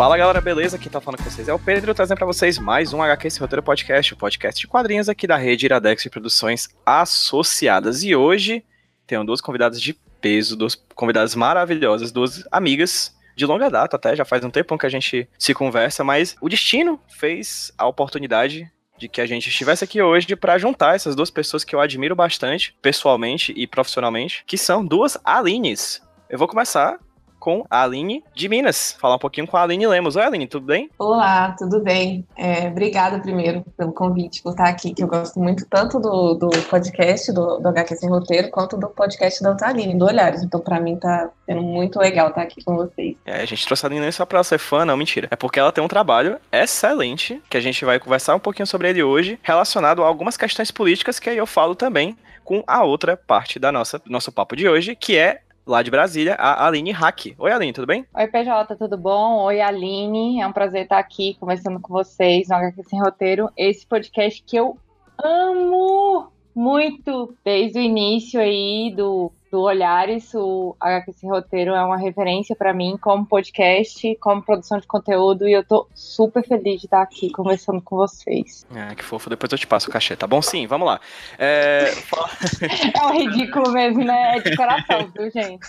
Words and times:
Fala 0.00 0.16
galera, 0.16 0.40
beleza? 0.40 0.78
Quem 0.78 0.90
tá 0.90 0.98
falando 0.98 1.22
com 1.22 1.28
vocês 1.28 1.46
é 1.46 1.52
o 1.52 1.58
Pedro, 1.58 1.92
trazendo 1.92 2.16
para 2.16 2.26
vocês 2.26 2.58
mais 2.58 2.94
um 2.94 3.02
HQ 3.02 3.28
Esse 3.28 3.38
Roteiro 3.38 3.62
Podcast, 3.62 4.14
o 4.14 4.16
podcast 4.16 4.58
de 4.58 4.66
quadrinhos 4.66 5.10
aqui 5.10 5.26
da 5.26 5.36
rede 5.36 5.66
Iradex 5.66 6.02
de 6.02 6.08
Produções 6.08 6.70
Associadas. 6.86 8.02
E 8.02 8.16
hoje 8.16 8.64
tenho 9.06 9.22
duas 9.24 9.42
convidadas 9.42 9.78
de 9.78 9.92
peso, 10.18 10.56
duas 10.56 10.74
convidadas 10.94 11.34
maravilhosas, 11.34 12.10
duas 12.10 12.42
amigas 12.50 13.14
de 13.36 13.44
longa 13.44 13.68
data 13.68 13.96
até, 13.96 14.16
já 14.16 14.24
faz 14.24 14.42
um 14.42 14.48
tempo 14.48 14.78
que 14.78 14.86
a 14.86 14.88
gente 14.88 15.28
se 15.38 15.52
conversa, 15.52 16.02
mas 16.02 16.34
o 16.40 16.48
destino 16.48 16.98
fez 17.06 17.70
a 17.76 17.86
oportunidade 17.86 18.72
de 18.96 19.06
que 19.06 19.20
a 19.20 19.26
gente 19.26 19.50
estivesse 19.50 19.84
aqui 19.84 20.00
hoje 20.00 20.34
para 20.34 20.56
juntar 20.56 20.96
essas 20.96 21.14
duas 21.14 21.30
pessoas 21.30 21.62
que 21.62 21.74
eu 21.74 21.80
admiro 21.80 22.16
bastante, 22.16 22.74
pessoalmente 22.80 23.52
e 23.54 23.66
profissionalmente, 23.66 24.44
que 24.46 24.56
são 24.56 24.82
duas 24.82 25.18
Alines. 25.22 26.00
Eu 26.30 26.38
vou 26.38 26.48
começar 26.48 26.98
com 27.40 27.64
a 27.70 27.82
Aline 27.82 28.22
de 28.34 28.48
Minas. 28.48 28.94
Falar 29.00 29.16
um 29.16 29.18
pouquinho 29.18 29.46
com 29.46 29.56
a 29.56 29.62
Aline 29.62 29.86
Lemos. 29.86 30.14
Oi, 30.14 30.22
Aline, 30.22 30.46
tudo 30.46 30.66
bem? 30.66 30.90
Olá, 30.98 31.56
tudo 31.58 31.80
bem. 31.80 32.24
É, 32.36 32.68
obrigada 32.68 33.18
primeiro 33.18 33.64
pelo 33.76 33.92
convite, 33.92 34.42
por 34.42 34.50
estar 34.50 34.68
aqui, 34.68 34.94
que 34.94 35.02
eu 35.02 35.08
gosto 35.08 35.40
muito 35.40 35.66
tanto 35.66 35.98
do, 35.98 36.34
do 36.34 36.50
podcast 36.68 37.32
do, 37.32 37.58
do 37.58 37.68
HQ 37.68 37.96
Sem 37.96 38.10
Roteiro, 38.10 38.50
quanto 38.50 38.76
do 38.76 38.88
podcast 38.88 39.42
da 39.42 39.56
Aline, 39.62 39.98
do 39.98 40.04
Olhares. 40.04 40.42
Então, 40.42 40.60
para 40.60 40.78
mim, 40.78 40.96
tá 40.96 41.30
sendo 41.46 41.62
muito 41.62 41.98
legal 41.98 42.28
estar 42.28 42.42
aqui 42.42 42.62
com 42.62 42.76
vocês. 42.76 43.16
É, 43.24 43.40
a 43.40 43.46
gente 43.46 43.64
trouxe 43.64 43.86
a 43.86 43.88
Aline 43.88 44.12
só 44.12 44.26
pra 44.26 44.38
ela 44.38 44.44
ser 44.44 44.58
fã, 44.58 44.84
não, 44.84 44.96
mentira. 44.96 45.28
É 45.30 45.36
porque 45.36 45.58
ela 45.58 45.72
tem 45.72 45.82
um 45.82 45.88
trabalho 45.88 46.38
excelente, 46.52 47.42
que 47.48 47.56
a 47.56 47.60
gente 47.60 47.84
vai 47.84 47.98
conversar 47.98 48.34
um 48.34 48.40
pouquinho 48.40 48.66
sobre 48.66 48.90
ele 48.90 49.02
hoje, 49.02 49.38
relacionado 49.42 50.04
a 50.04 50.06
algumas 50.06 50.36
questões 50.36 50.70
políticas, 50.70 51.18
que 51.18 51.30
aí 51.30 51.38
eu 51.38 51.46
falo 51.46 51.74
também 51.74 52.16
com 52.44 52.64
a 52.66 52.82
outra 52.82 53.16
parte 53.16 53.58
da 53.58 53.70
nossa 53.70 53.98
do 53.98 54.10
nosso 54.10 54.32
papo 54.32 54.56
de 54.56 54.68
hoje, 54.68 54.96
que 54.96 55.16
é 55.16 55.40
lá 55.66 55.82
de 55.82 55.90
Brasília, 55.90 56.34
a 56.34 56.66
Aline 56.66 56.90
Hack. 56.90 57.34
Oi, 57.38 57.52
Aline, 57.52 57.72
tudo 57.72 57.86
bem? 57.86 58.06
Oi, 58.14 58.26
PJ, 58.26 58.76
tudo 58.76 58.96
bom? 58.96 59.44
Oi, 59.44 59.60
Aline. 59.60 60.40
É 60.40 60.46
um 60.46 60.52
prazer 60.52 60.82
estar 60.82 60.98
aqui 60.98 61.36
conversando 61.38 61.80
com 61.80 61.92
vocês 61.92 62.48
no 62.48 62.56
HQ 62.56 62.82
Sem 62.84 63.00
Roteiro. 63.00 63.50
Esse 63.56 63.86
podcast 63.86 64.42
que 64.42 64.56
eu 64.56 64.78
amo 65.22 66.30
muito 66.54 67.34
desde 67.44 67.78
o 67.78 67.82
início 67.82 68.40
aí 68.40 68.92
do 68.96 69.32
do 69.50 69.60
Olhares, 69.62 70.32
o 70.34 70.76
HQ 70.78 71.12
Sem 71.14 71.28
Roteiro 71.28 71.74
é 71.74 71.82
uma 71.82 71.98
referência 71.98 72.54
para 72.54 72.72
mim 72.72 72.96
como 73.00 73.26
podcast, 73.26 74.16
como 74.20 74.42
produção 74.42 74.78
de 74.78 74.86
conteúdo, 74.86 75.48
e 75.48 75.52
eu 75.52 75.64
tô 75.64 75.88
super 75.92 76.46
feliz 76.46 76.80
de 76.80 76.86
estar 76.86 77.02
aqui 77.02 77.30
conversando 77.30 77.82
com 77.82 77.96
vocês. 77.96 78.64
É, 78.74 78.94
que 78.94 79.02
fofo, 79.02 79.28
depois 79.28 79.50
eu 79.50 79.58
te 79.58 79.66
passo 79.66 79.88
o 79.88 79.92
cachê, 79.92 80.14
tá 80.14 80.26
bom? 80.26 80.40
Sim, 80.40 80.66
vamos 80.68 80.86
lá. 80.86 81.00
É, 81.36 81.92
é 82.96 83.06
um 83.06 83.12
ridículo 83.12 83.72
mesmo, 83.72 84.04
né? 84.04 84.36
É 84.36 84.40
de 84.40 84.56
coração, 84.56 85.10
viu, 85.16 85.30
gente? 85.30 85.66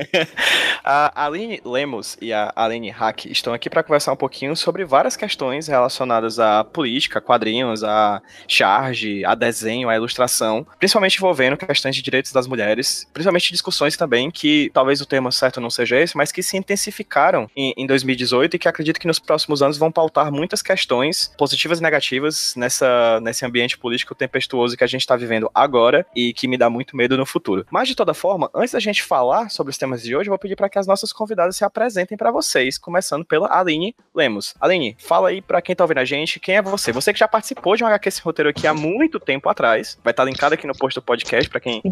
a 0.82 1.26
Aline 1.26 1.60
Lemos 1.64 2.16
e 2.22 2.32
a 2.32 2.50
Aline 2.56 2.90
Hack 2.90 3.26
estão 3.26 3.52
aqui 3.52 3.68
para 3.68 3.82
conversar 3.82 4.12
um 4.12 4.16
pouquinho 4.16 4.56
sobre 4.56 4.84
várias 4.86 5.14
questões 5.14 5.68
relacionadas 5.68 6.38
à 6.38 6.64
política, 6.64 7.20
quadrinhos, 7.20 7.84
a 7.84 8.22
charge, 8.46 9.24
a 9.26 9.34
desenho, 9.34 9.90
a 9.90 9.96
ilustração, 9.96 10.66
principalmente 10.78 11.16
envolvendo 11.16 11.56
questões 11.56 11.94
de 11.94 12.00
direitos 12.00 12.32
das 12.32 12.46
mulheres 12.46 12.77
mulheres, 12.78 13.06
principalmente 13.12 13.52
discussões 13.52 13.96
também 13.96 14.30
que 14.30 14.70
talvez 14.72 15.00
o 15.00 15.06
termo 15.06 15.30
certo 15.32 15.60
não 15.60 15.70
seja 15.70 15.98
esse, 15.98 16.16
mas 16.16 16.32
que 16.32 16.42
se 16.42 16.56
intensificaram 16.56 17.50
em, 17.56 17.74
em 17.76 17.86
2018 17.86 18.54
e 18.54 18.58
que 18.58 18.68
acredito 18.68 19.00
que 19.00 19.06
nos 19.06 19.18
próximos 19.18 19.62
anos 19.62 19.76
vão 19.76 19.90
pautar 19.90 20.32
muitas 20.32 20.62
questões 20.62 21.32
positivas 21.36 21.80
e 21.80 21.82
negativas 21.82 22.54
nessa, 22.56 23.20
nesse 23.20 23.44
ambiente 23.44 23.76
político 23.76 24.14
tempestuoso 24.14 24.76
que 24.76 24.84
a 24.84 24.86
gente 24.86 25.00
está 25.00 25.16
vivendo 25.16 25.50
agora 25.54 26.06
e 26.14 26.32
que 26.32 26.48
me 26.48 26.56
dá 26.56 26.70
muito 26.70 26.96
medo 26.96 27.16
no 27.16 27.26
futuro. 27.26 27.66
Mas 27.70 27.88
de 27.88 27.94
toda 27.94 28.14
forma, 28.14 28.50
antes 28.54 28.72
da 28.72 28.80
gente 28.80 29.02
falar 29.02 29.50
sobre 29.50 29.70
os 29.70 29.78
temas 29.78 30.02
de 30.02 30.14
hoje, 30.14 30.28
eu 30.28 30.32
vou 30.32 30.38
pedir 30.38 30.56
para 30.56 30.68
que 30.68 30.78
as 30.78 30.86
nossas 30.86 31.12
convidadas 31.12 31.56
se 31.56 31.64
apresentem 31.64 32.16
para 32.16 32.30
vocês, 32.30 32.78
começando 32.78 33.24
pela 33.24 33.48
Aline 33.48 33.94
Lemos. 34.14 34.54
Aline, 34.60 34.96
fala 34.98 35.30
aí 35.30 35.42
para 35.42 35.60
quem 35.60 35.74
tá 35.74 35.84
ouvindo 35.84 35.98
a 35.98 36.04
gente, 36.04 36.40
quem 36.40 36.56
é 36.56 36.62
você? 36.62 36.92
Você 36.92 37.12
que 37.12 37.18
já 37.18 37.28
participou 37.28 37.76
de 37.76 37.84
um 37.84 37.86
HQ 37.86 38.08
esse 38.08 38.22
roteiro 38.22 38.48
aqui 38.48 38.66
há 38.66 38.74
muito 38.74 39.20
tempo 39.20 39.48
atrás, 39.48 39.98
vai 40.02 40.12
estar 40.12 40.24
tá 40.24 40.30
linkado 40.30 40.54
aqui 40.54 40.66
no 40.66 40.76
post 40.76 40.98
do 40.98 41.02
podcast 41.02 41.48
para 41.50 41.60
quem 41.60 41.82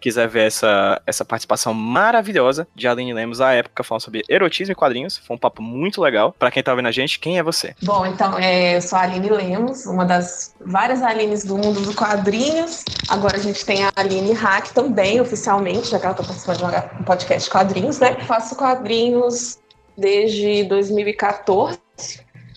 quiser 0.00 0.28
ver 0.28 0.35
ver 0.36 0.46
essa, 0.46 1.00
essa 1.06 1.24
participação 1.24 1.72
maravilhosa 1.72 2.68
de 2.74 2.86
Aline 2.86 3.14
Lemos 3.14 3.40
à 3.40 3.54
época, 3.54 3.82
falando 3.82 4.02
sobre 4.02 4.22
erotismo 4.28 4.72
e 4.72 4.74
quadrinhos. 4.74 5.16
Foi 5.16 5.34
um 5.34 5.38
papo 5.38 5.62
muito 5.62 6.02
legal. 6.02 6.34
Para 6.38 6.50
quem 6.50 6.62
tá 6.62 6.74
vendo 6.74 6.88
a 6.88 6.92
gente, 6.92 7.18
quem 7.18 7.38
é 7.38 7.42
você? 7.42 7.74
Bom, 7.82 8.04
então, 8.04 8.38
é, 8.38 8.76
eu 8.76 8.82
sou 8.82 8.98
a 8.98 9.02
Aline 9.02 9.30
Lemos, 9.30 9.86
uma 9.86 10.04
das 10.04 10.54
várias 10.60 11.02
Alines 11.02 11.44
do 11.44 11.56
mundo 11.56 11.80
dos 11.80 11.94
quadrinhos. 11.94 12.84
Agora 13.08 13.36
a 13.36 13.40
gente 13.40 13.64
tem 13.64 13.84
a 13.84 13.92
Aline 13.96 14.32
Hack 14.32 14.72
também, 14.72 15.20
oficialmente, 15.20 15.88
já 15.88 15.98
que 15.98 16.04
ela 16.04 16.14
tá 16.14 16.22
participando 16.22 16.58
de 16.58 17.00
um 17.00 17.04
podcast 17.04 17.48
quadrinhos, 17.48 17.98
né? 17.98 18.16
Faço 18.26 18.56
quadrinhos 18.56 19.58
desde 19.96 20.64
2014, 20.64 21.78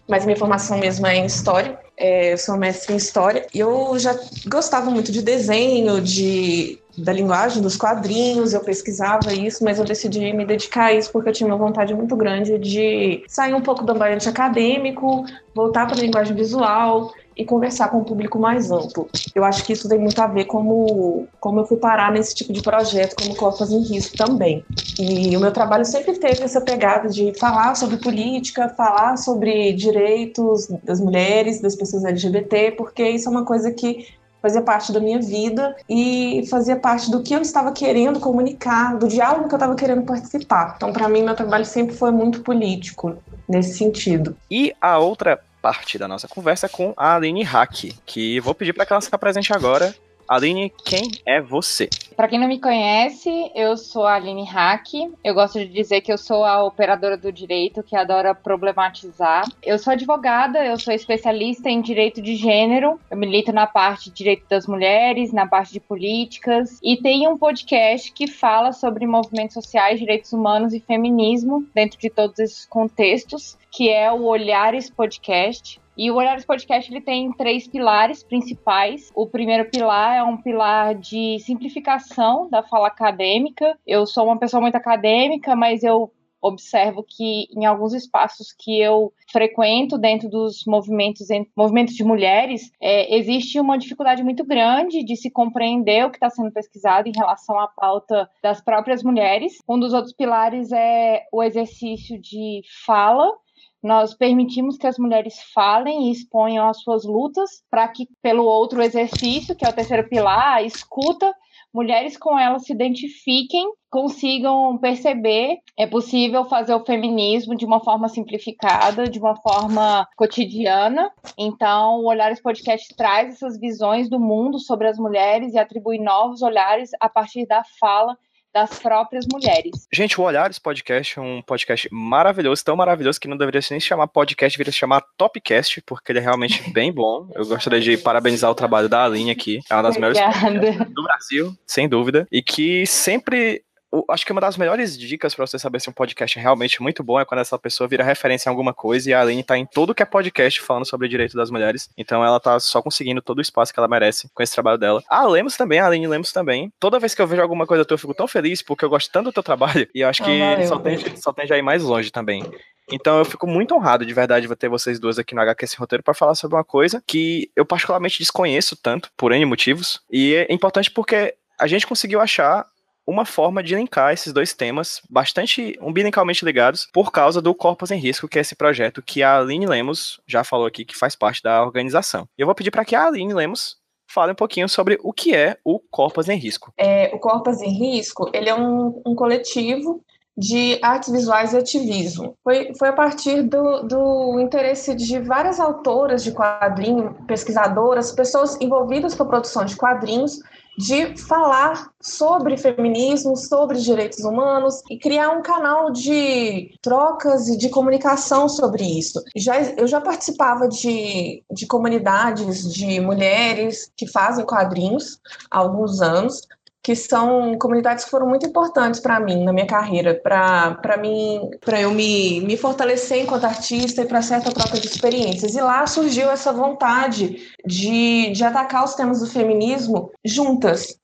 mas 0.07 0.25
minha 0.25 0.37
formação 0.37 0.77
mesmo 0.77 1.07
é 1.07 1.15
em 1.15 1.25
História. 1.25 1.79
É, 1.95 2.33
eu 2.33 2.37
sou 2.37 2.57
mestre 2.57 2.93
em 2.93 2.97
História 2.97 3.45
e 3.53 3.59
eu 3.59 3.97
já 3.99 4.17
gostava 4.47 4.89
muito 4.89 5.11
de 5.11 5.21
desenho, 5.21 6.01
de 6.01 6.79
da 6.99 7.13
linguagem 7.13 7.61
dos 7.61 7.75
quadrinhos, 7.75 8.53
eu 8.53 8.61
pesquisava 8.61 9.33
isso, 9.33 9.63
mas 9.63 9.79
eu 9.79 9.85
decidi 9.85 10.31
me 10.33 10.45
dedicar 10.45 10.85
a 10.85 10.93
isso 10.93 11.11
porque 11.11 11.29
eu 11.29 11.33
tinha 11.33 11.47
uma 11.47 11.57
vontade 11.57 11.93
muito 11.93 12.15
grande 12.15 12.57
de 12.57 13.23
sair 13.27 13.53
um 13.53 13.61
pouco 13.61 13.83
do 13.83 13.91
ambiente 13.91 14.27
acadêmico, 14.27 15.25
voltar 15.53 15.87
para 15.87 15.97
a 15.97 16.01
linguagem 16.01 16.35
visual 16.35 17.11
e 17.35 17.45
conversar 17.45 17.87
com 17.87 17.99
um 17.99 18.03
público 18.03 18.37
mais 18.37 18.69
amplo. 18.69 19.09
Eu 19.33 19.45
acho 19.45 19.63
que 19.63 19.71
isso 19.71 19.87
tem 19.87 19.97
muito 19.97 20.21
a 20.21 20.27
ver 20.27 20.45
como 20.45 21.25
como 21.39 21.61
eu 21.61 21.65
fui 21.65 21.77
parar 21.77 22.11
nesse 22.11 22.35
tipo 22.35 22.51
de 22.51 22.61
projeto, 22.61 23.15
como 23.15 23.35
Copas 23.35 23.71
em 23.71 23.81
Risco 23.81 24.17
também. 24.17 24.63
E 24.99 25.35
o 25.37 25.39
meu 25.39 25.51
trabalho 25.51 25.85
sempre 25.85 26.19
teve 26.19 26.43
essa 26.43 26.59
pegada 26.59 27.07
de 27.07 27.33
falar 27.39 27.75
sobre 27.75 27.95
política, 27.97 28.67
falar 28.69 29.17
sobre 29.17 29.71
direitos 29.71 30.67
das 30.83 30.99
mulheres, 30.99 31.61
das 31.61 31.75
pessoas 31.75 32.03
LGBT, 32.03 32.71
porque 32.71 33.07
isso 33.07 33.29
é 33.29 33.31
uma 33.31 33.45
coisa 33.45 33.71
que 33.71 34.05
fazia 34.41 34.61
parte 34.61 34.91
da 34.91 34.99
minha 34.99 35.19
vida 35.19 35.75
e 35.87 36.45
fazia 36.49 36.75
parte 36.75 37.11
do 37.11 37.21
que 37.21 37.33
eu 37.33 37.41
estava 37.41 37.71
querendo 37.71 38.19
comunicar, 38.19 38.97
do 38.97 39.07
diálogo 39.07 39.47
que 39.47 39.53
eu 39.53 39.57
estava 39.57 39.75
querendo 39.75 40.03
participar. 40.03 40.73
Então, 40.77 40.93
para 40.93 41.09
mim, 41.09 41.23
meu 41.23 41.35
trabalho 41.35 41.65
sempre 41.65 41.95
foi 41.95 42.11
muito 42.11 42.41
político 42.41 43.17
nesse 43.47 43.77
sentido. 43.77 44.35
E 44.49 44.73
a 44.79 44.97
outra 44.97 45.39
parte 45.61 45.97
da 45.97 46.07
nossa 46.07 46.27
conversa 46.27 46.67
é 46.67 46.69
com 46.69 46.93
a 46.95 47.15
Aline 47.15 47.43
Hack, 47.43 47.93
que 48.05 48.39
vou 48.39 48.55
pedir 48.55 48.73
para 48.73 48.85
que 48.85 48.93
ela 48.93 49.01
se 49.01 49.09
apresente 49.11 49.53
agora 49.53 49.93
Aline, 50.29 50.71
quem 50.85 51.09
é 51.25 51.41
você? 51.41 51.89
Para 52.15 52.27
quem 52.27 52.37
não 52.37 52.47
me 52.47 52.59
conhece, 52.59 53.51
eu 53.55 53.75
sou 53.75 54.05
a 54.05 54.13
Aline 54.13 54.45
Hack. 54.45 54.93
Eu 55.23 55.33
gosto 55.33 55.57
de 55.57 55.65
dizer 55.65 56.01
que 56.01 56.13
eu 56.13 56.19
sou 56.19 56.45
a 56.45 56.63
operadora 56.63 57.17
do 57.17 57.31
direito 57.31 57.81
que 57.81 57.95
adora 57.95 58.35
problematizar. 58.35 59.43
Eu 59.63 59.79
sou 59.79 59.91
advogada, 59.93 60.63
eu 60.63 60.77
sou 60.77 60.93
especialista 60.93 61.67
em 61.67 61.81
direito 61.81 62.21
de 62.21 62.35
gênero. 62.35 62.99
Eu 63.09 63.17
milito 63.17 63.51
na 63.51 63.65
parte 63.65 64.11
de 64.11 64.17
direito 64.17 64.45
das 64.47 64.67
mulheres, 64.67 65.33
na 65.33 65.47
parte 65.47 65.73
de 65.73 65.79
políticas 65.79 66.79
e 66.83 66.95
tenho 66.97 67.31
um 67.31 67.37
podcast 67.37 68.11
que 68.11 68.27
fala 68.27 68.71
sobre 68.71 69.07
movimentos 69.07 69.55
sociais, 69.55 69.99
direitos 69.99 70.31
humanos 70.31 70.75
e 70.75 70.79
feminismo 70.79 71.65
dentro 71.73 71.99
de 71.99 72.07
todos 72.07 72.37
esses 72.37 72.67
contextos, 72.67 73.57
que 73.71 73.89
é 73.89 74.11
o 74.11 74.25
Olhares 74.25 74.91
Podcast. 74.91 75.81
E 76.01 76.09
o 76.09 76.15
Olhares 76.15 76.45
Podcast 76.45 76.89
ele 76.89 77.01
tem 77.01 77.29
três 77.33 77.67
pilares 77.67 78.23
principais. 78.23 79.11
O 79.13 79.27
primeiro 79.27 79.69
pilar 79.69 80.15
é 80.15 80.23
um 80.23 80.37
pilar 80.37 80.95
de 80.95 81.37
simplificação 81.39 82.49
da 82.49 82.63
fala 82.63 82.87
acadêmica. 82.87 83.77
Eu 83.85 84.05
sou 84.05 84.23
uma 84.27 84.39
pessoa 84.39 84.61
muito 84.61 84.75
acadêmica, 84.75 85.57
mas 85.57 85.83
eu 85.83 86.09
observo 86.41 87.03
que 87.03 87.47
em 87.53 87.65
alguns 87.65 87.93
espaços 87.93 88.53
que 88.53 88.79
eu 88.79 89.11
frequento 89.29 89.97
dentro 89.97 90.29
dos 90.29 90.63
movimentos 90.65 91.27
movimentos 91.53 91.93
de 91.93 92.03
mulheres 92.05 92.71
é, 92.81 93.17
existe 93.17 93.59
uma 93.59 93.77
dificuldade 93.77 94.23
muito 94.23 94.45
grande 94.45 95.03
de 95.03 95.17
se 95.17 95.29
compreender 95.29 96.05
o 96.05 96.09
que 96.09 96.15
está 96.15 96.29
sendo 96.29 96.49
pesquisado 96.49 97.09
em 97.09 97.13
relação 97.13 97.59
à 97.59 97.67
pauta 97.67 98.29
das 98.41 98.61
próprias 98.61 99.03
mulheres. 99.03 99.57
Um 99.67 99.77
dos 99.77 99.93
outros 99.93 100.13
pilares 100.13 100.71
é 100.71 101.25
o 101.29 101.43
exercício 101.43 102.17
de 102.17 102.61
fala 102.85 103.33
nós 103.81 104.13
permitimos 104.13 104.77
que 104.77 104.87
as 104.87 104.97
mulheres 104.97 105.39
falem 105.53 106.07
e 106.07 106.11
exponham 106.11 106.67
as 106.67 106.81
suas 106.81 107.05
lutas 107.05 107.63
para 107.69 107.87
que, 107.87 108.07
pelo 108.21 108.43
outro 108.43 108.81
exercício, 108.81 109.55
que 109.55 109.65
é 109.65 109.69
o 109.69 109.73
terceiro 109.73 110.07
pilar, 110.07 110.57
a 110.57 110.63
escuta, 110.63 111.33
mulheres 111.73 112.17
com 112.17 112.37
elas 112.37 112.65
se 112.65 112.73
identifiquem, 112.73 113.65
consigam 113.89 114.77
perceber 114.77 115.57
é 115.77 115.87
possível 115.87 116.45
fazer 116.45 116.73
o 116.73 116.85
feminismo 116.85 117.55
de 117.55 117.65
uma 117.65 117.79
forma 117.79 118.07
simplificada, 118.07 119.07
de 119.07 119.19
uma 119.19 119.35
forma 119.35 120.07
cotidiana. 120.15 121.11
Então, 121.37 122.01
o 122.01 122.07
Olhares 122.07 122.41
Podcast 122.41 122.93
traz 122.95 123.35
essas 123.35 123.59
visões 123.59 124.09
do 124.09 124.19
mundo 124.19 124.59
sobre 124.59 124.87
as 124.87 124.97
mulheres 124.97 125.53
e 125.53 125.57
atribui 125.57 125.99
novos 125.99 126.41
olhares 126.41 126.91
a 126.99 127.07
partir 127.07 127.45
da 127.45 127.63
fala 127.79 128.17
das 128.53 128.79
próprias 128.79 129.25
mulheres. 129.31 129.87
Gente, 129.93 130.19
o 130.19 130.23
Olhares 130.23 130.59
Podcast 130.59 131.19
é 131.19 131.21
um 131.21 131.41
podcast 131.41 131.87
maravilhoso, 131.91 132.63
tão 132.63 132.75
maravilhoso 132.75 133.19
que 133.19 133.27
não 133.27 133.37
deveria 133.37 133.61
nem 133.69 133.79
se 133.79 133.85
chamar 133.85 134.07
podcast, 134.07 134.57
deveria 134.57 134.71
se 134.71 134.79
chamar 134.79 135.03
Topcast, 135.17 135.81
porque 135.85 136.11
ele 136.11 136.19
é 136.19 136.21
realmente 136.21 136.69
bem 136.73 136.91
bom. 136.91 137.29
Eu 137.35 137.45
gostaria 137.45 137.79
de 137.79 137.97
parabenizar 137.97 138.49
o 138.49 138.55
trabalho 138.55 138.89
da 138.89 139.05
Aline 139.05 139.31
aqui, 139.31 139.59
é 139.69 139.73
uma 139.73 139.83
das 139.83 139.97
Obrigada. 139.97 140.49
melhores 140.49 140.93
do 140.93 141.03
Brasil, 141.03 141.53
sem 141.65 141.87
dúvida, 141.87 142.27
e 142.31 142.41
que 142.41 142.85
sempre 142.85 143.63
acho 144.09 144.25
que 144.25 144.31
uma 144.31 144.41
das 144.41 144.57
melhores 144.57 144.97
dicas 144.97 145.33
para 145.33 145.45
você 145.45 145.57
saber 145.57 145.81
se 145.81 145.89
um 145.89 145.93
podcast 145.93 146.37
é 146.37 146.41
realmente 146.41 146.81
muito 146.81 147.03
bom 147.03 147.19
é 147.19 147.25
quando 147.25 147.41
essa 147.41 147.57
pessoa 147.57 147.87
vira 147.87 148.03
referência 148.03 148.49
em 148.49 148.51
alguma 148.51 148.73
coisa 148.73 149.09
e 149.09 149.13
a 149.13 149.21
Aline 149.21 149.43
tá 149.43 149.57
em 149.57 149.65
todo 149.65 149.95
que 149.95 150.03
é 150.03 150.05
podcast 150.05 150.61
falando 150.61 150.85
sobre 150.85 151.07
o 151.07 151.09
direito 151.09 151.35
das 151.35 151.49
mulheres. 151.49 151.89
Então 151.97 152.23
ela 152.23 152.39
tá 152.39 152.59
só 152.59 152.81
conseguindo 152.81 153.21
todo 153.21 153.39
o 153.39 153.41
espaço 153.41 153.73
que 153.73 153.79
ela 153.79 153.87
merece 153.87 154.29
com 154.33 154.43
esse 154.43 154.53
trabalho 154.53 154.77
dela. 154.77 155.03
A 155.09 155.25
Lemos 155.25 155.57
também, 155.57 155.79
a 155.79 155.87
Aline 155.87 156.07
Lemos 156.07 156.31
também. 156.31 156.71
Toda 156.79 156.99
vez 156.99 157.15
que 157.15 157.21
eu 157.21 157.27
vejo 157.27 157.41
alguma 157.41 157.65
coisa 157.65 157.83
tua, 157.83 157.95
eu 157.95 157.99
fico 157.99 158.13
tão 158.13 158.27
feliz 158.27 158.61
porque 158.61 158.85
eu 158.85 158.89
gosto 158.89 159.11
tanto 159.11 159.25
do 159.25 159.33
teu 159.33 159.43
trabalho 159.43 159.87
e 159.93 160.01
eu 160.01 160.09
acho 160.09 160.23
que 160.23 160.41
ah, 160.41 160.67
só, 160.67 160.79
tem, 160.79 161.15
só 161.15 161.33
tem 161.33 161.47
já 161.47 161.57
ir 161.57 161.63
mais 161.63 161.83
longe 161.83 162.11
também. 162.11 162.43
Então 162.91 163.19
eu 163.19 163.25
fico 163.25 163.47
muito 163.47 163.75
honrado 163.75 164.05
de 164.05 164.13
verdade 164.13 164.47
de 164.47 164.55
ter 164.55 164.69
vocês 164.69 164.99
duas 164.99 165.19
aqui 165.19 165.35
no 165.35 165.41
HQ 165.41 165.65
Esse 165.65 165.77
Roteiro 165.77 166.03
para 166.03 166.13
falar 166.13 166.35
sobre 166.35 166.55
uma 166.55 166.63
coisa 166.63 167.03
que 167.05 167.51
eu 167.55 167.65
particularmente 167.65 168.19
desconheço 168.19 168.75
tanto, 168.75 169.11
por 169.15 169.31
N 169.31 169.45
motivos. 169.45 170.01
E 170.11 170.35
é 170.35 170.53
importante 170.53 170.89
porque 170.89 171.35
a 171.59 171.67
gente 171.67 171.85
conseguiu 171.85 172.19
achar 172.21 172.65
uma 173.09 173.25
forma 173.25 173.63
de 173.63 173.75
linkar 173.75 174.13
esses 174.13 174.31
dois 174.31 174.53
temas 174.53 175.01
bastante 175.09 175.77
umbilicalmente 175.81 176.45
ligados 176.45 176.87
por 176.93 177.11
causa 177.11 177.41
do 177.41 177.55
Corpos 177.55 177.89
em 177.89 177.99
Risco, 177.99 178.27
que 178.27 178.37
é 178.37 178.41
esse 178.41 178.55
projeto 178.55 179.01
que 179.01 179.23
a 179.23 179.39
Aline 179.39 179.65
Lemos 179.65 180.21
já 180.27 180.43
falou 180.43 180.67
aqui 180.67 180.85
que 180.85 180.95
faz 180.95 181.15
parte 181.15 181.41
da 181.41 181.63
organização. 181.63 182.27
Eu 182.37 182.45
vou 182.45 182.53
pedir 182.53 182.69
para 182.69 182.85
que 182.85 182.95
a 182.95 183.07
Aline 183.07 183.33
Lemos 183.33 183.77
fale 184.07 184.31
um 184.31 184.35
pouquinho 184.35 184.69
sobre 184.69 184.99
o 185.03 185.11
que 185.11 185.35
é 185.35 185.57
o 185.63 185.79
Corpos 185.79 186.29
em 186.29 186.37
Risco. 186.37 186.71
É, 186.77 187.09
o 187.13 187.19
Corpos 187.19 187.61
em 187.61 187.71
Risco, 187.71 188.29
ele 188.33 188.49
é 188.49 188.55
um, 188.55 189.01
um 189.05 189.15
coletivo 189.15 190.03
de 190.37 190.79
artes 190.81 191.11
visuais 191.11 191.53
e 191.53 191.57
ativismo. 191.57 192.35
Foi, 192.43 192.73
foi 192.77 192.87
a 192.87 192.93
partir 192.93 193.41
do, 193.41 193.83
do 193.83 194.39
interesse 194.39 194.95
de 194.95 195.19
várias 195.19 195.59
autoras 195.59 196.23
de 196.23 196.31
quadrinhos, 196.31 197.13
pesquisadoras, 197.27 198.11
pessoas 198.11 198.55
envolvidas 198.61 199.15
com 199.15 199.23
a 199.23 199.27
produção 199.27 199.65
de 199.65 199.75
quadrinhos, 199.75 200.39
de 200.79 201.17
falar 201.17 201.91
sobre 202.01 202.55
feminismo, 202.55 203.35
sobre 203.35 203.79
direitos 203.79 204.19
humanos 204.19 204.81
e 204.89 204.97
criar 204.97 205.31
um 205.31 205.41
canal 205.41 205.91
de 205.91 206.73
trocas 206.81 207.49
e 207.49 207.57
de 207.57 207.67
comunicação 207.67 208.47
sobre 208.47 208.85
isso. 208.85 209.21
Já, 209.35 209.61
eu 209.61 209.85
já 209.87 209.99
participava 209.99 210.69
de, 210.69 211.43
de 211.51 211.67
comunidades 211.67 212.73
de 212.73 213.01
mulheres 213.01 213.91
que 213.97 214.07
fazem 214.07 214.45
quadrinhos 214.45 215.19
há 215.51 215.57
alguns 215.57 215.99
anos, 215.99 216.47
que 216.89 216.95
são 216.95 217.55
comunidades 217.59 218.03
que 218.03 218.09
foram 218.09 218.27
muito 218.27 218.47
importantes 218.47 218.99
para 218.99 219.19
mim 219.19 219.43
na 219.43 219.53
minha 219.53 219.67
carreira, 219.67 220.15
para 220.15 220.97
mim, 220.99 221.39
para 221.61 221.79
eu 221.79 221.91
me, 221.91 222.41
me 222.41 222.57
fortalecer 222.57 223.21
enquanto 223.21 223.43
artista 223.43 224.01
e 224.01 224.07
para 224.07 224.23
certa 224.23 224.51
troca 224.51 224.79
de 224.79 224.87
experiências. 224.87 225.53
E 225.53 225.61
lá 225.61 225.85
surgiu 225.85 226.31
essa 226.31 226.51
vontade 226.51 227.47
de, 227.63 228.31
de 228.31 228.43
atacar 228.43 228.83
os 228.83 228.95
temas 228.95 229.19
do 229.19 229.27
feminismo 229.27 230.09
juntas. 230.25 230.97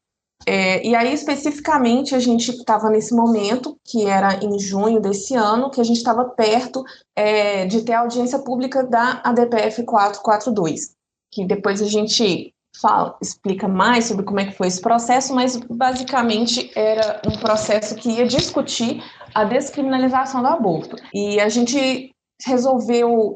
É, 0.47 0.83
e 0.83 0.95
aí, 0.95 1.13
especificamente, 1.13 2.15
a 2.15 2.19
gente 2.19 2.49
estava 2.49 2.89
nesse 2.89 3.13
momento, 3.13 3.77
que 3.83 4.07
era 4.07 4.43
em 4.43 4.57
junho 4.57 4.99
desse 4.99 5.35
ano, 5.35 5.69
que 5.69 5.79
a 5.79 5.83
gente 5.83 5.97
estava 5.97 6.25
perto 6.25 6.83
é, 7.15 7.67
de 7.67 7.83
ter 7.83 7.93
a 7.93 7.99
audiência 7.99 8.39
pública 8.39 8.83
da 8.83 9.21
ADPF 9.23 9.83
442, 9.83 10.95
que 11.31 11.45
depois 11.45 11.79
a 11.79 11.85
gente 11.85 12.54
fala, 12.79 13.17
explica 13.21 13.67
mais 13.67 14.05
sobre 14.05 14.25
como 14.25 14.39
é 14.39 14.45
que 14.45 14.55
foi 14.55 14.67
esse 14.67 14.81
processo, 14.81 15.33
mas 15.33 15.55
basicamente 15.57 16.71
era 16.75 17.21
um 17.27 17.37
processo 17.37 17.95
que 17.95 18.09
ia 18.09 18.27
discutir 18.27 19.03
a 19.33 19.43
descriminalização 19.43 20.41
do 20.41 20.47
aborto. 20.47 20.95
E 21.13 21.39
a 21.39 21.49
gente 21.49 22.11
resolveu 22.45 23.35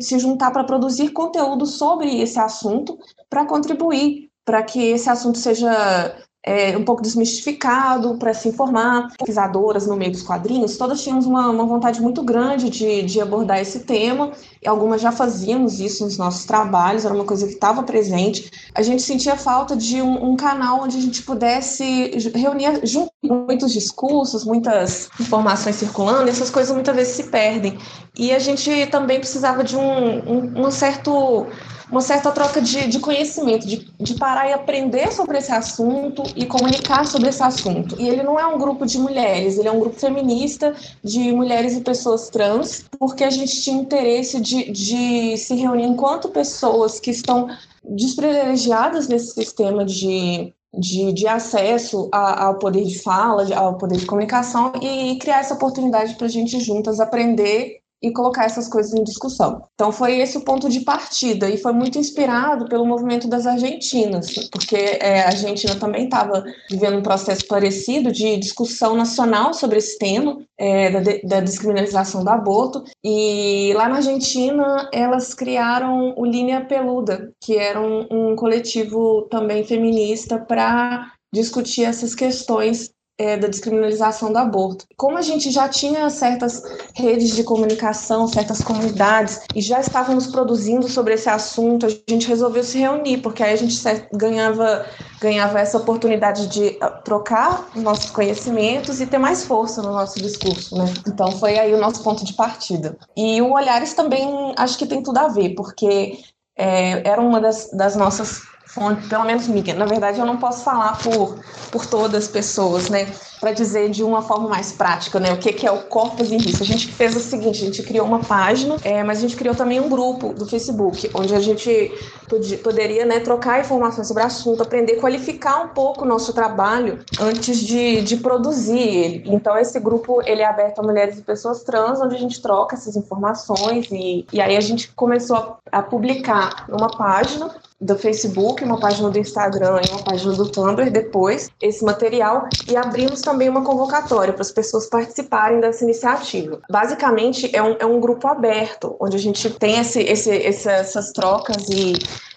se 0.00 0.18
juntar 0.18 0.50
para 0.50 0.64
produzir 0.64 1.10
conteúdo 1.10 1.66
sobre 1.66 2.20
esse 2.20 2.38
assunto, 2.38 2.98
para 3.28 3.44
contribuir 3.44 4.30
para 4.44 4.62
que 4.62 4.80
esse 4.82 5.08
assunto 5.08 5.38
seja 5.38 6.16
é, 6.42 6.76
um 6.76 6.84
pouco 6.84 7.02
desmistificado 7.02 8.16
para 8.16 8.32
se 8.32 8.48
informar. 8.48 9.08
Pesquisadoras 9.18 9.86
no 9.86 9.96
meio 9.96 10.12
dos 10.12 10.22
quadrinhos, 10.22 10.76
todas 10.76 11.02
tínhamos 11.02 11.26
uma, 11.26 11.48
uma 11.50 11.66
vontade 11.66 12.00
muito 12.00 12.22
grande 12.22 12.70
de, 12.70 13.02
de, 13.02 13.20
abordar 13.20 13.60
esse 13.60 13.80
tema, 13.80 14.32
e 14.62 14.66
algumas 14.66 15.00
já 15.00 15.12
fazíamos 15.12 15.80
isso 15.80 16.04
nos 16.04 16.16
nossos 16.16 16.44
trabalhos, 16.44 17.04
era 17.04 17.14
uma 17.14 17.24
coisa 17.24 17.46
que 17.46 17.52
estava 17.52 17.82
presente. 17.82 18.50
A 18.74 18.82
gente 18.82 19.02
sentia 19.02 19.36
falta 19.36 19.76
de 19.76 20.00
um, 20.00 20.30
um, 20.30 20.36
canal 20.36 20.82
onde 20.82 20.96
a 20.96 21.00
gente 21.00 21.22
pudesse 21.22 22.10
reunir 22.34 22.86
junto 22.86 23.12
muitos 23.22 23.72
discursos, 23.72 24.44
muitas 24.44 25.10
informações 25.20 25.76
circulando, 25.76 26.26
e 26.26 26.30
essas 26.30 26.50
coisas 26.50 26.74
muitas 26.74 26.96
vezes 26.96 27.14
se 27.14 27.24
perdem. 27.24 27.78
E 28.18 28.32
a 28.32 28.38
gente 28.38 28.86
também 28.86 29.18
precisava 29.18 29.62
de 29.62 29.76
um, 29.76 30.18
um, 30.18 30.66
um 30.66 30.70
certo 30.70 31.46
uma 31.90 32.00
certa 32.00 32.30
troca 32.30 32.60
de, 32.60 32.86
de 32.86 32.98
conhecimento, 33.00 33.66
de, 33.66 33.88
de 33.98 34.14
parar 34.14 34.48
e 34.48 34.52
aprender 34.52 35.12
sobre 35.12 35.38
esse 35.38 35.50
assunto 35.50 36.22
e 36.36 36.46
comunicar 36.46 37.04
sobre 37.04 37.28
esse 37.28 37.42
assunto. 37.42 37.96
E 37.98 38.08
ele 38.08 38.22
não 38.22 38.38
é 38.38 38.46
um 38.46 38.58
grupo 38.58 38.86
de 38.86 38.98
mulheres, 38.98 39.58
ele 39.58 39.68
é 39.68 39.72
um 39.72 39.80
grupo 39.80 39.98
feminista 39.98 40.74
de 41.02 41.32
mulheres 41.32 41.76
e 41.76 41.80
pessoas 41.80 42.30
trans, 42.30 42.84
porque 42.98 43.24
a 43.24 43.30
gente 43.30 43.60
tinha 43.60 43.80
interesse 43.80 44.40
de, 44.40 44.70
de 44.70 45.36
se 45.36 45.54
reunir 45.54 45.84
enquanto 45.84 46.28
pessoas 46.28 47.00
que 47.00 47.10
estão 47.10 47.48
desprivilegiadas 47.82 49.08
nesse 49.08 49.34
sistema 49.34 49.84
de, 49.84 50.52
de, 50.76 51.12
de, 51.12 51.26
acesso 51.26 52.08
a, 52.12 52.44
ao 52.46 52.58
poder 52.58 52.84
de 52.84 52.98
fala, 53.00 53.52
ao 53.56 53.76
poder 53.76 53.98
de 53.98 54.06
comunicação 54.06 54.72
e 54.80 55.16
criar 55.16 55.40
essa 55.40 55.54
oportunidade 55.54 56.14
para 56.14 56.26
a 56.26 56.30
gente 56.30 56.60
juntas 56.60 57.00
aprender 57.00 57.79
e 58.02 58.10
colocar 58.10 58.44
essas 58.44 58.68
coisas 58.68 58.94
em 58.94 59.04
discussão. 59.04 59.62
Então 59.74 59.92
foi 59.92 60.18
esse 60.18 60.36
o 60.36 60.44
ponto 60.44 60.68
de 60.68 60.80
partida 60.80 61.48
e 61.48 61.58
foi 61.58 61.72
muito 61.72 61.98
inspirado 61.98 62.66
pelo 62.66 62.86
movimento 62.86 63.28
das 63.28 63.46
argentinas, 63.46 64.48
porque 64.50 64.76
é, 64.76 65.22
a 65.22 65.26
Argentina 65.26 65.74
também 65.76 66.04
estava 66.04 66.44
vivendo 66.70 66.98
um 66.98 67.02
processo 67.02 67.46
parecido 67.46 68.10
de 68.10 68.36
discussão 68.38 68.96
nacional 68.96 69.52
sobre 69.52 69.78
esse 69.78 69.98
tema 69.98 70.38
é, 70.58 70.90
da, 70.90 71.00
da, 71.24 71.40
descriminalização 71.40 72.24
do 72.24 72.30
aborto 72.30 72.84
e 73.04 73.72
lá 73.74 73.88
na 73.88 73.96
Argentina 73.96 74.88
elas 74.92 75.34
criaram 75.34 76.14
o 76.16 76.24
Linha 76.24 76.64
Peluda, 76.64 77.32
que 77.40 77.56
era 77.56 77.80
um, 77.80 78.06
um 78.10 78.36
coletivo 78.36 79.22
também 79.30 79.64
feminista 79.64 80.38
para 80.38 81.12
discutir 81.32 81.84
essas 81.84 82.14
questões 82.14 82.90
é, 83.20 83.36
da 83.36 83.48
descriminalização 83.48 84.32
do 84.32 84.38
aborto. 84.38 84.86
Como 84.96 85.18
a 85.18 85.20
gente 85.20 85.50
já 85.50 85.68
tinha 85.68 86.08
certas 86.08 86.62
redes 86.94 87.36
de 87.36 87.44
comunicação, 87.44 88.26
certas 88.26 88.62
comunidades, 88.62 89.42
e 89.54 89.60
já 89.60 89.78
estávamos 89.78 90.26
produzindo 90.26 90.88
sobre 90.88 91.12
esse 91.12 91.28
assunto, 91.28 91.84
a 91.84 91.90
gente 91.90 92.26
resolveu 92.26 92.64
se 92.64 92.78
reunir, 92.78 93.18
porque 93.18 93.42
aí 93.42 93.52
a 93.52 93.56
gente 93.56 93.78
ganhava, 94.14 94.86
ganhava 95.20 95.60
essa 95.60 95.76
oportunidade 95.76 96.46
de 96.46 96.78
ah, 96.80 96.88
trocar 96.88 97.68
nossos 97.76 98.10
conhecimentos 98.10 99.02
e 99.02 99.06
ter 99.06 99.18
mais 99.18 99.44
força 99.44 99.82
no 99.82 99.92
nosso 99.92 100.18
discurso, 100.18 100.78
né? 100.78 100.86
Então 101.06 101.30
foi 101.32 101.58
aí 101.58 101.74
o 101.74 101.78
nosso 101.78 102.02
ponto 102.02 102.24
de 102.24 102.32
partida. 102.32 102.96
E 103.14 103.42
o 103.42 103.52
Olhares 103.52 103.92
também 103.92 104.54
acho 104.56 104.78
que 104.78 104.86
tem 104.86 105.02
tudo 105.02 105.18
a 105.18 105.28
ver, 105.28 105.50
porque 105.50 106.20
é, 106.56 107.06
era 107.06 107.20
uma 107.20 107.38
das, 107.38 107.70
das 107.70 107.94
nossas 107.96 108.40
fonte, 108.72 109.06
pelo 109.08 109.24
menos 109.24 109.48
minha. 109.48 109.74
Na 109.74 109.84
verdade, 109.84 110.18
eu 110.18 110.26
não 110.26 110.36
posso 110.36 110.64
falar 110.64 110.98
por, 110.98 111.38
por 111.70 111.86
todas 111.86 112.24
as 112.24 112.28
pessoas, 112.28 112.88
né? 112.88 113.12
Para 113.40 113.52
dizer 113.52 113.90
de 113.90 114.04
uma 114.04 114.22
forma 114.22 114.48
mais 114.48 114.70
prática, 114.70 115.18
né? 115.18 115.32
O 115.32 115.38
que, 115.38 115.52
que 115.52 115.66
é 115.66 115.72
o 115.72 115.82
Corpus 115.84 116.30
em 116.30 116.36
Risco. 116.36 116.62
A 116.62 116.66
gente 116.66 116.88
fez 116.92 117.16
o 117.16 117.20
seguinte: 117.20 117.62
a 117.62 117.66
gente 117.66 117.82
criou 117.82 118.06
uma 118.06 118.20
página, 118.20 118.76
é, 118.84 119.02
mas 119.02 119.18
a 119.18 119.20
gente 119.22 119.36
criou 119.36 119.54
também 119.54 119.80
um 119.80 119.88
grupo 119.88 120.32
do 120.34 120.46
Facebook, 120.46 121.10
onde 121.14 121.34
a 121.34 121.40
gente 121.40 121.92
podia, 122.28 122.58
poderia 122.58 123.04
né, 123.04 123.20
trocar 123.20 123.60
informações 123.60 124.06
sobre 124.06 124.22
o 124.22 124.26
assunto, 124.26 124.62
aprender 124.62 124.96
qualificar 124.96 125.64
um 125.64 125.68
pouco 125.68 126.04
o 126.04 126.08
nosso 126.08 126.32
trabalho 126.32 127.00
antes 127.18 127.58
de, 127.58 128.02
de 128.02 128.18
produzir 128.18 128.78
ele. 128.78 129.22
Então, 129.26 129.56
esse 129.58 129.80
grupo 129.80 130.22
ele 130.24 130.42
é 130.42 130.46
aberto 130.46 130.80
a 130.80 130.82
mulheres 130.82 131.18
e 131.18 131.22
pessoas 131.22 131.62
trans, 131.62 132.00
onde 132.00 132.14
a 132.14 132.18
gente 132.18 132.40
troca 132.40 132.76
essas 132.76 132.94
informações 132.94 133.88
e, 133.90 134.26
e 134.32 134.40
aí 134.40 134.56
a 134.56 134.60
gente 134.60 134.92
começou 134.92 135.36
a, 135.36 135.78
a 135.78 135.82
publicar 135.82 136.66
uma 136.68 136.88
página 136.88 137.50
do 137.80 137.96
Facebook, 137.96 138.62
uma 138.62 138.78
página 138.78 139.08
do 139.08 139.18
Instagram 139.18 139.80
e 139.86 139.90
uma 139.90 140.02
página 140.02 140.34
do 140.34 140.50
Tumblr 140.50 140.90
depois 140.90 141.50
esse 141.62 141.84
material 141.84 142.48
e 142.68 142.76
abrimos 142.76 143.22
também 143.22 143.48
uma 143.48 143.64
convocatória 143.64 144.32
para 144.32 144.42
as 144.42 144.52
pessoas 144.52 144.86
participarem 144.86 145.60
dessa 145.60 145.84
iniciativa. 145.84 146.60
Basicamente 146.70 147.54
é 147.54 147.62
um, 147.62 147.76
é 147.78 147.86
um 147.86 147.98
grupo 147.98 148.28
aberto, 148.28 148.96
onde 149.00 149.16
a 149.16 149.20
gente 149.20 149.48
tem 149.50 149.78
esse, 149.78 150.00
esse, 150.00 150.30
essas 150.30 151.12
trocas 151.12 151.68
e 151.68 151.94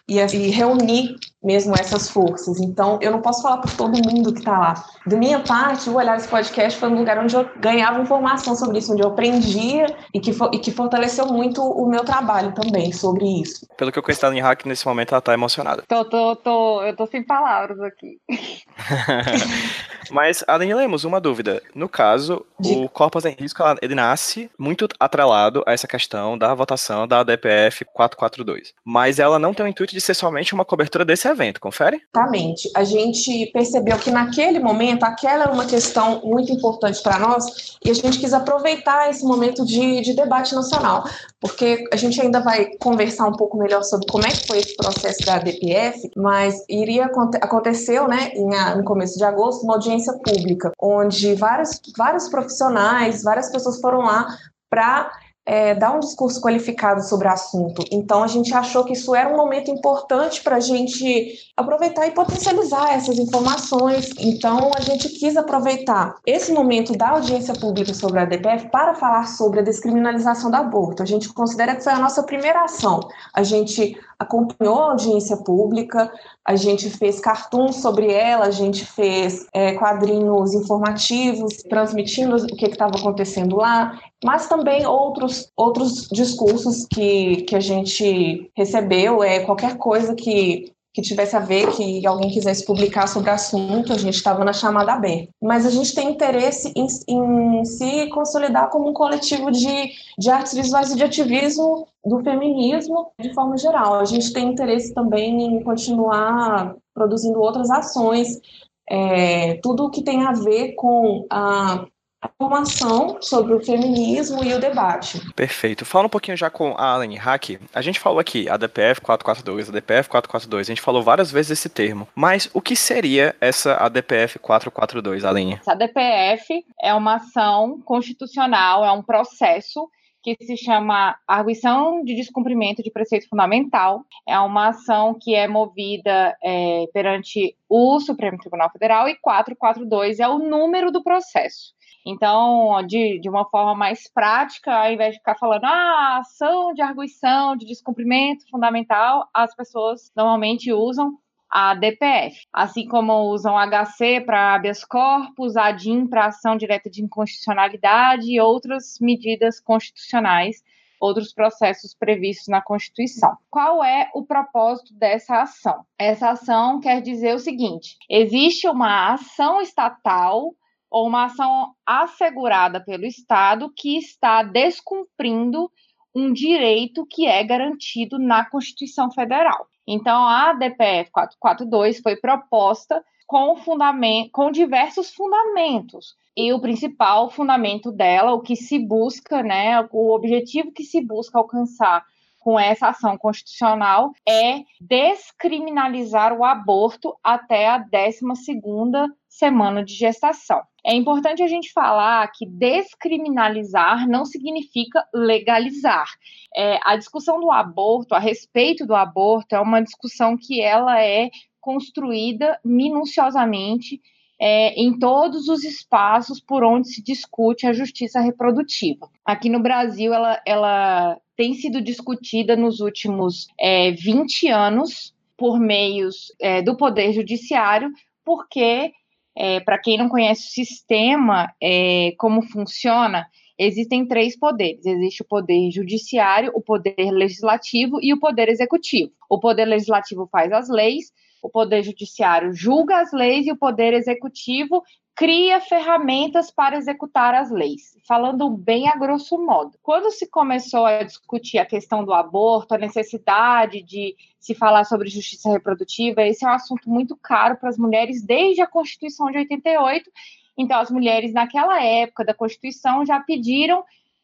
e, 0.07 0.17
e 0.17 0.50
reunir 0.50 1.15
mesmo 1.43 1.75
essas 1.75 2.09
forças. 2.09 2.59
Então, 2.59 2.97
eu 3.01 3.12
não 3.12 3.21
posso 3.21 3.41
falar 3.41 3.57
por 3.57 3.71
todo 3.75 3.93
mundo 4.07 4.33
que 4.33 4.39
está 4.39 4.57
lá. 4.57 4.85
Da 5.05 5.17
minha 5.17 5.39
parte, 5.39 5.89
o 5.89 5.95
Olhar 5.95 6.17
esse 6.17 6.27
Podcast 6.27 6.79
foi 6.79 6.89
um 6.89 6.95
lugar 6.95 7.17
onde 7.19 7.35
eu 7.35 7.47
ganhava 7.57 8.01
informação 8.01 8.55
sobre 8.55 8.79
isso, 8.79 8.93
onde 8.93 9.03
eu 9.03 9.09
aprendia 9.09 9.88
e 10.13 10.19
que, 10.19 10.31
e 10.31 10.57
que 10.59 10.71
fortaleceu 10.71 11.27
muito 11.27 11.62
o 11.62 11.88
meu 11.88 12.03
trabalho 12.03 12.53
também 12.53 12.91
sobre 12.91 13.25
isso. 13.41 13.67
Pelo 13.77 13.91
que 13.91 14.00
eu 14.00 14.03
conheço 14.03 14.21
da 14.21 14.27
Aline 14.27 14.41
Hack, 14.41 14.65
nesse 14.65 14.85
momento 14.85 15.12
ela 15.12 15.19
está 15.19 15.33
emocionada. 15.33 15.83
Tô, 15.88 16.05
tô, 16.05 16.35
tô, 16.35 16.83
eu 16.83 16.95
tô 16.95 17.05
sem 17.07 17.23
palavras 17.23 17.79
aqui. 17.81 18.19
Mas, 20.12 20.43
Aline 20.47 20.73
Lemos, 20.73 21.03
uma 21.03 21.19
dúvida. 21.19 21.62
No 21.73 21.89
caso, 21.89 22.45
De... 22.59 22.73
o 22.73 22.89
Corpus 22.89 23.25
em 23.25 23.35
Risco, 23.38 23.63
ele 23.81 23.95
nasce 23.95 24.50
muito 24.57 24.88
atrelado 25.00 25.63
a 25.65 25.73
essa 25.73 25.88
questão 25.88 26.38
da 26.38 26.53
votação 26.53 27.07
da 27.07 27.23
DPF 27.23 27.85
442. 27.85 28.73
Mas 28.85 29.19
ela 29.19 29.39
não 29.39 29.53
tem 29.53 29.65
o 29.65 29.69
intuito 29.69 29.93
de 29.93 30.01
ser 30.01 30.13
somente 30.13 30.53
uma 30.53 30.65
cobertura 30.65 31.03
desse 31.03 31.27
evento, 31.33 31.59
confere? 31.59 32.01
Exatamente. 32.15 32.69
A 32.75 32.83
gente 32.83 33.47
percebeu 33.51 33.97
que 33.97 34.11
naquele 34.11 34.59
momento, 34.59 35.03
aquela 35.03 35.43
era 35.43 35.51
uma 35.51 35.65
questão 35.65 36.21
muito 36.23 36.51
importante 36.51 37.01
para 37.01 37.19
nós 37.19 37.77
e 37.83 37.89
a 37.89 37.93
gente 37.93 38.19
quis 38.19 38.33
aproveitar 38.33 39.09
esse 39.09 39.23
momento 39.23 39.65
de, 39.65 40.01
de 40.01 40.13
debate 40.13 40.55
nacional, 40.55 41.03
porque 41.39 41.83
a 41.91 41.95
gente 41.95 42.21
ainda 42.21 42.39
vai 42.39 42.67
conversar 42.79 43.27
um 43.27 43.33
pouco 43.33 43.57
melhor 43.57 43.83
sobre 43.83 44.07
como 44.07 44.25
é 44.25 44.29
que 44.29 44.47
foi 44.47 44.59
esse 44.59 44.75
processo 44.77 45.25
da 45.25 45.39
DPF, 45.39 46.09
mas 46.15 46.63
iria 46.69 47.05
aconteceu, 47.41 48.07
né, 48.07 48.31
em, 48.33 48.49
no 48.77 48.83
começo 48.83 49.17
de 49.17 49.23
agosto, 49.23 49.63
uma 49.63 49.73
audiência 49.73 50.13
pública, 50.13 50.71
onde 50.81 51.35
vários, 51.35 51.81
vários 51.97 52.29
profissionais, 52.29 53.23
várias 53.23 53.51
pessoas 53.51 53.79
foram 53.81 53.99
lá 53.99 54.27
para 54.69 55.11
é, 55.45 55.75
dar 55.75 55.91
um 55.95 56.00
discurso 56.00 56.41
qualificado 56.41 57.03
sobre 57.03 57.27
o 57.27 57.31
assunto. 57.31 57.83
Então, 57.91 58.23
a 58.23 58.27
gente 58.27 58.53
achou 58.53 58.83
que 58.85 58.93
isso 58.93 59.13
era 59.13 59.31
um 59.31 59.38
momento 59.38 59.69
importante 59.69 60.41
para 60.41 60.55
a 60.55 60.59
gente 60.59 61.33
aproveitar 61.55 62.07
e 62.07 62.12
potencializar 62.12 62.93
essas 62.93 63.19
informações. 63.19 64.12
Então, 64.17 64.71
a 64.75 64.81
gente 64.81 65.09
quis 65.09 65.35
aproveitar 65.35 66.15
esse 66.25 66.51
momento 66.53 66.93
da 66.93 67.09
audiência 67.09 67.53
pública 67.53 67.93
sobre 67.93 68.19
a 68.19 68.25
DPF 68.25 68.69
para 68.69 68.95
falar 68.95 69.27
sobre 69.27 69.59
a 69.59 69.63
descriminalização 69.63 70.50
do 70.50 70.55
aborto. 70.55 71.03
A 71.03 71.05
gente 71.05 71.31
considera 71.33 71.75
que 71.75 71.83
foi 71.83 71.93
a 71.93 72.00
nossa 72.00 72.23
primeira 72.23 72.63
ação. 72.63 73.01
A 73.33 73.43
gente 73.43 73.97
acompanhou 74.17 74.79
a 74.79 74.91
audiência 74.91 75.38
pública, 75.38 76.12
a 76.46 76.55
gente 76.55 76.89
fez 76.89 77.20
cartoons 77.20 77.77
sobre 77.77 78.12
ela, 78.12 78.46
a 78.46 78.51
gente 78.51 78.86
fez 78.86 79.48
é, 79.53 79.74
quadrinhos 79.74 80.53
informativos, 80.53 81.58
transmitindo 81.70 82.36
o 82.36 82.48
que 82.48 82.65
estava 82.65 82.98
acontecendo 82.98 83.55
lá, 83.55 84.00
mas 84.24 84.48
também 84.48 84.86
outros, 84.86 85.51
outros 85.55 86.08
discursos 86.12 86.86
que, 86.86 87.43
que 87.43 87.55
a 87.55 87.60
gente 87.60 88.50
recebeu, 88.55 89.24
é, 89.24 89.41
qualquer 89.41 89.77
coisa 89.77 90.15
que 90.15 90.74
que 90.93 91.01
tivesse 91.01 91.35
a 91.35 91.39
ver, 91.39 91.71
que 91.71 92.05
alguém 92.05 92.29
quisesse 92.29 92.63
publicar 92.65 93.07
sobre 93.07 93.31
o 93.31 93.33
assunto, 93.33 93.91
a 93.91 93.97
gente 93.97 94.15
estava 94.15 94.45
na 94.45 94.53
chamada 94.53 94.93
aberta. 94.93 95.29
Mas 95.41 95.65
a 95.65 95.71
gente 95.71 95.95
tem 95.95 96.12
interesse 96.12 96.71
em, 96.75 96.85
em, 97.07 97.65
se 97.65 98.07
consolidar 98.09 98.69
como 98.69 98.89
um 98.89 98.93
coletivo 98.93 99.50
de, 99.51 99.91
de 100.19 100.29
artes 100.29 100.53
visuais 100.53 100.91
e 100.91 100.95
de 100.95 101.03
ativismo 101.03 101.88
do 102.05 102.21
feminismo 102.23 103.12
de 103.19 103.33
forma 103.33 103.57
geral. 103.57 103.95
A 103.95 104.05
gente 104.05 104.31
tem 104.31 104.50
interesse 104.50 104.93
também 104.93 105.41
em 105.41 105.63
continuar 105.63 106.75
produzindo 106.93 107.39
outras 107.39 107.71
ações, 107.71 108.39
é, 108.88 109.55
tudo 109.63 109.89
que 109.89 110.03
tem 110.03 110.23
a 110.23 110.31
ver 110.33 110.73
com 110.73 111.25
a 111.29 111.88
informação 112.35 113.21
sobre 113.21 113.53
o 113.53 113.59
feminismo 113.59 114.43
e 114.43 114.53
o 114.53 114.59
debate. 114.59 115.19
Perfeito. 115.33 115.85
Fala 115.85 116.05
um 116.05 116.09
pouquinho 116.09 116.37
já 116.37 116.49
com 116.49 116.75
a 116.77 116.93
Alan 116.93 117.15
Hack. 117.15 117.59
A 117.73 117.81
gente 117.81 117.99
falou 117.99 118.19
aqui 118.19 118.49
a 118.49 118.57
DPF 118.57 119.01
442, 119.01 119.69
a 119.69 119.71
DPF 119.71 120.09
442, 120.09 120.67
a 120.67 120.71
gente 120.71 120.81
falou 120.81 121.01
várias 121.01 121.31
vezes 121.31 121.51
esse 121.51 121.69
termo. 121.69 122.07
Mas 122.15 122.49
o 122.53 122.61
que 122.61 122.75
seria 122.75 123.35
essa 123.39 123.75
ADPF 123.75 124.39
442, 124.39 125.25
Aline? 125.25 125.59
A 125.67 125.71
ADPF 125.71 126.65
é 126.81 126.93
uma 126.93 127.15
ação 127.15 127.79
constitucional, 127.83 128.85
é 128.85 128.91
um 128.91 129.01
processo 129.01 129.89
que 130.23 130.37
se 130.41 130.55
chama 130.55 131.17
Arguição 131.27 132.01
de 132.03 132.15
Descumprimento 132.15 132.81
de 132.81 132.89
Preceito 132.89 133.27
Fundamental. 133.27 134.05
É 134.27 134.39
uma 134.39 134.69
ação 134.69 135.17
que 135.19 135.35
é 135.35 135.47
movida 135.49 136.35
é, 136.41 136.85
perante 136.93 137.55
o 137.67 137.99
Supremo 137.99 138.37
Tribunal 138.37 138.71
Federal 138.71 139.09
e 139.09 139.17
442 139.19 140.19
é 140.19 140.27
o 140.27 140.39
número 140.39 140.91
do 140.91 141.03
processo. 141.03 141.73
Então, 142.05 142.86
de, 142.86 143.19
de 143.19 143.29
uma 143.29 143.45
forma 143.45 143.74
mais 143.74 144.12
prática, 144.12 144.74
ao 144.74 144.91
invés 144.91 145.13
de 145.13 145.19
ficar 145.19 145.36
falando, 145.36 145.65
ah, 145.65 146.17
ação 146.19 146.74
de 146.74 146.81
arguição, 146.81 147.55
de 147.55 147.65
descumprimento 147.65 148.50
fundamental, 148.50 149.29
as 149.33 149.55
pessoas 149.55 150.12
normalmente 150.15 150.74
usam 150.74 151.17
a 151.50 151.75
DPF, 151.75 152.48
assim 152.51 152.88
como 152.88 153.29
usam 153.31 153.55
HC 153.55 154.22
para 154.25 154.55
habeas 154.55 154.83
corpus, 154.83 155.55
a 155.55 155.72
DIN 155.72 156.07
para 156.07 156.25
ação 156.25 156.57
direta 156.57 156.89
de 156.89 157.03
inconstitucionalidade 157.03 158.31
e 158.31 158.41
outras 158.41 158.98
medidas 159.00 159.60
constitucionais, 159.60 160.63
outros 161.00 161.31
processos 161.31 161.93
previstos 161.93 162.48
na 162.48 162.60
Constituição. 162.60 163.38
Qual 163.51 163.83
é 163.83 164.10
o 164.15 164.25
propósito 164.25 164.95
dessa 164.95 165.43
ação? 165.43 165.86
Essa 166.00 166.31
ação 166.31 166.79
quer 166.79 167.01
dizer 167.01 167.36
o 167.36 167.39
seguinte: 167.39 167.98
existe 168.10 168.67
uma 168.67 169.13
ação 169.13 169.62
estatal 169.62 170.55
ou 170.93 171.07
uma 171.07 171.25
ação 171.25 171.73
assegurada 171.83 172.79
pelo 172.79 173.03
Estado 173.03 173.73
que 173.75 173.97
está 173.97 174.43
descumprindo 174.43 175.71
um 176.15 176.31
direito 176.31 177.03
que 177.09 177.25
é 177.25 177.43
garantido 177.43 178.19
na 178.19 178.45
Constituição 178.45 179.09
Federal. 179.09 179.65
Então, 179.88 180.23
a 180.23 180.53
DPF 180.53 181.09
442 181.09 182.00
foi 182.00 182.15
proposta 182.15 183.03
com, 183.25 183.55
fundamento, 183.55 184.29
com 184.31 184.51
diversos 184.51 185.12
fundamentos. 185.12 186.15
E 186.38 186.53
o 186.53 186.62
principal 186.62 187.31
fundamento 187.31 187.91
dela, 187.91 188.33
o 188.33 188.41
que 188.41 188.55
se 188.55 188.77
busca, 188.77 189.41
né, 189.41 189.81
o 189.91 190.13
objetivo 190.13 190.71
que 190.71 190.83
se 190.83 191.01
busca 191.01 191.39
alcançar 191.39 192.05
com 192.39 192.59
essa 192.59 192.89
ação 192.89 193.17
constitucional 193.17 194.12
é 194.29 194.62
descriminalizar 194.79 196.33
o 196.38 196.43
aborto 196.43 197.17
até 197.23 197.67
a 197.67 197.79
12ª 197.79 199.07
semana 199.27 199.83
de 199.83 199.95
gestação. 199.95 200.62
É 200.85 200.93
importante 200.93 201.41
a 201.41 201.47
gente 201.47 201.71
falar 201.71 202.29
que 202.31 202.45
descriminalizar 202.45 204.07
não 204.07 204.25
significa 204.25 205.07
legalizar. 205.13 206.07
É, 206.55 206.79
a 206.83 206.97
discussão 206.97 207.39
do 207.39 207.51
aborto, 207.51 208.13
a 208.13 208.19
respeito 208.19 208.85
do 208.85 208.93
aborto, 208.93 209.55
é 209.55 209.59
uma 209.59 209.81
discussão 209.81 210.37
que 210.37 210.61
ela 210.61 211.01
é 211.01 211.29
construída 211.61 212.59
minuciosamente 212.65 214.01
é, 214.39 214.73
em 214.73 214.99
todos 214.99 215.47
os 215.47 215.63
espaços 215.63 216.41
por 216.41 216.65
onde 216.65 216.89
se 216.89 217.01
discute 217.01 217.65
a 217.65 217.71
justiça 217.71 218.19
reprodutiva. 218.19 219.09
Aqui 219.23 219.47
no 219.47 219.61
Brasil, 219.61 220.13
ela, 220.13 220.41
ela 220.45 221.17
tem 221.37 221.53
sido 221.53 221.81
discutida 221.81 222.57
nos 222.57 222.81
últimos 222.81 223.47
é, 223.57 223.91
20 223.91 224.49
anos 224.49 225.13
por 225.37 225.59
meios 225.59 226.33
é, 226.41 226.61
do 226.61 226.75
Poder 226.75 227.13
Judiciário, 227.13 227.89
porque 228.25 228.91
é, 229.35 229.59
Para 229.59 229.79
quem 229.79 229.97
não 229.97 230.09
conhece 230.09 230.43
o 230.43 230.65
sistema, 230.65 231.53
é, 231.61 232.13
como 232.17 232.41
funciona, 232.43 233.27
existem 233.57 234.07
três 234.07 234.37
poderes: 234.37 234.85
existe 234.85 235.23
o 235.23 235.27
poder 235.27 235.71
judiciário, 235.71 236.51
o 236.53 236.61
poder 236.61 237.11
legislativo 237.11 237.99
e 238.01 238.13
o 238.13 238.19
poder 238.19 238.49
executivo. 238.49 239.11
O 239.29 239.39
poder 239.39 239.65
legislativo 239.65 240.27
faz 240.31 240.51
as 240.51 240.69
leis, 240.69 241.11
o 241.41 241.49
poder 241.49 241.83
judiciário 241.83 242.53
julga 242.53 243.01
as 243.01 243.11
leis 243.11 243.47
e 243.47 243.51
o 243.51 243.57
poder 243.57 243.93
executivo 243.93 244.83
cria 245.15 245.62
ferramentas 245.62 246.50
para 246.50 246.75
executar 246.75 247.36
as 247.36 247.51
leis, 247.51 247.96
falando 248.08 248.50
bem 248.50 248.88
a 248.88 248.96
grosso 248.96 249.38
modo. 249.38 249.77
Quando 249.82 250.10
se 250.12 250.27
começou 250.27 250.86
a 250.86 251.03
discutir 251.03 251.60
a 251.60 251.65
questão 251.65 252.03
do 252.03 252.13
aborto, 252.13 252.74
a 252.74 252.79
necessidade 252.79 253.84
de 253.84 254.15
se 254.39 254.55
falar 254.55 254.86
sobre 254.86 255.10
justiça 255.10 255.51
reprodutiva, 255.51 256.24
esse 256.24 256.43
é 256.43 256.48
um 256.48 256.53
assunto 256.53 256.89
muito 256.89 257.15
caro 257.15 257.58
para 257.58 257.70
as 257.70 257.77
mulheres 257.77 258.24
desde 258.24 258.62
a 258.62 258.67
Constituição 258.67 259.29
de 259.29 259.38
88. 259.38 260.12
Então, 260.58 260.79
as 260.79 260.89
mulheres 260.89 261.32
naquela 261.32 261.84
época 261.84 262.25
da 262.25 262.34
Constituição 262.34 263.05
já 263.05 263.20
pediram 263.20 263.84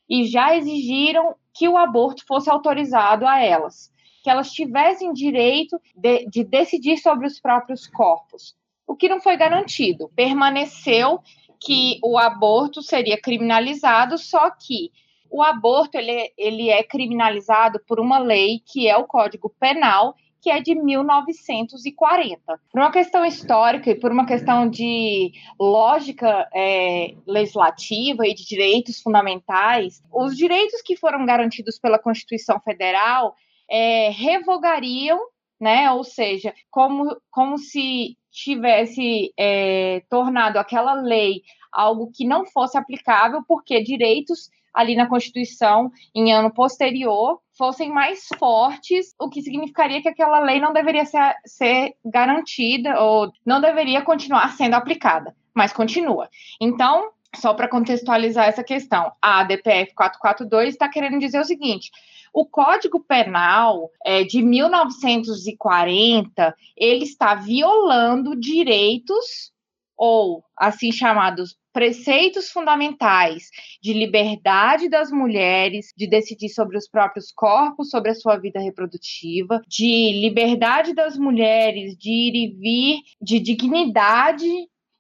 e 0.10 0.26
já 0.26 0.56
exigiram 0.56 1.36
que 1.54 1.68
o 1.68 1.78
aborto 1.78 2.26
fosse 2.26 2.50
autorizado 2.50 3.28
a 3.28 3.40
elas, 3.40 3.92
que 4.24 4.30
elas 4.30 4.52
tivessem 4.52 5.14
direito 5.14 5.80
de, 5.96 6.26
de 6.26 6.44
decidir 6.44 6.98
sobre 6.98 7.28
os 7.28 7.40
próprios 7.40 7.86
corpos 7.86 8.58
o 8.90 8.96
que 8.96 9.08
não 9.08 9.22
foi 9.22 9.38
garantido. 9.38 10.10
Permaneceu 10.16 11.20
que 11.62 12.00
o 12.04 12.18
aborto 12.18 12.82
seria 12.82 13.22
criminalizado, 13.22 14.18
só 14.18 14.50
que 14.50 14.92
o 15.30 15.44
aborto 15.44 15.96
ele, 15.96 16.34
ele 16.36 16.70
é 16.72 16.82
criminalizado 16.82 17.80
por 17.88 18.00
uma 18.00 18.18
lei 18.18 18.64
que 18.66 18.88
é 18.88 18.98
o 18.98 19.04
Código 19.04 19.54
Penal, 19.60 20.16
que 20.42 20.50
é 20.50 20.60
de 20.60 20.74
1940. 20.74 22.60
Por 22.72 22.82
uma 22.82 22.92
questão 22.92 23.24
histórica 23.24 23.92
e 23.92 23.96
por 23.96 24.12
uma 24.12 24.26
questão 24.26 24.68
de 24.68 25.34
lógica 25.60 26.50
é, 26.52 27.14
legislativa 27.28 28.26
e 28.26 28.34
de 28.34 28.44
direitos 28.44 29.00
fundamentais, 29.02 30.02
os 30.12 30.36
direitos 30.36 30.82
que 30.82 30.96
foram 30.96 31.28
garantidos 31.28 31.78
pela 31.78 32.00
Constituição 32.00 32.60
Federal 32.60 33.36
é, 33.70 34.10
revogariam, 34.10 35.20
né? 35.60 35.92
Ou 35.92 36.04
seja, 36.04 36.54
como, 36.70 37.16
como 37.30 37.58
se 37.58 38.18
tivesse 38.32 39.34
é, 39.38 40.02
tornado 40.10 40.58
aquela 40.58 40.94
lei 40.94 41.42
algo 41.72 42.12
que 42.14 42.26
não 42.26 42.46
fosse 42.46 42.78
aplicável, 42.78 43.44
porque 43.48 43.84
direitos 43.84 44.50
ali 44.74 44.96
na 44.96 45.08
Constituição, 45.08 45.92
em 46.16 46.32
ano 46.32 46.54
posterior, 46.54 47.42
fossem 47.58 47.90
mais 47.90 48.28
fortes, 48.38 49.14
o 49.20 49.30
que 49.30 49.42
significaria 49.42 50.02
que 50.02 50.08
aquela 50.08 50.40
lei 50.40 50.60
não 50.60 50.72
deveria 50.72 51.06
ser, 51.06 51.36
ser 51.46 51.96
garantida 52.06 53.00
ou 53.02 53.32
não 53.46 53.60
deveria 53.60 54.02
continuar 54.02 54.56
sendo 54.56 54.76
aplicada, 54.76 55.36
mas 55.54 55.74
continua. 55.74 56.30
Então, 56.62 57.10
só 57.36 57.54
para 57.54 57.68
contextualizar 57.68 58.48
essa 58.48 58.64
questão, 58.64 59.12
a 59.22 59.44
DPF 59.44 59.94
442 59.94 60.70
está 60.70 60.90
querendo 60.90 61.20
dizer 61.20 61.40
o 61.40 61.46
seguinte: 61.46 61.92
o 62.34 62.44
Código 62.46 63.00
Penal 63.02 63.92
é, 64.06 64.24
de 64.24 64.42
1940 64.42 66.56
ele 66.76 67.04
está 67.04 67.36
violando 67.36 68.36
direitos 68.36 69.52
ou 69.96 70.44
assim 70.56 70.92
chamados 70.92 71.56
preceitos 71.74 72.50
fundamentais 72.50 73.50
de 73.82 73.94
liberdade 73.94 74.90
das 74.90 75.12
mulheres, 75.12 75.94
de 75.96 76.08
decidir 76.08 76.50
sobre 76.50 76.78
os 76.78 76.90
próprios 76.90 77.32
corpos, 77.32 77.90
sobre 77.90 78.12
a 78.12 78.16
sua 78.16 78.38
vida 78.38 78.60
reprodutiva, 78.60 79.62
de 79.68 80.20
liberdade 80.20 80.94
das 80.94 81.18
mulheres 81.18 81.96
de 81.98 82.10
ir 82.10 82.36
e 82.36 82.48
vir, 82.56 83.00
de 83.22 83.40
dignidade 83.40 84.50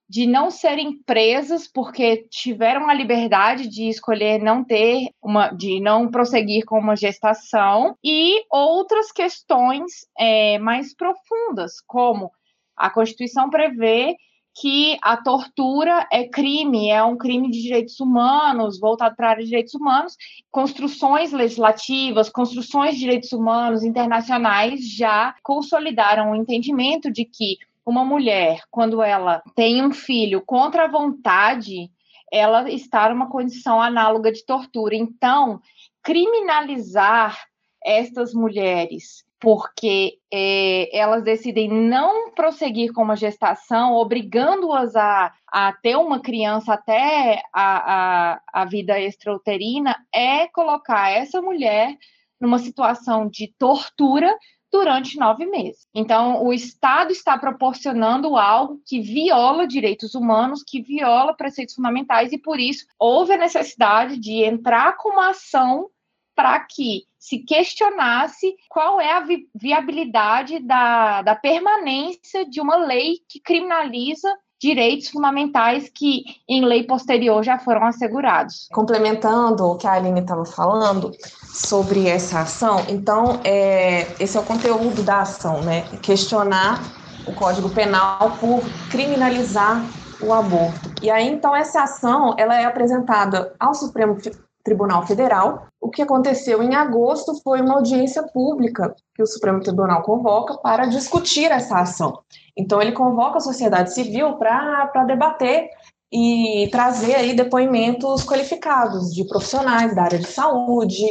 de 0.09 0.25
não 0.25 0.49
serem 0.49 0.97
presas 1.03 1.67
porque 1.67 2.27
tiveram 2.31 2.89
a 2.89 2.93
liberdade 2.93 3.67
de 3.67 3.87
escolher 3.87 4.41
não 4.41 4.63
ter 4.63 5.11
uma, 5.21 5.49
de 5.49 5.79
não 5.79 6.09
prosseguir 6.09 6.65
com 6.65 6.79
uma 6.79 6.95
gestação 6.95 7.95
e 8.03 8.43
outras 8.49 9.11
questões 9.11 10.07
é, 10.17 10.57
mais 10.57 10.95
profundas, 10.95 11.79
como 11.85 12.31
a 12.75 12.89
Constituição 12.89 13.51
prevê 13.51 14.15
que 14.59 14.97
a 15.01 15.15
tortura 15.15 16.07
é 16.11 16.27
crime, 16.27 16.89
é 16.89 17.01
um 17.03 17.15
crime 17.15 17.49
de 17.49 17.61
direitos 17.61 17.99
humanos, 17.99 18.79
voltado 18.79 19.15
para 19.15 19.27
a 19.27 19.29
área 19.31 19.43
de 19.43 19.49
direitos 19.49 19.73
humanos. 19.73 20.17
Construções 20.51 21.31
legislativas, 21.31 22.29
construções 22.29 22.95
de 22.95 23.01
direitos 23.01 23.31
humanos 23.31 23.83
internacionais 23.83 24.81
já 24.81 25.35
consolidaram 25.43 26.31
o 26.31 26.35
entendimento 26.35 27.11
de 27.11 27.23
que 27.23 27.57
uma 27.89 28.05
mulher, 28.05 28.61
quando 28.69 29.01
ela 29.01 29.41
tem 29.55 29.83
um 29.83 29.91
filho 29.91 30.41
contra 30.45 30.85
a 30.85 30.87
vontade, 30.87 31.89
ela 32.31 32.69
está 32.69 33.09
numa 33.09 33.29
condição 33.29 33.81
análoga 33.81 34.31
de 34.31 34.45
tortura. 34.45 34.95
Então, 34.95 35.59
criminalizar 36.03 37.45
estas 37.83 38.33
mulheres 38.33 39.23
porque 39.39 40.17
é, 40.31 40.95
elas 40.95 41.23
decidem 41.23 41.69
não 41.69 42.31
prosseguir 42.31 42.91
com 42.91 43.01
uma 43.01 43.15
gestação, 43.15 43.93
obrigando-as 43.93 44.95
a, 44.97 45.33
a 45.47 45.71
ter 45.71 45.95
uma 45.95 46.19
criança 46.19 46.73
até 46.73 47.41
a, 47.53 48.33
a, 48.33 48.41
a 48.51 48.65
vida 48.65 48.99
extrauterina, 48.99 49.95
é 50.13 50.45
colocar 50.49 51.09
essa 51.09 51.41
mulher 51.41 51.95
numa 52.39 52.59
situação 52.59 53.29
de 53.29 53.53
tortura 53.57 54.35
durante 54.71 55.17
nove 55.17 55.45
meses. 55.45 55.87
Então, 55.93 56.43
o 56.43 56.53
Estado 56.53 57.11
está 57.11 57.37
proporcionando 57.37 58.37
algo 58.37 58.81
que 58.85 59.01
viola 59.01 59.67
direitos 59.67 60.15
humanos, 60.15 60.63
que 60.63 60.81
viola 60.81 61.35
preceitos 61.35 61.75
fundamentais, 61.75 62.31
e 62.31 62.37
por 62.37 62.59
isso 62.59 62.85
houve 62.97 63.33
a 63.33 63.37
necessidade 63.37 64.17
de 64.17 64.43
entrar 64.43 64.97
com 64.97 65.09
uma 65.09 65.29
ação 65.29 65.89
para 66.35 66.59
que 66.61 67.03
se 67.17 67.39
questionasse 67.39 68.55
qual 68.69 69.01
é 69.01 69.11
a 69.11 69.19
vi 69.19 69.49
viabilidade 69.53 70.59
da, 70.59 71.21
da 71.21 71.35
permanência 71.35 72.45
de 72.45 72.61
uma 72.61 72.77
lei 72.77 73.17
que 73.27 73.41
criminaliza 73.41 74.33
direitos 74.59 75.09
fundamentais 75.09 75.89
que 75.93 76.23
em 76.47 76.63
lei 76.65 76.83
posterior 76.83 77.43
já 77.43 77.57
foram 77.57 77.85
assegurados. 77.85 78.67
Complementando 78.71 79.65
o 79.65 79.75
que 79.75 79.87
a 79.87 79.93
Aline 79.93 80.19
estava 80.19 80.45
falando 80.45 81.11
sobre 81.53 82.07
essa 82.07 82.41
ação, 82.41 82.83
então 82.89 83.39
é, 83.43 84.07
esse 84.19 84.37
é 84.37 84.39
o 84.39 84.43
conteúdo 84.43 85.01
da 85.01 85.21
ação, 85.21 85.61
né? 85.61 85.81
Questionar 86.01 86.81
o 87.25 87.33
Código 87.33 87.69
Penal 87.69 88.37
por 88.39 88.61
criminalizar 88.89 89.83
o 90.21 90.33
aborto. 90.33 90.91
E 91.01 91.09
aí 91.09 91.27
então 91.27 91.55
essa 91.55 91.83
ação 91.83 92.35
ela 92.37 92.59
é 92.59 92.65
apresentada 92.65 93.53
ao 93.59 93.73
Supremo 93.73 94.17
Tribunal 94.63 95.05
Federal. 95.05 95.67
O 95.79 95.89
que 95.89 96.01
aconteceu 96.01 96.61
em 96.61 96.75
agosto 96.75 97.41
foi 97.41 97.61
uma 97.61 97.75
audiência 97.75 98.23
pública 98.23 98.93
que 99.15 99.23
o 99.23 99.27
Supremo 99.27 99.61
Tribunal 99.61 100.03
convoca 100.03 100.57
para 100.57 100.85
discutir 100.85 101.51
essa 101.51 101.79
ação. 101.79 102.19
Então, 102.55 102.81
ele 102.81 102.91
convoca 102.91 103.37
a 103.37 103.41
sociedade 103.41 103.93
civil 103.93 104.33
para 104.33 105.05
debater 105.05 105.69
e 106.11 106.67
trazer 106.71 107.15
aí 107.15 107.33
depoimentos 107.33 108.23
qualificados 108.23 109.13
de 109.13 109.23
profissionais 109.25 109.95
da 109.95 110.03
área 110.03 110.19
de 110.19 110.27
saúde, 110.27 111.05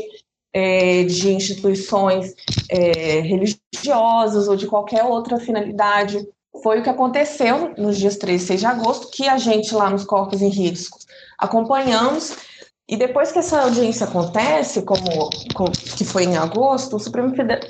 é, 0.53 1.05
de 1.05 1.33
instituições 1.33 2.35
é, 2.69 3.21
religiosas 3.21 4.49
ou 4.49 4.57
de 4.57 4.67
qualquer 4.67 5.05
outra 5.05 5.39
finalidade. 5.39 6.27
Foi 6.63 6.81
o 6.81 6.83
que 6.83 6.91
aconteceu 6.91 7.73
nos 7.79 7.97
dias 7.97 8.17
13 8.17 8.45
e 8.45 8.47
6 8.47 8.61
de 8.61 8.67
agosto, 8.67 9.11
que 9.11 9.29
a 9.29 9.39
gente 9.39 9.75
lá 9.75 9.89
nos 9.89 10.05
Corpos 10.05 10.43
em 10.43 10.49
Risco 10.49 10.99
acompanhamos 11.39 12.37
e 12.88 12.96
depois 12.96 13.31
que 13.31 13.38
essa 13.38 13.62
audiência 13.62 14.07
acontece, 14.07 14.83
como, 14.83 15.29
como 15.55 15.70
que 15.70 16.05
foi 16.05 16.24
em 16.24 16.37
agosto, 16.37 16.96
o 16.96 17.01
Supremo 17.01 17.35
Federal, 17.35 17.61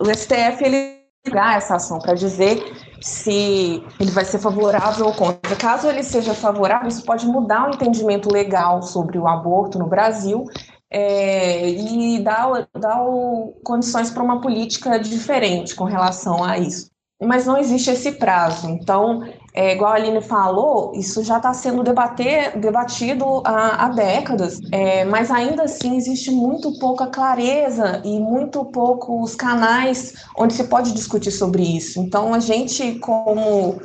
o 0.00 0.14
STF 0.14 0.64
ele 0.64 1.00
ligar 1.26 1.58
essa 1.58 1.76
ação 1.76 1.98
para 1.98 2.14
dizer 2.14 2.62
se 3.00 3.82
ele 3.98 4.10
vai 4.10 4.24
ser 4.24 4.38
favorável 4.38 5.06
ou 5.06 5.14
contra. 5.14 5.56
Caso 5.56 5.88
ele 5.88 6.02
seja 6.02 6.34
favorável, 6.34 6.88
isso 6.88 7.04
pode 7.04 7.26
mudar 7.26 7.68
o 7.68 7.74
entendimento 7.74 8.32
legal 8.32 8.82
sobre 8.82 9.18
o 9.18 9.26
aborto 9.26 9.78
no 9.78 9.86
Brasil 9.86 10.44
é, 10.90 11.68
e 11.68 12.18
dar, 12.20 12.68
dar 12.78 13.02
o, 13.02 13.54
condições 13.64 14.10
para 14.10 14.22
uma 14.22 14.40
política 14.40 14.98
diferente 14.98 15.74
com 15.74 15.84
relação 15.84 16.44
a 16.44 16.58
isso. 16.58 16.90
Mas 17.20 17.46
não 17.46 17.58
existe 17.58 17.90
esse 17.90 18.12
prazo. 18.12 18.68
Então, 18.68 19.22
é, 19.52 19.74
igual 19.74 19.92
a 19.92 19.96
Aline 19.96 20.22
falou, 20.22 20.92
isso 20.94 21.22
já 21.24 21.36
está 21.36 21.52
sendo 21.52 21.82
debater, 21.82 22.58
debatido 22.58 23.42
há, 23.44 23.84
há 23.84 23.88
décadas, 23.88 24.60
é, 24.70 25.04
mas 25.04 25.30
ainda 25.30 25.64
assim 25.64 25.96
existe 25.96 26.30
muito 26.30 26.78
pouca 26.78 27.08
clareza 27.08 28.00
e 28.04 28.18
muito 28.20 28.64
poucos 28.64 29.34
canais 29.34 30.14
onde 30.36 30.54
se 30.54 30.64
pode 30.64 30.92
discutir 30.92 31.32
sobre 31.32 31.62
isso. 31.62 32.00
Então, 32.00 32.32
a 32.32 32.38
gente, 32.38 32.94
como 33.00 33.80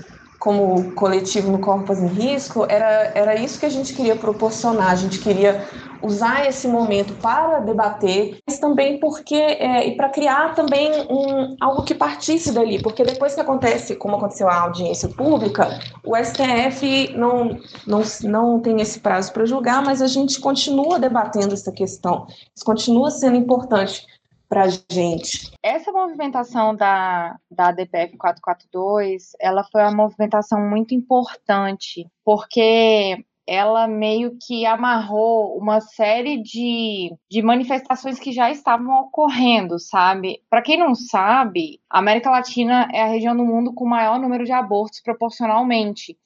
como 0.46 0.92
coletivo 0.92 1.52
no 1.52 1.58
Corpos 1.58 1.98
em 1.98 2.06
Risco, 2.06 2.68
era, 2.70 3.12
era 3.16 3.36
isso 3.36 3.60
que 3.60 3.66
a 3.66 3.70
gente 3.70 3.96
queria 3.96 4.16
proporcionar. 4.16 4.92
A 4.92 4.96
gente 4.96 5.18
queria 5.18 5.66
usar 6.04 6.48
esse 6.48 6.68
momento 6.68 7.16
para 7.16 7.62
debater, 7.62 8.38
mas 8.48 8.60
também 8.60 9.00
porque 9.00 9.34
é, 9.34 9.88
e 9.88 9.98
para 9.98 10.08
criar 10.10 10.54
também 10.54 10.92
um, 11.10 11.56
algo 11.60 11.82
que 11.82 11.96
partisse 11.96 12.52
dali, 12.52 12.80
porque 12.80 13.04
depois 13.04 13.34
que 13.34 13.42
acontece, 13.42 13.96
como 13.96 14.18
aconteceu 14.18 14.48
a 14.48 14.60
audiência 14.62 15.10
pública, 15.10 15.80
o 16.04 16.16
STF 16.16 17.18
não, 17.18 17.58
não, 17.88 18.04
não 18.26 18.60
tem 18.60 18.80
esse 18.80 19.00
prazo 19.00 19.34
para 19.34 19.48
julgar, 19.48 19.84
mas 19.84 20.00
a 20.00 20.08
gente 20.08 20.40
continua 20.40 21.00
debatendo 21.00 21.56
essa 21.56 21.72
questão. 21.72 22.28
Isso 22.56 22.64
continua 22.64 23.10
sendo 23.10 23.36
importante 23.36 24.06
para 24.48 24.68
gente. 24.92 25.52
Essa 25.62 25.92
movimentação 25.92 26.76
da, 26.76 27.38
da 27.50 27.72
DPF 27.72 28.18
442, 28.18 29.32
ela 29.40 29.64
foi 29.64 29.82
uma 29.82 29.92
movimentação 29.92 30.60
muito 30.62 30.94
importante, 30.94 32.08
porque 32.24 33.26
ela 33.48 33.88
meio 33.88 34.38
que 34.40 34.66
amarrou 34.66 35.58
uma 35.58 35.80
série 35.80 36.42
de, 36.42 37.16
de 37.30 37.42
manifestações 37.42 38.20
que 38.20 38.32
já 38.32 38.50
estavam 38.50 39.02
ocorrendo, 39.02 39.78
sabe? 39.78 40.42
Para 40.50 40.64
quem 40.64 40.78
não 40.78 40.96
sabe, 40.96 41.80
a 41.90 42.00
América 42.00 42.32
Latina 42.32 42.90
é 42.92 43.04
a 43.04 43.08
região 43.08 43.36
do 43.36 43.46
mundo 43.46 43.74
com 43.74 43.86
o 43.86 43.90
maior 43.90 44.20
número 44.20 44.46
de 44.46 44.52
abortos 44.52 45.00
proporcionalmente. 45.00 46.18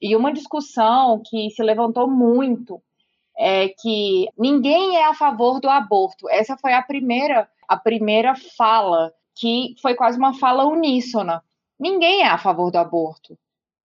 E 0.00 0.16
uma 0.16 0.32
discussão 0.32 1.22
que 1.24 1.50
se 1.50 1.62
levantou 1.62 2.10
muito 2.10 2.82
é 3.38 3.68
que 3.68 4.26
ninguém 4.38 4.96
é 4.96 5.06
a 5.06 5.14
favor 5.14 5.60
do 5.60 5.68
aborto. 5.68 6.28
Essa 6.30 6.56
foi 6.56 6.72
a 6.72 6.82
primeira 6.82 7.48
a 7.72 7.76
primeira 7.78 8.34
fala, 8.56 9.12
que 9.34 9.74
foi 9.80 9.94
quase 9.94 10.18
uma 10.18 10.34
fala 10.34 10.66
uníssona. 10.66 11.42
Ninguém 11.80 12.20
é 12.20 12.28
a 12.28 12.36
favor 12.36 12.70
do 12.70 12.76
aborto. 12.76 13.38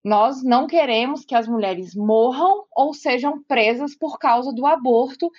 Nós 0.04 0.44
não 0.44 0.66
queremos 0.66 1.24
que 1.24 1.36
as 1.36 1.48
mulheres 1.48 1.96
morram 1.96 2.66
ou 2.76 2.96
sejam 2.96 3.44
presas 3.44 3.96
por 3.96 4.18
causa 4.18 4.52
do 4.52 4.66
aborto, 4.66 5.32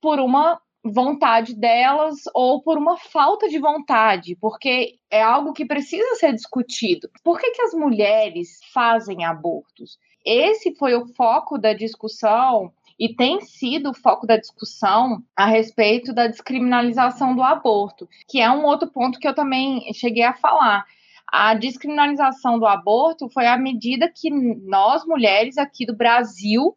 por 0.00 0.18
uma 0.18 0.60
vontade 0.84 1.54
delas 1.54 2.22
ou 2.34 2.60
por 2.60 2.76
uma 2.76 2.98
falta 2.98 3.48
de 3.48 3.60
vontade, 3.60 4.36
porque 4.40 4.96
é 5.08 5.22
algo 5.22 5.52
que 5.52 5.64
precisa 5.64 6.16
ser 6.16 6.32
discutido. 6.32 7.08
Por 7.22 7.38
que, 7.38 7.52
que 7.52 7.62
as 7.62 7.72
mulheres 7.72 8.58
fazem 8.72 9.24
abortos? 9.24 9.96
Esse 10.24 10.74
foi 10.74 10.94
o 10.96 11.06
foco 11.14 11.56
da 11.56 11.72
discussão 11.72 12.72
e 12.98 13.14
tem 13.14 13.40
sido 13.40 13.90
o 13.90 13.94
foco 13.94 14.26
da 14.26 14.36
discussão 14.36 15.22
a 15.36 15.46
respeito 15.46 16.12
da 16.12 16.26
descriminalização 16.26 17.34
do 17.34 17.42
aborto, 17.42 18.08
que 18.28 18.40
é 18.40 18.50
um 18.50 18.64
outro 18.64 18.90
ponto 18.90 19.18
que 19.18 19.26
eu 19.26 19.34
também 19.34 19.92
cheguei 19.94 20.22
a 20.22 20.34
falar. 20.34 20.84
A 21.26 21.54
descriminalização 21.54 22.58
do 22.58 22.66
aborto 22.66 23.28
foi 23.30 23.46
a 23.46 23.56
medida 23.56 24.12
que 24.14 24.30
nós, 24.30 25.04
mulheres 25.06 25.56
aqui 25.56 25.86
do 25.86 25.96
Brasil, 25.96 26.76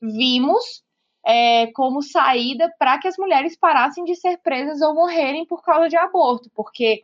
vimos 0.00 0.84
é, 1.26 1.66
como 1.72 2.00
saída 2.00 2.72
para 2.78 2.98
que 2.98 3.08
as 3.08 3.16
mulheres 3.18 3.56
parassem 3.56 4.04
de 4.04 4.14
ser 4.14 4.38
presas 4.38 4.80
ou 4.80 4.94
morrerem 4.94 5.44
por 5.44 5.60
causa 5.62 5.88
de 5.88 5.96
aborto, 5.96 6.48
porque 6.54 7.02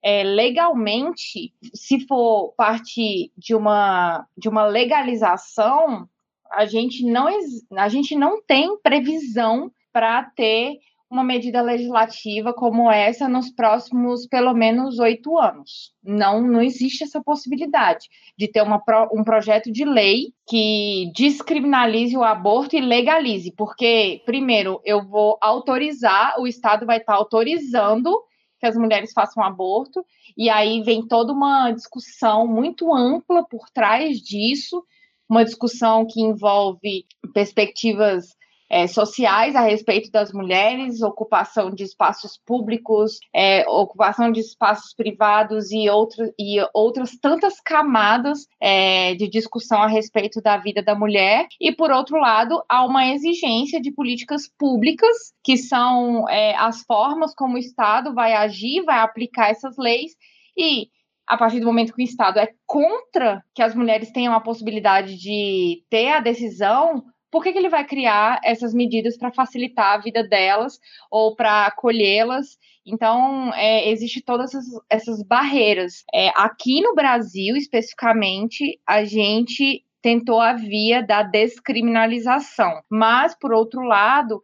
é, 0.00 0.22
legalmente, 0.22 1.52
se 1.74 2.06
for 2.06 2.54
partir 2.56 3.32
de 3.36 3.54
uma, 3.54 4.26
de 4.36 4.48
uma 4.48 4.64
legalização, 4.64 6.08
a 6.50 6.66
gente 6.66 7.04
não, 7.04 7.28
a 7.76 7.88
gente 7.88 8.14
não 8.14 8.42
tem 8.42 8.78
previsão 8.80 9.70
para 9.92 10.22
ter 10.22 10.78
uma 11.10 11.22
medida 11.22 11.62
legislativa 11.62 12.52
como 12.52 12.90
essa 12.90 13.28
nos 13.28 13.48
próximos 13.48 14.26
pelo 14.26 14.52
menos 14.52 14.98
oito 14.98 15.38
anos. 15.38 15.92
Não, 16.02 16.40
não 16.40 16.60
existe 16.60 17.04
essa 17.04 17.22
possibilidade 17.22 18.08
de 18.36 18.48
ter 18.48 18.62
uma, 18.62 18.82
um 19.12 19.22
projeto 19.22 19.70
de 19.70 19.84
lei 19.84 20.32
que 20.48 21.12
descriminalize 21.14 22.16
o 22.16 22.24
aborto 22.24 22.74
e 22.74 22.80
legalize, 22.80 23.52
porque, 23.52 24.22
primeiro, 24.26 24.80
eu 24.84 25.06
vou 25.06 25.38
autorizar, 25.40 26.40
o 26.40 26.48
Estado 26.48 26.84
vai 26.84 26.96
estar 26.98 27.14
autorizando 27.14 28.10
que 28.58 28.66
as 28.66 28.76
mulheres 28.76 29.12
façam 29.12 29.44
aborto, 29.44 30.04
e 30.36 30.48
aí 30.48 30.82
vem 30.82 31.06
toda 31.06 31.32
uma 31.32 31.70
discussão 31.70 32.46
muito 32.46 32.92
ampla 32.92 33.44
por 33.44 33.68
trás 33.70 34.18
disso, 34.20 34.82
uma 35.28 35.44
discussão 35.44 36.06
que 36.06 36.20
envolve 36.20 37.04
perspectivas 37.32 38.26
é, 38.74 38.86
sociais 38.86 39.54
a 39.54 39.60
respeito 39.60 40.10
das 40.10 40.32
mulheres, 40.32 41.02
ocupação 41.02 41.70
de 41.70 41.84
espaços 41.84 42.40
públicos, 42.44 43.18
é, 43.32 43.64
ocupação 43.68 44.32
de 44.32 44.40
espaços 44.40 44.94
privados 44.94 45.70
e, 45.70 45.88
outro, 45.88 46.32
e 46.38 46.56
outras 46.72 47.12
tantas 47.20 47.60
camadas 47.60 48.46
é, 48.60 49.14
de 49.14 49.28
discussão 49.28 49.82
a 49.82 49.86
respeito 49.86 50.40
da 50.40 50.56
vida 50.56 50.82
da 50.82 50.94
mulher. 50.94 51.46
E, 51.60 51.70
por 51.70 51.90
outro 51.90 52.18
lado, 52.18 52.62
há 52.68 52.84
uma 52.84 53.06
exigência 53.08 53.80
de 53.80 53.92
políticas 53.92 54.50
públicas, 54.58 55.16
que 55.42 55.56
são 55.56 56.28
é, 56.28 56.56
as 56.56 56.82
formas 56.82 57.34
como 57.34 57.54
o 57.54 57.58
Estado 57.58 58.14
vai 58.14 58.32
agir, 58.32 58.82
vai 58.84 58.98
aplicar 58.98 59.50
essas 59.50 59.76
leis. 59.78 60.12
E 60.56 60.88
a 61.26 61.36
partir 61.36 61.60
do 61.60 61.66
momento 61.66 61.94
que 61.94 62.02
o 62.02 62.04
Estado 62.04 62.38
é 62.38 62.50
contra 62.66 63.42
que 63.54 63.62
as 63.62 63.74
mulheres 63.74 64.10
tenham 64.10 64.34
a 64.34 64.40
possibilidade 64.40 65.16
de 65.16 65.82
ter 65.88 66.08
a 66.08 66.20
decisão 66.20 67.04
por 67.34 67.42
que, 67.42 67.52
que 67.52 67.58
ele 67.58 67.68
vai 67.68 67.84
criar 67.84 68.38
essas 68.44 68.72
medidas 68.72 69.18
para 69.18 69.32
facilitar 69.32 69.94
a 69.94 69.98
vida 69.98 70.22
delas 70.22 70.78
ou 71.10 71.34
para 71.34 71.66
acolhê-las? 71.66 72.56
Então, 72.86 73.52
é, 73.54 73.90
existe 73.90 74.22
todas 74.22 74.54
essas, 74.54 74.66
essas 74.88 75.22
barreiras. 75.24 76.04
É, 76.14 76.28
aqui 76.36 76.80
no 76.80 76.94
Brasil, 76.94 77.56
especificamente, 77.56 78.80
a 78.86 79.02
gente 79.02 79.84
tentou 80.04 80.38
a 80.38 80.52
via 80.52 81.02
da 81.02 81.22
descriminalização. 81.22 82.82
Mas, 82.90 83.34
por 83.34 83.54
outro 83.54 83.80
lado, 83.80 84.42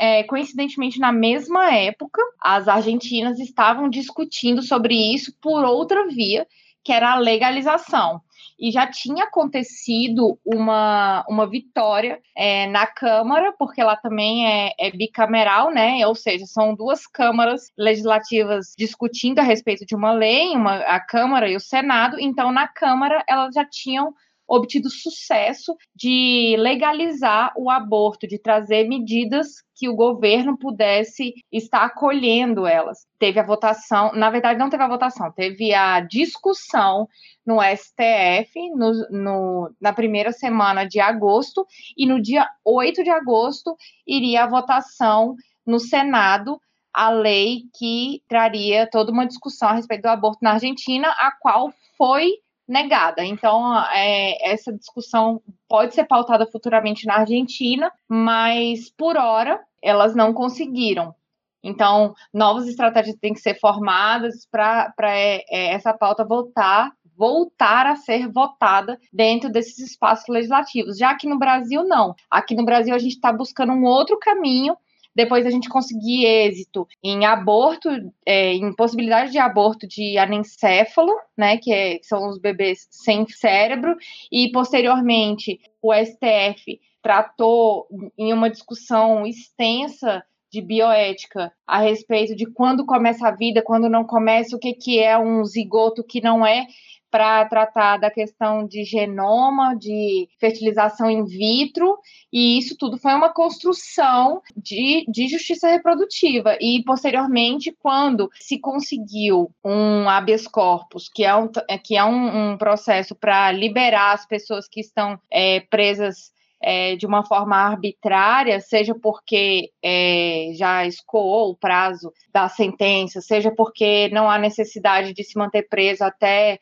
é, 0.00 0.24
coincidentemente, 0.24 0.98
na 0.98 1.12
mesma 1.12 1.72
época, 1.72 2.20
as 2.42 2.66
argentinas 2.66 3.38
estavam 3.38 3.88
discutindo 3.88 4.62
sobre 4.62 4.94
isso 5.14 5.32
por 5.40 5.64
outra 5.64 6.08
via, 6.08 6.44
que 6.82 6.92
era 6.92 7.12
a 7.12 7.18
legalização 7.18 8.20
e 8.58 8.70
já 8.70 8.86
tinha 8.86 9.24
acontecido 9.24 10.38
uma, 10.44 11.24
uma 11.28 11.46
vitória 11.46 12.20
é, 12.34 12.66
na 12.68 12.86
Câmara, 12.86 13.52
porque 13.58 13.82
lá 13.82 13.96
também 13.96 14.46
é, 14.46 14.72
é, 14.78 14.90
bicameral, 14.90 15.70
né? 15.70 16.06
Ou 16.06 16.14
seja, 16.14 16.46
são 16.46 16.74
duas 16.74 17.06
câmaras 17.06 17.70
legislativas 17.76 18.72
discutindo 18.76 19.40
a 19.40 19.42
respeito 19.42 19.84
de 19.84 19.94
uma 19.94 20.12
lei, 20.12 20.56
uma, 20.56 20.76
a 20.78 20.98
Câmara 20.98 21.50
e 21.50 21.56
o 21.56 21.60
Senado. 21.60 22.18
Então, 22.18 22.50
na 22.50 22.66
Câmara, 22.66 23.22
elas 23.28 23.54
já 23.54 23.64
tinham 23.64 24.14
obtido 24.48 24.88
sucesso 24.88 25.74
de 25.94 26.56
legalizar 26.58 27.52
o 27.56 27.70
aborto, 27.70 28.26
de 28.26 28.38
trazer 28.38 28.88
medidas 28.88 29.48
que 29.74 29.88
o 29.88 29.94
governo 29.94 30.56
pudesse 30.56 31.34
estar 31.52 31.84
acolhendo 31.84 32.66
elas. 32.66 33.06
Teve 33.18 33.40
a 33.40 33.46
votação, 33.46 34.12
na 34.12 34.30
verdade, 34.30 34.58
não 34.58 34.70
teve 34.70 34.82
a 34.82 34.88
votação, 34.88 35.30
teve 35.32 35.74
a 35.74 36.00
discussão 36.00 37.08
no 37.44 37.58
STF 37.60 38.70
no, 38.74 38.92
no, 39.10 39.74
na 39.80 39.92
primeira 39.92 40.32
semana 40.32 40.84
de 40.84 40.98
agosto, 40.98 41.66
e 41.96 42.06
no 42.06 42.20
dia 42.20 42.48
8 42.64 43.04
de 43.04 43.10
agosto 43.10 43.76
iria 44.06 44.44
a 44.44 44.48
votação 44.48 45.34
no 45.66 45.78
Senado 45.78 46.60
a 46.96 47.10
lei 47.10 47.64
que 47.78 48.22
traria 48.26 48.88
toda 48.90 49.12
uma 49.12 49.26
discussão 49.26 49.68
a 49.68 49.74
respeito 49.74 50.02
do 50.02 50.08
aborto 50.08 50.38
na 50.40 50.52
Argentina, 50.52 51.08
a 51.08 51.30
qual 51.30 51.70
foi 51.98 52.32
negada. 52.66 53.24
Então, 53.24 53.76
é, 53.90 54.52
essa 54.52 54.72
discussão 54.72 55.40
pode 55.68 55.94
ser 55.94 56.04
pautada 56.04 56.46
futuramente 56.46 57.06
na 57.06 57.18
Argentina, 57.18 57.92
mas 58.08 58.90
por 58.90 59.16
hora 59.16 59.60
elas 59.82 60.14
não 60.14 60.32
conseguiram. 60.32 61.14
Então, 61.62 62.14
novas 62.32 62.68
estratégias 62.68 63.16
têm 63.16 63.32
que 63.32 63.40
ser 63.40 63.58
formadas 63.58 64.46
para 64.50 64.92
é, 65.00 65.44
é, 65.50 65.74
essa 65.74 65.92
pauta 65.92 66.24
voltar 66.24 66.92
voltar 67.16 67.86
a 67.86 67.96
ser 67.96 68.30
votada 68.30 69.00
dentro 69.12 69.50
desses 69.50 69.78
espaços 69.78 70.28
legislativos. 70.28 70.98
Já 70.98 71.14
que 71.14 71.26
no 71.26 71.38
Brasil, 71.38 71.82
não. 71.82 72.14
Aqui 72.30 72.54
no 72.54 72.64
Brasil, 72.64 72.94
a 72.94 72.98
gente 72.98 73.14
está 73.14 73.32
buscando 73.32 73.72
um 73.72 73.84
outro 73.84 74.18
caminho 74.18 74.76
depois 75.16 75.46
a 75.46 75.50
gente 75.50 75.70
conseguir 75.70 76.26
êxito 76.26 76.86
em 77.02 77.24
aborto, 77.24 77.88
é, 78.26 78.52
em 78.52 78.70
possibilidade 78.74 79.32
de 79.32 79.38
aborto 79.38 79.88
de 79.88 80.18
anencéfalo, 80.18 81.10
né, 81.34 81.56
que, 81.56 81.72
é, 81.72 81.98
que 81.98 82.06
são 82.06 82.28
os 82.28 82.38
bebês 82.38 82.86
sem 82.90 83.26
cérebro, 83.26 83.96
e 84.30 84.52
posteriormente 84.52 85.58
o 85.80 85.90
STF 85.94 86.78
tratou 87.02 87.88
em 88.18 88.30
uma 88.30 88.50
discussão 88.50 89.26
extensa 89.26 90.22
de 90.52 90.60
bioética 90.60 91.50
a 91.66 91.80
respeito 91.80 92.36
de 92.36 92.44
quando 92.44 92.84
começa 92.84 93.26
a 93.26 93.34
vida, 93.34 93.62
quando 93.62 93.88
não 93.88 94.04
começa, 94.04 94.54
o 94.54 94.58
que, 94.58 94.74
que 94.74 95.00
é 95.00 95.18
um 95.18 95.42
zigoto 95.46 96.04
que 96.04 96.20
não 96.20 96.46
é 96.46 96.66
para 97.10 97.44
tratar 97.46 97.98
da 97.98 98.10
questão 98.10 98.66
de 98.66 98.84
genoma, 98.84 99.74
de 99.74 100.28
fertilização 100.38 101.10
in 101.10 101.24
vitro, 101.24 101.98
e 102.32 102.58
isso 102.58 102.76
tudo 102.76 102.98
foi 102.98 103.14
uma 103.14 103.32
construção 103.32 104.42
de, 104.56 105.04
de 105.08 105.28
justiça 105.28 105.68
reprodutiva. 105.68 106.56
E, 106.60 106.82
posteriormente, 106.84 107.74
quando 107.78 108.28
se 108.40 108.58
conseguiu 108.58 109.50
um 109.64 110.08
habeas 110.08 110.46
corpus, 110.46 111.08
que 111.08 111.24
é 111.24 111.34
um, 111.34 111.48
que 111.82 111.96
é 111.96 112.04
um, 112.04 112.52
um 112.52 112.58
processo 112.58 113.14
para 113.14 113.52
liberar 113.52 114.12
as 114.12 114.26
pessoas 114.26 114.68
que 114.68 114.80
estão 114.80 115.18
é, 115.30 115.60
presas 115.60 116.34
é, 116.60 116.96
de 116.96 117.06
uma 117.06 117.24
forma 117.24 117.56
arbitrária, 117.56 118.60
seja 118.60 118.94
porque 118.94 119.70
é, 119.82 120.50
já 120.54 120.86
escoou 120.86 121.50
o 121.50 121.56
prazo 121.56 122.12
da 122.32 122.48
sentença, 122.48 123.20
seja 123.20 123.50
porque 123.50 124.08
não 124.12 124.30
há 124.30 124.38
necessidade 124.38 125.12
de 125.12 125.22
se 125.22 125.38
manter 125.38 125.68
preso 125.68 126.04
até 126.04 126.58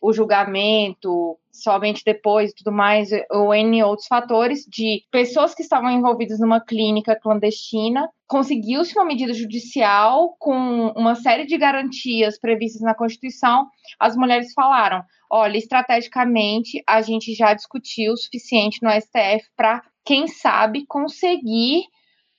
o 0.00 0.12
julgamento, 0.12 1.38
somente 1.50 2.02
depois 2.04 2.52
tudo 2.52 2.70
mais, 2.70 3.10
ou 3.30 3.52
N 3.54 3.82
outros 3.82 4.06
fatores, 4.06 4.64
de 4.66 5.02
pessoas 5.10 5.54
que 5.54 5.62
estavam 5.62 5.90
envolvidas 5.90 6.38
numa 6.38 6.60
clínica 6.60 7.18
clandestina. 7.18 8.08
Conseguiu-se 8.26 8.94
uma 8.96 9.04
medida 9.04 9.32
judicial 9.32 10.36
com 10.38 10.92
uma 10.96 11.14
série 11.14 11.46
de 11.46 11.56
garantias 11.58 12.38
previstas 12.38 12.82
na 12.82 12.94
Constituição. 12.94 13.66
As 13.98 14.16
mulheres 14.16 14.52
falaram: 14.52 15.02
olha, 15.30 15.58
estrategicamente, 15.58 16.82
a 16.86 17.00
gente 17.02 17.34
já 17.34 17.52
discutiu 17.54 18.12
o 18.12 18.16
suficiente 18.16 18.80
no 18.82 18.90
STF 18.90 19.48
para, 19.56 19.82
quem 20.04 20.28
sabe, 20.28 20.86
conseguir 20.86 21.84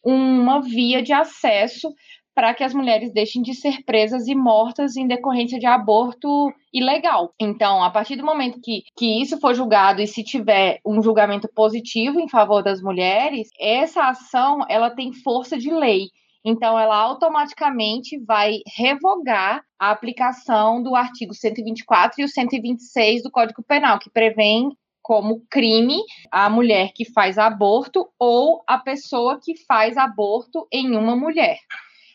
uma 0.03 0.61
via 0.61 1.01
de 1.01 1.11
acesso 1.11 1.93
para 2.39 2.53
que 2.53 2.63
as 2.63 2.73
mulheres 2.73 3.11
deixem 3.11 3.41
de 3.41 3.53
ser 3.53 3.83
presas 3.83 4.25
e 4.29 4.33
mortas 4.33 4.95
em 4.95 5.05
decorrência 5.05 5.59
de 5.59 5.65
aborto 5.65 6.49
ilegal. 6.73 7.33
Então, 7.37 7.83
a 7.83 7.89
partir 7.89 8.15
do 8.15 8.25
momento 8.25 8.61
que, 8.63 8.83
que 8.95 9.21
isso 9.21 9.37
for 9.41 9.53
julgado 9.53 10.01
e 10.01 10.07
se 10.07 10.23
tiver 10.23 10.79
um 10.85 11.01
julgamento 11.01 11.49
positivo 11.53 12.17
em 12.17 12.29
favor 12.29 12.63
das 12.63 12.81
mulheres, 12.81 13.49
essa 13.59 14.07
ação 14.07 14.59
ela 14.69 14.89
tem 14.89 15.11
força 15.11 15.57
de 15.57 15.69
lei. 15.69 16.03
Então, 16.45 16.79
ela 16.79 16.95
automaticamente 16.95 18.17
vai 18.23 18.59
revogar 18.73 19.61
a 19.77 19.91
aplicação 19.91 20.81
do 20.81 20.95
artigo 20.95 21.33
124 21.33 22.21
e 22.21 22.23
o 22.23 22.29
126 22.29 23.23
do 23.23 23.31
Código 23.31 23.61
Penal, 23.67 23.99
que 23.99 24.09
prevêem 24.09 24.69
como 25.01 25.43
crime 25.51 25.97
a 26.31 26.49
mulher 26.49 26.93
que 26.95 27.03
faz 27.11 27.37
aborto 27.37 28.07
ou 28.17 28.63
a 28.65 28.77
pessoa 28.77 29.41
que 29.43 29.57
faz 29.67 29.97
aborto 29.97 30.65
em 30.71 30.95
uma 30.95 31.17
mulher. 31.17 31.57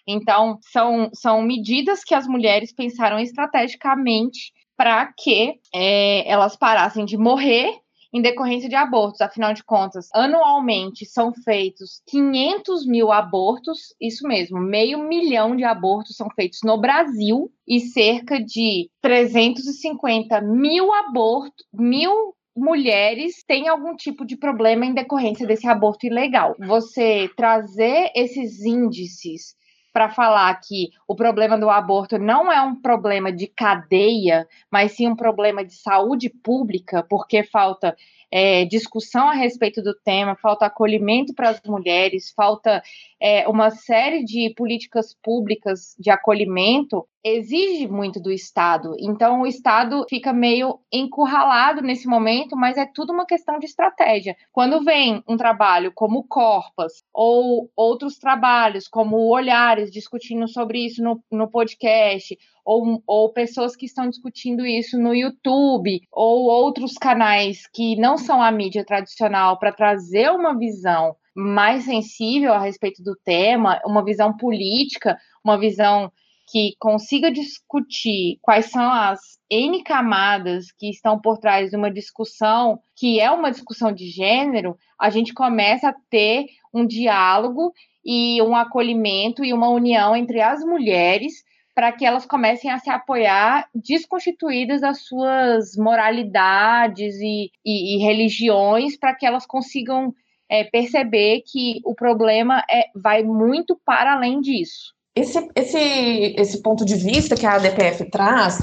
Então, 0.06 0.58
são, 0.70 1.10
são 1.14 1.42
medidas 1.42 2.04
que 2.04 2.14
as 2.14 2.26
mulheres 2.26 2.72
pensaram 2.72 3.18
estrategicamente 3.18 4.52
para 4.76 5.12
que 5.16 5.60
é, 5.74 6.28
elas 6.28 6.56
parassem 6.56 7.04
de 7.04 7.16
morrer 7.16 7.72
em 8.14 8.22
decorrência 8.22 8.68
de 8.68 8.76
abortos. 8.76 9.20
Afinal 9.20 9.52
de 9.52 9.64
contas, 9.64 10.08
anualmente 10.14 11.04
são 11.04 11.32
feitos 11.32 12.00
500 12.06 12.86
mil 12.86 13.10
abortos, 13.10 13.94
isso 14.00 14.26
mesmo, 14.26 14.60
meio 14.60 15.00
milhão 15.00 15.56
de 15.56 15.64
abortos 15.64 16.16
são 16.16 16.28
feitos 16.30 16.60
no 16.64 16.80
Brasil 16.80 17.50
e 17.66 17.80
cerca 17.80 18.42
de 18.42 18.88
350 19.02 20.40
mil 20.42 20.92
abortos, 20.94 21.64
mil 21.72 22.34
mulheres 22.56 23.42
têm 23.44 23.66
algum 23.66 23.96
tipo 23.96 24.24
de 24.24 24.36
problema 24.36 24.86
em 24.86 24.94
decorrência 24.94 25.44
desse 25.44 25.66
aborto 25.66 26.06
ilegal. 26.06 26.54
Você 26.60 27.28
trazer 27.36 28.12
esses 28.14 28.64
índices 28.64 29.56
para 29.94 30.10
falar 30.10 30.52
que 30.60 30.90
o 31.06 31.14
problema 31.14 31.56
do 31.56 31.70
aborto 31.70 32.18
não 32.18 32.50
é 32.50 32.60
um 32.60 32.74
problema 32.74 33.30
de 33.30 33.46
cadeia, 33.46 34.44
mas 34.68 34.90
sim 34.90 35.06
um 35.06 35.14
problema 35.14 35.64
de 35.64 35.72
saúde 35.72 36.28
pública, 36.28 37.06
porque 37.08 37.44
falta 37.44 37.96
é, 38.36 38.64
discussão 38.64 39.28
a 39.28 39.32
respeito 39.32 39.80
do 39.80 39.94
tema, 39.94 40.34
falta 40.34 40.66
acolhimento 40.66 41.32
para 41.32 41.50
as 41.50 41.60
mulheres, 41.64 42.32
falta 42.34 42.82
é, 43.22 43.46
uma 43.46 43.70
série 43.70 44.24
de 44.24 44.52
políticas 44.56 45.16
públicas 45.22 45.94
de 46.00 46.10
acolhimento, 46.10 47.06
exige 47.22 47.86
muito 47.86 48.20
do 48.20 48.32
Estado. 48.32 48.96
Então, 48.98 49.42
o 49.42 49.46
Estado 49.46 50.04
fica 50.10 50.32
meio 50.32 50.80
encurralado 50.92 51.80
nesse 51.80 52.08
momento, 52.08 52.56
mas 52.56 52.76
é 52.76 52.84
tudo 52.84 53.12
uma 53.12 53.24
questão 53.24 53.60
de 53.60 53.66
estratégia. 53.66 54.36
Quando 54.50 54.84
vem 54.84 55.22
um 55.28 55.36
trabalho 55.36 55.92
como 55.94 56.24
Corpas, 56.24 57.04
ou 57.14 57.70
outros 57.76 58.18
trabalhos, 58.18 58.88
como 58.88 59.16
Olhares, 59.16 59.92
discutindo 59.92 60.48
sobre 60.48 60.84
isso 60.84 61.00
no, 61.00 61.22
no 61.30 61.48
podcast, 61.48 62.36
ou, 62.64 63.02
ou 63.06 63.32
pessoas 63.32 63.76
que 63.76 63.86
estão 63.86 64.08
discutindo 64.08 64.66
isso 64.66 64.98
no 64.98 65.14
YouTube, 65.14 66.00
ou 66.10 66.44
outros 66.44 66.94
canais 66.94 67.66
que 67.72 67.96
não 67.96 68.16
são 68.16 68.42
a 68.42 68.50
mídia 68.50 68.84
tradicional, 68.84 69.58
para 69.58 69.72
trazer 69.72 70.30
uma 70.30 70.56
visão 70.56 71.14
mais 71.34 71.84
sensível 71.84 72.52
a 72.52 72.60
respeito 72.60 73.02
do 73.02 73.16
tema, 73.24 73.80
uma 73.84 74.04
visão 74.04 74.36
política, 74.36 75.18
uma 75.44 75.58
visão 75.58 76.10
que 76.50 76.74
consiga 76.78 77.32
discutir 77.32 78.38
quais 78.42 78.66
são 78.66 78.92
as 78.92 79.20
N 79.50 79.82
camadas 79.82 80.70
que 80.72 80.88
estão 80.90 81.18
por 81.18 81.38
trás 81.38 81.70
de 81.70 81.76
uma 81.76 81.90
discussão 81.90 82.78
que 82.96 83.18
é 83.18 83.30
uma 83.30 83.50
discussão 83.50 83.90
de 83.92 84.08
gênero, 84.08 84.76
a 85.00 85.10
gente 85.10 85.32
começa 85.32 85.88
a 85.88 85.94
ter 86.10 86.46
um 86.72 86.86
diálogo 86.86 87.72
e 88.04 88.40
um 88.42 88.54
acolhimento 88.54 89.44
e 89.44 89.52
uma 89.52 89.70
união 89.70 90.14
entre 90.14 90.40
as 90.40 90.60
mulheres 90.60 91.42
para 91.74 91.90
que 91.92 92.06
elas 92.06 92.24
comecem 92.24 92.70
a 92.70 92.78
se 92.78 92.88
apoiar 92.88 93.68
desconstituídas 93.74 94.80
das 94.80 95.04
suas 95.04 95.76
moralidades 95.76 97.16
e, 97.16 97.50
e, 97.64 97.96
e 97.96 98.04
religiões, 98.04 98.96
para 98.96 99.14
que 99.14 99.26
elas 99.26 99.44
consigam 99.44 100.14
é, 100.48 100.62
perceber 100.64 101.42
que 101.44 101.80
o 101.84 101.94
problema 101.94 102.62
é, 102.70 102.84
vai 102.94 103.22
muito 103.24 103.78
para 103.84 104.14
além 104.14 104.40
disso. 104.40 104.94
Esse, 105.16 105.48
esse, 105.54 106.34
esse 106.36 106.62
ponto 106.62 106.84
de 106.84 106.94
vista 106.94 107.36
que 107.36 107.46
a 107.46 107.54
ADPF 107.54 108.10
traz, 108.10 108.58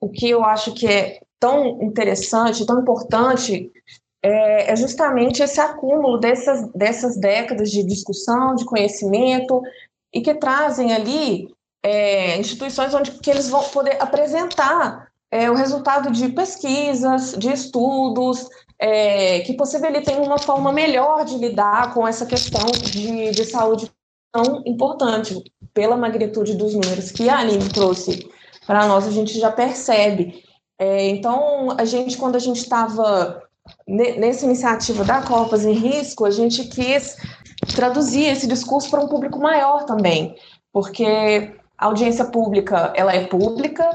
o 0.00 0.10
que 0.10 0.28
eu 0.28 0.44
acho 0.44 0.74
que 0.74 0.86
é 0.86 1.20
tão 1.38 1.82
interessante, 1.82 2.66
tão 2.66 2.80
importante, 2.80 3.70
é, 4.22 4.72
é 4.72 4.76
justamente 4.76 5.42
esse 5.42 5.60
acúmulo 5.60 6.18
dessas, 6.18 6.70
dessas 6.72 7.18
décadas 7.18 7.70
de 7.70 7.82
discussão, 7.84 8.54
de 8.54 8.64
conhecimento, 8.64 9.60
e 10.14 10.20
que 10.20 10.34
trazem 10.34 10.92
ali 10.92 11.48
é, 11.82 12.36
instituições 12.38 12.94
onde 12.94 13.10
que 13.12 13.30
eles 13.30 13.48
vão 13.48 13.64
poder 13.64 14.00
apresentar 14.00 15.08
é, 15.30 15.50
o 15.50 15.54
resultado 15.54 16.10
de 16.10 16.28
pesquisas, 16.28 17.34
de 17.38 17.50
estudos, 17.50 18.46
é, 18.78 19.40
que 19.40 19.54
possibilitem 19.54 20.18
uma 20.18 20.38
forma 20.38 20.70
melhor 20.70 21.24
de 21.24 21.38
lidar 21.38 21.94
com 21.94 22.06
essa 22.06 22.26
questão 22.26 22.66
de, 22.66 23.30
de 23.30 23.44
saúde 23.44 23.90
tão 24.30 24.62
importante. 24.66 25.42
Pela 25.72 25.96
magnitude 25.96 26.54
dos 26.54 26.74
números 26.74 27.10
que 27.10 27.30
a 27.30 27.38
Aline 27.38 27.66
trouxe 27.70 28.30
para 28.66 28.86
nós, 28.86 29.06
a 29.06 29.10
gente 29.10 29.38
já 29.40 29.50
percebe. 29.50 30.44
É, 30.78 31.08
então, 31.08 31.70
a 31.78 31.84
gente, 31.86 32.18
quando 32.18 32.36
a 32.36 32.38
gente 32.38 32.58
estava 32.58 33.42
nessa 33.86 34.44
iniciativa 34.44 35.02
da 35.04 35.22
Copas 35.22 35.64
em 35.64 35.72
Risco, 35.72 36.26
a 36.26 36.30
gente 36.30 36.64
quis 36.64 37.16
traduzir 37.74 38.26
esse 38.26 38.46
discurso 38.46 38.90
para 38.90 39.00
um 39.00 39.08
público 39.08 39.38
maior 39.38 39.84
também, 39.84 40.34
porque 40.72 41.54
a 41.82 41.86
audiência 41.86 42.24
pública, 42.24 42.92
ela 42.94 43.12
é 43.12 43.26
pública, 43.26 43.90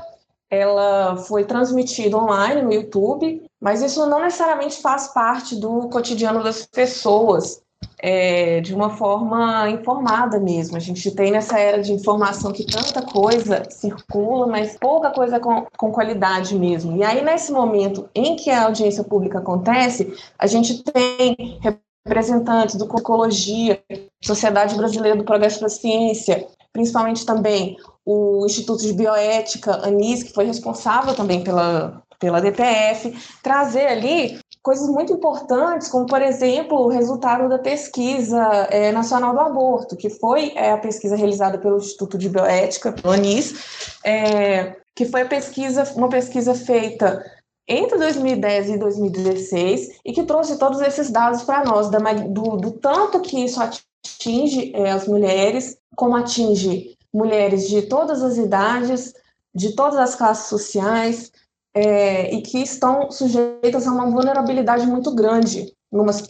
ela 0.50 1.16
foi 1.16 1.46
transmitida 1.46 2.18
online 2.18 2.62
no 2.62 2.74
YouTube, 2.74 3.42
mas 3.62 3.82
isso 3.82 4.06
não 4.08 4.20
necessariamente 4.20 4.82
faz 4.82 5.08
parte 5.08 5.56
do 5.56 5.88
cotidiano 5.88 6.44
das 6.44 6.66
pessoas 6.66 7.62
é, 7.98 8.60
de 8.60 8.76
uma 8.76 8.90
forma 8.90 9.70
informada 9.70 10.38
mesmo. 10.38 10.76
A 10.76 10.82
gente 10.82 11.10
tem 11.12 11.32
nessa 11.32 11.58
era 11.58 11.82
de 11.82 11.94
informação 11.94 12.52
que 12.52 12.66
tanta 12.66 13.02
coisa 13.02 13.64
circula, 13.70 14.48
mas 14.48 14.78
pouca 14.78 15.10
coisa 15.12 15.40
com, 15.40 15.66
com 15.78 15.90
qualidade 15.90 16.56
mesmo. 16.56 16.98
E 16.98 17.06
aí, 17.06 17.24
nesse 17.24 17.54
momento 17.54 18.10
em 18.14 18.36
que 18.36 18.50
a 18.50 18.66
audiência 18.66 19.04
pública 19.06 19.40
acontece, 19.40 20.14
a 20.38 20.46
gente 20.46 20.84
tem 20.84 21.58
representantes 22.06 22.76
do 22.76 22.86
Cocologia, 22.86 23.82
Sociedade 24.22 24.76
Brasileira 24.76 25.18
do 25.18 25.24
Progresso 25.24 25.62
da 25.62 25.70
Ciência, 25.70 26.48
principalmente 26.78 27.26
também 27.26 27.76
o 28.06 28.46
Instituto 28.46 28.84
de 28.84 28.94
Bioética, 28.94 29.84
ANIS, 29.84 30.22
que 30.22 30.32
foi 30.32 30.46
responsável 30.46 31.16
também 31.16 31.44
pela, 31.44 32.04
pela 32.20 32.40
DPF, 32.40 33.18
trazer 33.42 33.88
ali 33.88 34.40
coisas 34.62 34.88
muito 34.88 35.12
importantes, 35.12 35.88
como, 35.88 36.06
por 36.06 36.22
exemplo, 36.22 36.78
o 36.78 36.88
resultado 36.88 37.50
da 37.50 37.58
pesquisa 37.58 38.44
é, 38.70 38.92
nacional 38.92 39.34
do 39.34 39.40
aborto, 39.40 39.98
que 39.98 40.08
foi 40.08 40.52
é, 40.56 40.72
a 40.72 40.78
pesquisa 40.78 41.16
realizada 41.16 41.58
pelo 41.58 41.78
Instituto 41.78 42.16
de 42.16 42.30
Bioética, 42.30 42.92
pelo 42.92 43.12
ANIS, 43.12 43.96
é, 44.06 44.76
que 44.96 45.06
foi 45.06 45.26
pesquisa, 45.26 45.84
uma 45.96 46.10
pesquisa 46.10 46.54
feita 46.54 47.26
entre 47.68 47.98
2010 47.98 48.70
e 48.70 48.78
2016 48.78 50.00
e 50.06 50.14
que 50.14 50.24
trouxe 50.24 50.60
todos 50.60 50.80
esses 50.82 51.10
dados 51.10 51.42
para 51.42 51.66
nós, 51.66 51.90
da, 51.90 51.98
do, 52.14 52.56
do, 52.58 52.72
tanto 52.72 53.20
que 53.20 53.44
isso 53.44 53.60
atinge 53.60 54.72
é, 54.76 54.92
as 54.92 55.08
mulheres, 55.08 55.78
como 55.98 56.16
atinge 56.16 56.96
mulheres 57.14 57.68
de 57.68 57.82
todas 57.82 58.22
as 58.22 58.38
idades, 58.38 59.14
de 59.54 59.76
todas 59.76 59.98
as 59.98 60.16
classes 60.16 60.48
sociais, 60.48 61.32
é, 61.74 62.34
e 62.34 62.42
que 62.42 62.60
estão 62.60 63.12
sujeitas 63.12 63.88
a 63.88 63.92
uma 63.92 64.10
vulnerabilidade 64.10 64.86
muito 64.86 65.14
grande 65.14 65.74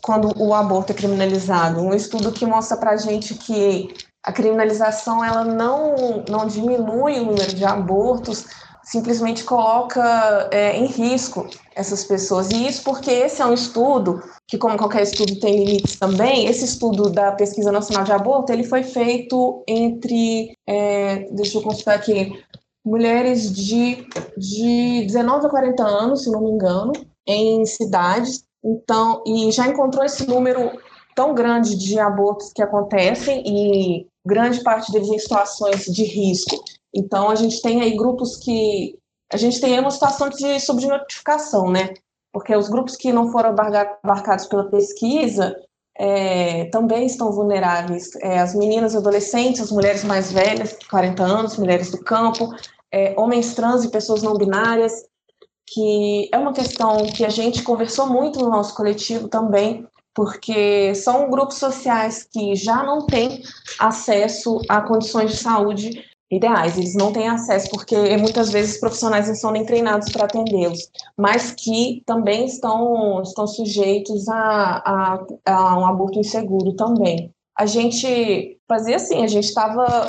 quando 0.01 0.31
o 0.41 0.53
aborto 0.53 0.91
é 0.91 0.95
criminalizado. 0.95 1.81
Um 1.81 1.93
estudo 1.93 2.31
que 2.31 2.45
mostra 2.45 2.77
para 2.77 2.91
a 2.91 2.97
gente 2.97 3.33
que 3.33 3.93
a 4.23 4.31
criminalização 4.31 5.23
ela 5.23 5.43
não, 5.43 6.23
não 6.29 6.47
diminui 6.47 7.19
o 7.19 7.25
número 7.25 7.53
de 7.53 7.65
abortos, 7.65 8.45
simplesmente 8.87 9.43
coloca 9.43 10.49
é, 10.49 10.77
em 10.77 10.85
risco 10.85 11.45
essas 11.75 12.05
pessoas. 12.05 12.49
E 12.49 12.67
isso 12.67 12.83
porque 12.83 13.11
esse 13.11 13.41
é 13.41 13.45
um 13.45 13.53
estudo 13.53 14.23
que, 14.47 14.57
como 14.57 14.77
qualquer 14.77 15.03
estudo, 15.03 15.37
tem 15.39 15.65
limites 15.65 15.97
também. 15.97 16.47
Esse 16.47 16.63
estudo 16.63 17.09
da 17.09 17.33
Pesquisa 17.33 17.71
Nacional 17.71 18.05
de 18.05 18.13
Aborto 18.13 18.51
ele 18.51 18.63
foi 18.63 18.83
feito 18.83 19.61
entre, 19.67 20.57
é, 20.65 21.27
deixa 21.31 21.57
eu 21.57 21.61
consultar 21.61 21.95
aqui, 21.95 22.31
mulheres 22.85 23.53
de, 23.53 24.07
de 24.37 25.05
19 25.05 25.47
a 25.47 25.49
40 25.49 25.83
anos, 25.83 26.23
se 26.23 26.31
não 26.31 26.41
me 26.41 26.51
engano, 26.51 26.93
em 27.27 27.65
cidades. 27.65 28.45
Então, 28.63 29.21
e 29.27 29.51
já 29.51 29.67
encontrou 29.67 30.05
esse 30.05 30.25
número 30.25 30.71
tão 31.13 31.35
grande 31.35 31.75
de 31.75 31.99
abortos 31.99 32.53
que 32.53 32.61
acontecem 32.61 33.43
e 33.45 34.07
grande 34.25 34.63
parte 34.63 34.91
deles 34.93 35.09
em 35.09 35.19
situações 35.19 35.83
de 35.85 36.03
risco. 36.05 36.63
Então, 36.93 37.29
a 37.29 37.35
gente 37.35 37.61
tem 37.61 37.81
aí 37.81 37.95
grupos 37.95 38.37
que. 38.37 38.97
A 39.31 39.37
gente 39.37 39.59
tem 39.59 39.73
aí 39.73 39.79
uma 39.79 39.91
situação 39.91 40.29
de 40.29 40.59
subnotificação, 40.59 41.69
né? 41.69 41.93
Porque 42.31 42.55
os 42.55 42.69
grupos 42.69 42.95
que 42.95 43.11
não 43.11 43.31
foram 43.31 43.49
abarcados 43.49 44.45
pela 44.47 44.69
pesquisa 44.69 45.55
é, 45.97 46.65
também 46.65 47.05
estão 47.05 47.31
vulneráveis. 47.31 48.15
É, 48.21 48.39
as 48.39 48.53
meninas 48.53 48.95
adolescentes, 48.95 49.61
as 49.61 49.71
mulheres 49.71 50.03
mais 50.03 50.31
velhas, 50.31 50.77
40 50.89 51.23
anos, 51.23 51.57
mulheres 51.57 51.91
do 51.91 52.03
campo, 52.03 52.53
é, 52.91 53.13
homens 53.17 53.53
trans 53.53 53.83
e 53.83 53.91
pessoas 53.91 54.21
não 54.21 54.35
binárias, 54.35 55.03
que 55.65 56.29
é 56.31 56.37
uma 56.37 56.53
questão 56.53 57.05
que 57.07 57.25
a 57.25 57.29
gente 57.29 57.63
conversou 57.63 58.07
muito 58.07 58.39
no 58.39 58.49
nosso 58.49 58.75
coletivo 58.75 59.27
também, 59.27 59.85
porque 60.13 60.95
são 60.95 61.29
grupos 61.29 61.57
sociais 61.57 62.23
que 62.23 62.55
já 62.55 62.83
não 62.83 63.05
têm 63.05 63.41
acesso 63.79 64.61
a 64.69 64.81
condições 64.81 65.31
de 65.31 65.37
saúde 65.37 66.03
ideais, 66.29 66.77
eles 66.77 66.93
não 66.93 67.13
têm 67.13 67.27
acesso 67.27 67.69
porque 67.69 67.95
muitas 68.17 68.51
vezes 68.51 68.79
profissionais 68.79 69.27
não 69.27 69.35
são 69.35 69.51
nem 69.51 69.65
treinados 69.65 70.11
para 70.11 70.25
atendê-los, 70.25 70.89
mas 71.17 71.51
que 71.51 72.03
também 72.05 72.45
estão, 72.45 73.21
estão 73.21 73.47
sujeitos 73.47 74.27
a, 74.27 74.35
a, 74.35 75.25
a 75.45 75.79
um 75.79 75.85
aborto 75.85 76.19
inseguro 76.19 76.73
também. 76.75 77.33
A 77.57 77.65
gente 77.65 78.59
fazia 78.67 78.97
assim, 78.97 79.23
a 79.23 79.27
gente 79.27 79.45
estava 79.45 80.07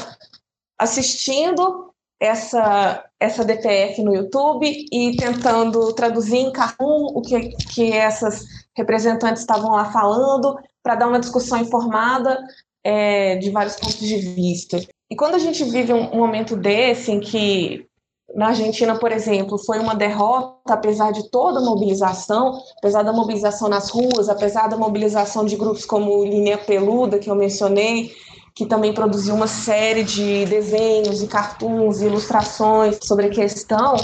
assistindo 0.78 1.88
essa, 2.20 3.04
essa 3.20 3.44
DPF 3.44 4.02
no 4.02 4.14
YouTube 4.14 4.86
e 4.92 5.16
tentando 5.16 5.92
traduzir 5.92 6.38
em 6.38 6.52
cartoon 6.52 7.12
o 7.14 7.22
que, 7.22 7.50
que 7.50 7.92
essas 7.92 8.44
representantes 8.76 9.42
estavam 9.42 9.70
lá 9.70 9.90
falando 9.92 10.58
para 10.82 10.96
dar 10.96 11.08
uma 11.08 11.20
discussão 11.20 11.58
informada 11.58 12.38
é, 12.84 13.36
de 13.36 13.50
vários 13.50 13.76
pontos 13.76 14.00
de 14.00 14.16
vista. 14.16 14.78
E 15.10 15.16
quando 15.16 15.34
a 15.34 15.38
gente 15.38 15.64
vive 15.64 15.92
um, 15.92 16.16
momento 16.16 16.54
desse, 16.56 17.10
em 17.10 17.20
que 17.20 17.86
na 18.34 18.48
Argentina, 18.48 18.98
por 18.98 19.10
exemplo, 19.10 19.56
foi 19.58 19.78
uma 19.78 19.94
derrota, 19.94 20.74
apesar 20.74 21.12
de 21.12 21.30
toda 21.30 21.60
a 21.60 21.62
mobilização, 21.62 22.60
apesar 22.78 23.02
da 23.02 23.12
mobilização 23.12 23.68
nas 23.68 23.88
ruas, 23.88 24.28
apesar 24.28 24.68
da 24.68 24.76
mobilização 24.76 25.46
de 25.46 25.56
grupos 25.56 25.86
como 25.86 26.24
Linha 26.24 26.58
Peluda, 26.58 27.18
que 27.18 27.30
eu 27.30 27.34
mencionei, 27.34 28.14
que 28.54 28.66
também 28.66 28.92
produziu 28.92 29.34
uma 29.34 29.46
série 29.46 30.04
de 30.04 30.44
desenhos 30.44 31.22
e 31.22 31.26
cartoons 31.26 32.00
e 32.00 32.06
ilustrações 32.06 32.98
sobre 33.02 33.26
a 33.26 33.30
questão, 33.30 33.96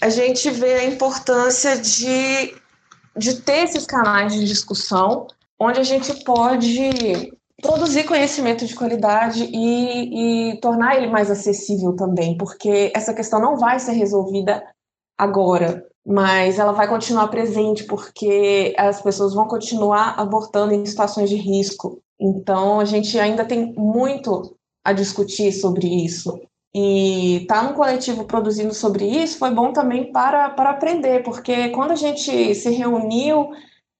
a 0.00 0.08
gente 0.08 0.50
vê 0.50 0.74
a 0.74 0.84
importância 0.84 1.76
de 1.76 2.54
de 3.16 3.34
ter 3.40 3.64
esses 3.64 3.86
canais 3.86 4.34
de 4.34 4.44
discussão 4.44 5.26
onde 5.58 5.80
a 5.80 5.82
gente 5.82 6.22
pode 6.22 7.32
produzir 7.60 8.04
conhecimento 8.04 8.66
de 8.66 8.74
qualidade 8.74 9.44
e, 9.44 10.52
e, 10.52 10.60
tornar 10.60 10.96
ele 10.96 11.08
mais 11.08 11.30
acessível 11.30 11.94
também, 11.94 12.36
porque 12.36 12.92
essa 12.94 13.14
questão 13.14 13.40
não 13.40 13.56
vai 13.56 13.78
ser 13.78 13.92
resolvida 13.92 14.62
agora, 15.16 15.86
mas 16.06 16.58
ela 16.58 16.72
vai 16.72 16.86
continuar 16.86 17.28
presente 17.28 17.84
porque 17.84 18.74
as 18.78 19.00
pessoas 19.00 19.34
vão 19.34 19.48
continuar 19.48 20.18
abortando 20.18 20.74
em 20.74 20.84
situações 20.84 21.30
de 21.30 21.36
risco. 21.36 22.00
Então, 22.20 22.78
a 22.78 22.84
gente 22.84 23.18
ainda 23.18 23.44
tem 23.44 23.72
muito 23.74 24.56
a 24.84 24.92
discutir 24.92 25.52
sobre 25.52 25.86
isso. 25.86 26.38
E 26.74 27.38
estar 27.38 27.62
tá 27.62 27.62
num 27.62 27.74
coletivo 27.74 28.24
produzindo 28.24 28.74
sobre 28.74 29.06
isso 29.06 29.38
foi 29.38 29.50
bom 29.50 29.72
também 29.72 30.12
para, 30.12 30.50
para 30.50 30.70
aprender, 30.70 31.22
porque 31.22 31.70
quando 31.70 31.92
a 31.92 31.96
gente 31.96 32.54
se 32.54 32.70
reuniu 32.70 33.48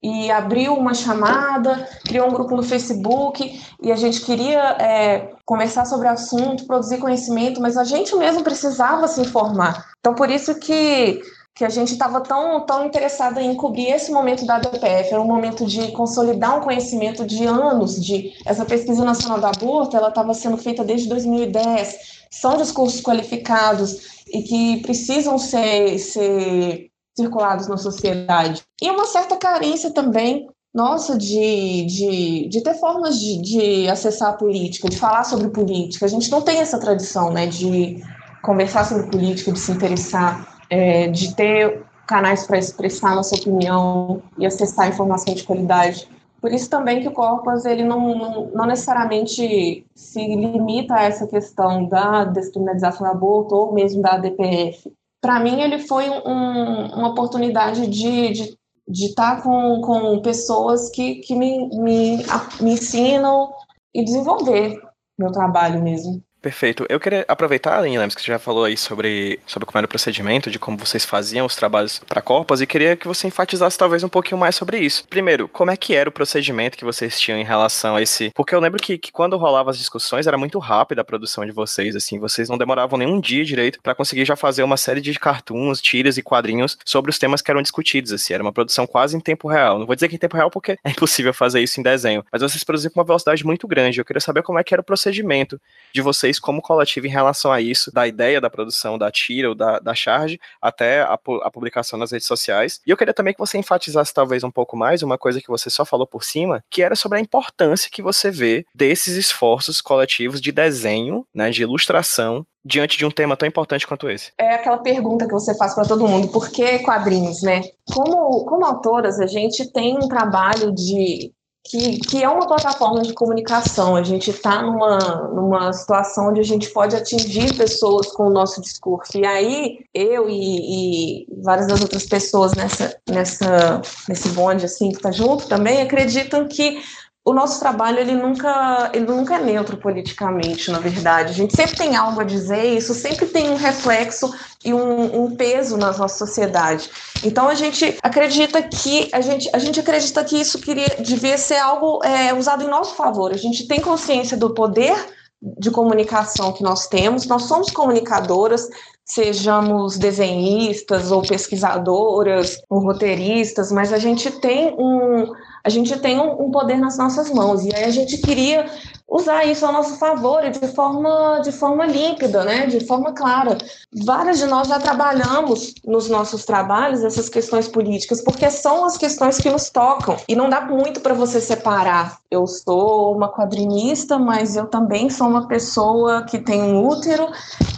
e 0.03 0.31
abriu 0.31 0.75
uma 0.75 0.95
chamada, 0.95 1.89
criou 2.05 2.29
um 2.29 2.33
grupo 2.33 2.55
no 2.55 2.63
Facebook 2.63 3.61
e 3.83 3.91
a 3.91 3.97
gente 3.97 4.21
queria 4.21 4.77
é, 4.79 5.33
conversar 5.45 5.85
sobre 5.85 6.07
o 6.07 6.11
assunto, 6.11 6.67
produzir 6.67 6.99
conhecimento, 6.99 7.61
mas 7.61 7.77
a 7.77 7.85
gente 7.85 8.15
mesmo 8.15 8.45
precisava 8.45 9.09
se 9.09 9.21
informar. 9.21 9.87
Então, 9.99 10.15
por 10.15 10.31
isso 10.31 10.55
que, 10.61 11.21
que 11.55 11.65
a 11.65 11.69
gente 11.69 11.93
estava 11.93 12.21
tão, 12.21 12.65
tão 12.67 12.87
interessada 12.87 13.43
em 13.43 13.55
cobrir 13.55 13.89
esse 13.89 14.13
momento 14.13 14.45
da 14.45 14.59
DPF, 14.59 15.13
era 15.13 15.21
um 15.21 15.27
momento 15.27 15.65
de 15.65 15.91
consolidar 15.93 16.59
um 16.59 16.63
conhecimento 16.63 17.25
de 17.25 17.45
anos, 17.45 18.01
de 18.05 18.35
essa 18.45 18.65
pesquisa 18.65 19.05
nacional 19.05 19.41
do 19.41 19.47
aborto, 19.47 19.97
ela 19.97 20.09
estava 20.09 20.35
sendo 20.35 20.59
feita 20.59 20.85
desde 20.85 21.09
2010, 21.09 22.27
são 22.31 22.57
discursos 22.57 23.01
qualificados 23.01 24.25
e 24.29 24.43
que 24.43 24.77
precisam 24.83 25.39
ser, 25.39 25.99
ser 25.99 26.91
circulados 27.17 27.67
na 27.67 27.77
sociedade. 27.77 28.63
E 28.81 28.91
uma 28.91 29.07
certa 29.07 29.37
carência 29.37 29.91
também 29.93 30.49
nossa 30.77 31.17
de, 31.17 31.87
de, 31.87 32.49
de 32.49 32.61
ter 32.61 32.75
formas 32.75 33.19
de, 33.19 33.41
de 33.41 33.89
acessar 33.89 34.29
a 34.29 34.33
política, 34.35 34.91
de 34.91 34.99
falar 34.99 35.25
sobre 35.25 35.49
política. 35.49 36.05
A 36.05 36.09
gente 36.09 36.31
não 36.31 36.43
tem 36.43 36.59
essa 36.59 36.79
tradição 36.79 37.33
né, 37.33 37.47
de 37.47 38.03
conversar 38.43 38.85
sobre 38.85 39.07
política, 39.07 39.51
de 39.51 39.59
se 39.59 39.73
interessar, 39.73 40.47
é, 40.69 41.09
de 41.09 41.35
ter 41.35 41.83
canais 42.07 42.47
para 42.47 42.59
expressar 42.59 43.15
nossa 43.15 43.35
opinião 43.35 44.23
e 44.39 44.45
acessar 44.45 44.89
informação 44.89 45.35
de 45.35 45.45
qualidade. 45.45 46.07
Por 46.43 46.53
isso 46.53 46.69
também 46.69 47.01
que 47.01 47.09
o 47.09 47.13
Corpus 47.13 47.65
ele 47.65 47.83
não, 47.83 48.15
não, 48.15 48.51
não, 48.55 48.67
necessariamente 48.67 49.85
se 49.95 50.21
limita 50.21 50.95
a 50.95 51.05
essa 51.05 51.27
questão 51.27 51.87
da 51.89 52.25
descriminalização 52.25 53.07
do 53.07 53.13
aborto 53.13 53.55
ou 53.55 53.73
mesmo 53.73 54.03
da 54.03 54.19
DPF 54.19 54.93
para 55.21 55.41
mim 55.41 55.61
ele 55.61 55.79
foi 55.81 56.09
um, 56.09 56.87
uma 56.95 57.09
oportunidade 57.09 57.87
de, 57.87 58.33
de 58.33 58.57
de 58.89 59.07
estar 59.07 59.37
tá 59.37 59.43
com, 59.43 59.81
com 59.81 60.23
pessoas 60.23 60.89
que, 60.91 61.17
que 61.17 61.35
me, 61.35 61.69
me, 61.77 62.19
me 62.61 62.73
ensinam 62.73 63.53
e 63.93 64.05
desenvolver 64.05 64.81
meu 65.19 65.33
trabalho 65.33 65.83
mesmo. 65.83 66.23
Perfeito. 66.47 66.87
Eu 66.89 67.01
queria 67.01 67.25
aproveitar, 67.27 67.77
Aline 67.77 67.99
Lemes, 67.99 68.15
que 68.15 68.23
você 68.23 68.29
já 68.29 68.39
falou 68.39 68.67
aí 68.67 68.77
sobre, 68.77 69.41
sobre 69.45 69.67
como 69.67 69.79
era 69.79 69.85
o 69.85 69.89
procedimento, 69.89 70.49
de 70.49 70.61
como 70.61 70.77
vocês 70.79 71.05
faziam 71.05 71.45
os 71.45 71.57
trabalhos 71.57 71.99
para 72.07 72.23
Corpas, 72.23 72.61
e 72.61 72.69
queria 72.69 72.95
que 72.95 73.09
você 73.09 73.27
enfatizasse 73.27 73.77
talvez 73.77 74.05
um 74.05 74.09
pouquinho 74.09 74.39
mais 74.39 74.55
sobre 74.55 74.79
isso. 74.79 75.05
Primeiro, 75.11 75.49
como 75.49 75.73
é 75.73 75.77
que 75.77 75.93
era 75.93 76.09
o 76.09 76.13
procedimento 76.13 76.79
que 76.79 76.85
vocês 76.85 77.19
tinham 77.19 77.37
em 77.37 77.43
relação 77.43 77.97
a 77.97 78.03
esse. 78.03 78.31
Porque 78.33 78.55
eu 78.55 78.61
lembro 78.61 78.81
que, 78.81 78.97
que 78.97 79.11
quando 79.11 79.37
rolava 79.37 79.73
as 79.73 79.77
discussões 79.77 80.29
era 80.29 80.39
muito 80.39 80.61
rápida 80.61 81.01
a 81.01 81.05
produção 81.05 81.45
de 81.45 81.51
vocês, 81.51 81.97
assim, 81.97 82.21
vocês 82.21 82.49
não 82.49 82.57
demoravam 82.57 82.97
nenhum 82.97 83.19
dia 83.19 83.45
direito 83.45 83.81
para 83.83 83.97
conseguir 83.97 84.25
já 84.25 84.37
fazer 84.37 84.63
uma 84.63 84.77
série 84.77 85.01
de 85.01 85.19
cartoons, 85.19 85.81
tiras 85.83 86.17
e 86.17 86.23
quadrinhos 86.23 86.79
sobre 86.85 87.11
os 87.11 87.19
temas 87.19 87.43
que 87.43 87.51
eram 87.51 87.61
discutidos, 87.61 88.13
assim, 88.13 88.35
era 88.35 88.43
uma 88.45 88.53
produção 88.53 88.87
quase 88.87 89.17
em 89.17 89.21
tempo 89.21 89.49
real. 89.49 89.81
Não 89.81 89.87
vou 89.87 89.97
dizer 89.97 90.09
que 90.09 90.15
em 90.15 90.19
tempo 90.19 90.37
real 90.37 90.49
porque 90.49 90.79
é 90.85 90.91
impossível 90.91 91.35
fazer 91.35 91.61
isso 91.61 91.81
em 91.81 91.83
desenho, 91.83 92.25
mas 92.31 92.41
vocês 92.41 92.63
produziam 92.63 92.93
com 92.93 93.01
uma 93.01 93.05
velocidade 93.05 93.45
muito 93.45 93.67
grande. 93.67 93.99
Eu 93.99 94.05
queria 94.05 94.21
saber 94.21 94.45
como 94.45 94.61
é 94.61 94.63
que 94.63 94.73
era 94.73 94.81
o 94.81 94.85
procedimento 94.85 95.61
de 95.93 96.01
vocês 96.01 96.36
vocês 96.37 96.39
como 96.39 96.63
coletivo 96.63 97.07
em 97.07 97.11
relação 97.11 97.53
a 97.53 97.61
isso, 97.61 97.93
da 97.93 98.07
ideia 98.07 98.41
da 98.41 98.51
produção 98.51 98.99
da 98.99 99.11
tira 99.11 99.49
ou 99.49 99.55
da, 99.55 99.79
da 99.79 99.95
charge 99.95 100.39
até 100.61 101.03
a, 101.03 101.19
a 101.43 101.51
publicação 101.51 101.99
nas 101.99 102.13
redes 102.13 102.27
sociais. 102.27 102.81
E 102.87 102.91
eu 102.91 102.97
queria 102.97 103.15
também 103.15 103.33
que 103.33 103.41
você 103.41 103.59
enfatizasse 103.59 104.13
talvez 104.13 104.45
um 104.45 104.51
pouco 104.51 104.77
mais 104.77 105.03
uma 105.03 105.19
coisa 105.19 105.41
que 105.41 105.49
você 105.49 105.69
só 105.71 105.85
falou 105.85 106.07
por 106.07 106.23
cima, 106.23 106.63
que 106.71 106.83
era 106.83 106.95
sobre 106.95 107.19
a 107.19 107.21
importância 107.21 107.91
que 107.91 108.03
você 108.03 108.31
vê 108.31 108.65
desses 108.75 109.17
esforços 109.17 109.81
coletivos 109.81 110.41
de 110.41 110.53
desenho, 110.53 111.27
né, 111.35 111.51
de 111.51 111.63
ilustração 111.63 112.47
diante 112.65 112.99
de 112.99 113.07
um 113.07 113.11
tema 113.11 113.37
tão 113.37 113.47
importante 113.47 113.87
quanto 113.87 114.11
esse? 114.11 114.33
É 114.37 114.55
aquela 114.55 114.79
pergunta 114.79 115.27
que 115.27 115.33
você 115.33 115.57
faz 115.57 115.75
para 115.75 115.87
todo 115.87 116.09
mundo: 116.09 116.29
por 116.29 116.51
que 116.51 116.81
quadrinhos, 116.81 117.43
né? 117.43 117.63
Como, 117.93 118.45
como 118.45 118.67
autoras, 118.67 119.21
a 119.21 119.27
gente 119.27 119.71
tem 119.73 119.97
um 119.97 120.09
trabalho 120.09 120.75
de 120.75 121.33
que, 121.69 121.99
que 121.99 122.23
é 122.23 122.29
uma 122.29 122.47
plataforma 122.47 123.03
de 123.03 123.13
comunicação. 123.13 123.97
A 123.97 124.03
gente 124.03 124.31
está 124.31 124.63
numa, 124.63 124.99
numa 125.35 125.73
situação 125.73 126.29
onde 126.29 126.41
a 126.41 126.45
gente 126.45 126.71
pode 126.71 126.95
atingir 126.95 127.55
pessoas 127.57 128.09
com 128.09 128.29
o 128.29 128.31
nosso 128.31 128.61
discurso. 128.61 129.19
E 129.19 129.27
aí, 129.27 129.81
eu 129.93 130.29
e, 130.29 131.23
e 131.23 131.27
várias 131.43 131.67
das 131.67 131.81
outras 131.81 132.07
pessoas 132.07 132.55
nessa, 132.55 132.97
nessa, 133.09 133.81
nesse 134.09 134.29
bonde 134.31 134.65
assim, 134.65 134.91
que 134.91 134.97
está 134.97 135.11
junto 135.11 135.47
também 135.49 135.83
acreditam 135.83 136.47
que 136.47 136.81
o 137.27 137.33
nosso 137.33 137.59
trabalho 137.59 137.99
ele 137.99 138.15
nunca, 138.15 138.89
ele 138.95 139.05
nunca 139.05 139.35
é 139.35 139.43
neutro 139.43 139.77
politicamente, 139.77 140.71
na 140.71 140.79
verdade. 140.79 141.31
A 141.31 141.35
gente 141.35 141.57
sempre 141.57 141.77
tem 141.77 141.97
algo 141.97 142.21
a 142.21 142.25
dizer, 142.25 142.65
isso 142.67 142.95
sempre 142.95 143.27
tem 143.27 143.51
um 143.51 143.57
reflexo 143.57 144.33
e 144.65 144.73
um, 144.73 145.25
um, 145.25 145.35
peso 145.35 145.77
na 145.77 145.89
nossa 145.89 146.25
sociedade. 146.25 146.89
Então 147.25 147.49
a 147.49 147.55
gente 147.55 147.99
acredita 148.01 148.63
que 148.63 149.09
a 149.13 149.21
gente, 149.21 149.51
a 149.53 149.59
gente 149.59 149.81
acredita 149.81 150.23
que 150.23 150.41
isso 150.41 150.61
queria, 150.61 150.87
devia 151.01 151.37
ser 151.37 151.57
algo 151.57 152.01
é, 152.05 152.33
usado 152.33 152.63
em 152.63 152.69
nosso 152.69 152.95
favor. 152.95 153.33
A 153.33 153.37
gente 153.37 153.67
tem 153.67 153.81
consciência 153.81 154.37
do 154.37 154.55
poder 154.55 154.97
de 155.43 155.73
comunicação 155.73 156.53
que 156.53 156.63
nós 156.63 156.87
temos, 156.87 157.27
nós 157.27 157.43
somos 157.43 157.73
comunicadoras, 157.73 158.69
sejamos 159.05 159.99
desenhistas 159.99 161.11
ou 161.11 161.23
pesquisadoras 161.23 162.63
ou 162.71 162.79
roteiristas, 162.79 163.73
mas 163.73 163.93
a 163.93 163.99
gente 163.99 164.31
tem 164.31 164.77
um 164.79 165.33
a 165.67 165.69
gente 165.69 165.99
tem 165.99 166.17
um, 166.21 166.45
um, 166.45 166.51
poder 166.53 166.79
nas 166.79 166.97
nossas 166.97 167.29
mãos 167.29 167.65
e 167.65 167.75
aí 167.75 167.83
a 167.83 167.91
gente 167.91 168.19
queria 168.19 168.67
usar 169.09 169.45
isso 169.45 169.67
ao 169.67 169.73
nosso 169.73 169.99
favor 169.99 170.45
e 170.45 170.51
de 170.51 170.69
forma 170.69 171.41
de 171.43 171.51
forma 171.51 171.85
límpida, 171.85 172.45
né, 172.45 172.67
de 172.67 172.87
forma 172.87 173.13
clara. 173.13 173.59
Várias 174.05 174.39
de 174.39 174.47
nós 174.47 174.69
já 174.69 174.79
trabalhamos 174.79 175.75
nos 175.85 176.09
nossos 176.09 176.45
trabalhos 176.45 177.03
essas 177.03 177.29
questões 177.29 177.67
políticas 177.67 178.23
porque 178.23 178.49
são 178.49 178.85
as 178.85 178.97
questões 178.97 179.39
que 179.39 179.51
nos 179.51 179.69
tocam 179.69 180.17
e 180.29 180.37
não 180.37 180.49
dá 180.49 180.61
muito 180.61 181.01
para 181.01 181.15
você 181.15 181.41
separar. 181.41 182.19
Eu 182.31 182.47
sou 182.47 183.17
uma 183.17 183.29
quadrinista, 183.29 184.21
mas 184.21 184.55
eu 184.55 184.67
também 184.69 185.11
sou 185.11 185.27
uma 185.27 185.49
pessoa 185.49 186.23
que 186.23 186.39
tem 186.39 186.63
um 186.63 186.87
útero 186.87 187.27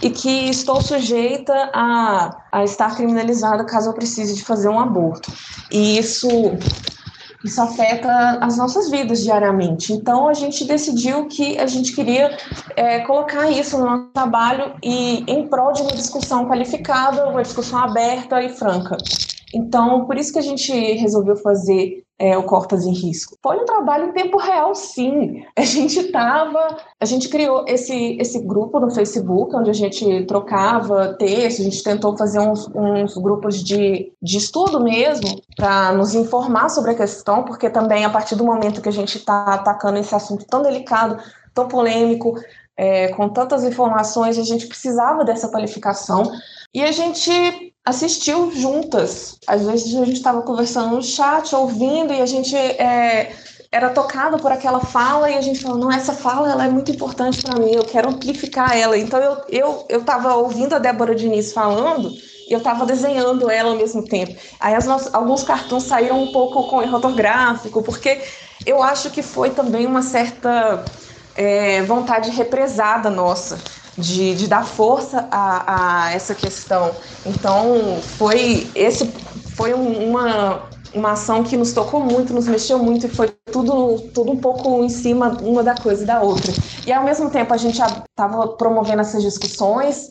e 0.02 0.10
que 0.10 0.50
estou 0.50 0.82
sujeita 0.82 1.70
a, 1.72 2.36
a 2.52 2.64
estar 2.64 2.94
criminalizada 2.94 3.64
caso 3.64 3.88
eu 3.88 3.94
precise 3.94 4.34
de 4.34 4.44
fazer 4.44 4.68
um 4.68 4.78
aborto. 4.78 5.32
E 5.70 5.98
isso 5.98 6.28
isso 7.44 7.60
afeta 7.60 8.38
as 8.40 8.56
nossas 8.56 8.90
vidas 8.90 9.22
diariamente. 9.22 9.92
Então, 9.92 10.28
a 10.28 10.34
gente 10.34 10.64
decidiu 10.64 11.26
que 11.26 11.58
a 11.58 11.66
gente 11.66 11.94
queria 11.94 12.36
é, 12.74 13.00
colocar 13.00 13.50
isso 13.50 13.78
no 13.78 13.84
nosso 13.84 14.10
trabalho 14.12 14.74
e 14.82 15.24
em 15.26 15.46
prol 15.46 15.72
de 15.72 15.82
uma 15.82 15.92
discussão 15.92 16.46
qualificada, 16.46 17.28
uma 17.28 17.42
discussão 17.42 17.78
aberta 17.78 18.42
e 18.42 18.48
franca. 18.48 18.96
Então, 19.54 20.04
por 20.04 20.16
isso 20.16 20.32
que 20.32 20.38
a 20.38 20.42
gente 20.42 20.72
resolveu 20.72 21.36
fazer 21.36 22.02
é, 22.18 22.36
o 22.36 22.42
Cortas 22.42 22.84
em 22.84 22.92
Risco. 22.92 23.36
Foi 23.42 23.56
um 23.56 23.64
trabalho 23.64 24.08
em 24.08 24.12
tempo 24.12 24.38
real, 24.38 24.74
sim. 24.74 25.44
A 25.56 25.62
gente 25.62 26.00
estava, 26.00 26.76
a 27.00 27.04
gente 27.04 27.28
criou 27.28 27.64
esse, 27.68 28.16
esse 28.20 28.40
grupo 28.40 28.80
no 28.80 28.90
Facebook, 28.90 29.54
onde 29.54 29.70
a 29.70 29.74
gente 29.74 30.24
trocava 30.24 31.14
texto, 31.14 31.60
a 31.60 31.64
gente 31.64 31.82
tentou 31.82 32.16
fazer 32.16 32.40
uns, 32.40 32.68
uns 32.74 33.16
grupos 33.16 33.62
de, 33.62 34.12
de 34.20 34.38
estudo 34.38 34.82
mesmo, 34.82 35.40
para 35.56 35.92
nos 35.92 36.14
informar 36.14 36.68
sobre 36.70 36.90
a 36.90 36.94
questão, 36.94 37.44
porque 37.44 37.70
também 37.70 38.04
a 38.04 38.10
partir 38.10 38.34
do 38.34 38.44
momento 38.44 38.80
que 38.80 38.88
a 38.88 38.92
gente 38.92 39.18
está 39.18 39.54
atacando 39.54 39.98
esse 39.98 40.14
assunto 40.14 40.44
tão 40.46 40.62
delicado, 40.62 41.18
tão 41.54 41.68
polêmico, 41.68 42.34
é, 42.78 43.08
com 43.08 43.28
tantas 43.28 43.64
informações, 43.64 44.38
a 44.38 44.44
gente 44.44 44.68
precisava 44.68 45.24
dessa 45.24 45.48
qualificação. 45.48 46.30
E 46.72 46.84
a 46.84 46.92
gente 46.92 47.74
assistiu 47.84 48.52
juntas. 48.52 49.36
Às 49.48 49.66
vezes 49.66 49.94
a 49.96 50.04
gente 50.04 50.18
estava 50.18 50.42
conversando 50.42 50.94
no 50.94 51.02
chat, 51.02 51.52
ouvindo, 51.56 52.12
e 52.12 52.22
a 52.22 52.26
gente 52.26 52.54
é, 52.54 53.32
era 53.72 53.90
tocado 53.90 54.38
por 54.38 54.52
aquela 54.52 54.78
fala, 54.78 55.28
e 55.28 55.36
a 55.36 55.40
gente 55.40 55.60
falou, 55.60 55.76
não, 55.76 55.90
essa 55.90 56.12
fala 56.12 56.52
ela 56.52 56.66
é 56.66 56.68
muito 56.68 56.92
importante 56.92 57.42
para 57.42 57.58
mim, 57.58 57.72
eu 57.72 57.84
quero 57.84 58.10
amplificar 58.10 58.76
ela. 58.76 58.96
Então 58.96 59.18
eu 59.18 59.42
eu 59.48 59.86
eu 59.88 60.00
estava 60.00 60.36
ouvindo 60.36 60.74
a 60.74 60.78
Débora 60.78 61.16
Diniz 61.16 61.52
falando, 61.52 62.12
e 62.48 62.52
eu 62.52 62.58
estava 62.58 62.86
desenhando 62.86 63.50
ela 63.50 63.70
ao 63.70 63.76
mesmo 63.76 64.04
tempo. 64.04 64.38
Aí 64.60 64.72
nossas, 64.84 65.12
alguns 65.12 65.42
cartões 65.42 65.82
saíram 65.82 66.22
um 66.22 66.32
pouco 66.32 66.68
com 66.68 66.80
erro 66.82 66.94
ortográfico, 66.94 67.82
porque 67.82 68.20
eu 68.64 68.82
acho 68.82 69.10
que 69.10 69.22
foi 69.22 69.50
também 69.50 69.84
uma 69.86 70.02
certa 70.02 70.84
é, 71.38 71.82
vontade 71.82 72.30
represada 72.30 73.08
nossa 73.08 73.58
de, 73.96 74.34
de 74.34 74.48
dar 74.48 74.66
força 74.66 75.28
a, 75.30 76.06
a 76.06 76.12
essa 76.12 76.34
questão. 76.34 76.90
Então, 77.24 78.00
foi 78.18 78.68
esse 78.74 79.06
foi 79.56 79.72
uma 79.72 80.68
uma 80.94 81.12
ação 81.12 81.44
que 81.44 81.54
nos 81.54 81.74
tocou 81.74 82.00
muito, 82.00 82.32
nos 82.32 82.48
mexeu 82.48 82.78
muito 82.78 83.06
e 83.06 83.10
foi 83.10 83.28
tudo, 83.52 84.00
tudo 84.14 84.32
um 84.32 84.38
pouco 84.38 84.82
em 84.82 84.88
cima 84.88 85.36
uma 85.42 85.62
da 85.62 85.74
coisa 85.74 86.02
e 86.02 86.06
da 86.06 86.22
outra. 86.22 86.50
E 86.86 86.92
ao 86.92 87.04
mesmo 87.04 87.28
tempo 87.28 87.52
a 87.52 87.58
gente 87.58 87.78
estava 87.78 88.48
promovendo 88.48 89.02
essas 89.02 89.22
discussões 89.22 90.08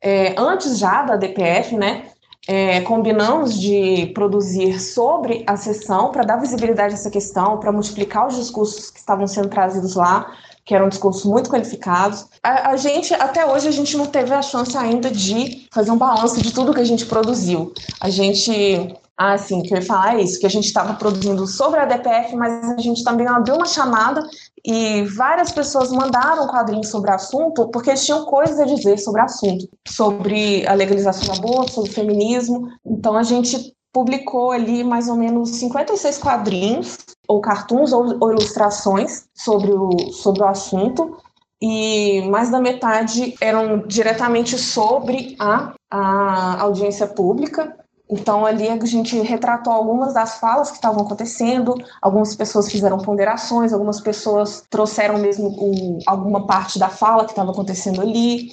é, 0.00 0.34
antes 0.38 0.78
já 0.78 1.02
da 1.02 1.16
DPF, 1.16 1.76
né? 1.76 2.04
É, 2.46 2.80
combinamos 2.82 3.60
de 3.60 4.10
produzir 4.14 4.80
sobre 4.80 5.44
a 5.46 5.56
sessão 5.56 6.10
para 6.10 6.24
dar 6.24 6.36
visibilidade 6.36 6.94
a 6.94 6.96
essa 6.96 7.10
questão, 7.10 7.58
para 7.58 7.70
multiplicar 7.70 8.26
os 8.26 8.36
discursos 8.36 8.90
que 8.90 8.98
estavam 8.98 9.28
sendo 9.28 9.48
trazidos 9.48 9.94
lá, 9.94 10.32
que 10.64 10.74
eram 10.74 10.88
discursos 10.88 11.24
muito 11.24 11.50
qualificados. 11.50 12.26
A, 12.42 12.70
a, 12.70 12.76
gente, 12.76 13.12
até 13.14 13.44
hoje, 13.46 13.68
a 13.68 13.72
gente 13.72 13.96
não 13.96 14.06
teve 14.06 14.32
a 14.32 14.42
chance 14.42 14.76
ainda 14.76 15.10
de 15.10 15.66
fazer 15.72 15.90
um 15.90 15.98
balanço 15.98 16.40
de 16.40 16.52
tudo 16.52 16.74
que 16.74 16.80
a 16.80 16.84
gente 16.84 17.06
produziu. 17.06 17.72
A 18.00 18.08
gente 18.08 18.94
ah, 19.16 19.36
sim, 19.38 19.62
que 19.62 19.72
eu 19.72 19.78
ia 19.78 19.84
falar 19.84 20.16
é 20.18 20.22
isso, 20.22 20.40
que 20.40 20.46
a 20.46 20.50
gente 20.50 20.64
estava 20.64 20.94
produzindo 20.94 21.46
sobre 21.46 21.78
a 21.78 21.84
DPF, 21.84 22.34
mas 22.34 22.70
a 22.70 22.78
gente 22.78 23.04
também 23.04 23.26
abriu 23.26 23.54
uma 23.54 23.66
chamada 23.66 24.20
e 24.64 25.02
várias 25.02 25.52
pessoas 25.52 25.92
mandaram 25.92 26.48
quadrinhos 26.48 26.88
sobre 26.88 27.10
o 27.10 27.14
assunto, 27.14 27.68
porque 27.68 27.90
eles 27.90 28.04
tinham 28.04 28.24
coisas 28.24 28.58
a 28.58 28.64
dizer 28.64 28.98
sobre 28.98 29.20
o 29.20 29.24
assunto, 29.24 29.68
sobre 29.86 30.66
a 30.66 30.72
legalização 30.72 31.34
do 31.34 31.38
aborto, 31.38 31.72
sobre 31.72 31.90
o 31.90 31.94
feminismo. 31.94 32.68
Então 32.84 33.16
a 33.16 33.22
gente 33.22 33.74
publicou 33.92 34.50
ali 34.50 34.82
mais 34.82 35.08
ou 35.08 35.16
menos 35.16 35.50
56 35.50 36.18
quadrinhos, 36.18 36.96
ou 37.32 37.40
cartoons, 37.40 37.92
ou, 37.92 38.16
ou 38.20 38.30
ilustrações 38.30 39.24
sobre 39.34 39.72
o, 39.72 40.12
sobre 40.12 40.42
o 40.42 40.46
assunto, 40.46 41.16
e 41.60 42.22
mais 42.28 42.50
da 42.50 42.60
metade 42.60 43.34
eram 43.40 43.86
diretamente 43.86 44.58
sobre 44.58 45.36
a, 45.38 45.74
a 45.90 46.62
audiência 46.62 47.06
pública, 47.06 47.76
então, 48.12 48.44
ali 48.44 48.68
a 48.68 48.84
gente 48.84 49.18
retratou 49.22 49.72
algumas 49.72 50.12
das 50.12 50.38
falas 50.38 50.68
que 50.68 50.76
estavam 50.76 51.02
acontecendo, 51.02 51.74
algumas 52.00 52.36
pessoas 52.36 52.70
fizeram 52.70 52.98
ponderações, 52.98 53.72
algumas 53.72 54.02
pessoas 54.02 54.62
trouxeram 54.68 55.16
mesmo 55.18 55.48
o, 55.48 55.98
alguma 56.06 56.46
parte 56.46 56.78
da 56.78 56.90
fala 56.90 57.24
que 57.24 57.30
estava 57.30 57.52
acontecendo 57.52 58.02
ali. 58.02 58.52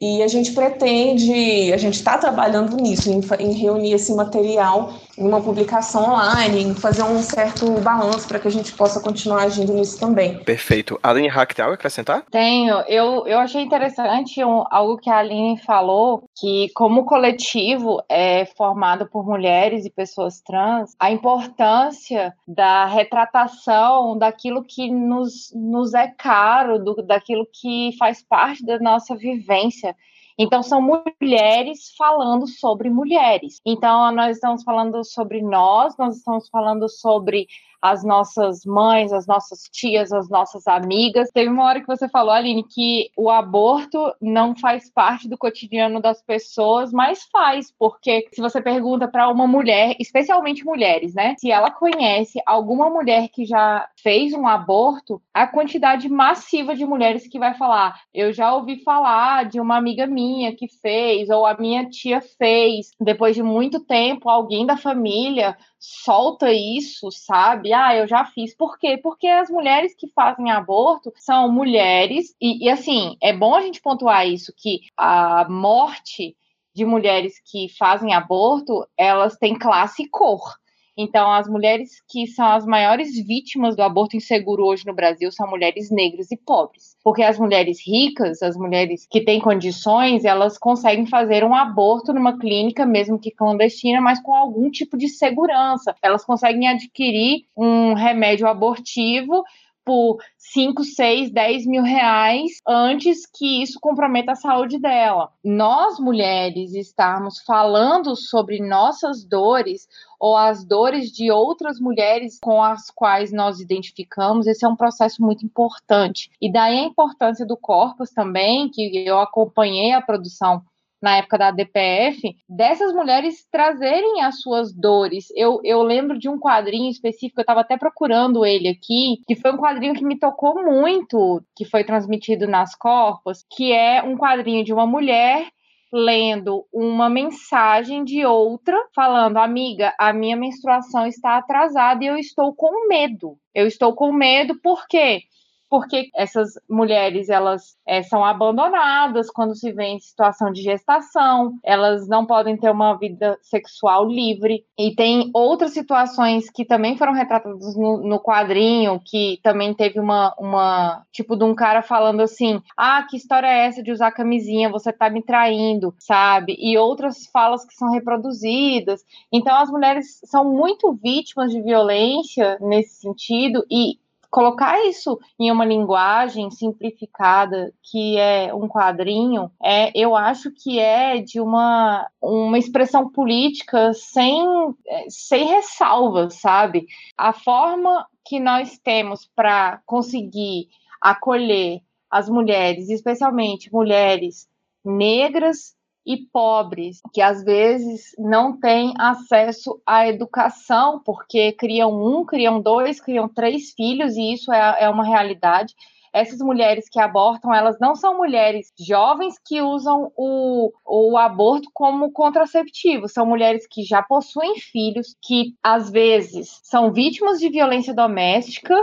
E 0.00 0.22
a 0.22 0.28
gente 0.28 0.52
pretende, 0.52 1.72
a 1.72 1.76
gente 1.76 1.94
está 1.94 2.16
trabalhando 2.16 2.76
nisso, 2.76 3.10
em, 3.10 3.20
em, 3.40 3.52
reunir 3.52 3.94
esse 3.94 4.14
material 4.14 4.92
em 5.20 5.28
uma 5.28 5.42
publicação 5.42 6.14
online, 6.14 6.62
em 6.62 6.74
fazer 6.74 7.02
um 7.02 7.18
certo 7.22 7.70
balanço 7.80 8.26
para 8.26 8.38
que 8.38 8.48
a 8.48 8.50
gente 8.50 8.72
possa 8.72 9.00
continuar 9.00 9.42
agindo 9.42 9.74
nisso 9.74 10.00
também. 10.00 10.42
Perfeito. 10.44 10.98
Aline 11.02 11.28
Hack, 11.28 11.52
tem 11.52 11.62
algo 11.62 11.74
a 11.74 11.74
acrescentar? 11.74 12.24
Tenho. 12.30 12.76
Eu, 12.88 13.26
eu 13.26 13.38
achei 13.38 13.62
interessante 13.62 14.42
um, 14.42 14.64
algo 14.70 14.96
que 14.96 15.10
a 15.10 15.18
Aline 15.18 15.58
falou, 15.58 16.24
que 16.34 16.70
como 16.74 17.04
coletivo 17.04 18.02
é 18.08 18.46
formado 18.56 19.06
por 19.10 19.24
mulheres 19.26 19.84
e 19.84 19.90
pessoas 19.90 20.40
trans, 20.40 20.94
a 20.98 21.10
importância 21.10 22.32
da 22.48 22.86
retratação 22.86 24.16
daquilo 24.16 24.64
que 24.64 24.90
nos, 24.90 25.52
nos 25.54 25.92
é 25.92 26.08
caro, 26.08 26.82
do, 26.82 26.94
daquilo 27.02 27.46
que 27.52 27.90
faz 27.98 28.22
parte 28.22 28.64
da 28.64 28.78
nossa 28.78 29.14
vivência 29.14 29.94
então, 30.42 30.62
são 30.62 30.80
mulheres 30.80 31.94
falando 31.98 32.46
sobre 32.46 32.88
mulheres. 32.88 33.60
Então, 33.62 34.10
nós 34.10 34.36
estamos 34.36 34.62
falando 34.62 35.04
sobre 35.04 35.42
nós, 35.42 35.94
nós 35.98 36.16
estamos 36.16 36.48
falando 36.48 36.88
sobre 36.88 37.46
as 37.80 38.04
nossas 38.04 38.64
mães, 38.64 39.12
as 39.12 39.26
nossas 39.26 39.68
tias, 39.72 40.12
as 40.12 40.28
nossas 40.28 40.66
amigas. 40.66 41.30
Teve 41.32 41.48
uma 41.48 41.64
hora 41.64 41.80
que 41.80 41.86
você 41.86 42.08
falou, 42.08 42.32
Aline, 42.32 42.64
que 42.64 43.10
o 43.16 43.30
aborto 43.30 44.12
não 44.20 44.54
faz 44.54 44.90
parte 44.90 45.28
do 45.28 45.38
cotidiano 45.38 46.00
das 46.00 46.22
pessoas, 46.22 46.92
mas 46.92 47.24
faz, 47.32 47.72
porque 47.78 48.28
se 48.32 48.40
você 48.40 48.60
pergunta 48.60 49.08
para 49.08 49.28
uma 49.28 49.46
mulher, 49.46 49.96
especialmente 49.98 50.64
mulheres, 50.64 51.14
né, 51.14 51.34
se 51.38 51.50
ela 51.50 51.70
conhece 51.70 52.40
alguma 52.46 52.90
mulher 52.90 53.28
que 53.28 53.44
já 53.44 53.88
fez 54.02 54.32
um 54.32 54.46
aborto, 54.46 55.20
a 55.32 55.46
quantidade 55.46 56.08
massiva 56.08 56.74
de 56.74 56.84
mulheres 56.84 57.26
que 57.26 57.38
vai 57.38 57.54
falar, 57.54 58.00
eu 58.12 58.32
já 58.32 58.54
ouvi 58.54 58.82
falar 58.82 59.44
de 59.46 59.60
uma 59.60 59.76
amiga 59.76 60.06
minha 60.06 60.54
que 60.54 60.68
fez, 60.68 61.30
ou 61.30 61.46
a 61.46 61.56
minha 61.56 61.88
tia 61.88 62.20
fez, 62.20 62.90
depois 63.00 63.34
de 63.34 63.42
muito 63.42 63.80
tempo, 63.80 64.28
alguém 64.28 64.66
da 64.66 64.76
família 64.76 65.56
solta 65.80 66.52
isso, 66.52 67.10
sabe? 67.10 67.72
Ah, 67.72 67.96
eu 67.96 68.06
já 68.06 68.24
fiz. 68.26 68.54
Por 68.54 68.78
quê? 68.78 68.98
Porque 69.02 69.26
as 69.26 69.48
mulheres 69.48 69.94
que 69.94 70.06
fazem 70.08 70.50
aborto 70.50 71.10
são 71.16 71.50
mulheres, 71.50 72.36
e, 72.40 72.66
e 72.66 72.68
assim, 72.68 73.16
é 73.22 73.32
bom 73.32 73.54
a 73.54 73.62
gente 73.62 73.80
pontuar 73.80 74.28
isso, 74.28 74.52
que 74.56 74.80
a 74.96 75.48
morte 75.48 76.36
de 76.74 76.84
mulheres 76.84 77.40
que 77.44 77.68
fazem 77.76 78.14
aborto, 78.14 78.86
elas 78.96 79.36
têm 79.36 79.58
classe 79.58 80.04
e 80.04 80.08
cor. 80.08 80.59
Então, 80.96 81.32
as 81.32 81.48
mulheres 81.48 82.02
que 82.08 82.26
são 82.26 82.46
as 82.46 82.66
maiores 82.66 83.10
vítimas 83.26 83.76
do 83.76 83.82
aborto 83.82 84.16
inseguro 84.16 84.64
hoje 84.64 84.86
no 84.86 84.94
Brasil 84.94 85.30
são 85.32 85.48
mulheres 85.48 85.90
negras 85.90 86.30
e 86.30 86.36
pobres. 86.36 86.96
Porque 87.02 87.22
as 87.22 87.38
mulheres 87.38 87.78
ricas, 87.86 88.42
as 88.42 88.56
mulheres 88.56 89.06
que 89.10 89.24
têm 89.24 89.40
condições, 89.40 90.24
elas 90.24 90.58
conseguem 90.58 91.06
fazer 91.06 91.44
um 91.44 91.54
aborto 91.54 92.12
numa 92.12 92.38
clínica, 92.38 92.84
mesmo 92.84 93.18
que 93.18 93.30
clandestina, 93.30 94.00
mas 94.00 94.20
com 94.20 94.34
algum 94.34 94.70
tipo 94.70 94.96
de 94.96 95.08
segurança. 95.08 95.94
Elas 96.02 96.24
conseguem 96.24 96.68
adquirir 96.68 97.44
um 97.56 97.94
remédio 97.94 98.46
abortivo 98.46 99.42
por 99.90 100.18
5, 100.38 100.84
6, 100.84 101.32
10 101.32 101.66
mil 101.66 101.82
reais 101.82 102.60
antes 102.64 103.26
que 103.26 103.60
isso 103.60 103.80
comprometa 103.80 104.30
a 104.30 104.36
saúde 104.36 104.78
dela. 104.78 105.32
Nós, 105.42 105.98
mulheres, 105.98 106.74
estarmos 106.74 107.40
falando 107.40 108.14
sobre 108.14 108.64
nossas 108.64 109.24
dores 109.24 109.88
ou 110.20 110.36
as 110.36 110.64
dores 110.64 111.10
de 111.10 111.32
outras 111.32 111.80
mulheres 111.80 112.38
com 112.40 112.62
as 112.62 112.88
quais 112.88 113.32
nós 113.32 113.58
identificamos, 113.58 114.46
esse 114.46 114.64
é 114.64 114.68
um 114.68 114.76
processo 114.76 115.20
muito 115.20 115.44
importante. 115.44 116.30
E 116.40 116.52
daí 116.52 116.78
a 116.78 116.84
importância 116.84 117.44
do 117.44 117.56
Corpus 117.56 118.10
também, 118.10 118.68
que 118.68 119.04
eu 119.04 119.18
acompanhei 119.18 119.90
a 119.90 120.00
produção 120.00 120.62
na 121.00 121.16
época 121.16 121.38
da 121.38 121.50
DPF, 121.50 122.20
dessas 122.48 122.92
mulheres 122.92 123.46
trazerem 123.50 124.22
as 124.22 124.40
suas 124.40 124.72
dores. 124.72 125.28
Eu, 125.34 125.60
eu 125.64 125.82
lembro 125.82 126.18
de 126.18 126.28
um 126.28 126.38
quadrinho 126.38 126.90
específico, 126.90 127.40
eu 127.40 127.42
estava 127.42 127.60
até 127.60 127.76
procurando 127.76 128.44
ele 128.44 128.68
aqui, 128.68 129.22
que 129.26 129.34
foi 129.34 129.52
um 129.52 129.58
quadrinho 129.58 129.94
que 129.94 130.04
me 130.04 130.18
tocou 130.18 130.62
muito, 130.62 131.42
que 131.56 131.64
foi 131.64 131.84
transmitido 131.84 132.46
nas 132.46 132.74
Corpos, 132.74 133.44
que 133.50 133.72
é 133.72 134.02
um 134.02 134.16
quadrinho 134.16 134.64
de 134.64 134.72
uma 134.72 134.86
mulher 134.86 135.46
lendo 135.92 136.66
uma 136.72 137.08
mensagem 137.08 138.04
de 138.04 138.24
outra 138.24 138.76
falando: 138.94 139.38
Amiga, 139.38 139.94
a 139.98 140.12
minha 140.12 140.36
menstruação 140.36 141.06
está 141.06 141.36
atrasada 141.36 142.04
e 142.04 142.06
eu 142.06 142.16
estou 142.16 142.54
com 142.54 142.86
medo. 142.88 143.36
Eu 143.54 143.66
estou 143.66 143.94
com 143.94 144.12
medo 144.12 144.58
porque 144.62 145.22
porque 145.70 146.10
essas 146.16 146.54
mulheres 146.68 147.28
elas 147.28 147.76
é, 147.86 148.02
são 148.02 148.24
abandonadas 148.24 149.30
quando 149.30 149.54
se 149.54 149.72
vê 149.72 149.84
em 149.84 150.00
situação 150.00 150.52
de 150.52 150.62
gestação, 150.62 151.52
elas 151.64 152.08
não 152.08 152.26
podem 152.26 152.56
ter 152.56 152.70
uma 152.70 152.98
vida 152.98 153.38
sexual 153.40 154.04
livre 154.06 154.64
e 154.76 154.94
tem 154.96 155.30
outras 155.32 155.72
situações 155.72 156.50
que 156.50 156.64
também 156.64 156.96
foram 156.96 157.12
retratadas 157.12 157.76
no, 157.76 157.98
no 157.98 158.20
quadrinho 158.20 159.00
que 159.04 159.38
também 159.44 159.72
teve 159.72 160.00
uma, 160.00 160.34
uma 160.36 161.04
tipo 161.12 161.36
de 161.36 161.44
um 161.44 161.54
cara 161.54 161.82
falando 161.82 162.20
assim, 162.20 162.60
ah, 162.76 163.06
que 163.08 163.16
história 163.16 163.46
é 163.46 163.66
essa 163.66 163.82
de 163.82 163.92
usar 163.92 164.10
camisinha, 164.10 164.68
você 164.68 164.92
tá 164.92 165.08
me 165.08 165.22
traindo, 165.22 165.94
sabe? 166.00 166.56
E 166.58 166.76
outras 166.76 167.26
falas 167.32 167.64
que 167.64 167.74
são 167.74 167.92
reproduzidas. 167.92 169.04
Então 169.32 169.56
as 169.56 169.70
mulheres 169.70 170.20
são 170.24 170.44
muito 170.44 170.92
vítimas 170.92 171.52
de 171.52 171.62
violência 171.62 172.58
nesse 172.60 173.00
sentido 173.00 173.64
e 173.70 174.00
colocar 174.30 174.80
isso 174.86 175.18
em 175.38 175.50
uma 175.50 175.64
linguagem 175.64 176.50
simplificada, 176.50 177.72
que 177.82 178.16
é 178.16 178.54
um 178.54 178.68
quadrinho, 178.68 179.50
é, 179.62 179.90
eu 179.94 180.14
acho 180.14 180.50
que 180.52 180.78
é 180.78 181.18
de 181.18 181.40
uma, 181.40 182.08
uma 182.22 182.58
expressão 182.58 183.10
política 183.10 183.92
sem, 183.92 184.46
é, 184.86 185.06
sem 185.08 185.46
ressalvas, 185.46 186.34
sabe? 186.34 186.86
A 187.16 187.32
forma 187.32 188.06
que 188.24 188.38
nós 188.38 188.78
temos 188.78 189.28
para 189.34 189.82
conseguir 189.84 190.68
acolher 191.00 191.80
as 192.10 192.28
mulheres, 192.28 192.88
especialmente 192.88 193.72
mulheres 193.72 194.48
negras 194.84 195.74
e 196.06 196.16
pobres, 196.32 197.00
que 197.12 197.20
às 197.20 197.44
vezes 197.44 198.12
não 198.18 198.58
têm 198.58 198.94
acesso 198.98 199.80
à 199.86 200.08
educação, 200.08 201.00
porque 201.04 201.52
criam 201.52 201.92
um, 201.92 202.24
criam 202.24 202.60
dois, 202.60 203.00
criam 203.00 203.28
três 203.28 203.72
filhos, 203.72 204.16
e 204.16 204.32
isso 204.32 204.52
é, 204.52 204.84
é 204.84 204.88
uma 204.88 205.04
realidade. 205.04 205.74
Essas 206.12 206.40
mulheres 206.40 206.88
que 206.88 206.98
abortam, 206.98 207.54
elas 207.54 207.78
não 207.78 207.94
são 207.94 208.16
mulheres 208.16 208.72
jovens 208.76 209.36
que 209.44 209.62
usam 209.62 210.10
o, 210.16 210.72
o 210.84 211.16
aborto 211.16 211.70
como 211.72 212.10
contraceptivo, 212.10 213.06
são 213.08 213.24
mulheres 213.24 213.66
que 213.70 213.84
já 213.84 214.02
possuem 214.02 214.58
filhos, 214.58 215.14
que 215.22 215.54
às 215.62 215.88
vezes 215.88 216.60
são 216.64 216.92
vítimas 216.92 217.38
de 217.38 217.48
violência 217.48 217.94
doméstica, 217.94 218.74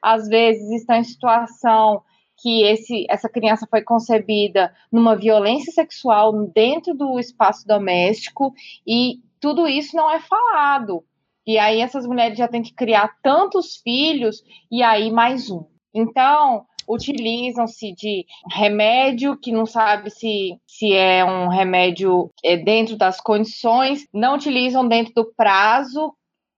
às 0.00 0.28
vezes 0.28 0.70
estão 0.70 0.96
em 0.96 1.04
situação 1.04 2.02
que 2.38 2.62
esse, 2.64 3.06
essa 3.08 3.28
criança 3.28 3.66
foi 3.70 3.82
concebida 3.82 4.72
numa 4.92 5.16
violência 5.16 5.72
sexual 5.72 6.32
dentro 6.48 6.94
do 6.94 7.18
espaço 7.18 7.66
doméstico 7.66 8.52
e 8.86 9.20
tudo 9.40 9.66
isso 9.66 9.96
não 9.96 10.10
é 10.10 10.20
falado. 10.20 11.04
E 11.46 11.58
aí 11.58 11.80
essas 11.80 12.06
mulheres 12.06 12.36
já 12.36 12.48
têm 12.48 12.62
que 12.62 12.74
criar 12.74 13.16
tantos 13.22 13.76
filhos 13.76 14.42
e 14.70 14.82
aí 14.82 15.10
mais 15.10 15.50
um. 15.50 15.64
Então, 15.94 16.66
utilizam-se 16.88 17.92
de 17.92 18.26
remédio 18.50 19.36
que 19.36 19.52
não 19.52 19.66
sabe 19.66 20.10
se, 20.10 20.58
se 20.66 20.92
é 20.92 21.24
um 21.24 21.48
remédio 21.48 22.30
é, 22.44 22.56
dentro 22.56 22.96
das 22.96 23.20
condições, 23.20 24.06
não 24.12 24.34
utilizam 24.34 24.86
dentro 24.86 25.14
do 25.14 25.32
prazo 25.36 26.12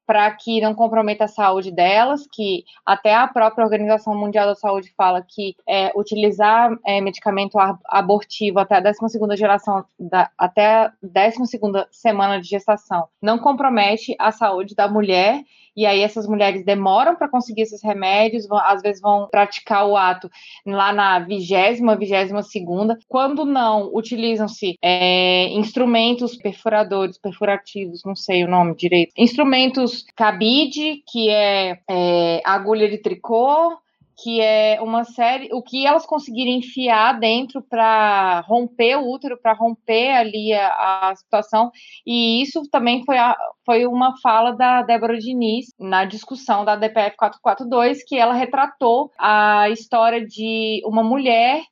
para 0.09 0.31
que 0.31 0.59
não 0.63 0.75
comprometa 0.75 1.25
a 1.25 1.29
saúde 1.29 1.71
delas, 1.71 2.27
que 2.33 2.65
até 2.85 3.15
a 3.15 3.29
própria 3.29 3.63
Organização 3.63 4.17
Mundial 4.17 4.47
da 4.47 4.55
Saúde 4.55 4.91
fala 4.97 5.21
que 5.21 5.55
é, 5.69 5.93
utilizar 5.95 6.75
é, 6.87 6.99
medicamento 6.99 7.59
abortivo 7.85 8.59
até 8.59 8.77
a 8.77 8.81
12 8.81 9.37
geração, 9.37 9.85
da, 10.01 10.31
até 10.39 10.67
a 10.67 10.93
12 11.03 11.87
semana 11.91 12.41
de 12.41 12.49
gestação, 12.49 13.07
não 13.21 13.39
compromete 13.39 14.17
a 14.19 14.33
saúde 14.33 14.75
da 14.75 14.89
mulher 14.89 15.43
e 15.79 15.87
aí 15.87 16.01
essas 16.01 16.27
mulheres 16.27 16.65
demoram 16.65 17.15
para 17.15 17.29
conseguir 17.29 17.63
esses 17.63 17.81
remédios, 17.85 18.49
vão, 18.49 18.59
às 18.59 18.83
vezes 18.83 19.01
vão 19.01 19.29
praticar 19.31 19.87
o 19.87 19.97
ato 19.97 20.29
lá 20.67 20.93
na 20.93 21.21
vigésima, 21.21 21.95
vigésima 21.95 22.43
segunda. 22.43 22.99
Quando 23.07 23.45
não, 23.45 23.89
utilizam-se 23.95 24.77
é, 24.83 25.49
instrumentos 25.51 26.37
perfuradores, 26.37 27.17
perfurativos, 27.17 28.03
não 28.05 28.17
sei 28.17 28.43
o 28.43 28.49
nome 28.49 28.75
direito, 28.75 29.13
instrumentos 29.17 29.98
cabide, 30.17 31.03
que 31.07 31.29
é, 31.31 31.81
é 31.89 32.43
agulha 32.45 32.89
de 32.89 32.99
tricô, 32.99 33.79
que 34.21 34.41
é 34.41 34.81
uma 34.83 35.05
série, 35.05 35.49
o 35.53 35.63
que 35.63 35.87
elas 35.87 36.05
conseguirem 36.05 36.59
enfiar 36.59 37.19
dentro 37.21 37.63
para 37.63 38.41
romper 38.41 38.97
o 38.97 39.09
útero, 39.09 39.39
para 39.41 39.53
romper 39.53 40.11
ali 40.11 40.53
a, 40.53 41.11
a, 41.11 41.15
situação, 41.15 41.71
e 42.05 42.43
isso 42.43 42.69
também 42.69 43.05
foi, 43.05 43.17
a, 43.17 43.37
foi 43.65 43.87
uma 43.87 44.19
fala 44.21 44.51
da 44.51 44.83
Débora 44.83 45.17
Diniz 45.17 45.67
na 45.79 46.05
discussão 46.05 46.65
da 46.65 46.75
DPF 46.75 47.17
442, 47.17 48.03
que 48.03 48.17
ela 48.17 48.35
retratou 48.35 49.13
a 49.17 49.71
história 49.71 50.27
de 50.27 50.83
uma 50.85 51.05
mulher 51.05 51.63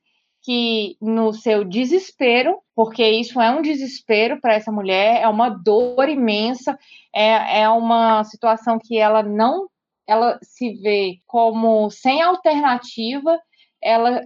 que 0.47 0.95
no 1.01 1.33
seu 1.33 1.65
desespero, 1.65 2.59
porque 2.73 3.05
isso 3.05 3.41
é 3.41 3.51
um 3.51 3.61
desespero 3.61 4.39
para 4.39 4.53
essa 4.53 4.71
mulher, 4.71 5.21
é 5.21 5.27
uma 5.27 5.49
dor 5.49 6.07
imensa, 6.07 6.79
é, 7.13 7.63
é 7.63 7.69
uma 7.69 8.23
situação 8.23 8.79
que 8.81 8.97
ela 8.97 9.21
não 9.21 9.67
ela 10.07 10.39
se 10.41 10.73
vê 10.75 11.19
como 11.27 11.89
sem 11.89 12.21
alternativa, 12.21 13.37
ela, 13.83 14.21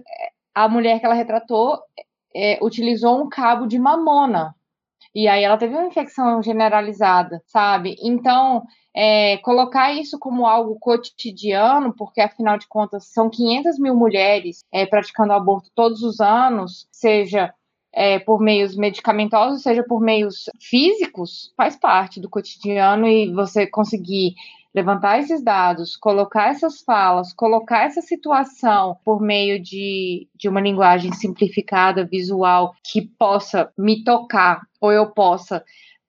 a 0.54 0.68
mulher 0.68 1.00
que 1.00 1.06
ela 1.06 1.14
retratou 1.14 1.76
é, 2.32 2.56
utilizou 2.62 3.20
um 3.20 3.28
cabo 3.28 3.66
de 3.66 3.80
mamona. 3.80 4.54
E 5.12 5.26
aí 5.26 5.42
ela 5.42 5.58
teve 5.58 5.74
uma 5.74 5.88
infecção 5.88 6.40
generalizada, 6.40 7.42
sabe? 7.46 7.96
Então, 8.00 8.62
é, 8.94 9.38
colocar 9.38 9.92
isso 9.92 10.18
como 10.18 10.46
algo 10.46 10.78
cotidiano, 10.78 11.94
porque 11.94 12.20
afinal 12.20 12.58
de 12.58 12.68
contas 12.68 13.06
são 13.06 13.30
500 13.30 13.78
mil 13.78 13.94
mulheres 13.94 14.64
é, 14.72 14.84
praticando 14.84 15.32
aborto 15.32 15.70
todos 15.74 16.02
os 16.02 16.20
anos, 16.20 16.86
seja 16.92 17.54
é, 17.92 18.18
por 18.18 18.40
meios 18.40 18.76
medicamentosos, 18.76 19.62
seja 19.62 19.82
por 19.82 20.00
meios 20.00 20.44
físicos, 20.60 21.52
faz 21.56 21.76
parte 21.76 22.20
do 22.20 22.28
cotidiano 22.28 23.06
e 23.06 23.32
você 23.32 23.66
conseguir 23.66 24.34
levantar 24.74 25.18
esses 25.18 25.42
dados, 25.42 25.96
colocar 25.96 26.48
essas 26.48 26.80
falas, 26.80 27.32
colocar 27.34 27.84
essa 27.84 28.00
situação 28.00 28.96
por 29.04 29.20
meio 29.20 29.62
de, 29.62 30.26
de 30.34 30.48
uma 30.48 30.60
linguagem 30.60 31.12
simplificada, 31.12 32.06
visual, 32.06 32.74
que 32.82 33.02
possa 33.02 33.70
me 33.76 34.02
tocar 34.02 34.62
ou 34.80 34.90
eu 34.90 35.10
possa 35.10 35.62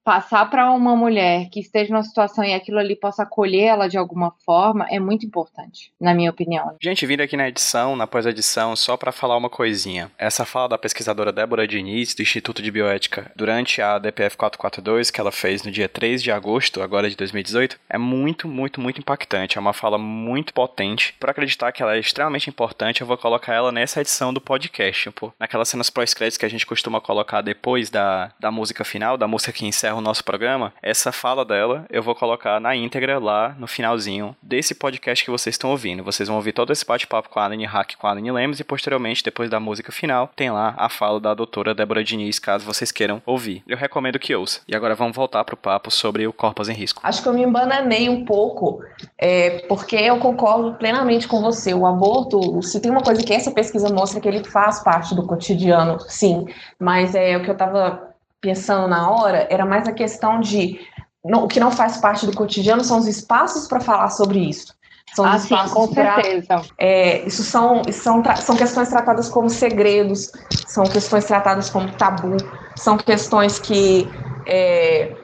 passar 0.04 0.50
para 0.50 0.70
uma 0.70 0.94
mulher 0.94 1.48
que 1.50 1.58
esteja 1.58 1.92
numa 1.92 2.02
situação 2.02 2.44
e 2.44 2.52
aquilo 2.52 2.78
ali 2.78 2.94
possa 2.94 3.22
acolher 3.22 3.62
ela 3.62 3.88
de 3.88 3.96
alguma 3.96 4.32
forma 4.44 4.86
é 4.90 5.00
muito 5.00 5.24
importante, 5.24 5.90
na 5.98 6.12
minha 6.12 6.30
opinião. 6.30 6.76
Gente, 6.80 7.06
vindo 7.06 7.22
aqui 7.22 7.36
na 7.36 7.48
edição, 7.48 7.96
na 7.96 8.06
pós-edição, 8.06 8.76
só 8.76 8.96
para 8.96 9.10
falar 9.10 9.36
uma 9.36 9.48
coisinha. 9.48 10.10
Essa 10.18 10.44
fala 10.44 10.68
da 10.68 10.78
pesquisadora 10.78 11.32
Débora 11.32 11.66
Diniz, 11.66 12.14
do 12.14 12.22
Instituto 12.22 12.60
de 12.60 12.70
Bioética, 12.70 13.32
durante 13.34 13.80
a 13.80 13.98
DPF 13.98 14.36
442, 14.36 15.10
que 15.10 15.20
ela 15.20 15.32
fez 15.32 15.62
no 15.62 15.70
dia 15.70 15.88
3 15.88 16.22
de 16.22 16.30
agosto, 16.30 16.82
agora 16.82 17.08
de 17.08 17.16
2018, 17.16 17.78
é 17.88 17.96
muito, 17.96 18.46
muito, 18.46 18.80
muito 18.80 19.00
impactante. 19.00 19.56
É 19.56 19.60
uma 19.60 19.72
fala 19.72 19.96
muito 19.96 20.52
potente. 20.52 21.14
Por 21.18 21.30
acreditar 21.30 21.72
que 21.72 21.82
ela 21.82 21.96
é 21.96 21.98
extremamente 21.98 22.50
importante, 22.50 23.00
eu 23.00 23.06
vou 23.06 23.16
colocar 23.16 23.54
ela 23.54 23.72
nessa 23.72 24.02
edição 24.02 24.34
do 24.34 24.40
podcast, 24.40 25.10
pô. 25.12 25.32
Naquelas 25.40 25.68
cenas 25.68 25.88
pós-créditos 25.88 26.36
que 26.36 26.44
a 26.44 26.50
gente 26.50 26.66
costuma 26.66 27.00
colocar 27.00 27.40
depois 27.40 27.88
da, 27.88 28.32
da 28.38 28.50
música 28.50 28.84
final, 28.84 29.16
da 29.16 29.26
música 29.26 29.52
que 29.52 29.66
encerra 29.66 29.93
o 29.96 30.00
nosso 30.00 30.24
programa, 30.24 30.72
essa 30.82 31.12
fala 31.12 31.44
dela 31.44 31.86
eu 31.90 32.02
vou 32.02 32.14
colocar 32.14 32.60
na 32.60 32.74
íntegra 32.74 33.18
lá 33.18 33.54
no 33.58 33.66
finalzinho 33.66 34.36
desse 34.42 34.74
podcast 34.74 35.24
que 35.24 35.30
vocês 35.30 35.54
estão 35.54 35.70
ouvindo. 35.70 36.04
Vocês 36.04 36.28
vão 36.28 36.36
ouvir 36.36 36.52
todo 36.52 36.72
esse 36.72 36.84
bate-papo 36.84 37.28
com 37.28 37.40
a 37.40 37.44
Aline 37.44 37.64
Hack 37.64 37.94
com 37.96 38.06
a 38.06 38.10
Aline 38.10 38.30
Lemos 38.30 38.60
e 38.60 38.64
posteriormente, 38.64 39.22
depois 39.22 39.48
da 39.48 39.60
música 39.60 39.92
final, 39.92 40.30
tem 40.34 40.50
lá 40.50 40.74
a 40.76 40.88
fala 40.88 41.20
da 41.20 41.34
doutora 41.34 41.74
Débora 41.74 42.04
Diniz, 42.04 42.38
caso 42.38 42.64
vocês 42.64 42.90
queiram 42.90 43.22
ouvir. 43.24 43.62
Eu 43.66 43.76
recomendo 43.76 44.18
que 44.18 44.34
ouça. 44.34 44.60
E 44.68 44.74
agora 44.74 44.94
vamos 44.94 45.16
voltar 45.16 45.44
pro 45.44 45.56
papo 45.56 45.90
sobre 45.90 46.26
o 46.26 46.32
Corpos 46.32 46.68
em 46.68 46.74
Risco. 46.74 47.00
Acho 47.02 47.22
que 47.22 47.28
eu 47.28 47.32
me 47.32 47.42
embananei 47.42 48.08
um 48.08 48.24
pouco, 48.24 48.82
é, 49.18 49.60
porque 49.68 49.96
eu 49.96 50.18
concordo 50.18 50.74
plenamente 50.74 51.28
com 51.28 51.40
você. 51.40 51.72
O 51.74 51.86
aborto, 51.86 52.62
se 52.62 52.80
tem 52.80 52.90
uma 52.90 53.02
coisa 53.02 53.22
que 53.22 53.32
essa 53.32 53.50
pesquisa 53.50 53.92
mostra 53.92 54.20
que 54.20 54.28
ele 54.28 54.44
faz 54.44 54.82
parte 54.82 55.14
do 55.14 55.26
cotidiano, 55.26 55.98
sim, 56.00 56.46
mas 56.78 57.14
é 57.14 57.36
o 57.36 57.42
que 57.42 57.50
eu 57.50 57.54
estava 57.54 58.13
pensando 58.44 58.86
na 58.86 59.10
hora 59.10 59.46
era 59.48 59.64
mais 59.64 59.88
a 59.88 59.92
questão 59.92 60.38
de 60.38 60.78
não, 61.24 61.44
o 61.44 61.48
que 61.48 61.58
não 61.58 61.70
faz 61.70 61.96
parte 61.96 62.26
do 62.26 62.36
cotidiano 62.36 62.84
são 62.84 62.98
os 62.98 63.06
espaços 63.06 63.66
para 63.66 63.80
falar 63.80 64.10
sobre 64.10 64.38
isso. 64.38 64.74
São 65.14 65.24
ah, 65.24 65.38
sim, 65.38 65.54
com 65.72 65.88
pra, 65.88 66.16
certeza. 66.16 66.62
É, 66.76 67.26
isso 67.26 67.42
são, 67.42 67.82
são, 67.90 68.22
são 68.36 68.56
questões 68.56 68.88
tratadas 68.88 69.28
como 69.30 69.48
segredos, 69.48 70.30
são 70.66 70.84
questões 70.84 71.24
tratadas 71.24 71.70
como 71.70 71.90
tabu, 71.92 72.36
são 72.76 72.98
questões 72.98 73.58
que 73.58 74.06
é, 74.46 75.16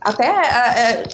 até, 0.00 0.26
é, 0.26 1.04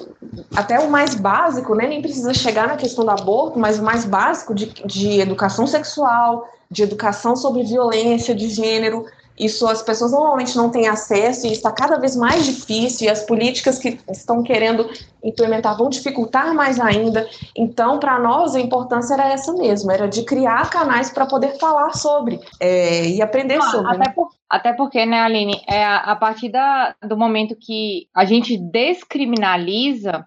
até 0.56 0.80
o 0.80 0.90
mais 0.90 1.14
básico, 1.14 1.74
né, 1.76 1.86
nem 1.86 2.02
precisa 2.02 2.34
chegar 2.34 2.66
na 2.66 2.76
questão 2.76 3.04
do 3.04 3.10
aborto, 3.10 3.58
mas 3.58 3.78
o 3.78 3.84
mais 3.84 4.04
básico 4.04 4.54
de, 4.54 4.66
de 4.84 5.20
educação 5.20 5.66
sexual, 5.66 6.48
de 6.70 6.82
educação 6.82 7.36
sobre 7.36 7.62
violência 7.62 8.34
de 8.34 8.48
gênero, 8.48 9.04
isso 9.40 9.66
as 9.66 9.82
pessoas 9.82 10.12
normalmente 10.12 10.54
não 10.54 10.70
têm 10.70 10.86
acesso 10.86 11.46
e 11.46 11.52
está 11.52 11.72
cada 11.72 11.98
vez 11.98 12.14
mais 12.14 12.44
difícil 12.44 13.06
e 13.06 13.10
as 13.10 13.24
políticas 13.24 13.78
que 13.78 13.98
estão 14.10 14.42
querendo 14.42 14.90
implementar 15.24 15.78
vão 15.78 15.88
dificultar 15.88 16.54
mais 16.54 16.78
ainda. 16.78 17.26
Então, 17.56 17.98
para 17.98 18.18
nós, 18.18 18.54
a 18.54 18.60
importância 18.60 19.14
era 19.14 19.32
essa 19.32 19.52
mesmo, 19.54 19.90
era 19.90 20.06
de 20.06 20.24
criar 20.24 20.68
canais 20.68 21.10
para 21.10 21.24
poder 21.24 21.58
falar 21.58 21.94
sobre 21.94 22.38
é, 22.60 23.06
e 23.06 23.22
aprender 23.22 23.56
ah, 23.56 23.62
sobre. 23.62 23.88
Até, 23.88 24.08
né? 24.08 24.12
por, 24.14 24.28
até, 24.48 24.72
porque, 24.74 25.06
né, 25.06 25.20
Aline, 25.22 25.62
é 25.66 25.82
a, 25.82 25.96
a 25.96 26.16
partir 26.16 26.50
da, 26.50 26.94
do 27.02 27.16
momento 27.16 27.56
que 27.58 28.08
a 28.14 28.26
gente 28.26 28.58
descriminaliza, 28.58 30.26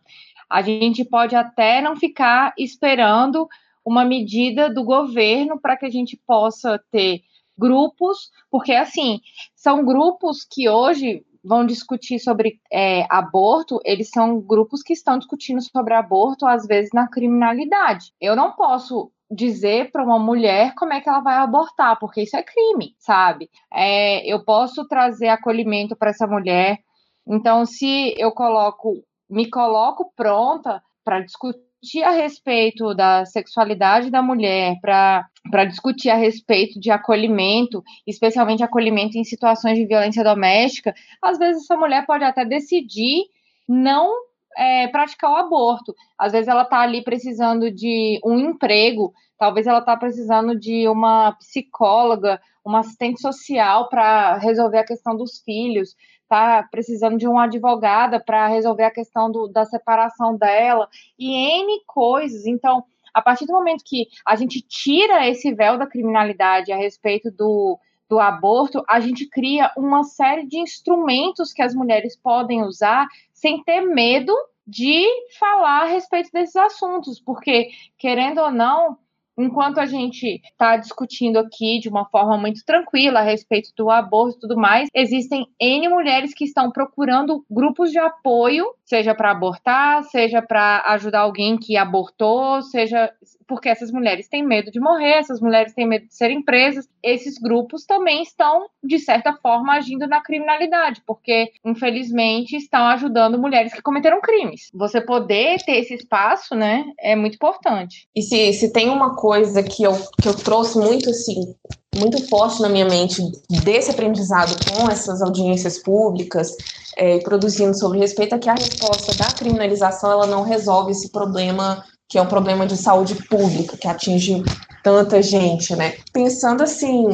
a 0.49 0.61
gente 0.63 1.05
pode 1.05 1.35
até 1.35 1.81
não 1.81 1.95
ficar 1.95 2.51
esperando 2.57 3.47
uma 3.85 4.03
medida 4.03 4.73
do 4.73 4.83
governo 4.83 5.59
para 5.59 5.77
que 5.77 5.85
a 5.85 5.89
gente 5.89 6.19
possa 6.25 6.81
ter 6.91 7.21
grupos, 7.57 8.29
porque 8.49 8.73
assim, 8.73 9.19
são 9.55 9.83
grupos 9.85 10.43
que 10.43 10.69
hoje 10.69 11.25
vão 11.43 11.65
discutir 11.65 12.19
sobre 12.19 12.61
é, 12.71 13.05
aborto, 13.09 13.79
eles 13.83 14.09
são 14.09 14.39
grupos 14.39 14.81
que 14.81 14.93
estão 14.93 15.17
discutindo 15.17 15.61
sobre 15.61 15.93
aborto, 15.93 16.45
às 16.45 16.65
vezes 16.65 16.91
na 16.93 17.09
criminalidade. 17.09 18.13
Eu 18.19 18.35
não 18.35 18.53
posso 18.53 19.11
dizer 19.29 19.91
para 19.91 20.03
uma 20.03 20.19
mulher 20.19 20.73
como 20.75 20.93
é 20.93 21.01
que 21.01 21.09
ela 21.09 21.19
vai 21.19 21.35
abortar, 21.35 21.99
porque 21.99 22.21
isso 22.21 22.37
é 22.37 22.43
crime, 22.43 22.95
sabe? 22.97 23.49
É, 23.73 24.25
eu 24.25 24.43
posso 24.45 24.87
trazer 24.87 25.27
acolhimento 25.27 25.95
para 25.95 26.11
essa 26.11 26.27
mulher. 26.27 26.79
Então, 27.27 27.65
se 27.65 28.13
eu 28.17 28.31
coloco, 28.31 29.03
me 29.29 29.49
coloco 29.49 30.11
pronta 30.15 30.81
para 31.03 31.19
discutir 31.19 31.72
discutir 31.83 32.03
a 32.03 32.11
respeito 32.11 32.93
da 32.95 33.25
sexualidade 33.25 34.09
da 34.09 34.21
mulher, 34.21 34.79
para 34.81 35.65
discutir 35.67 36.09
a 36.09 36.15
respeito 36.15 36.79
de 36.79 36.89
acolhimento, 36.89 37.83
especialmente 38.07 38.63
acolhimento 38.63 39.17
em 39.17 39.23
situações 39.25 39.77
de 39.77 39.85
violência 39.85 40.23
doméstica, 40.23 40.95
às 41.21 41.37
vezes 41.37 41.63
essa 41.63 41.75
mulher 41.75 42.05
pode 42.05 42.23
até 42.23 42.45
decidir 42.45 43.25
não 43.67 44.13
é, 44.57 44.87
praticar 44.87 45.31
o 45.31 45.35
aborto. 45.35 45.93
Às 46.17 46.31
vezes 46.31 46.47
ela 46.47 46.63
está 46.63 46.79
ali 46.79 47.03
precisando 47.03 47.69
de 47.69 48.19
um 48.23 48.39
emprego, 48.39 49.13
talvez 49.37 49.67
ela 49.67 49.79
está 49.79 49.97
precisando 49.97 50.57
de 50.57 50.87
uma 50.87 51.33
psicóloga, 51.33 52.39
uma 52.63 52.79
assistente 52.79 53.19
social 53.19 53.89
para 53.89 54.37
resolver 54.37 54.77
a 54.77 54.85
questão 54.85 55.17
dos 55.17 55.39
filhos 55.39 55.95
está 56.33 56.63
precisando 56.63 57.17
de 57.17 57.27
uma 57.27 57.43
advogada 57.43 58.19
para 58.19 58.47
resolver 58.47 58.83
a 58.83 58.91
questão 58.91 59.31
do, 59.31 59.47
da 59.47 59.65
separação 59.65 60.35
dela 60.35 60.89
e 61.17 61.31
N 61.33 61.83
coisas. 61.85 62.47
Então, 62.47 62.83
a 63.13 63.21
partir 63.21 63.45
do 63.45 63.53
momento 63.53 63.83
que 63.85 64.07
a 64.25 64.35
gente 64.35 64.59
tira 64.61 65.27
esse 65.29 65.53
véu 65.53 65.77
da 65.77 65.85
criminalidade 65.85 66.71
a 66.71 66.75
respeito 66.75 67.29
do, 67.29 67.79
do 68.09 68.19
aborto, 68.19 68.83
a 68.89 68.99
gente 68.99 69.29
cria 69.29 69.71
uma 69.77 70.03
série 70.03 70.47
de 70.47 70.57
instrumentos 70.57 71.53
que 71.53 71.61
as 71.61 71.75
mulheres 71.75 72.17
podem 72.17 72.63
usar 72.63 73.07
sem 73.31 73.63
ter 73.63 73.81
medo 73.81 74.33
de 74.65 75.05
falar 75.37 75.83
a 75.83 75.87
respeito 75.87 76.31
desses 76.31 76.55
assuntos, 76.55 77.19
porque, 77.19 77.67
querendo 77.97 78.39
ou 78.39 78.49
não, 78.49 78.97
enquanto 79.37 79.79
a 79.79 79.85
gente 79.85 80.41
está 80.43 80.77
discutindo 80.77 81.37
aqui 81.37 81.79
de 81.79 81.89
uma 81.89 82.05
forma 82.05 82.37
muito 82.37 82.63
tranquila 82.65 83.19
a 83.19 83.23
respeito 83.23 83.69
do 83.75 83.89
aborto 83.89 84.37
e 84.37 84.39
tudo 84.41 84.55
mais, 84.55 84.89
existem 84.93 85.45
N 85.59 85.89
mulheres 85.89 86.33
que 86.33 86.45
estão 86.45 86.71
procurando 86.71 87.43
grupos 87.49 87.91
de 87.91 87.99
apoio, 87.99 88.65
seja 88.85 89.15
para 89.15 89.31
abortar, 89.31 90.03
seja 90.03 90.41
para 90.41 90.83
ajudar 90.87 91.21
alguém 91.21 91.57
que 91.57 91.77
abortou, 91.77 92.61
seja 92.61 93.11
porque 93.47 93.69
essas 93.69 93.91
mulheres 93.91 94.27
têm 94.27 94.45
medo 94.45 94.71
de 94.71 94.79
morrer, 94.79 95.13
essas 95.13 95.39
mulheres 95.39 95.73
têm 95.73 95.87
medo 95.87 96.07
de 96.07 96.15
serem 96.15 96.43
presas. 96.43 96.87
Esses 97.01 97.37
grupos 97.37 97.85
também 97.85 98.23
estão, 98.23 98.67
de 98.83 98.99
certa 98.99 99.33
forma, 99.33 99.73
agindo 99.73 100.07
na 100.07 100.21
criminalidade, 100.21 101.01
porque, 101.05 101.51
infelizmente, 101.65 102.55
estão 102.55 102.85
ajudando 102.87 103.39
mulheres 103.39 103.73
que 103.73 103.81
cometeram 103.81 104.21
crimes. 104.21 104.69
Você 104.73 105.01
poder 105.01 105.63
ter 105.65 105.77
esse 105.77 105.93
espaço, 105.93 106.55
né, 106.55 106.85
é 106.99 107.15
muito 107.15 107.35
importante. 107.35 108.07
E 108.15 108.21
se, 108.21 108.53
se 108.53 108.71
tem 108.71 108.89
uma 108.89 109.15
coisa 109.15 109.61
que 109.63 109.83
eu, 109.83 109.93
que 110.21 110.27
eu 110.27 110.35
trouxe 110.35 110.77
muito, 110.77 111.09
assim, 111.09 111.55
muito 111.95 112.27
forte 112.27 112.61
na 112.61 112.69
minha 112.69 112.85
mente 112.85 113.21
desse 113.63 113.91
aprendizado 113.91 114.55
com 114.65 114.89
essas 114.89 115.21
audiências 115.21 115.77
públicas, 115.77 116.55
é, 116.97 117.19
produzindo 117.19 117.77
sobre 117.77 117.99
respeito, 117.99 118.35
é 118.35 118.39
que 118.39 118.49
a 118.49 118.53
resposta 118.53 119.13
da 119.13 119.25
criminalização 119.25 120.11
ela 120.11 120.27
não 120.27 120.43
resolve 120.43 120.91
esse 120.91 121.11
problema 121.11 121.83
que 122.13 122.17
é 122.19 122.21
um 122.21 122.27
problema 122.27 122.67
de 122.67 122.77
saúde 122.77 123.15
pública 123.27 123.75
que 123.75 123.87
atinge 123.87 124.43
tanta 124.83 125.19
gente, 125.19 125.75
né? 125.75 125.95
Pensando 126.13 126.61
assim, 126.61 127.07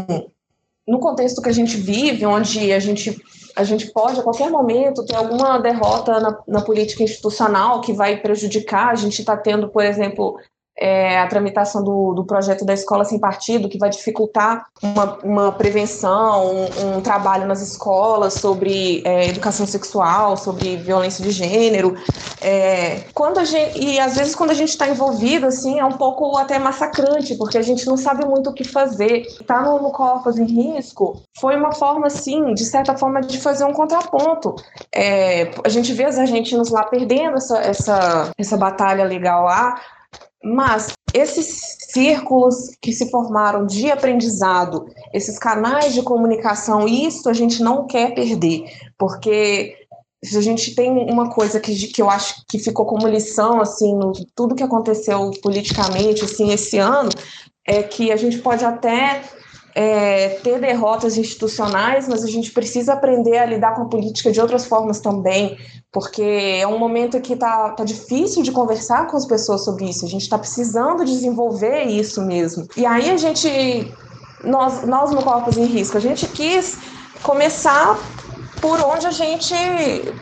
no 0.85 0.99
contexto 0.99 1.41
que 1.41 1.47
a 1.47 1.53
gente 1.53 1.77
vive, 1.77 2.25
onde 2.25 2.73
a 2.73 2.79
gente 2.79 3.17
a 3.55 3.63
gente 3.63 3.93
pode 3.93 4.19
a 4.19 4.23
qualquer 4.23 4.49
momento 4.49 5.05
ter 5.05 5.15
alguma 5.15 5.57
derrota 5.57 6.19
na, 6.19 6.37
na 6.45 6.61
política 6.61 7.01
institucional 7.01 7.79
que 7.79 7.93
vai 7.93 8.17
prejudicar. 8.17 8.89
A 8.89 8.95
gente 8.95 9.21
está 9.21 9.37
tendo, 9.37 9.69
por 9.69 9.85
exemplo, 9.85 10.37
é, 10.79 11.19
a 11.19 11.27
tramitação 11.27 11.83
do, 11.83 12.13
do, 12.13 12.23
projeto 12.23 12.63
da 12.63 12.73
escola 12.73 13.03
sem 13.03 13.19
partido, 13.19 13.67
que 13.67 13.77
vai 13.77 13.89
dificultar 13.89 14.65
uma, 14.81 15.17
uma 15.23 15.51
prevenção, 15.51 16.55
um, 16.55 16.97
um, 16.97 17.01
trabalho 17.01 17.45
nas 17.45 17.61
escolas 17.61 18.35
sobre 18.35 19.03
é, 19.05 19.27
educação 19.27 19.67
sexual, 19.67 20.37
sobre 20.37 20.77
violência 20.77 21.21
de 21.21 21.31
gênero. 21.31 21.95
É, 22.41 23.01
quando 23.13 23.39
a 23.39 23.43
gente, 23.43 23.77
e 23.77 23.99
às 23.99 24.15
vezes 24.15 24.33
quando 24.33 24.51
a 24.51 24.53
gente 24.53 24.69
está 24.69 24.87
envolvido, 24.87 25.47
assim, 25.47 25.79
é 25.79 25.85
um 25.85 25.97
pouco 25.97 26.37
até 26.37 26.57
massacrante, 26.57 27.35
porque 27.35 27.57
a 27.57 27.61
gente 27.61 27.85
não 27.85 27.97
sabe 27.97 28.23
muito 28.25 28.49
o 28.49 28.53
que 28.53 28.63
fazer. 28.63 29.23
Estar 29.23 29.43
tá 29.45 29.61
no, 29.61 29.81
no 29.81 29.91
Corpus 29.91 30.37
em 30.37 30.45
Risco 30.45 31.21
foi 31.37 31.57
uma 31.57 31.73
forma, 31.73 32.07
assim, 32.07 32.53
de 32.53 32.63
certa 32.63 32.95
forma, 32.97 33.19
de 33.19 33.37
fazer 33.37 33.65
um 33.65 33.73
contraponto. 33.73 34.55
É, 34.95 35.51
a 35.63 35.69
gente 35.69 35.91
vê 35.91 36.07
os 36.07 36.17
argentinos 36.17 36.69
lá 36.69 36.83
perdendo 36.83 37.35
essa, 37.35 37.57
essa, 37.57 38.31
essa 38.37 38.55
batalha 38.55 39.03
legal 39.03 39.43
lá, 39.43 39.75
mas 40.43 40.93
esses 41.13 41.77
círculos 41.91 42.71
que 42.81 42.93
se 42.93 43.09
formaram 43.09 43.65
de 43.65 43.91
aprendizado, 43.91 44.85
esses 45.13 45.37
canais 45.37 45.93
de 45.93 46.01
comunicação, 46.01 46.87
isso 46.87 47.29
a 47.29 47.33
gente 47.33 47.61
não 47.61 47.87
quer 47.87 48.13
perder, 48.13 48.65
porque 48.97 49.75
se 50.23 50.37
a 50.37 50.41
gente 50.41 50.75
tem 50.75 50.91
uma 50.91 51.29
coisa 51.29 51.59
que, 51.59 51.73
que 51.87 52.01
eu 52.01 52.09
acho 52.09 52.43
que 52.47 52.59
ficou 52.59 52.85
como 52.85 53.07
lição, 53.07 53.61
assim, 53.61 53.95
no 53.95 54.11
tudo 54.35 54.55
que 54.55 54.63
aconteceu 54.63 55.31
politicamente, 55.41 56.25
assim, 56.25 56.51
esse 56.51 56.77
ano, 56.77 57.09
é 57.65 57.81
que 57.83 58.11
a 58.11 58.17
gente 58.17 58.39
pode 58.39 58.65
até 58.65 59.21
é, 59.73 60.29
ter 60.43 60.59
derrotas 60.59 61.17
institucionais, 61.17 62.07
mas 62.07 62.23
a 62.23 62.27
gente 62.27 62.51
precisa 62.51 62.93
aprender 62.93 63.37
a 63.37 63.45
lidar 63.45 63.75
com 63.75 63.83
a 63.83 63.89
política 63.89 64.31
de 64.31 64.41
outras 64.41 64.65
formas 64.65 64.99
também, 64.99 65.57
porque 65.91 66.21
é 66.21 66.67
um 66.67 66.77
momento 66.77 67.19
que 67.19 67.35
tá, 67.35 67.69
tá 67.71 67.83
difícil 67.83 68.43
de 68.43 68.51
conversar 68.51 69.07
com 69.07 69.17
as 69.17 69.25
pessoas 69.25 69.65
sobre 69.65 69.85
isso. 69.85 70.05
A 70.05 70.09
gente 70.09 70.21
está 70.21 70.37
precisando 70.37 71.03
desenvolver 71.03 71.83
isso 71.83 72.21
mesmo. 72.21 72.67
E 72.77 72.85
aí 72.85 73.09
a 73.09 73.17
gente, 73.17 73.91
nós, 74.43 74.85
nós 74.85 75.11
no 75.11 75.23
Corpos 75.23 75.57
em 75.57 75.65
Risco, 75.65 75.97
a 75.97 76.01
gente 76.01 76.27
quis 76.27 76.77
começar 77.23 77.97
por 78.61 78.79
onde 78.81 79.07
a 79.07 79.11
gente, 79.11 79.55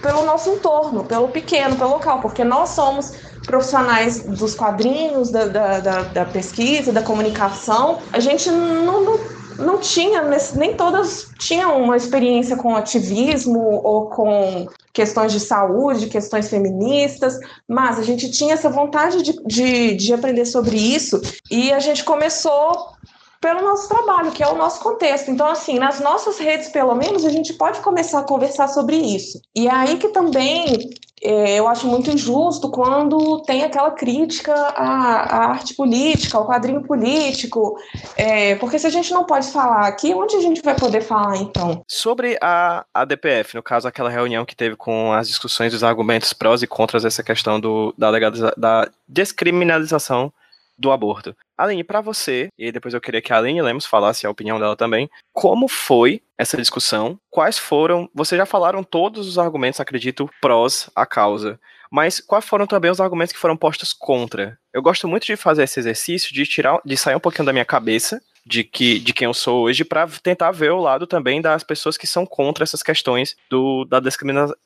pelo 0.01 0.24
nosso 0.24 0.49
entorno, 0.51 1.03
pelo 1.03 1.28
pequeno, 1.28 1.76
pelo 1.76 1.91
local, 1.91 2.22
porque 2.22 2.43
nós 2.43 2.70
somos 2.70 3.11
profissionais 3.45 4.24
dos 4.24 4.55
quadrinhos, 4.55 5.32
da, 5.32 5.45
da, 5.45 5.80
da, 5.80 6.01
da 6.03 6.26
pesquisa, 6.26 6.93
da 6.93 7.01
comunicação. 7.01 7.99
A 8.13 8.20
gente 8.20 8.49
não, 8.51 9.03
não 9.03 9.20
não 9.58 9.80
tinha, 9.80 10.24
nem 10.55 10.76
todas 10.76 11.30
tinham 11.38 11.82
uma 11.82 11.97
experiência 11.97 12.55
com 12.55 12.76
ativismo 12.76 13.82
ou 13.84 14.10
com 14.10 14.68
questões 14.93 15.32
de 15.32 15.39
saúde, 15.39 16.08
questões 16.08 16.49
feministas, 16.49 17.39
mas 17.68 17.99
a 17.99 18.03
gente 18.03 18.32
tinha 18.32 18.53
essa 18.53 18.70
vontade 18.70 19.22
de, 19.22 19.34
de, 19.45 19.95
de 19.95 20.14
aprender 20.14 20.45
sobre 20.45 20.76
isso 20.76 21.22
e 21.51 21.72
a 21.72 21.80
gente 21.80 22.03
começou 22.03 22.97
pelo 23.39 23.61
nosso 23.61 23.88
trabalho, 23.88 24.31
que 24.31 24.43
é 24.43 24.47
o 24.47 24.55
nosso 24.55 24.81
contexto. 24.81 25.29
Então, 25.31 25.47
assim, 25.47 25.79
nas 25.79 25.99
nossas 25.99 26.38
redes, 26.38 26.69
pelo 26.69 26.95
menos, 26.95 27.25
a 27.25 27.29
gente 27.29 27.53
pode 27.53 27.79
começar 27.81 28.19
a 28.19 28.23
conversar 28.23 28.67
sobre 28.67 28.95
isso. 28.95 29.39
E 29.55 29.67
é 29.67 29.71
aí 29.71 29.97
que 29.97 30.09
também 30.09 30.89
é, 31.21 31.55
eu 31.55 31.67
acho 31.67 31.88
muito 31.88 32.11
injusto 32.11 32.69
quando 32.69 33.41
tem 33.41 33.63
aquela 33.63 33.91
crítica 33.91 34.53
à, 34.53 35.38
à 35.38 35.49
arte 35.49 35.73
política, 35.73 36.38
ao 36.38 36.47
quadrinho 36.47 36.83
político, 36.83 37.75
é, 38.15 38.55
porque 38.55 38.77
se 38.77 38.85
a 38.85 38.89
gente 38.89 39.11
não 39.11 39.23
pode 39.23 39.51
falar 39.51 39.88
aqui, 39.88 40.13
onde 40.13 40.35
a 40.35 40.41
gente 40.41 40.61
vai 40.61 40.75
poder 40.75 41.01
falar 41.01 41.38
então? 41.38 41.83
Sobre 41.88 42.38
a, 42.41 42.85
a 42.93 43.03
DPF, 43.03 43.55
no 43.55 43.63
caso, 43.63 43.88
aquela 43.88 44.09
reunião 44.09 44.45
que 44.45 44.55
teve 44.55 44.75
com 44.75 45.11
as 45.11 45.27
discussões 45.27 45.71
dos 45.71 45.83
argumentos 45.83 46.33
prós 46.33 46.61
e 46.61 46.67
contras 46.67 47.03
dessa 47.03 47.23
questão 47.23 47.59
do, 47.59 47.93
da, 47.97 48.11
da 48.55 48.89
descriminalização 49.07 50.31
do 50.78 50.91
aborto. 50.91 51.36
Aline, 51.57 51.84
para 51.84 52.01
você, 52.01 52.49
e 52.57 52.71
depois 52.71 52.93
eu 52.93 53.01
queria 53.01 53.21
que 53.21 53.34
a 53.34 53.38
Aline 53.38 53.61
Lemos 53.61 53.86
falasse 53.86 54.25
a 54.28 54.30
opinião 54.30 54.59
dela 54.59 54.75
também, 54.75 55.09
como 55.34 55.67
foi 55.67 56.21
essa 56.38 56.57
discussão? 56.57 57.19
Quais 57.30 57.57
foram, 57.57 58.09
vocês 58.13 58.38
já 58.38 58.45
falaram 58.45 58.84
todos 58.84 59.28
os 59.28 59.39
argumentos, 59.39 59.80
acredito, 59.80 60.30
prós 60.39 60.89
à 60.95 61.05
causa, 61.05 61.59
mas 61.91 62.19
quais 62.19 62.45
foram 62.45 62.67
também 62.67 62.91
os 62.91 63.01
argumentos 63.01 63.34
que 63.34 63.39
foram 63.39 63.57
postos 63.57 63.93
contra? 63.93 64.57
Eu 64.73 64.82
gosto 64.82 65.07
muito 65.07 65.25
de 65.25 65.36
fazer 65.36 65.63
esse 65.63 65.80
exercício 65.80 66.34
de 66.34 66.45
tirar, 66.45 66.80
de 66.86 66.97
sair 66.97 67.15
um 67.15 67.19
pouquinho 67.19 67.45
da 67.45 67.53
minha 67.53 67.65
cabeça 67.65 68.21
de, 68.48 68.64
que, 68.64 69.00
de 69.00 69.14
quem 69.14 69.26
eu 69.26 69.34
sou 69.34 69.64
hoje 69.64 69.84
para 69.84 70.08
tentar 70.24 70.52
ver 70.52 70.72
o 70.72 70.80
lado 70.80 71.06
também 71.06 71.41
das 71.41 71.64
pessoas 71.64 71.98
que 71.98 72.08
são 72.08 72.26
contra 72.26 72.64
essas 72.64 72.82
questões 72.82 73.36
do, 73.50 73.86
da 73.86 74.00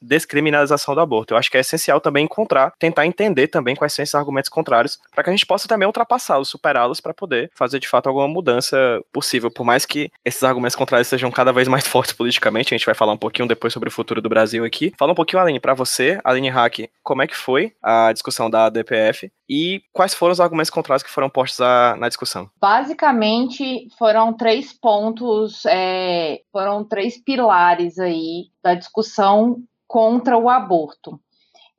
descriminalização 0.01 0.93
do 0.93 1.01
aborto. 1.01 1.33
Eu 1.33 1.37
acho 1.37 1.49
que 1.49 1.57
é 1.57 1.61
essencial 1.61 1.99
também 1.99 2.25
encontrar, 2.25 2.73
tentar 2.77 3.05
entender 3.05 3.47
também 3.47 3.75
quais 3.75 3.93
são 3.93 4.03
esses 4.03 4.15
argumentos 4.15 4.49
contrários, 4.49 4.99
para 5.13 5.23
que 5.23 5.29
a 5.29 5.33
gente 5.33 5.45
possa 5.45 5.67
também 5.67 5.87
ultrapassá-los, 5.87 6.49
superá-los, 6.49 7.01
para 7.01 7.13
poder 7.13 7.51
fazer 7.55 7.79
de 7.79 7.87
fato 7.87 8.07
alguma 8.07 8.27
mudança 8.27 9.01
possível. 9.11 9.49
Por 9.49 9.63
mais 9.63 9.85
que 9.85 10.11
esses 10.23 10.43
argumentos 10.43 10.75
contrários 10.75 11.07
sejam 11.07 11.31
cada 11.31 11.51
vez 11.51 11.67
mais 11.67 11.85
fortes 11.87 12.13
politicamente, 12.13 12.73
a 12.73 12.77
gente 12.77 12.85
vai 12.85 12.95
falar 12.95 13.13
um 13.13 13.17
pouquinho 13.17 13.47
depois 13.47 13.73
sobre 13.73 13.89
o 13.89 13.91
futuro 13.91 14.21
do 14.21 14.29
Brasil 14.29 14.63
aqui. 14.63 14.93
Fala 14.97 15.11
um 15.11 15.15
pouquinho, 15.15 15.41
Aline, 15.41 15.59
para 15.59 15.73
você, 15.73 16.19
Aline 16.23 16.49
Hack, 16.49 16.89
como 17.03 17.21
é 17.21 17.27
que 17.27 17.35
foi 17.35 17.73
a 17.81 18.13
discussão 18.13 18.49
da 18.49 18.69
DPF 18.69 19.31
e 19.53 19.83
quais 19.91 20.13
foram 20.13 20.31
os 20.31 20.39
argumentos 20.39 20.69
contrários 20.69 21.03
que 21.03 21.09
foram 21.09 21.29
postos 21.29 21.59
a, 21.59 21.93
na 21.99 22.07
discussão? 22.07 22.49
Basicamente, 22.61 23.70
foram 23.97 24.33
três 24.33 24.73
pontos, 24.73 25.65
é, 25.65 26.41
foram 26.51 26.83
três 26.83 27.21
pilares 27.21 27.99
aí 27.99 28.47
da 28.63 28.75
discussão 28.75 29.63
contra 29.87 30.37
o 30.37 30.49
aborto. 30.49 31.19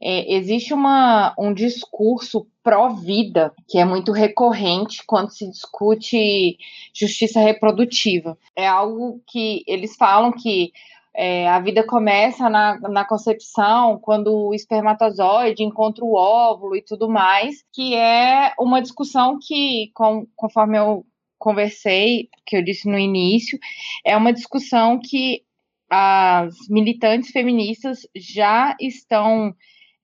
É, 0.01 0.35
existe 0.35 0.75
uma, 0.75 1.33
um 1.39 1.55
discurso 1.55 2.47
pró-vida 2.63 3.53
que 3.69 3.79
é 3.79 3.85
muito 3.85 4.11
recorrente 4.11 5.03
quando 5.07 5.31
se 5.31 5.49
discute 5.49 6.59
justiça 6.93 7.41
reprodutiva. 7.41 8.37
É 8.57 8.67
algo 8.67 9.23
que 9.27 9.63
eles 9.67 9.97
falam 9.97 10.33
que 10.33 10.73
é, 11.15 11.49
a 11.49 11.61
vida 11.61 11.85
começa 11.87 12.49
na, 12.49 12.79
na 12.81 13.05
concepção, 13.05 13.99
quando 13.99 14.35
o 14.35 14.55
espermatozoide 14.55 15.63
encontra 15.63 16.05
o 16.05 16.15
óvulo 16.15 16.75
e 16.75 16.83
tudo 16.83 17.09
mais, 17.09 17.63
que 17.73 17.95
é 17.95 18.53
uma 18.59 18.81
discussão 18.81 19.39
que, 19.41 19.91
com, 19.95 20.27
conforme 20.35 20.79
eu 20.79 21.05
conversei, 21.43 22.29
que 22.47 22.57
eu 22.57 22.63
disse 22.63 22.89
no 22.89 22.97
início, 22.97 23.59
é 24.05 24.17
uma 24.17 24.33
discussão 24.33 25.01
que 25.03 25.43
as 25.91 26.55
militantes 26.71 27.33
feministas 27.33 28.07
já 28.15 28.77
estão 28.81 29.53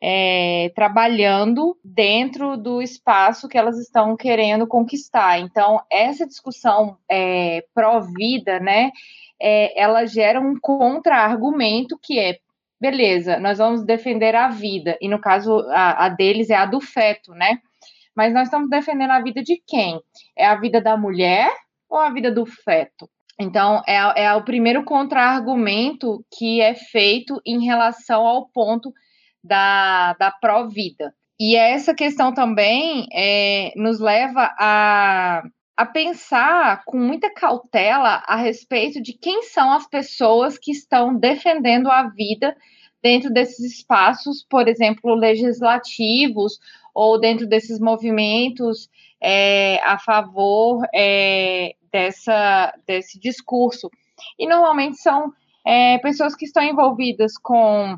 é, 0.02 0.70
trabalhando 0.74 1.78
dentro 1.84 2.56
do 2.56 2.82
espaço 2.82 3.48
que 3.48 3.56
elas 3.56 3.78
estão 3.78 4.16
querendo 4.16 4.66
conquistar. 4.66 5.38
Então, 5.38 5.80
essa 5.90 6.26
discussão 6.26 6.98
é, 7.08 7.64
pró-vida, 7.72 8.58
né, 8.58 8.90
é, 9.40 9.80
ela 9.80 10.04
gera 10.06 10.40
um 10.40 10.58
contra-argumento 10.60 11.98
que 12.02 12.18
é 12.18 12.38
beleza, 12.80 13.40
nós 13.40 13.58
vamos 13.58 13.84
defender 13.84 14.36
a 14.36 14.48
vida, 14.48 14.96
e 15.00 15.08
no 15.08 15.20
caso 15.20 15.58
a, 15.70 16.06
a, 16.06 16.08
deles 16.08 16.48
é 16.48 16.54
a 16.54 16.64
do 16.64 16.80
feto, 16.80 17.32
né? 17.32 17.58
Mas 18.18 18.34
nós 18.34 18.48
estamos 18.48 18.68
defendendo 18.68 19.12
a 19.12 19.22
vida 19.22 19.44
de 19.44 19.62
quem? 19.64 20.00
É 20.36 20.44
a 20.44 20.56
vida 20.56 20.80
da 20.80 20.96
mulher 20.96 21.48
ou 21.88 22.00
a 22.00 22.10
vida 22.10 22.32
do 22.32 22.44
feto? 22.44 23.08
Então, 23.38 23.80
é, 23.86 24.24
é 24.24 24.34
o 24.34 24.42
primeiro 24.42 24.82
contra-argumento 24.82 26.26
que 26.36 26.60
é 26.60 26.74
feito 26.74 27.40
em 27.46 27.64
relação 27.64 28.26
ao 28.26 28.48
ponto 28.48 28.92
da, 29.40 30.14
da 30.14 30.32
pró-vida. 30.32 31.14
E 31.38 31.54
essa 31.54 31.94
questão 31.94 32.34
também 32.34 33.06
é, 33.12 33.72
nos 33.76 34.00
leva 34.00 34.52
a, 34.58 35.44
a 35.76 35.86
pensar 35.86 36.82
com 36.86 36.98
muita 36.98 37.32
cautela 37.32 38.24
a 38.26 38.34
respeito 38.34 39.00
de 39.00 39.12
quem 39.12 39.44
são 39.44 39.72
as 39.72 39.86
pessoas 39.86 40.58
que 40.58 40.72
estão 40.72 41.14
defendendo 41.16 41.88
a 41.88 42.08
vida 42.08 42.56
dentro 43.00 43.32
desses 43.32 43.60
espaços, 43.74 44.44
por 44.50 44.66
exemplo, 44.66 45.14
legislativos, 45.14 46.58
ou 46.98 47.16
dentro 47.16 47.46
desses 47.46 47.78
movimentos 47.78 48.90
é, 49.22 49.80
a 49.84 50.00
favor 50.00 50.84
é, 50.92 51.76
dessa, 51.92 52.74
desse 52.84 53.20
discurso. 53.20 53.88
E 54.36 54.48
normalmente 54.48 54.96
são 54.96 55.32
é, 55.64 55.98
pessoas 55.98 56.34
que 56.34 56.44
estão 56.44 56.60
envolvidas 56.60 57.34
com 57.40 57.96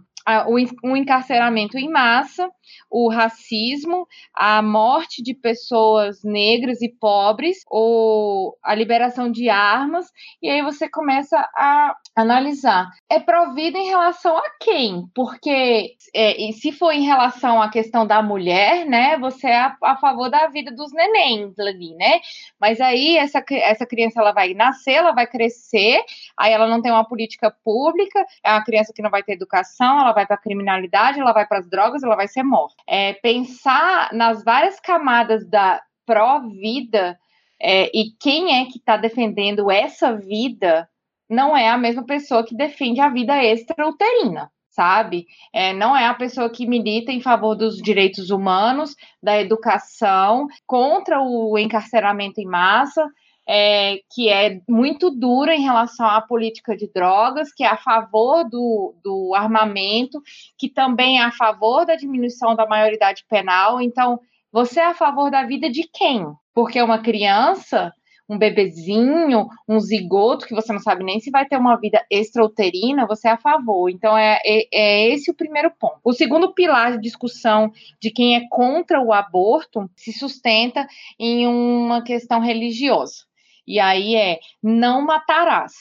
o, 0.48 0.96
encarceramento 0.96 1.78
em 1.78 1.88
massa, 1.88 2.48
o 2.90 3.08
racismo, 3.08 4.06
a 4.34 4.62
morte 4.62 5.22
de 5.22 5.34
pessoas 5.34 6.22
negras 6.24 6.82
e 6.82 6.88
pobres, 6.88 7.58
ou 7.68 8.56
a 8.62 8.74
liberação 8.74 9.30
de 9.30 9.48
armas, 9.48 10.06
e 10.42 10.48
aí 10.48 10.62
você 10.62 10.88
começa 10.88 11.36
a 11.56 11.94
analisar. 12.16 12.88
É 13.08 13.18
provida 13.18 13.78
em 13.78 13.88
relação 13.88 14.36
a 14.36 14.42
quem? 14.60 15.04
Porque 15.14 15.94
é, 16.14 16.52
se 16.52 16.72
for 16.72 16.92
em 16.92 17.04
relação 17.04 17.62
à 17.62 17.70
questão 17.70 18.06
da 18.06 18.22
mulher, 18.22 18.84
né, 18.86 19.16
você 19.18 19.48
é 19.48 19.56
a, 19.56 19.76
a 19.82 19.96
favor 19.96 20.28
da 20.28 20.48
vida 20.48 20.72
dos 20.72 20.92
nenéns 20.92 21.58
ali, 21.58 21.94
né? 21.94 22.20
Mas 22.60 22.80
aí 22.80 23.16
essa, 23.16 23.42
essa 23.50 23.86
criança 23.86 24.20
ela 24.20 24.32
vai 24.32 24.54
nascer, 24.54 24.92
ela 24.92 25.12
vai 25.12 25.26
crescer, 25.26 26.02
aí 26.36 26.52
ela 26.52 26.66
não 26.66 26.82
tem 26.82 26.90
uma 26.90 27.06
política 27.06 27.54
pública, 27.64 28.24
é 28.44 28.50
uma 28.52 28.64
criança 28.64 28.92
que 28.94 29.02
não 29.02 29.10
vai 29.10 29.22
ter 29.22 29.32
educação, 29.32 30.00
ela 30.00 30.12
vai 30.12 30.19
para 30.26 30.36
a 30.36 30.40
criminalidade, 30.40 31.20
ela 31.20 31.32
vai 31.32 31.46
para 31.46 31.58
as 31.58 31.68
drogas, 31.68 32.02
ela 32.02 32.16
vai 32.16 32.28
ser 32.28 32.42
morta. 32.42 32.76
É, 32.86 33.14
pensar 33.14 34.12
nas 34.12 34.42
várias 34.44 34.78
camadas 34.80 35.48
da 35.48 35.82
pró-vida 36.06 37.18
é, 37.60 37.90
e 37.94 38.12
quem 38.18 38.60
é 38.60 38.64
que 38.64 38.78
está 38.78 38.96
defendendo 38.96 39.70
essa 39.70 40.16
vida 40.16 40.88
não 41.28 41.56
é 41.56 41.68
a 41.68 41.78
mesma 41.78 42.04
pessoa 42.04 42.44
que 42.44 42.56
defende 42.56 43.00
a 43.00 43.08
vida 43.08 43.44
extrauterina, 43.44 44.50
sabe? 44.70 45.26
É, 45.52 45.72
não 45.72 45.96
é 45.96 46.06
a 46.06 46.14
pessoa 46.14 46.50
que 46.50 46.66
milita 46.66 47.12
em 47.12 47.20
favor 47.20 47.54
dos 47.54 47.76
direitos 47.76 48.30
humanos, 48.30 48.96
da 49.22 49.40
educação, 49.40 50.48
contra 50.66 51.20
o 51.20 51.56
encarceramento 51.58 52.40
em 52.40 52.46
massa, 52.46 53.06
é, 53.52 53.98
que 54.14 54.28
é 54.28 54.60
muito 54.68 55.10
dura 55.10 55.52
em 55.52 55.62
relação 55.62 56.06
à 56.06 56.20
política 56.20 56.76
de 56.76 56.86
drogas, 56.86 57.52
que 57.52 57.64
é 57.64 57.66
a 57.66 57.76
favor 57.76 58.48
do, 58.48 58.94
do 59.02 59.34
armamento, 59.34 60.22
que 60.56 60.68
também 60.68 61.18
é 61.18 61.24
a 61.24 61.32
favor 61.32 61.84
da 61.84 61.96
diminuição 61.96 62.54
da 62.54 62.64
maioridade 62.64 63.24
penal. 63.28 63.80
Então, 63.80 64.20
você 64.52 64.78
é 64.78 64.86
a 64.86 64.94
favor 64.94 65.32
da 65.32 65.42
vida 65.42 65.68
de 65.68 65.82
quem? 65.92 66.24
Porque 66.54 66.80
uma 66.80 67.00
criança, 67.00 67.92
um 68.28 68.38
bebezinho, 68.38 69.48
um 69.68 69.80
zigoto, 69.80 70.46
que 70.46 70.54
você 70.54 70.72
não 70.72 70.78
sabe 70.78 71.02
nem 71.02 71.18
se 71.18 71.32
vai 71.32 71.44
ter 71.44 71.56
uma 71.56 71.74
vida 71.74 72.06
extrauterina, 72.08 73.04
você 73.04 73.26
é 73.26 73.32
a 73.32 73.36
favor. 73.36 73.90
Então, 73.90 74.16
é, 74.16 74.38
é, 74.46 74.68
é 74.72 75.08
esse 75.08 75.28
o 75.28 75.34
primeiro 75.34 75.72
ponto. 75.76 75.98
O 76.04 76.12
segundo 76.12 76.54
pilar 76.54 76.92
de 76.92 77.00
discussão 77.00 77.72
de 78.00 78.12
quem 78.12 78.36
é 78.36 78.46
contra 78.48 79.02
o 79.02 79.12
aborto 79.12 79.90
se 79.96 80.12
sustenta 80.12 80.86
em 81.18 81.48
uma 81.48 82.00
questão 82.04 82.38
religiosa. 82.38 83.28
E 83.66 83.78
aí 83.78 84.16
é 84.16 84.38
não 84.62 85.02
matarás, 85.02 85.72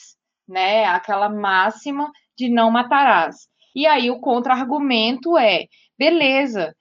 né? 0.48 0.86
Aquela 0.86 1.30
máxima 1.30 2.12
de 2.38 2.50
não 2.50 2.72
matarás. 2.72 3.48
E 3.76 3.86
aí 3.86 4.10
o 4.10 4.20
contra-argumento 4.20 5.38
é: 5.38 5.66
beleza, 5.98 6.76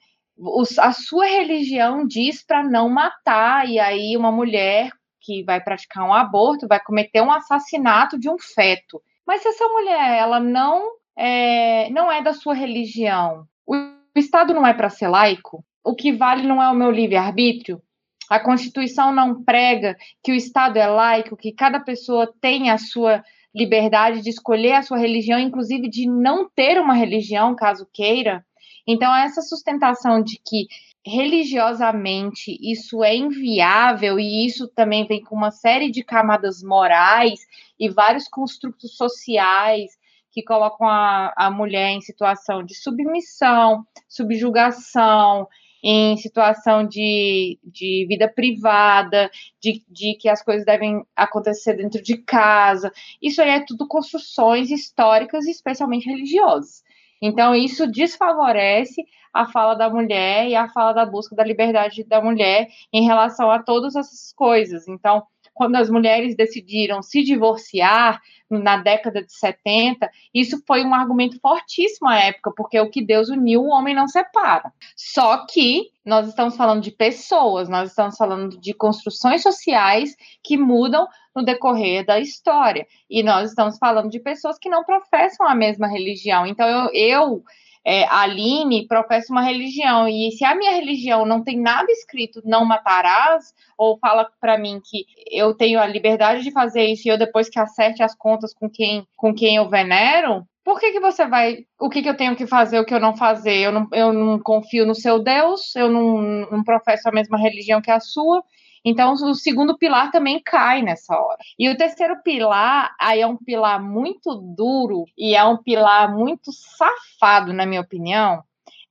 a 0.79 0.93
sua 0.93 1.27
religião 1.27 2.07
diz 2.07 2.45
para 2.45 2.63
não 2.63 2.89
matar, 2.89 3.69
e 3.69 3.79
aí 3.79 4.17
uma 4.17 4.31
mulher 4.31 4.91
que 5.21 5.43
vai 5.45 5.61
praticar 5.61 6.05
um 6.05 6.15
aborto 6.15 6.69
vai 6.69 6.81
cometer 6.81 7.21
um 7.21 7.33
assassinato 7.33 8.19
de 8.19 8.31
um 8.31 8.39
feto. 8.39 9.03
Mas 9.27 9.43
se 9.43 9.49
essa 9.49 9.69
mulher 9.69 10.19
ela 10.19 10.41
não 10.41 10.91
é, 11.17 11.91
não 11.91 12.11
é 12.11 12.23
da 12.23 12.33
sua 12.33 12.55
religião, 12.55 13.45
o 13.67 13.75
Estado 14.17 14.55
não 14.55 14.67
é 14.67 14.73
para 14.73 14.89
ser 14.89 15.09
laico, 15.09 15.65
o 15.85 15.95
que 15.95 16.13
vale 16.13 16.47
não 16.47 16.63
é 16.63 16.71
o 16.71 16.75
meu 16.75 16.91
livre-arbítrio, 16.91 17.83
a 18.29 18.39
Constituição 18.39 19.13
não 19.13 19.43
prega 19.43 19.97
que 20.23 20.33
o 20.33 20.35
Estado 20.35 20.79
é 20.79 20.87
laico, 20.87 21.37
que 21.37 21.53
cada 21.53 21.81
pessoa 21.81 22.33
tem 22.41 22.71
a 22.71 22.79
sua 22.79 23.25
liberdade 23.55 24.21
de 24.21 24.31
escolher 24.31 24.73
a 24.75 24.83
sua 24.83 24.99
religião, 24.99 25.39
inclusive 25.39 25.89
de 25.89 26.07
não 26.07 26.49
ter 26.49 26.79
uma 26.81 26.95
religião, 26.95 27.57
caso 27.57 27.89
queira. 27.93 28.45
Então, 28.87 29.15
essa 29.15 29.43
sustentação 29.43 30.23
de 30.23 30.41
que 30.47 30.67
religiosamente 31.05 32.59
isso 32.61 33.03
é 33.03 33.17
inviável 33.17 34.19
e 34.19 34.47
isso 34.47 34.69
também 34.69 35.07
vem 35.07 35.23
com 35.23 35.35
uma 35.35 35.51
série 35.51 35.91
de 35.91 36.05
camadas 36.05 36.63
morais 36.63 37.41
e 37.79 37.89
vários 37.89 38.29
construtos 38.29 38.97
sociais 38.97 39.91
que 40.31 40.43
colocam 40.43 40.87
a, 40.87 41.33
a 41.37 41.51
mulher 41.51 41.91
em 41.91 42.01
situação 42.01 42.63
de 42.63 42.75
submissão, 42.75 43.85
subjugação, 44.09 45.49
em 45.83 46.17
situação 46.17 46.87
de, 46.87 47.59
de 47.63 48.07
vida 48.09 48.29
privada, 48.29 49.31
de, 49.61 49.83
de 49.89 50.15
que 50.15 50.29
as 50.29 50.43
coisas 50.43 50.65
devem 50.65 51.03
acontecer 51.15 51.75
dentro 51.75 52.03
de 52.03 52.17
casa. 52.19 52.93
Isso 53.23 53.41
aí 53.41 53.51
é 53.51 53.65
tudo 53.65 53.87
construções 53.87 54.71
históricas 54.71 55.47
especialmente 55.47 56.09
religiosas. 56.09 56.83
Então, 57.21 57.55
isso 57.55 57.87
desfavorece 57.87 59.05
a 59.33 59.47
fala 59.47 59.75
da 59.75 59.91
mulher 59.91 60.49
e 60.49 60.55
a 60.55 60.69
fala 60.69 60.93
da 60.93 61.05
busca 61.05 61.35
da 61.35 61.45
liberdade 61.45 62.05
da 62.05 62.21
mulher 62.21 62.69
em 62.93 63.05
relação 63.05 63.51
a 63.51 63.63
todas 63.63 63.95
essas 63.97 64.33
coisas. 64.33 64.89
Então, 64.89 65.25
quando 65.59 65.75
as 65.75 65.91
mulheres 65.91 66.37
decidiram 66.37 67.03
se 67.03 67.25
divorciar 67.25 68.23
na 68.49 68.77
década 68.77 69.23
de 69.23 69.33
70, 69.33 70.09
isso 70.33 70.63
foi 70.65 70.85
um 70.85 70.95
argumento 70.95 71.39
fortíssimo 71.41 72.09
à 72.09 72.17
época, 72.17 72.53
porque 72.57 72.79
o 72.79 72.89
que 72.89 73.05
Deus 73.05 73.29
uniu, 73.29 73.61
o 73.63 73.71
homem 73.71 73.95
não 73.95 74.07
separa. 74.07 74.73
Só 74.97 75.45
que 75.47 75.91
nós 76.07 76.29
estamos 76.29 76.57
falando 76.57 76.81
de 76.81 76.93
pessoas, 76.93 77.69
nós 77.69 77.91
estamos 77.91 78.17
falando 78.17 78.59
de 78.59 78.73
construções 78.73 79.43
sociais 79.43 80.17
que 80.43 80.57
mudam 80.57 81.09
no 81.35 81.45
decorrer 81.45 82.07
da 82.07 82.21
história. 82.21 82.87
E 83.11 83.21
nós 83.23 83.51
estamos 83.51 83.77
falando 83.79 84.09
de 84.09 84.21
pessoas 84.21 84.59
que 84.59 84.71
não 84.71 84.85
professam 84.85 85.47
a 85.47 85.57
mesma 85.57 85.89
religião. 85.89 86.47
Então, 86.47 86.67
eu, 86.69 86.91
eu 86.95 87.45
é, 87.85 88.05
Aline 88.09 88.87
professa 88.87 89.33
uma 89.33 89.43
religião, 89.43 90.09
e 90.09 90.31
se 90.33 90.45
a 90.45 90.55
minha 90.55 90.73
religião 90.73 91.25
não 91.25 91.43
tem 91.43 91.59
nada 91.59 91.91
escrito 91.91 92.43
não 92.45 92.65
matarás, 92.65 93.55
ou 93.77 93.99
fala 93.99 94.29
para 94.41 94.59
mim 94.59 94.81
que 94.85 95.07
eu 95.31 95.55
tenho 95.55 95.81
a 95.81 95.87
liberdade 95.87 96.43
de 96.43 96.51
fazer 96.51 96.85
isso 96.85 97.07
e 97.07 97.11
eu 97.11 97.19
depois 97.19 97.49
que 97.49 97.59
acerte 97.59 98.03
as 98.03 98.15
contas 98.15 98.53
com 98.53 98.69
quem, 98.69 99.07
com 99.17 99.35
quem 99.35 99.57
eu 99.57 99.69
venero, 99.69 100.47
por 100.69 100.79
que, 100.79 100.93
que 100.93 101.01
você 101.01 101.27
vai. 101.27 101.65
O 101.81 101.89
que, 101.89 102.03
que 102.03 102.09
eu 102.11 102.17
tenho 102.17 102.37
que 102.37 102.47
fazer, 102.47 102.79
o 102.79 102.85
que 102.85 102.93
eu 102.93 103.01
não 103.01 103.17
fazer? 103.17 103.57
Eu 103.57 103.73
não, 103.73 103.89
eu 103.91 104.13
não 104.13 104.39
confio 104.39 104.85
no 104.85 104.95
seu 104.95 105.19
Deus, 105.19 105.75
eu 105.75 105.89
não, 105.89 106.21
não 106.51 106.63
professo 106.63 107.09
a 107.09 107.13
mesma 107.13 107.39
religião 107.39 107.81
que 107.81 107.91
a 107.91 107.99
sua, 107.99 108.45
então, 108.85 109.13
o 109.13 109.35
segundo 109.35 109.77
pilar 109.77 110.11
também 110.11 110.41
cai 110.43 110.83
nessa 110.83 111.15
hora. 111.15 111.39
E 111.59 111.69
o 111.69 111.77
terceiro 111.77 112.23
pilar, 112.23 112.95
aí 113.01 113.21
é 113.21 113.27
um 113.27 113.37
pilar 113.37 113.83
muito 113.83 114.35
duro 114.35 115.05
e 115.17 115.35
é 115.35 115.45
um 115.45 115.57
pilar 115.57 116.15
muito 116.15 116.51
safado, 116.53 117.53
na 117.53 117.67
minha 117.67 117.81
opinião, 117.81 118.43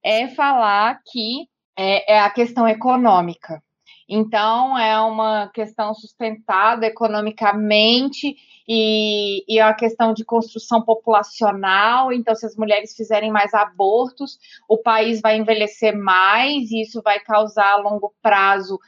é 0.03 0.27
falar 0.27 1.01
que 1.05 1.47
é, 1.77 2.15
é 2.15 2.19
a 2.19 2.29
questão 2.29 2.67
econômica. 2.67 3.61
Então, 4.09 4.77
é 4.77 4.97
uma 5.01 5.49
questão 5.49 5.93
sustentada 5.93 6.85
economicamente 6.85 8.37
e, 8.65 9.43
e 9.47 9.59
é 9.59 9.63
a 9.63 9.73
questão 9.73 10.13
de 10.13 10.23
construção 10.23 10.81
populacional. 10.81 12.13
Então, 12.13 12.33
se 12.33 12.45
as 12.45 12.55
mulheres 12.55 12.95
fizerem 12.95 13.31
mais 13.31 13.53
abortos, 13.53 14.39
o 14.67 14.77
país 14.77 15.19
vai 15.19 15.37
envelhecer 15.37 15.97
mais 15.97 16.71
e 16.71 16.81
isso 16.81 17.01
vai 17.01 17.19
causar 17.19 17.73
a 17.73 17.77
longo 17.77 18.13
prazo 18.21 18.79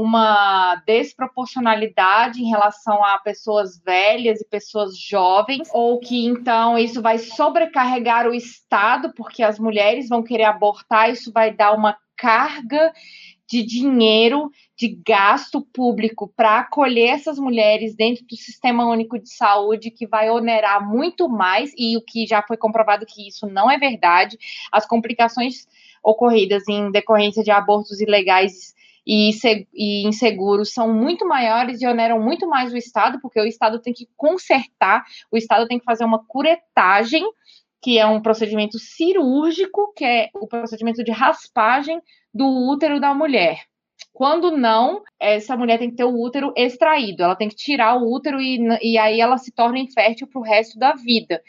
uma 0.00 0.76
desproporcionalidade 0.86 2.40
em 2.40 2.48
relação 2.48 3.02
a 3.02 3.18
pessoas 3.18 3.82
velhas 3.84 4.40
e 4.40 4.48
pessoas 4.48 4.96
jovens, 4.96 5.68
ou 5.72 5.98
que 5.98 6.24
então 6.24 6.78
isso 6.78 7.02
vai 7.02 7.18
sobrecarregar 7.18 8.24
o 8.28 8.32
Estado, 8.32 9.12
porque 9.12 9.42
as 9.42 9.58
mulheres 9.58 10.08
vão 10.08 10.22
querer 10.22 10.44
abortar, 10.44 11.10
isso 11.10 11.32
vai 11.32 11.52
dar 11.52 11.72
uma 11.72 11.96
carga 12.16 12.92
de 13.48 13.64
dinheiro, 13.64 14.52
de 14.76 15.00
gasto 15.04 15.62
público 15.62 16.32
para 16.36 16.60
acolher 16.60 17.08
essas 17.08 17.36
mulheres 17.36 17.96
dentro 17.96 18.24
do 18.24 18.36
Sistema 18.36 18.86
Único 18.86 19.18
de 19.18 19.34
Saúde, 19.34 19.90
que 19.90 20.06
vai 20.06 20.30
onerar 20.30 20.88
muito 20.88 21.28
mais, 21.28 21.72
e 21.76 21.96
o 21.96 22.02
que 22.02 22.24
já 22.24 22.40
foi 22.40 22.56
comprovado 22.56 23.04
que 23.04 23.26
isso 23.26 23.48
não 23.48 23.68
é 23.68 23.76
verdade. 23.76 24.38
As 24.70 24.86
complicações 24.86 25.66
ocorridas 26.04 26.68
em 26.68 26.92
decorrência 26.92 27.42
de 27.42 27.50
abortos 27.50 28.00
ilegais 28.00 28.77
e, 29.08 29.30
e 29.72 30.06
inseguros 30.06 30.74
são 30.74 30.92
muito 30.92 31.26
maiores 31.26 31.80
e 31.80 31.86
oneram 31.86 32.20
muito 32.20 32.46
mais 32.46 32.74
o 32.74 32.76
Estado, 32.76 33.18
porque 33.22 33.40
o 33.40 33.46
Estado 33.46 33.80
tem 33.80 33.94
que 33.94 34.06
consertar, 34.14 35.02
o 35.32 35.36
Estado 35.38 35.66
tem 35.66 35.78
que 35.78 35.84
fazer 35.84 36.04
uma 36.04 36.22
curetagem 36.26 37.24
que 37.80 37.98
é 37.98 38.04
um 38.04 38.20
procedimento 38.20 38.78
cirúrgico, 38.78 39.94
que 39.96 40.04
é 40.04 40.28
o 40.34 40.46
procedimento 40.46 41.02
de 41.02 41.10
raspagem 41.10 42.02
do 42.34 42.44
útero 42.70 43.00
da 43.00 43.14
mulher. 43.14 43.62
Quando 44.12 44.50
não, 44.50 45.02
essa 45.18 45.56
mulher 45.56 45.78
tem 45.78 45.90
que 45.90 45.96
ter 45.96 46.04
o 46.04 46.20
útero 46.20 46.52
extraído, 46.56 47.22
ela 47.22 47.36
tem 47.36 47.48
que 47.48 47.54
tirar 47.54 47.96
o 47.96 48.12
útero 48.12 48.40
e, 48.40 48.58
e 48.82 48.98
aí 48.98 49.20
ela 49.20 49.38
se 49.38 49.52
torna 49.52 49.78
infértil 49.78 50.26
para 50.26 50.40
o 50.40 50.44
resto 50.44 50.78
da 50.78 50.92
vida. 50.92 51.40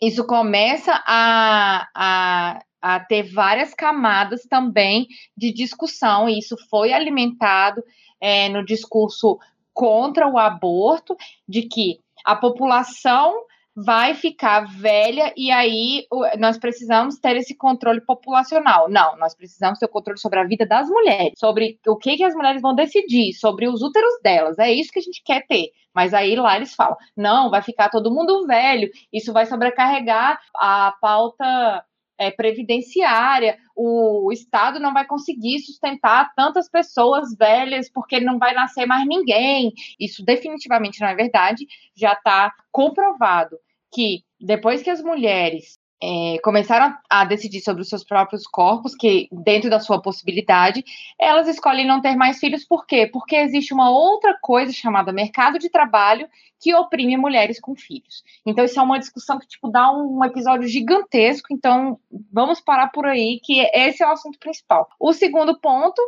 Isso 0.00 0.26
começa 0.26 0.92
a, 1.06 1.88
a, 1.94 2.60
a 2.82 3.00
ter 3.00 3.32
várias 3.32 3.72
camadas 3.74 4.42
também 4.42 5.06
de 5.36 5.52
discussão, 5.52 6.28
e 6.28 6.38
isso 6.38 6.56
foi 6.68 6.92
alimentado 6.92 7.82
é, 8.20 8.48
no 8.48 8.64
discurso 8.64 9.38
contra 9.72 10.28
o 10.28 10.38
aborto, 10.38 11.16
de 11.48 11.62
que 11.62 11.98
a 12.24 12.34
população 12.34 13.34
vai 13.76 14.14
ficar 14.14 14.60
velha 14.60 15.34
e 15.36 15.50
aí 15.50 16.06
nós 16.38 16.56
precisamos 16.56 17.18
ter 17.18 17.36
esse 17.36 17.54
controle 17.54 18.00
populacional. 18.00 18.88
Não, 18.88 19.18
nós 19.18 19.34
precisamos 19.34 19.78
ter 19.78 19.84
o 19.84 19.90
controle 19.90 20.18
sobre 20.18 20.38
a 20.38 20.44
vida 20.44 20.64
das 20.64 20.88
mulheres, 20.88 21.34
sobre 21.38 21.78
o 21.86 21.94
que, 21.94 22.16
que 22.16 22.24
as 22.24 22.34
mulheres 22.34 22.62
vão 22.62 22.74
decidir, 22.74 23.34
sobre 23.34 23.68
os 23.68 23.82
úteros 23.82 24.14
delas. 24.22 24.58
É 24.58 24.72
isso 24.72 24.90
que 24.90 24.98
a 24.98 25.02
gente 25.02 25.22
quer 25.22 25.46
ter. 25.46 25.72
Mas 25.94 26.14
aí 26.14 26.34
lá 26.36 26.56
eles 26.56 26.74
falam: 26.74 26.96
não, 27.14 27.50
vai 27.50 27.60
ficar 27.60 27.90
todo 27.90 28.12
mundo 28.12 28.46
velho, 28.46 28.90
isso 29.12 29.30
vai 29.32 29.44
sobrecarregar 29.44 30.40
a 30.54 30.94
pauta 30.98 31.84
é, 32.18 32.30
previdenciária, 32.30 33.58
o, 33.74 34.32
Estado 34.32 34.80
não 34.80 34.94
vai 34.94 35.06
conseguir 35.06 35.58
sustentar 35.60 36.32
tantas 36.34 36.68
pessoas 36.68 37.36
velhas 37.36 37.90
porque 37.90 38.20
não 38.20 38.38
vai 38.38 38.54
nascer 38.54 38.86
mais 38.86 39.06
ninguém. 39.06 39.72
Isso 40.00 40.24
definitivamente 40.24 41.00
não 41.00 41.08
é 41.08 41.14
verdade, 41.14 41.66
já 41.94 42.12
está 42.14 42.52
comprovado 42.72 43.58
que 43.96 44.22
depois 44.38 44.82
que 44.82 44.90
as 44.90 45.02
mulheres 45.02 45.78
é, 46.02 46.36
começaram 46.44 46.94
a, 47.08 47.24
decidir 47.24 47.62
sobre 47.62 47.80
os 47.80 47.88
seus 47.88 48.04
próprios 48.04 48.46
corpos, 48.46 48.94
que 48.94 49.26
dentro 49.32 49.70
da 49.70 49.80
sua 49.80 50.02
possibilidade, 50.02 50.84
elas 51.18 51.48
escolhem 51.48 51.86
não 51.86 52.02
ter 52.02 52.14
mais 52.14 52.38
filhos, 52.38 52.62
por 52.62 52.84
quê? 52.84 53.08
Porque 53.10 53.34
existe 53.34 53.72
uma 53.72 53.88
outra 53.88 54.36
coisa 54.42 54.70
chamada 54.70 55.14
mercado 55.14 55.58
de 55.58 55.70
trabalho 55.70 56.28
que 56.60 56.74
oprime 56.74 57.16
mulheres 57.16 57.58
com 57.58 57.74
filhos. 57.74 58.22
Então, 58.44 58.66
isso 58.66 58.78
é 58.78 58.82
uma 58.82 58.98
discussão 58.98 59.38
que, 59.38 59.48
tipo, 59.48 59.70
dá 59.70 59.90
um, 59.90 60.18
um 60.18 60.24
episódio 60.24 60.68
gigantesco, 60.68 61.46
então 61.50 61.98
vamos 62.30 62.60
parar 62.60 62.88
por 62.88 63.06
aí, 63.06 63.40
que 63.42 63.60
esse 63.72 64.02
é 64.02 64.06
o 64.06 64.12
assunto 64.12 64.38
principal. 64.38 64.86
O 65.00 65.14
segundo 65.14 65.58
ponto 65.58 66.02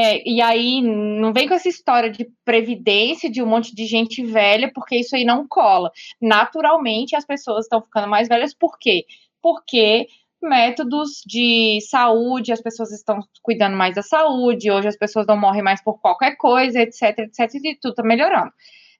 é, 0.00 0.22
e 0.24 0.40
aí, 0.40 0.80
não 0.80 1.32
vem 1.32 1.48
com 1.48 1.54
essa 1.54 1.68
história 1.68 2.08
de 2.08 2.30
previdência 2.44 3.28
de 3.28 3.42
um 3.42 3.46
monte 3.46 3.74
de 3.74 3.84
gente 3.84 4.24
velha, 4.24 4.70
porque 4.72 4.96
isso 4.96 5.16
aí 5.16 5.24
não 5.24 5.46
cola. 5.48 5.90
Naturalmente, 6.20 7.16
as 7.16 7.26
pessoas 7.26 7.64
estão 7.64 7.82
ficando 7.82 8.06
mais 8.06 8.28
velhas, 8.28 8.54
por 8.54 8.78
quê? 8.78 9.04
Porque 9.42 10.06
métodos 10.40 11.22
de 11.26 11.80
saúde, 11.80 12.52
as 12.52 12.60
pessoas 12.60 12.92
estão 12.92 13.18
cuidando 13.42 13.76
mais 13.76 13.96
da 13.96 14.02
saúde, 14.02 14.70
hoje 14.70 14.86
as 14.86 14.96
pessoas 14.96 15.26
não 15.26 15.36
morrem 15.36 15.62
mais 15.62 15.82
por 15.82 16.00
qualquer 16.00 16.36
coisa, 16.36 16.80
etc, 16.80 17.18
etc, 17.18 17.54
e 17.56 17.74
tudo 17.80 17.90
está 17.90 18.02
melhorando. 18.04 18.52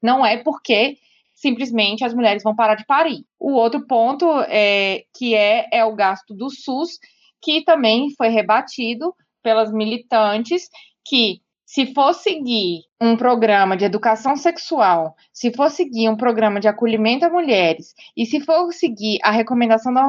Não 0.03 0.26
é 0.26 0.36
porque 0.38 0.96
simplesmente 1.32 2.05
as 2.05 2.12
mulheres 2.12 2.42
vão 2.42 2.57
parar 2.57 2.74
de 2.74 2.84
parir. 2.84 3.24
O 3.38 3.53
outro 3.53 3.86
ponto 3.86 4.26
é, 4.49 5.05
que 5.16 5.36
é, 5.36 5.68
é 5.72 5.84
o 5.84 5.94
gasto 5.94 6.34
do 6.34 6.51
SUS, 6.51 6.99
que 7.40 7.62
também 7.62 8.11
foi 8.16 8.28
rebatido, 8.30 9.14
pelas 9.43 9.72
militantes 9.72 10.68
que 11.05 11.41
se 11.68 11.93
for 11.93 12.14
seguir 12.14 12.80
um 12.99 13.14
programa 13.14 13.76
de 13.76 13.84
educação 13.84 14.36
sexual, 14.36 15.14
se 15.30 15.53
for 15.53 15.70
seguir 15.70 16.09
um 16.09 16.16
programa 16.16 16.59
de 16.59 16.66
acolhimento 16.66 17.26
a 17.26 17.28
mulheres, 17.28 17.95
e 18.16 18.24
se 18.24 18.41
for 18.41 18.72
seguir 18.72 19.18
a 19.22 19.30
recomendação 19.30 19.93
da, 19.93 20.03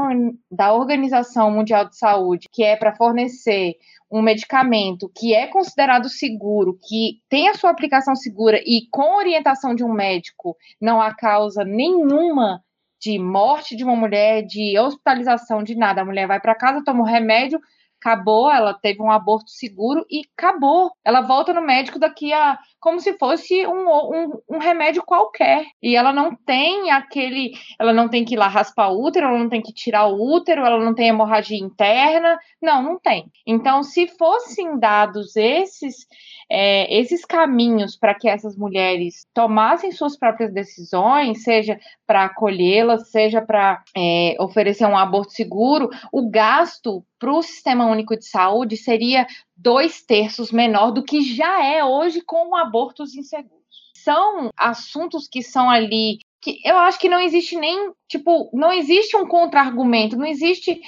da 0.50 0.74
Organização 0.74 1.52
Mundial 1.52 1.90
de 1.90 1.98
Saúde, 1.98 2.48
que 2.50 2.64
é 2.64 2.78
para 2.78 2.96
fornecer 2.96 3.76
um 4.10 4.22
medicamento 4.22 5.12
que 5.14 5.36
é 5.36 5.48
considerado 5.48 6.08
seguro, 6.08 6.80
que 6.88 7.22
tem 7.28 7.50
a 7.50 7.54
sua 7.54 7.72
aplicação 7.72 8.16
segura 8.16 8.58
e 8.66 8.88
com 8.90 9.18
orientação 9.18 9.76
de 9.76 9.84
um 9.84 9.92
médico, 9.92 10.56
não 10.80 11.02
há 11.02 11.14
causa 11.14 11.66
nenhuma 11.66 12.64
de 13.02 13.20
morte 13.20 13.76
de 13.76 13.84
uma 13.84 13.98
mulher, 13.98 14.44
de 14.44 14.80
hospitalização, 14.80 15.62
de 15.62 15.76
nada. 15.76 16.02
A 16.02 16.06
mulher 16.06 16.28
vai 16.28 16.40
para 16.40 16.56
casa, 16.56 16.84
toma 16.84 17.02
o 17.02 17.06
remédio, 17.06 17.60
acabou, 18.00 18.50
ela 18.50 18.74
teve 18.74 19.02
um 19.02 19.12
aborto 19.12 19.52
seguro 19.52 20.06
e 20.10 20.24
acabou. 20.38 20.92
Ela 21.04 21.22
volta 21.22 21.54
no 21.54 21.62
médico 21.62 22.00
daqui 22.00 22.34
a. 22.34 22.58
como 22.80 23.00
se 23.00 23.14
fosse 23.18 23.66
um, 23.68 23.90
um, 23.90 24.42
um, 24.50 24.58
remédio 24.58 25.04
qualquer. 25.04 25.66
E 25.82 25.96
ela 25.96 26.14
não 26.14 26.36
tem 26.36 26.92
aquele. 26.92 27.52
Ela 27.80 27.94
não 27.94 28.08
tem 28.08 28.24
que 28.24 28.36
ir 28.36 28.38
lá 28.38 28.48
raspar 28.48 28.90
o 28.90 29.04
útero, 29.04 29.28
ela 29.28 29.38
não 29.38 29.50
tem 29.50 29.62
que 29.62 29.74
tirar 29.74 30.08
o 30.08 30.36
útero, 30.36 30.66
ela 30.66 30.84
não 30.84 30.94
tem 30.94 31.10
hemorragia 31.10 31.58
interna. 31.58 32.38
Não, 32.62 32.82
não 32.82 33.00
tem. 33.00 33.26
Então, 33.46 33.84
se 33.84 34.08
fossem 34.08 34.80
dados 34.80 35.36
esses. 35.36 36.08
É, 36.52 37.00
esses 37.00 37.24
caminhos 37.26 37.96
para 37.96 38.16
que 38.16 38.28
essas 38.28 38.58
mulheres 38.58 39.28
tomassem 39.36 39.92
suas 39.92 40.18
próprias 40.18 40.52
decisões, 40.52 41.44
seja 41.44 41.80
para 42.08 42.26
acolhê-las, 42.26 43.12
seja 43.12 43.40
para 43.40 43.84
é, 43.96 44.36
oferecer 44.40 44.88
um 44.88 44.98
aborto 44.98 45.32
seguro, 45.32 45.92
o 46.12 46.28
gasto 46.28 47.06
para 47.20 47.32
o 47.32 47.44
Sistema 47.44 47.86
Único 47.86 48.18
de 48.18 48.26
Saúde 48.26 48.78
seria 48.78 49.28
dois 49.62 50.02
terços 50.02 50.52
menor 50.52 50.92
do 50.92 51.04
que 51.04 51.22
já 51.22 51.64
é 51.64 51.84
hoje 51.84 52.22
com 52.22 52.56
abortos 52.56 53.14
inseguros. 53.14 53.60
São 53.94 54.50
assuntos 54.58 55.28
que 55.28 55.44
são 55.44 55.70
ali 55.70 56.20
que 56.42 56.62
eu 56.64 56.78
acho 56.78 56.98
que 56.98 57.10
não 57.10 57.20
existe 57.20 57.58
nem, 57.58 57.92
tipo, 58.08 58.50
não 58.54 58.72
existe 58.72 59.18
um 59.18 59.28
contra-argumento, 59.28 60.16
não 60.16 60.26
existe 60.26 60.82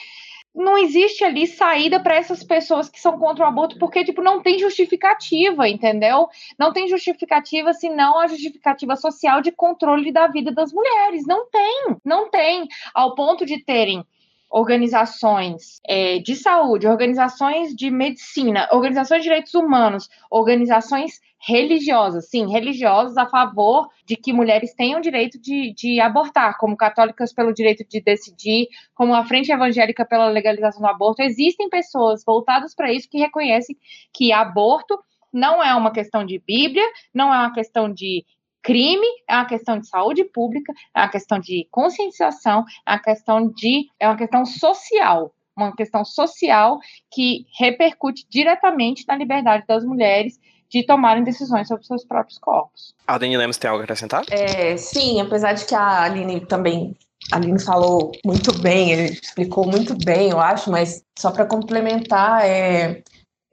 não 0.54 0.78
existe 0.78 1.24
ali 1.24 1.48
saída 1.48 1.98
para 1.98 2.16
essas 2.16 2.44
pessoas 2.44 2.90
que 2.90 3.00
são 3.00 3.18
contra 3.18 3.46
o 3.46 3.48
aborto, 3.48 3.80
porque, 3.80 4.04
tipo, 4.04 4.22
não 4.22 4.42
tem 4.42 4.60
justificativa, 4.60 5.68
entendeu? 5.68 6.28
Não 6.60 6.74
tem 6.74 6.90
justificativa 6.90 7.74
senão 7.74 8.20
a 8.20 8.28
justificativa 8.28 8.98
social 8.98 9.42
de 9.42 9.54
controle 9.54 10.12
da 10.12 10.28
vida 10.28 10.52
das 10.52 10.74
mulheres. 10.74 11.26
Não 11.26 11.50
tem, 11.50 11.98
não 12.04 12.30
tem. 12.30 12.68
Ao 12.94 13.16
ponto 13.16 13.46
de 13.46 13.64
terem 13.64 14.06
organizações 14.52 15.80
é, 15.88 16.20
de 16.20 16.36
saúde, 16.36 16.86
organizações 16.86 17.74
de 17.74 17.90
medicina, 17.90 18.68
organizações 18.72 19.20
de 19.20 19.30
direitos 19.30 19.54
humanos, 19.54 20.10
organizações 20.30 21.22
religiosas, 21.40 22.30
sim, 22.30 22.52
religiosas 22.52 23.18
a 23.18 23.26
favor 23.26 23.88
de 24.06 24.16
que 24.16 24.34
mulheres 24.34 24.76
tenham 24.76 25.02
direito 25.02 25.40
de, 25.40 25.74
de 25.74 26.00
abortar, 26.00 26.58
como 26.60 26.78
católicas 26.78 27.34
pelo 27.34 27.54
direito 27.54 27.84
de 27.88 28.02
decidir, 28.02 28.68
como 28.94 29.16
a 29.16 29.26
Frente 29.26 29.52
Evangélica 29.52 30.06
pela 30.06 30.28
legalização 30.28 30.82
do 30.82 30.88
aborto. 30.88 31.22
Existem 31.22 31.70
pessoas 31.70 32.24
voltadas 32.24 32.76
para 32.76 32.92
isso 32.92 33.10
que 33.10 33.18
reconhecem 33.18 33.76
que 34.14 34.32
aborto 34.32 35.00
não 35.34 35.64
é 35.64 35.74
uma 35.74 35.92
questão 35.92 36.26
de 36.26 36.40
Bíblia, 36.46 36.86
não 37.14 37.34
é 37.34 37.38
uma 37.38 37.54
questão 37.54 37.92
de 37.92 38.26
crime, 38.62 39.08
é 39.30 39.36
uma 39.36 39.46
questão 39.46 39.80
de 39.80 39.88
saúde 39.88 40.24
pública, 40.24 40.74
é 40.96 41.02
uma 41.02 41.10
questão 41.10 41.40
de 41.40 41.68
conscientização, 41.72 42.64
é 42.88 42.92
uma 42.92 43.00
questão 43.00 43.48
de 43.48 43.88
é 44.00 44.08
uma 44.08 44.18
questão 44.18 44.46
social, 44.46 45.34
uma 45.56 45.76
questão 45.76 46.06
social 46.06 46.80
que 47.12 47.46
repercute 47.58 48.26
diretamente 48.30 49.06
na 49.08 49.16
liberdade 49.16 49.66
das 49.68 49.84
mulheres 49.84 50.40
de 50.70 50.84
tomarem 50.84 51.24
decisões 51.24 51.68
sobre 51.68 51.86
seus 51.86 52.06
próprios 52.06 52.40
corpos. 52.40 52.96
A 53.06 53.18
Dani 53.18 53.36
Lemos 53.36 53.58
tem 53.58 53.70
algo 53.70 53.82
a 53.82 53.84
acrescentar? 53.84 54.24
É, 54.32 54.78
sim, 54.78 55.20
apesar 55.20 55.54
de 55.54 55.66
que 55.66 55.76
a 55.76 56.04
Aline 56.04 56.40
também 56.46 56.96
a 57.32 57.36
Aline 57.36 57.60
falou 57.60 58.12
muito 58.26 58.58
bem, 58.60 58.92
ele 58.92 59.20
explicou 59.22 59.68
muito 59.68 59.96
bem, 59.96 60.32
eu 60.32 60.40
acho, 60.40 60.72
mas 60.72 61.04
só 61.18 61.30
para 61.30 61.46
complementar, 61.46 62.46
é, 62.46 63.04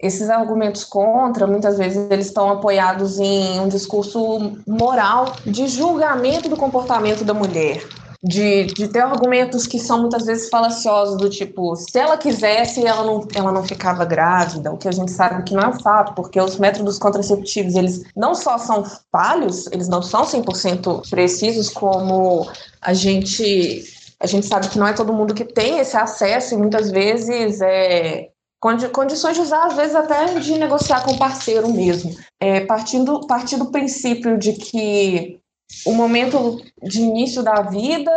esses 0.01 0.31
argumentos 0.31 0.85
contra, 0.85 1.47
muitas 1.47 1.77
vezes, 1.77 2.09
eles 2.11 2.27
estão 2.27 2.51
apoiados 2.51 3.19
em 3.19 3.59
um 3.59 3.69
discurso 3.69 4.57
moral 4.67 5.35
de 5.45 5.67
julgamento 5.67 6.49
do 6.49 6.57
comportamento 6.57 7.25
da 7.25 7.35
mulher. 7.35 7.85
De, 8.21 8.65
de 8.67 8.89
ter 8.89 8.99
argumentos 8.99 9.65
que 9.65 9.79
são 9.79 10.01
muitas 10.01 10.27
vezes 10.27 10.49
falaciosos, 10.49 11.17
do 11.17 11.31
tipo, 11.31 11.77
se 11.77 11.97
ela 11.97 12.17
quisesse, 12.17 12.85
ela 12.85 13.05
não, 13.05 13.29
ela 13.33 13.53
não 13.53 13.63
ficava 13.63 14.05
grávida, 14.05 14.73
o 14.73 14.77
que 14.77 14.89
a 14.89 14.93
gente 14.93 15.13
sabe 15.13 15.45
que 15.45 15.55
não 15.55 15.63
é 15.63 15.79
fato, 15.81 16.15
porque 16.15 16.41
os 16.41 16.59
métodos 16.59 16.99
contraceptivos, 16.99 17.77
eles 17.77 18.03
não 18.17 18.35
só 18.35 18.59
são 18.59 18.85
falhos, 19.13 19.69
eles 19.69 19.87
não 19.87 20.03
são 20.03 20.23
100% 20.23 21.09
precisos, 21.09 21.71
como 21.71 22.51
a 22.83 22.93
gente 22.93 23.85
a 24.21 24.27
gente 24.27 24.47
sabe 24.47 24.69
que 24.69 24.79
não 24.79 24.87
é 24.89 24.93
todo 24.93 25.13
mundo 25.13 25.33
que 25.33 25.45
tem 25.45 25.79
esse 25.79 25.97
acesso 25.97 26.55
e 26.55 26.57
muitas 26.57 26.91
vezes 26.91 27.61
é, 27.61 28.28
condições 28.61 29.37
de 29.37 29.41
usar, 29.41 29.67
às 29.67 29.75
vezes 29.75 29.95
até 29.95 30.39
de 30.39 30.59
negociar 30.59 31.05
com 31.05 31.13
o 31.13 31.19
parceiro 31.19 31.69
mesmo. 31.73 32.15
É, 32.41 32.61
partindo, 32.61 33.27
partir 33.27 33.57
do 33.57 33.71
princípio 33.71 34.37
de 34.37 34.53
que 34.55 35.41
o 35.87 35.93
momento 35.93 36.61
de 36.83 37.03
início 37.03 37.43
da 37.43 37.63
vida 37.63 38.11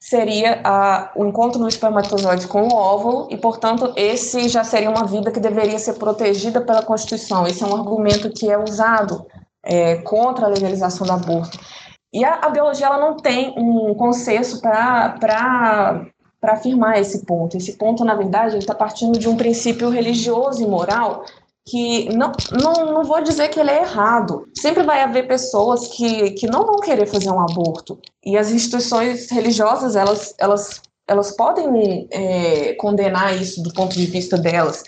seria 0.00 0.60
a, 0.62 1.10
o 1.16 1.24
encontro 1.24 1.58
do 1.58 1.68
espermatozoide 1.68 2.46
com 2.46 2.62
o 2.62 2.74
óvulo 2.74 3.26
e, 3.30 3.36
portanto, 3.36 3.92
esse 3.96 4.48
já 4.48 4.62
seria 4.62 4.90
uma 4.90 5.06
vida 5.06 5.30
que 5.30 5.40
deveria 5.40 5.78
ser 5.78 5.94
protegida 5.94 6.60
pela 6.60 6.82
Constituição. 6.82 7.46
Esse 7.46 7.62
é 7.62 7.66
um 7.66 7.74
argumento 7.74 8.30
que 8.30 8.50
é 8.50 8.58
usado 8.58 9.26
é, 9.64 9.96
contra 9.96 10.44
a 10.44 10.48
legalização 10.48 11.06
do 11.06 11.12
aborto. 11.12 11.58
E 12.12 12.24
a, 12.24 12.34
a 12.34 12.48
biologia 12.50 12.86
ela 12.86 12.98
não 12.98 13.16
tem 13.16 13.54
um 13.56 13.94
consenso 13.94 14.60
para 14.60 16.06
para 16.44 16.52
afirmar 16.52 17.00
esse 17.00 17.24
ponto. 17.24 17.56
Esse 17.56 17.72
ponto, 17.72 18.04
na 18.04 18.14
verdade, 18.14 18.58
está 18.58 18.74
partindo 18.74 19.18
de 19.18 19.26
um 19.26 19.34
princípio 19.34 19.88
religioso 19.88 20.62
e 20.62 20.66
moral 20.66 21.24
que 21.66 22.14
não, 22.14 22.30
não, 22.52 22.92
não 22.92 23.04
vou 23.04 23.22
dizer 23.22 23.48
que 23.48 23.58
ele 23.58 23.70
é 23.70 23.80
errado. 23.80 24.46
Sempre 24.54 24.82
vai 24.82 25.00
haver 25.00 25.26
pessoas 25.26 25.88
que, 25.88 26.32
que 26.32 26.46
não 26.46 26.66
vão 26.66 26.80
querer 26.80 27.06
fazer 27.06 27.30
um 27.30 27.40
aborto. 27.40 27.98
E 28.22 28.36
as 28.36 28.50
instituições 28.50 29.30
religiosas, 29.30 29.96
elas, 29.96 30.34
elas, 30.38 30.82
elas 31.08 31.34
podem 31.34 32.06
é, 32.10 32.74
condenar 32.74 33.34
isso 33.40 33.62
do 33.62 33.72
ponto 33.72 33.94
de 33.94 34.04
vista 34.04 34.36
delas 34.36 34.84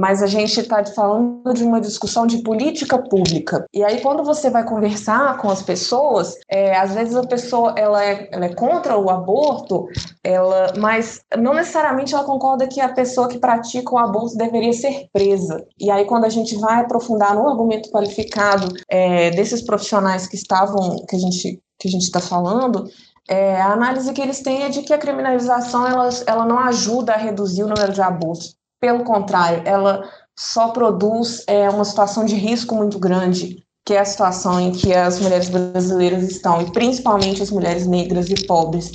mas 0.00 0.22
a 0.22 0.26
gente 0.26 0.58
está 0.58 0.82
falando 0.82 1.52
de 1.52 1.62
uma 1.62 1.78
discussão 1.78 2.26
de 2.26 2.38
política 2.38 2.96
pública. 2.96 3.66
E 3.74 3.84
aí, 3.84 4.00
quando 4.00 4.24
você 4.24 4.48
vai 4.48 4.64
conversar 4.64 5.36
com 5.36 5.50
as 5.50 5.62
pessoas, 5.62 6.36
é, 6.48 6.74
às 6.74 6.94
vezes 6.94 7.14
a 7.14 7.26
pessoa 7.26 7.74
ela 7.76 8.02
é, 8.02 8.26
ela 8.32 8.46
é 8.46 8.54
contra 8.54 8.96
o 8.96 9.10
aborto, 9.10 9.86
ela, 10.24 10.72
mas 10.78 11.20
não 11.36 11.52
necessariamente 11.52 12.14
ela 12.14 12.24
concorda 12.24 12.66
que 12.66 12.80
a 12.80 12.88
pessoa 12.88 13.28
que 13.28 13.38
pratica 13.38 13.94
o 13.94 13.98
aborto 13.98 14.38
deveria 14.38 14.72
ser 14.72 15.06
presa. 15.12 15.62
E 15.78 15.90
aí, 15.90 16.06
quando 16.06 16.24
a 16.24 16.30
gente 16.30 16.56
vai 16.56 16.80
aprofundar 16.80 17.34
no 17.34 17.46
argumento 17.46 17.90
qualificado 17.90 18.74
é, 18.88 19.30
desses 19.32 19.60
profissionais 19.60 20.26
que 20.26 20.36
estavam, 20.36 21.04
que 21.06 21.14
a 21.14 21.18
gente 21.18 21.60
que 21.78 21.88
a 21.88 21.90
gente 21.90 22.02
está 22.02 22.20
falando, 22.20 22.90
é, 23.26 23.58
a 23.60 23.72
análise 23.72 24.12
que 24.12 24.20
eles 24.20 24.40
têm 24.40 24.64
é 24.64 24.68
de 24.68 24.82
que 24.82 24.92
a 24.92 24.98
criminalização 24.98 25.86
ela, 25.86 26.08
ela 26.26 26.44
não 26.44 26.58
ajuda 26.58 27.14
a 27.14 27.16
reduzir 27.16 27.62
o 27.62 27.68
número 27.68 27.92
de 27.92 28.02
abortos. 28.02 28.59
Pelo 28.80 29.04
contrário, 29.04 29.62
ela 29.64 30.08
só 30.38 30.68
produz 30.68 31.44
é, 31.46 31.68
uma 31.68 31.84
situação 31.84 32.24
de 32.24 32.34
risco 32.34 32.74
muito 32.74 32.98
grande, 32.98 33.62
que 33.84 33.94
é 33.94 34.00
a 34.00 34.04
situação 34.04 34.58
em 34.58 34.72
que 34.72 34.94
as 34.94 35.20
mulheres 35.20 35.50
brasileiras 35.50 36.22
estão, 36.24 36.62
e 36.62 36.72
principalmente 36.72 37.42
as 37.42 37.50
mulheres 37.50 37.86
negras 37.86 38.30
e 38.30 38.46
pobres. 38.46 38.90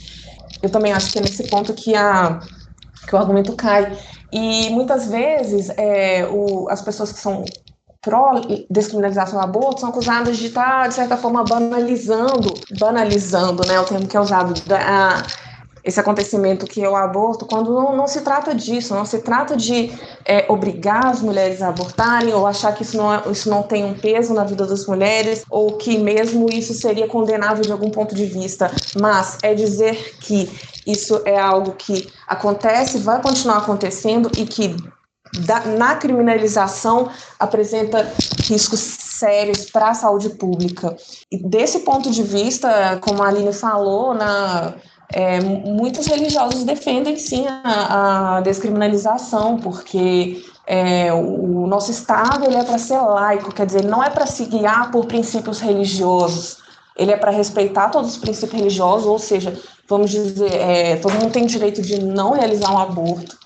Eu 0.62 0.70
também 0.70 0.92
acho 0.92 1.12
que 1.12 1.20
é 1.20 1.22
nesse 1.22 1.48
ponto 1.48 1.74
que, 1.74 1.96
a, 1.96 2.40
que 3.08 3.14
o 3.14 3.18
argumento 3.18 3.56
cai. 3.56 3.96
E 4.32 4.70
muitas 4.72 5.08
vezes 5.08 5.70
é, 5.78 6.28
o, 6.32 6.68
as 6.70 6.82
pessoas 6.82 7.12
que 7.12 7.20
são 7.20 7.46
pró-descriminalização 8.02 9.40
do 9.40 9.44
aborto 9.44 9.82
são 9.82 9.90
acusadas 9.90 10.38
de 10.38 10.48
estar, 10.48 10.84
tá, 10.84 10.88
de 10.88 10.94
certa 10.94 11.18
forma, 11.18 11.44
banalizando, 11.44 12.54
banalizando, 12.80 13.68
né, 13.68 13.80
o 13.80 13.84
termo 13.84 14.08
que 14.08 14.16
é 14.16 14.20
usado, 14.20 14.54
da, 14.66 15.24
esse 15.86 16.00
acontecimento 16.00 16.66
que 16.66 16.84
é 16.84 16.90
o 16.90 16.96
aborto, 16.96 17.46
quando 17.46 17.72
não, 17.72 17.96
não 17.96 18.08
se 18.08 18.22
trata 18.22 18.56
disso, 18.56 18.96
não 18.96 19.06
se 19.06 19.20
trata 19.20 19.56
de 19.56 19.94
é, 20.26 20.46
obrigar 20.50 21.06
as 21.06 21.22
mulheres 21.22 21.62
a 21.62 21.68
abortarem 21.68 22.34
ou 22.34 22.48
achar 22.48 22.74
que 22.74 22.82
isso 22.82 22.98
não, 22.98 23.14
é, 23.14 23.22
isso 23.30 23.48
não 23.48 23.62
tem 23.62 23.86
um 23.86 23.94
peso 23.94 24.34
na 24.34 24.44
vida 24.44 24.66
das 24.66 24.88
mulheres 24.88 25.44
ou 25.48 25.78
que 25.78 26.00
mesmo 26.00 26.50
isso 26.52 26.74
seria 26.74 27.08
condenável 27.08 27.64
de 27.64 27.72
algum 27.72 27.92
ponto 27.92 28.16
de 28.16 28.26
vista, 28.26 28.72
mas 29.00 29.38
é 29.44 29.54
dizer 29.54 30.16
que 30.22 30.50
isso 30.88 31.22
é 31.24 31.40
algo 31.40 31.74
que 31.74 32.12
acontece, 32.28 32.98
vai 32.98 33.22
continuar 33.22 33.58
acontecendo 33.58 34.32
e 34.36 34.46
que 34.46 34.76
da, 35.46 35.60
na 35.66 35.96
criminalização 35.96 37.10
apresenta 37.40 38.12
riscos 38.44 38.80
sérios 38.80 39.70
para 39.70 39.90
a 39.90 39.94
saúde 39.94 40.30
pública. 40.30 40.96
E 41.32 41.38
desse 41.38 41.80
ponto 41.80 42.10
de 42.10 42.24
vista, 42.24 42.98
como 43.02 43.22
a 43.22 43.28
Aline 43.28 43.54
falou, 43.54 44.14
na 44.14 44.74
é, 45.14 45.40
muitos 45.40 46.08
religiosos 46.08 46.64
defendem 46.64 47.18
sim 47.18 47.46
a, 47.48 48.38
a 48.38 48.42
descriminalização, 48.42 49.58
porque 49.58 50.44
é, 50.66 51.14
o 51.14 51.68
nosso 51.68 51.92
Estado 51.92 52.46
ele 52.46 52.58
é 52.58 52.64
para 52.64 52.78
ser 52.78 52.98
laico, 52.98 53.54
quer 53.54 53.66
dizer, 53.66 53.80
ele 53.80 53.90
não 53.90 54.04
é 54.04 54.10
para 54.10 54.26
se 54.26 54.46
guiar 54.46 54.92
por 54.92 55.06
princípios 55.06 55.60
religiosos, 55.60 56.58
ele 56.98 57.12
é 57.12 57.18
para 57.18 57.32
respeitar 57.32 57.90
todos 57.90 58.12
os 58.12 58.18
princípios 58.18 58.60
religiosos, 58.60 59.06
ou 59.06 59.20
seja, 59.20 59.54
vamos 59.88 60.10
dizer, 60.12 60.54
é, 60.54 60.96
todo 60.98 61.14
mundo 61.14 61.32
tem 61.32 61.46
direito 61.46 61.82
de 61.82 62.02
não 62.02 62.32
realizar 62.32 62.72
um 62.72 62.80
aborto, 62.80 63.38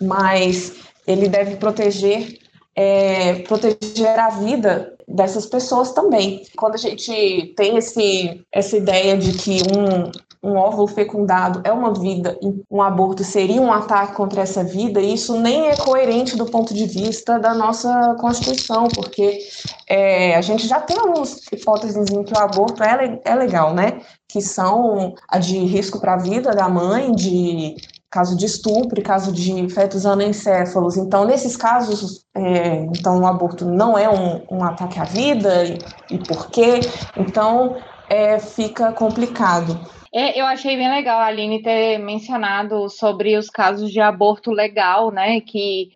mas 0.00 0.74
ele 1.06 1.28
deve 1.28 1.56
proteger 1.56 2.38
é, 2.76 3.36
proteger 3.36 4.18
a 4.18 4.28
vida 4.28 4.94
dessas 5.08 5.46
pessoas 5.46 5.92
também. 5.92 6.42
Quando 6.56 6.74
a 6.74 6.78
gente 6.78 7.54
tem 7.56 7.78
esse, 7.78 8.44
essa 8.52 8.76
ideia 8.76 9.16
de 9.16 9.32
que 9.32 9.62
um, 9.74 10.10
um 10.46 10.56
óvulo 10.56 10.86
fecundado 10.86 11.60
é 11.64 11.72
uma 11.72 11.92
vida, 11.92 12.38
um 12.70 12.80
aborto 12.80 13.24
seria 13.24 13.60
um 13.60 13.72
ataque 13.72 14.14
contra 14.14 14.42
essa 14.42 14.62
vida, 14.62 15.00
isso 15.00 15.38
nem 15.40 15.66
é 15.68 15.76
coerente 15.76 16.36
do 16.36 16.46
ponto 16.46 16.72
de 16.72 16.86
vista 16.86 17.38
da 17.38 17.52
nossa 17.52 18.14
Constituição, 18.20 18.86
porque 18.94 19.40
é, 19.88 20.36
a 20.36 20.40
gente 20.40 20.68
já 20.68 20.80
tem 20.80 20.96
algumas 20.96 21.40
hipóteses 21.52 22.08
em 22.10 22.22
que 22.22 22.32
o 22.32 22.38
aborto 22.38 22.82
é, 22.84 23.20
é 23.24 23.34
legal, 23.34 23.74
né? 23.74 24.00
Que 24.28 24.40
são 24.40 25.14
a 25.28 25.38
de 25.38 25.58
risco 25.58 25.98
para 25.98 26.14
a 26.14 26.18
vida 26.18 26.52
da 26.52 26.68
mãe, 26.68 27.12
de 27.12 27.74
caso 28.08 28.36
de 28.36 28.46
estupro, 28.46 29.02
caso 29.02 29.32
de 29.32 29.68
fetos 29.68 30.06
anencéfalos. 30.06 30.96
Então, 30.96 31.24
nesses 31.24 31.56
casos, 31.56 32.24
é, 32.34 32.76
então 32.96 33.20
o 33.20 33.26
aborto 33.26 33.64
não 33.64 33.98
é 33.98 34.08
um, 34.08 34.42
um 34.50 34.64
ataque 34.64 35.00
à 35.00 35.04
vida 35.04 35.64
e, 35.64 35.78
e 36.14 36.18
por 36.18 36.48
quê? 36.50 36.80
Então, 37.16 37.76
é, 38.08 38.38
fica 38.38 38.92
complicado. 38.92 39.78
É, 40.18 40.40
eu 40.40 40.46
achei 40.46 40.78
bem 40.78 40.88
legal 40.88 41.20
a 41.20 41.26
Aline 41.26 41.60
ter 41.62 41.98
mencionado 41.98 42.88
sobre 42.88 43.36
os 43.36 43.50
casos 43.50 43.92
de 43.92 44.00
aborto 44.00 44.50
legal, 44.50 45.10
né? 45.10 45.42
Que 45.42 45.92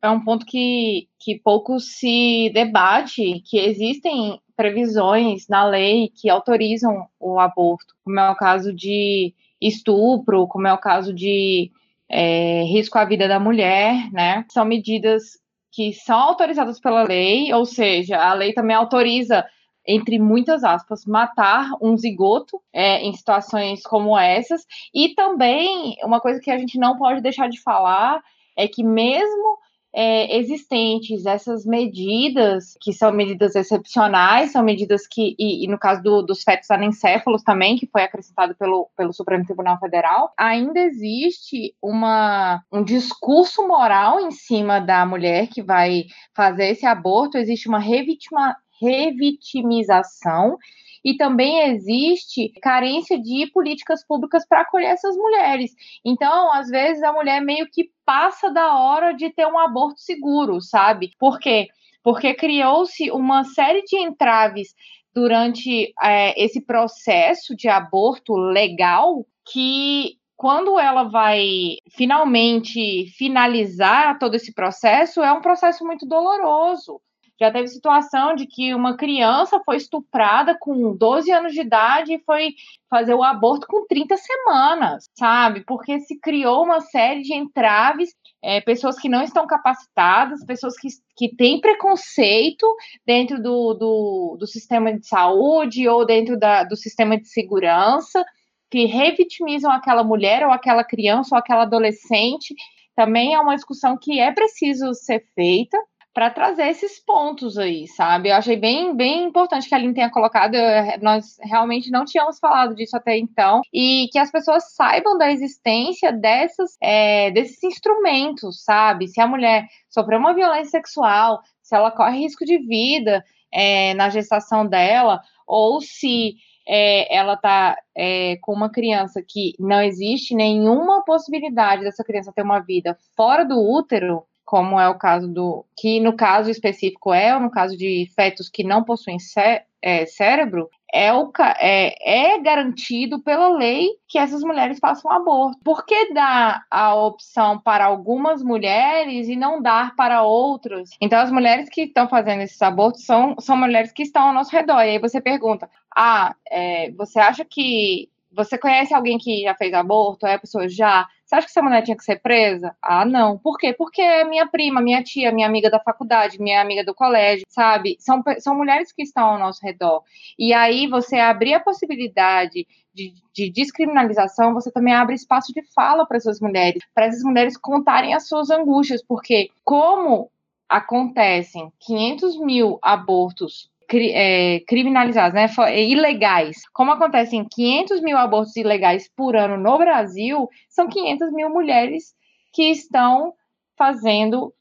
é 0.00 0.08
um 0.08 0.24
ponto 0.24 0.46
que, 0.46 1.08
que 1.18 1.40
pouco 1.40 1.80
se 1.80 2.52
debate, 2.54 3.42
que 3.44 3.58
existem 3.58 4.40
previsões 4.56 5.48
na 5.48 5.64
lei 5.64 6.08
que 6.14 6.30
autorizam 6.30 7.08
o 7.18 7.40
aborto, 7.40 7.96
como 8.04 8.20
é 8.20 8.30
o 8.30 8.36
caso 8.36 8.72
de 8.72 9.34
estupro, 9.60 10.46
como 10.46 10.68
é 10.68 10.72
o 10.72 10.78
caso 10.78 11.12
de 11.12 11.72
é, 12.08 12.62
risco 12.62 12.96
à 12.96 13.04
vida 13.04 13.26
da 13.26 13.40
mulher, 13.40 14.08
né? 14.12 14.44
São 14.52 14.64
medidas 14.64 15.36
que 15.72 15.92
são 15.92 16.16
autorizadas 16.16 16.78
pela 16.78 17.02
lei, 17.02 17.52
ou 17.52 17.64
seja, 17.64 18.18
a 18.18 18.34
lei 18.34 18.52
também 18.52 18.76
autoriza 18.76 19.44
entre 19.88 20.18
muitas 20.18 20.62
aspas, 20.62 21.06
matar 21.06 21.70
um 21.80 21.96
zigoto 21.96 22.60
é, 22.70 23.00
em 23.00 23.14
situações 23.14 23.82
como 23.82 24.18
essas. 24.18 24.66
E 24.94 25.14
também, 25.14 25.96
uma 26.04 26.20
coisa 26.20 26.38
que 26.40 26.50
a 26.50 26.58
gente 26.58 26.78
não 26.78 26.98
pode 26.98 27.22
deixar 27.22 27.48
de 27.48 27.60
falar 27.62 28.22
é 28.54 28.68
que, 28.68 28.84
mesmo 28.84 29.58
é, 29.94 30.36
existentes 30.36 31.24
essas 31.24 31.64
medidas, 31.64 32.76
que 32.80 32.92
são 32.92 33.10
medidas 33.12 33.54
excepcionais, 33.54 34.52
são 34.52 34.62
medidas 34.62 35.06
que, 35.06 35.34
e, 35.38 35.64
e 35.64 35.68
no 35.68 35.78
caso 35.78 36.02
do, 36.02 36.22
dos 36.22 36.42
fetos 36.42 36.70
anencéfalos 36.70 37.42
também, 37.42 37.76
que 37.76 37.86
foi 37.86 38.02
acrescentado 38.02 38.54
pelo, 38.54 38.90
pelo 38.96 39.12
Supremo 39.12 39.44
Tribunal 39.44 39.78
Federal, 39.78 40.32
ainda 40.36 40.78
existe 40.80 41.74
uma, 41.82 42.62
um 42.72 42.84
discurso 42.84 43.66
moral 43.66 44.20
em 44.20 44.30
cima 44.30 44.80
da 44.80 45.06
mulher 45.06 45.48
que 45.48 45.62
vai 45.62 46.04
fazer 46.34 46.68
esse 46.68 46.84
aborto, 46.84 47.38
existe 47.38 47.68
uma 47.68 47.78
revitima, 47.78 48.54
revitimização 48.80 50.56
e 51.04 51.16
também 51.16 51.70
existe 51.70 52.50
carência 52.60 53.20
de 53.20 53.50
políticas 53.52 54.04
públicas 54.06 54.46
para 54.46 54.62
acolher 54.62 54.90
essas 54.90 55.16
mulheres. 55.16 55.72
Então, 56.04 56.52
às 56.52 56.68
vezes, 56.68 57.02
a 57.02 57.12
mulher 57.12 57.40
meio 57.40 57.68
que 57.70 57.90
passa 58.04 58.50
da 58.50 58.76
hora 58.76 59.12
de 59.12 59.30
ter 59.30 59.46
um 59.46 59.58
aborto 59.58 60.00
seguro, 60.00 60.60
sabe? 60.60 61.10
Por 61.18 61.38
quê? 61.38 61.68
Porque 62.02 62.34
criou-se 62.34 63.10
uma 63.10 63.44
série 63.44 63.82
de 63.82 63.98
entraves 63.98 64.74
durante 65.14 65.92
é, 66.02 66.42
esse 66.42 66.60
processo 66.60 67.56
de 67.56 67.68
aborto 67.68 68.34
legal 68.34 69.26
que 69.50 70.18
quando 70.36 70.78
ela 70.78 71.02
vai 71.02 71.78
finalmente 71.90 73.06
finalizar 73.16 74.18
todo 74.20 74.36
esse 74.36 74.54
processo, 74.54 75.20
é 75.20 75.32
um 75.32 75.40
processo 75.40 75.84
muito 75.84 76.06
doloroso. 76.06 77.00
Já 77.40 77.52
teve 77.52 77.68
situação 77.68 78.34
de 78.34 78.46
que 78.46 78.74
uma 78.74 78.96
criança 78.96 79.60
foi 79.64 79.76
estuprada 79.76 80.56
com 80.58 80.96
12 80.96 81.30
anos 81.30 81.52
de 81.52 81.60
idade 81.60 82.14
e 82.14 82.22
foi 82.24 82.54
fazer 82.90 83.14
o 83.14 83.22
aborto 83.22 83.66
com 83.68 83.86
30 83.86 84.16
semanas, 84.16 85.04
sabe? 85.16 85.62
Porque 85.64 86.00
se 86.00 86.18
criou 86.18 86.64
uma 86.64 86.80
série 86.80 87.22
de 87.22 87.32
entraves, 87.32 88.12
é, 88.42 88.60
pessoas 88.60 88.98
que 88.98 89.08
não 89.08 89.22
estão 89.22 89.46
capacitadas, 89.46 90.44
pessoas 90.44 90.74
que, 90.76 90.88
que 91.16 91.36
têm 91.36 91.60
preconceito 91.60 92.66
dentro 93.06 93.40
do, 93.40 93.74
do, 93.74 94.36
do 94.40 94.46
sistema 94.46 94.92
de 94.92 95.06
saúde 95.06 95.86
ou 95.86 96.04
dentro 96.04 96.36
da, 96.36 96.64
do 96.64 96.74
sistema 96.74 97.16
de 97.16 97.28
segurança, 97.28 98.24
que 98.68 98.84
revitimizam 98.84 99.70
aquela 99.70 100.02
mulher 100.02 100.44
ou 100.44 100.50
aquela 100.50 100.82
criança 100.82 101.36
ou 101.36 101.38
aquela 101.38 101.62
adolescente. 101.62 102.52
Também 102.96 103.34
é 103.34 103.38
uma 103.38 103.54
discussão 103.54 103.96
que 103.96 104.18
é 104.18 104.32
preciso 104.32 104.92
ser 104.92 105.24
feita 105.36 105.78
para 106.18 106.30
trazer 106.30 106.66
esses 106.66 106.98
pontos 106.98 107.56
aí, 107.56 107.86
sabe? 107.86 108.28
Eu 108.28 108.34
achei 108.34 108.56
bem, 108.56 108.92
bem 108.92 109.22
importante 109.22 109.68
que 109.68 109.72
a 109.72 109.78
Aline 109.78 109.94
tenha 109.94 110.10
colocado, 110.10 110.56
eu, 110.56 110.98
nós 111.00 111.38
realmente 111.40 111.92
não 111.92 112.04
tínhamos 112.04 112.40
falado 112.40 112.74
disso 112.74 112.96
até 112.96 113.16
então, 113.16 113.60
e 113.72 114.08
que 114.10 114.18
as 114.18 114.28
pessoas 114.28 114.74
saibam 114.74 115.16
da 115.16 115.30
existência 115.30 116.10
dessas, 116.10 116.76
é, 116.82 117.30
desses 117.30 117.62
instrumentos, 117.62 118.64
sabe? 118.64 119.06
Se 119.06 119.20
a 119.20 119.28
mulher 119.28 119.68
sofreu 119.88 120.18
uma 120.18 120.34
violência 120.34 120.72
sexual, 120.72 121.40
se 121.62 121.76
ela 121.76 121.92
corre 121.92 122.18
risco 122.18 122.44
de 122.44 122.58
vida 122.66 123.24
é, 123.54 123.94
na 123.94 124.08
gestação 124.08 124.66
dela, 124.66 125.20
ou 125.46 125.80
se 125.80 126.34
é, 126.66 127.16
ela 127.16 127.34
está 127.34 127.76
é, 127.96 128.38
com 128.40 128.52
uma 128.52 128.72
criança 128.72 129.22
que 129.24 129.52
não 129.56 129.80
existe 129.80 130.34
nenhuma 130.34 131.04
possibilidade 131.04 131.84
dessa 131.84 132.02
criança 132.02 132.32
ter 132.34 132.42
uma 132.42 132.58
vida 132.58 132.98
fora 133.16 133.44
do 133.44 133.56
útero, 133.56 134.24
como 134.48 134.80
é 134.80 134.88
o 134.88 134.94
caso 134.94 135.28
do. 135.28 135.66
que 135.76 136.00
no 136.00 136.16
caso 136.16 136.50
específico 136.50 137.12
é, 137.12 137.34
ou 137.34 137.40
no 137.40 137.50
caso 137.50 137.76
de 137.76 138.10
fetos 138.16 138.48
que 138.48 138.64
não 138.64 138.82
possuem 138.82 139.18
cé, 139.18 139.66
é, 139.82 140.06
cérebro, 140.06 140.70
é, 140.90 141.12
o, 141.12 141.30
é, 141.60 142.32
é, 142.32 142.40
garantido 142.40 143.20
pela 143.20 143.50
lei 143.50 143.90
que 144.08 144.18
essas 144.18 144.40
mulheres 144.40 144.78
façam 144.78 145.12
aborto. 145.12 145.58
Por 145.62 145.84
que 145.84 146.14
dar 146.14 146.64
a 146.70 146.94
opção 146.94 147.60
para 147.60 147.84
algumas 147.84 148.42
mulheres 148.42 149.28
e 149.28 149.36
não 149.36 149.60
dar 149.60 149.94
para 149.94 150.22
outras? 150.22 150.88
Então, 150.98 151.20
as 151.20 151.30
mulheres 151.30 151.68
que 151.68 151.82
estão 151.82 152.08
fazendo 152.08 152.40
esses 152.40 152.62
abortos 152.62 153.04
são, 153.04 153.36
são 153.38 153.54
mulheres 153.54 153.92
que 153.92 154.02
estão 154.02 154.28
ao 154.28 154.32
nosso 154.32 154.50
redor. 154.50 154.80
E 154.80 154.92
aí 154.92 154.98
você 154.98 155.20
pergunta: 155.20 155.68
ah, 155.94 156.34
é, 156.50 156.90
você 156.92 157.20
acha 157.20 157.44
que. 157.44 158.08
Você 158.38 158.56
conhece 158.56 158.94
alguém 158.94 159.18
que 159.18 159.42
já 159.42 159.52
fez 159.52 159.74
aborto? 159.74 160.24
É 160.24 160.34
a 160.34 160.38
pessoa 160.38 160.68
já. 160.68 161.08
Você 161.24 161.34
acha 161.34 161.46
que 161.48 161.50
essa 161.50 161.60
mulher 161.60 161.82
tinha 161.82 161.96
que 161.96 162.04
ser 162.04 162.20
presa? 162.20 162.72
Ah, 162.80 163.04
não. 163.04 163.36
Por 163.36 163.58
quê? 163.58 163.72
Porque 163.72 164.00
é 164.00 164.24
minha 164.24 164.46
prima, 164.46 164.80
minha 164.80 165.02
tia, 165.02 165.32
minha 165.32 165.48
amiga 165.48 165.68
da 165.68 165.80
faculdade, 165.80 166.40
minha 166.40 166.60
amiga 166.60 166.84
do 166.84 166.94
colégio, 166.94 167.44
sabe? 167.48 167.96
São, 167.98 168.22
são 168.38 168.56
mulheres 168.56 168.92
que 168.92 169.02
estão 169.02 169.24
ao 169.24 169.38
nosso 169.40 169.58
redor. 169.60 170.04
E 170.38 170.52
aí 170.54 170.86
você 170.86 171.16
abrir 171.16 171.54
a 171.54 171.60
possibilidade 171.60 172.64
de, 172.94 173.12
de, 173.34 173.50
descriminalização, 173.50 174.54
você 174.54 174.70
também 174.70 174.94
abre 174.94 175.16
espaço 175.16 175.52
de 175.52 175.62
fala 175.74 176.06
para 176.06 176.18
essas 176.18 176.40
mulheres, 176.40 176.80
para 176.94 177.06
essas 177.06 177.24
mulheres 177.24 177.56
contarem 177.56 178.14
as 178.14 178.28
suas 178.28 178.50
angústias, 178.50 179.02
porque 179.02 179.50
como 179.64 180.30
acontecem 180.68 181.72
500 181.80 182.38
mil 182.38 182.78
abortos 182.80 183.68
cri, 183.88 184.12
é, 184.12 184.60
criminalizados, 184.60 185.34
né, 185.34 185.48
é, 185.68 185.82
ilegais, 185.82 186.58
como 186.72 186.92
acontecem 186.92 187.46
500 187.50 188.02
mil 188.02 188.16
abortos 188.18 188.54
ilegais 188.56 189.10
por 189.16 189.34
ano 189.34 189.56
no 189.56 189.78
Brasil, 189.78 190.48
são 190.68 190.86
500 190.86 191.32
mil 191.32 191.48
mulheres 191.48 192.14
que 192.52 192.70
estão 192.70 193.32
fazendo 193.76 194.52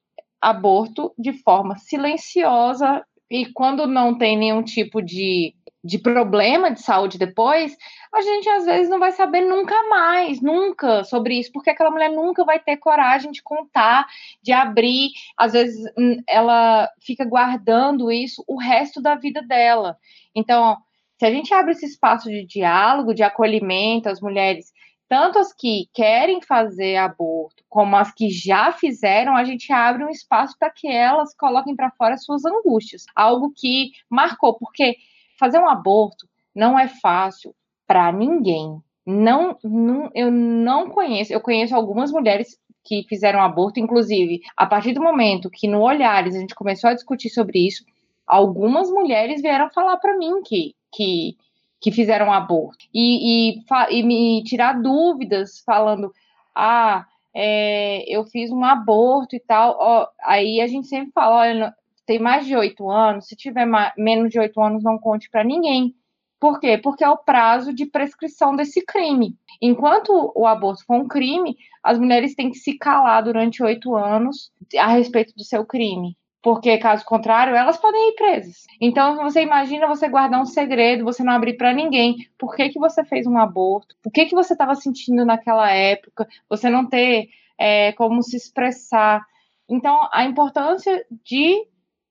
aborto 0.41 1.13
de 1.17 1.33
forma 1.33 1.75
silenciosa 1.77 3.03
e 3.29 3.47
quando 3.47 3.85
não 3.85 4.17
tem 4.17 4.37
nenhum 4.37 4.63
tipo 4.63 5.01
de 5.01 5.53
de 5.83 5.99
problema 5.99 6.71
de 6.71 6.81
saúde 6.81 7.17
depois, 7.17 7.77
a 8.13 8.21
gente 8.21 8.49
às 8.49 8.65
vezes 8.65 8.89
não 8.89 8.99
vai 8.99 9.11
saber 9.11 9.41
nunca 9.41 9.75
mais, 9.87 10.41
nunca 10.41 11.03
sobre 11.03 11.39
isso, 11.39 11.51
porque 11.51 11.69
aquela 11.69 11.91
mulher 11.91 12.09
nunca 12.09 12.43
vai 12.43 12.59
ter 12.59 12.77
coragem 12.77 13.31
de 13.31 13.41
contar, 13.43 14.05
de 14.41 14.51
abrir, 14.51 15.11
às 15.37 15.53
vezes 15.53 15.89
hum, 15.97 16.21
ela 16.27 16.89
fica 17.01 17.23
guardando 17.23 18.11
isso 18.11 18.43
o 18.47 18.57
resto 18.59 19.01
da 19.01 19.15
vida 19.15 19.41
dela. 19.41 19.97
Então, 20.35 20.77
se 21.19 21.25
a 21.25 21.31
gente 21.31 21.53
abre 21.53 21.71
esse 21.71 21.85
espaço 21.85 22.29
de 22.29 22.45
diálogo, 22.45 23.13
de 23.13 23.23
acolhimento 23.23 24.09
às 24.09 24.21
mulheres, 24.21 24.71
tanto 25.09 25.39
as 25.39 25.53
que 25.53 25.89
querem 25.93 26.41
fazer 26.41 26.97
aborto, 26.97 27.63
como 27.69 27.95
as 27.95 28.13
que 28.13 28.29
já 28.29 28.71
fizeram, 28.73 29.35
a 29.35 29.43
gente 29.43 29.71
abre 29.71 30.03
um 30.03 30.09
espaço 30.09 30.55
para 30.59 30.69
que 30.69 30.87
elas 30.87 31.33
coloquem 31.35 31.75
para 31.75 31.91
fora 31.91 32.17
suas 32.17 32.43
angústias, 32.43 33.05
algo 33.15 33.53
que 33.55 33.91
marcou, 34.09 34.55
porque 34.55 34.97
fazer 35.37 35.59
um 35.59 35.69
aborto 35.69 36.27
não 36.53 36.77
é 36.77 36.87
fácil 36.87 37.53
para 37.85 38.11
ninguém. 38.11 38.81
Não, 39.05 39.57
não, 39.63 40.11
eu 40.13 40.29
não 40.29 40.89
conheço, 40.89 41.31
eu 41.31 41.39
conheço 41.39 41.75
algumas 41.75 42.11
mulheres 42.11 42.59
que 42.83 43.05
fizeram 43.07 43.41
aborto, 43.41 43.79
inclusive, 43.79 44.41
a 44.55 44.65
partir 44.65 44.93
do 44.93 45.01
momento 45.01 45.49
que 45.49 45.67
no 45.67 45.81
Olhares 45.81 46.35
a 46.35 46.39
gente 46.39 46.55
começou 46.55 46.89
a 46.89 46.93
discutir 46.93 47.29
sobre 47.29 47.67
isso, 47.67 47.85
algumas 48.25 48.89
mulheres 48.89 49.41
vieram 49.41 49.69
falar 49.69 49.97
para 49.97 50.17
mim 50.17 50.41
que, 50.43 50.73
que, 50.91 51.37
que 51.79 51.91
fizeram 51.91 52.31
aborto 52.31 52.85
e, 52.93 53.59
e, 53.59 53.63
e, 53.91 54.03
me 54.03 54.43
tirar 54.43 54.81
dúvidas, 54.81 55.61
falando: 55.65 56.13
ah, 56.55 57.05
é, 57.33 58.03
eu 58.07 58.25
fiz 58.25 58.51
um 58.51 58.63
aborto 58.63 59.35
e 59.35 59.39
tal. 59.39 59.77
Ó, 59.79 60.07
aí 60.23 60.59
a 60.59 60.67
gente 60.67 60.87
sempre 60.87 61.11
fala: 61.11 61.35
olha, 61.37 61.75
tem 62.07 62.17
mais 62.19 62.45
de 62.45 62.55
oito 62.55 62.89
anos, 62.89 63.27
se 63.27 63.35
tiver 63.35 63.67
menos 63.97 64.31
de 64.31 64.39
oito 64.39 64.59
anos, 64.61 64.81
não 64.81 64.97
conte 64.97 65.29
para 65.29 65.43
ninguém. 65.43 65.93
Por 66.39 66.59
quê? 66.59 66.77
Porque 66.77 67.03
é 67.03 67.09
o 67.09 67.17
prazo 67.17 67.73
de 67.73 67.85
prescrição 67.85 68.55
desse 68.55 68.83
crime. 68.85 69.35
Enquanto 69.61 70.31
o 70.33 70.47
aborto 70.47 70.85
for 70.85 70.95
um 70.95 71.07
crime, 71.07 71.57
as 71.83 71.99
mulheres 71.99 72.33
têm 72.33 72.49
que 72.49 72.57
se 72.57 72.77
calar 72.77 73.23
durante 73.23 73.61
oito 73.61 73.93
anos 73.95 74.51
a 74.79 74.87
respeito 74.87 75.33
do 75.35 75.43
seu 75.43 75.65
crime. 75.65 76.15
Porque, 76.41 76.77
caso 76.77 77.03
contrário, 77.03 77.55
elas 77.55 77.77
podem 77.77 78.11
ir 78.11 78.15
presas. 78.15 78.63
Então, 78.79 79.17
você 79.17 79.41
imagina 79.41 79.87
você 79.87 80.07
guardar 80.07 80.39
um 80.39 80.45
segredo, 80.45 81.03
você 81.03 81.23
não 81.23 81.33
abrir 81.33 81.57
para 81.57 81.73
ninguém. 81.73 82.15
Por 82.37 82.55
que, 82.55 82.69
que 82.69 82.79
você 82.79 83.03
fez 83.03 83.27
um 83.27 83.37
aborto? 83.37 83.95
O 84.05 84.11
que, 84.11 84.27
que 84.27 84.35
você 84.35 84.53
estava 84.53 84.75
sentindo 84.75 85.25
naquela 85.25 85.69
época? 85.71 86.25
Você 86.47 86.69
não 86.69 86.87
ter 86.87 87.27
é, 87.57 87.91
como 87.93 88.23
se 88.23 88.37
expressar. 88.37 89.25
Então, 89.67 90.07
a 90.13 90.23
importância 90.23 91.05
de 91.25 91.67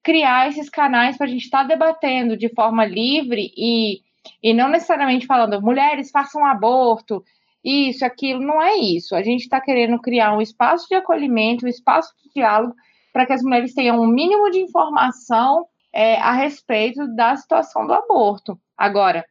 criar 0.07 0.47
esses 0.47 0.71
canais 0.71 1.17
para 1.17 1.27
a 1.27 1.29
gente 1.29 1.47
estar 1.47 1.63
tá 1.63 1.65
debatendo 1.65 2.37
de 2.37 2.49
forma 2.51 2.85
livre 2.85 3.53
e, 3.57 4.03
e 4.41 4.55
não 4.55 4.69
necessariamente 4.69 5.27
falando 5.27 5.61
mulheres 5.61 6.13
façam 6.13 6.47
aborto, 6.47 7.25
isso, 7.65 8.05
aquilo, 8.05 8.41
não 8.41 8.63
é 8.63 8.77
isso. 8.77 9.17
A 9.17 9.23
gente 9.25 9.41
está 9.41 9.61
querendo 9.61 10.01
criar 10.01 10.33
um 10.33 10.41
espaço 10.41 10.87
de 10.89 10.95
acolhimento, 10.95 11.67
um 11.67 11.69
espaço 11.69 12.15
de 12.23 12.31
diálogo 12.33 12.73
para 13.13 13.27
que 13.27 13.33
as 13.33 13.43
mulheres 13.43 13.75
tenham 13.75 14.01
um 14.01 14.07
mínimo 14.07 14.49
de 14.49 14.61
informação 14.61 15.67
é, 15.93 16.21
a 16.21 16.31
respeito 16.31 17.05
da 17.17 17.35
situação 17.35 17.85
do 17.85 17.93
aborto. 17.93 18.57
Agora, 18.79 19.25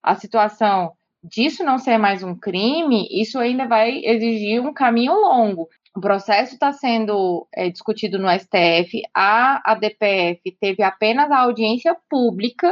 a 0.00 0.14
situação 0.14 0.92
disso 1.22 1.62
não 1.64 1.78
ser 1.78 1.98
mais 1.98 2.22
um 2.22 2.34
crime, 2.34 3.06
isso 3.10 3.38
ainda 3.38 3.66
vai 3.66 4.04
exigir 4.04 4.60
um 4.60 4.72
caminho 4.72 5.14
longo. 5.14 5.68
O 5.94 6.00
processo 6.00 6.54
está 6.54 6.72
sendo 6.72 7.46
é, 7.54 7.68
discutido 7.68 8.18
no 8.18 8.28
STF. 8.30 9.02
A 9.14 9.62
ADPF 9.72 10.40
teve 10.58 10.82
apenas 10.82 11.30
a 11.30 11.40
audiência 11.40 11.94
pública, 12.08 12.70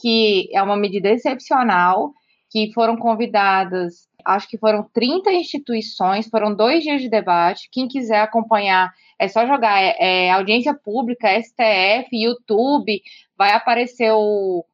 que 0.00 0.48
é 0.52 0.62
uma 0.62 0.76
medida 0.76 1.08
excepcional, 1.08 2.12
que 2.50 2.72
foram 2.72 2.96
convidadas, 2.96 4.08
acho 4.24 4.48
que 4.48 4.58
foram 4.58 4.88
30 4.92 5.32
instituições, 5.32 6.28
foram 6.28 6.54
dois 6.54 6.82
dias 6.82 7.00
de 7.00 7.08
debate. 7.08 7.68
Quem 7.70 7.86
quiser 7.86 8.20
acompanhar, 8.20 8.92
é 9.18 9.28
só 9.28 9.46
jogar 9.46 9.80
é, 9.80 9.96
é, 9.98 10.30
audiência 10.30 10.74
pública, 10.74 11.40
STF, 11.40 12.08
YouTube, 12.12 13.00
vai 13.36 13.52
aparecer 13.52 14.10
o, 14.12 14.64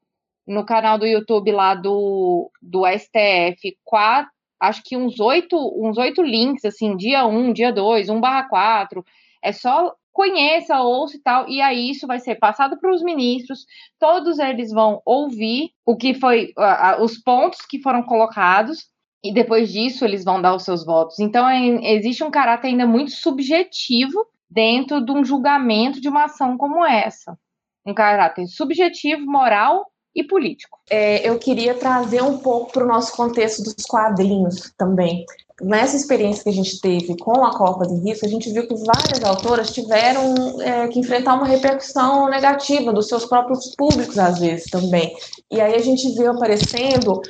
no 0.46 0.64
canal 0.64 0.98
do 0.98 1.06
YouTube 1.06 1.52
lá 1.52 1.74
do, 1.74 2.50
do 2.60 2.82
STF 2.86 3.76
quatro, 3.84 4.30
acho 4.60 4.82
que 4.84 4.96
uns 4.96 5.20
oito, 5.20 5.56
uns 5.76 5.98
oito 5.98 6.22
links, 6.22 6.64
assim, 6.64 6.96
dia 6.96 7.26
um, 7.26 7.52
dia 7.52 7.72
dois, 7.72 8.08
um 8.08 8.20
barra 8.20 8.48
quatro. 8.48 9.04
É 9.42 9.52
só 9.52 9.94
conheça, 10.12 10.80
ouça 10.80 11.16
e 11.16 11.20
tal, 11.20 11.48
e 11.48 11.60
aí 11.60 11.90
isso 11.90 12.06
vai 12.06 12.20
ser 12.20 12.36
passado 12.36 12.78
para 12.78 12.92
os 12.92 13.02
ministros, 13.02 13.66
todos 13.98 14.38
eles 14.38 14.70
vão 14.70 15.02
ouvir 15.04 15.70
o 15.84 15.96
que 15.96 16.14
foi, 16.14 16.52
os 17.00 17.18
pontos 17.18 17.58
que 17.68 17.82
foram 17.82 18.02
colocados, 18.04 18.88
e 19.24 19.32
depois 19.32 19.72
disso 19.72 20.04
eles 20.04 20.22
vão 20.22 20.40
dar 20.40 20.54
os 20.54 20.62
seus 20.62 20.84
votos. 20.84 21.18
Então, 21.18 21.48
é, 21.48 21.94
existe 21.94 22.22
um 22.22 22.30
caráter 22.30 22.68
ainda 22.68 22.86
muito 22.86 23.10
subjetivo 23.10 24.24
dentro 24.48 25.04
de 25.04 25.10
um 25.10 25.24
julgamento 25.24 26.00
de 26.00 26.08
uma 26.08 26.24
ação 26.24 26.56
como 26.56 26.84
essa. 26.84 27.36
Um 27.84 27.92
caráter 27.92 28.46
subjetivo, 28.46 29.26
moral 29.26 29.86
e 30.14 30.22
político. 30.22 30.78
É, 30.88 31.28
eu 31.28 31.38
queria 31.38 31.74
trazer 31.74 32.22
um 32.22 32.38
pouco 32.38 32.72
para 32.72 32.84
o 32.84 32.88
nosso 32.88 33.16
contexto 33.16 33.62
dos 33.62 33.84
quadrinhos 33.86 34.72
também. 34.76 35.24
Nessa 35.62 35.96
experiência 35.96 36.42
que 36.42 36.50
a 36.50 36.52
gente 36.52 36.80
teve 36.80 37.16
com 37.16 37.44
a 37.44 37.56
Copa 37.56 37.86
de 37.86 37.94
Risco, 38.00 38.26
a 38.26 38.28
gente 38.28 38.52
viu 38.52 38.66
que 38.66 38.74
várias 38.74 39.22
autoras 39.22 39.72
tiveram 39.72 40.60
é, 40.60 40.88
que 40.88 40.98
enfrentar 40.98 41.34
uma 41.34 41.46
repercussão 41.46 42.28
negativa 42.28 42.92
dos 42.92 43.08
seus 43.08 43.24
próprios 43.24 43.74
públicos, 43.76 44.18
às 44.18 44.40
vezes, 44.40 44.68
também. 44.70 45.14
E 45.50 45.60
aí 45.60 45.74
a 45.74 45.78
gente 45.78 46.12
viu 46.16 46.32
aparecendo 46.32 47.20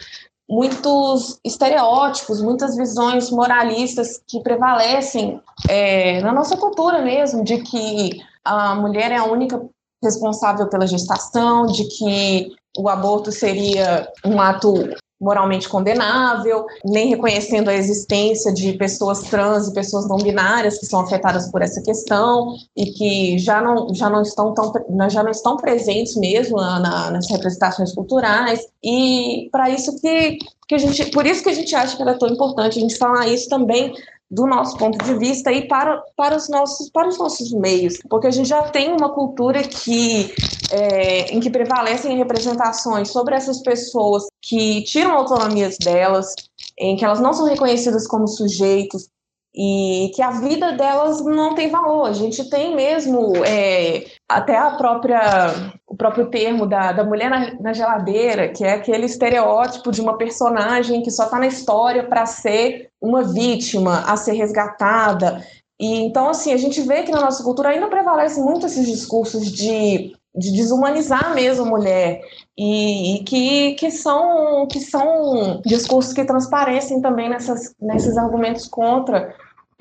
muitos 0.48 1.38
estereótipos, 1.44 2.40
muitas 2.40 2.76
visões 2.76 3.30
moralistas 3.30 4.22
que 4.26 4.42
prevalecem 4.42 5.40
é, 5.68 6.20
na 6.20 6.32
nossa 6.32 6.56
cultura 6.56 7.02
mesmo, 7.02 7.44
de 7.44 7.58
que 7.62 8.20
a 8.44 8.74
mulher 8.74 9.10
é 9.10 9.16
a 9.16 9.24
única 9.24 9.58
responsável 10.04 10.68
pela 10.68 10.86
gestação, 10.86 11.66
de 11.66 11.84
que 11.88 12.52
o 12.78 12.88
aborto 12.88 13.32
seria 13.32 14.08
um 14.24 14.40
ato 14.40 14.72
moralmente 15.20 15.68
condenável, 15.68 16.66
nem 16.84 17.08
reconhecendo 17.08 17.68
a 17.68 17.74
existência 17.74 18.52
de 18.52 18.74
pessoas 18.74 19.22
trans 19.22 19.68
e 19.68 19.72
pessoas 19.72 20.06
não 20.06 20.18
binárias 20.18 20.78
que 20.78 20.86
são 20.86 21.00
afetadas 21.00 21.50
por 21.50 21.62
essa 21.62 21.80
questão 21.82 22.54
e 22.76 22.86
que 22.86 23.38
já 23.38 23.62
não, 23.62 23.94
já 23.94 24.10
não, 24.10 24.20
estão, 24.20 24.52
tão, 24.52 24.72
já 25.08 25.22
não 25.22 25.30
estão 25.30 25.56
presentes 25.56 26.16
mesmo 26.16 26.58
na, 26.58 27.10
nas 27.10 27.30
representações 27.30 27.94
culturais. 27.94 28.66
E 28.82 29.48
para 29.50 29.70
isso 29.70 29.98
que, 30.00 30.38
que 30.68 30.74
a 30.74 30.78
gente, 30.78 31.06
por 31.06 31.24
isso 31.24 31.42
que 31.42 31.48
a 31.50 31.54
gente 31.54 31.74
acha 31.74 31.96
que 31.96 32.02
era 32.02 32.18
tão 32.18 32.28
importante 32.28 32.78
a 32.78 32.82
gente 32.82 32.98
falar 32.98 33.26
isso 33.28 33.48
também 33.48 33.94
do 34.30 34.46
nosso 34.46 34.76
ponto 34.76 35.02
de 35.04 35.14
vista 35.18 35.52
e 35.52 35.68
para, 35.68 36.02
para, 36.16 36.36
os, 36.36 36.48
nossos, 36.48 36.90
para 36.90 37.08
os 37.08 37.18
nossos 37.18 37.52
meios, 37.52 37.98
porque 38.08 38.26
a 38.26 38.30
gente 38.30 38.48
já 38.48 38.62
tem 38.62 38.92
uma 38.92 39.10
cultura 39.10 39.62
que, 39.62 40.34
é, 40.70 41.32
em 41.32 41.40
que 41.40 41.50
prevalecem 41.50 42.16
representações 42.16 43.10
sobre 43.10 43.34
essas 43.34 43.62
pessoas 43.62 44.24
que 44.42 44.82
tiram 44.84 45.12
autonomias 45.12 45.76
delas, 45.78 46.34
em 46.78 46.96
que 46.96 47.04
elas 47.04 47.20
não 47.20 47.32
são 47.32 47.46
reconhecidas 47.46 48.06
como 48.06 48.26
sujeitos, 48.26 49.08
e 49.54 50.10
que 50.14 50.20
a 50.20 50.32
vida 50.32 50.72
delas 50.72 51.24
não 51.24 51.54
tem 51.54 51.70
valor. 51.70 52.08
A 52.08 52.12
gente 52.12 52.48
tem 52.50 52.74
mesmo 52.74 53.32
é, 53.44 54.04
até 54.28 54.56
a 54.56 54.72
própria 54.72 55.72
o 55.86 55.96
próprio 55.96 56.26
termo 56.26 56.66
da, 56.66 56.90
da 56.90 57.04
mulher 57.04 57.30
na, 57.30 57.54
na, 57.60 57.72
geladeira, 57.72 58.48
que 58.48 58.64
é 58.64 58.72
aquele 58.72 59.06
estereótipo 59.06 59.92
de 59.92 60.00
uma 60.00 60.18
personagem 60.18 61.02
que 61.02 61.10
só 61.10 61.24
está 61.26 61.38
na 61.38 61.46
história 61.46 62.02
para 62.02 62.26
ser 62.26 62.88
uma 63.00 63.22
vítima, 63.22 64.00
a 64.06 64.16
ser 64.16 64.32
resgatada. 64.32 65.40
E 65.78 66.00
então 66.00 66.28
assim 66.28 66.52
a 66.52 66.56
gente 66.56 66.80
vê 66.80 67.04
que 67.04 67.12
na 67.12 67.20
nossa 67.20 67.44
cultura 67.44 67.68
ainda 67.68 67.86
prevalece 67.86 68.40
muito 68.40 68.66
esses 68.66 68.86
discursos 68.86 69.52
de 69.52 70.12
de 70.36 70.50
desumanizar 70.50 71.32
mesmo 71.32 71.64
a 71.64 71.68
mulher 71.68 72.20
e, 72.58 73.14
e, 73.14 73.24
que, 73.24 73.74
que, 73.74 73.88
são, 73.88 74.66
que 74.66 74.80
são 74.80 75.60
discursos 75.64 76.12
que 76.12 76.24
transparecem 76.24 77.00
também 77.00 77.28
nessas, 77.28 77.72
nesses 77.80 78.16
argumentos 78.16 78.66
contra 78.66 79.32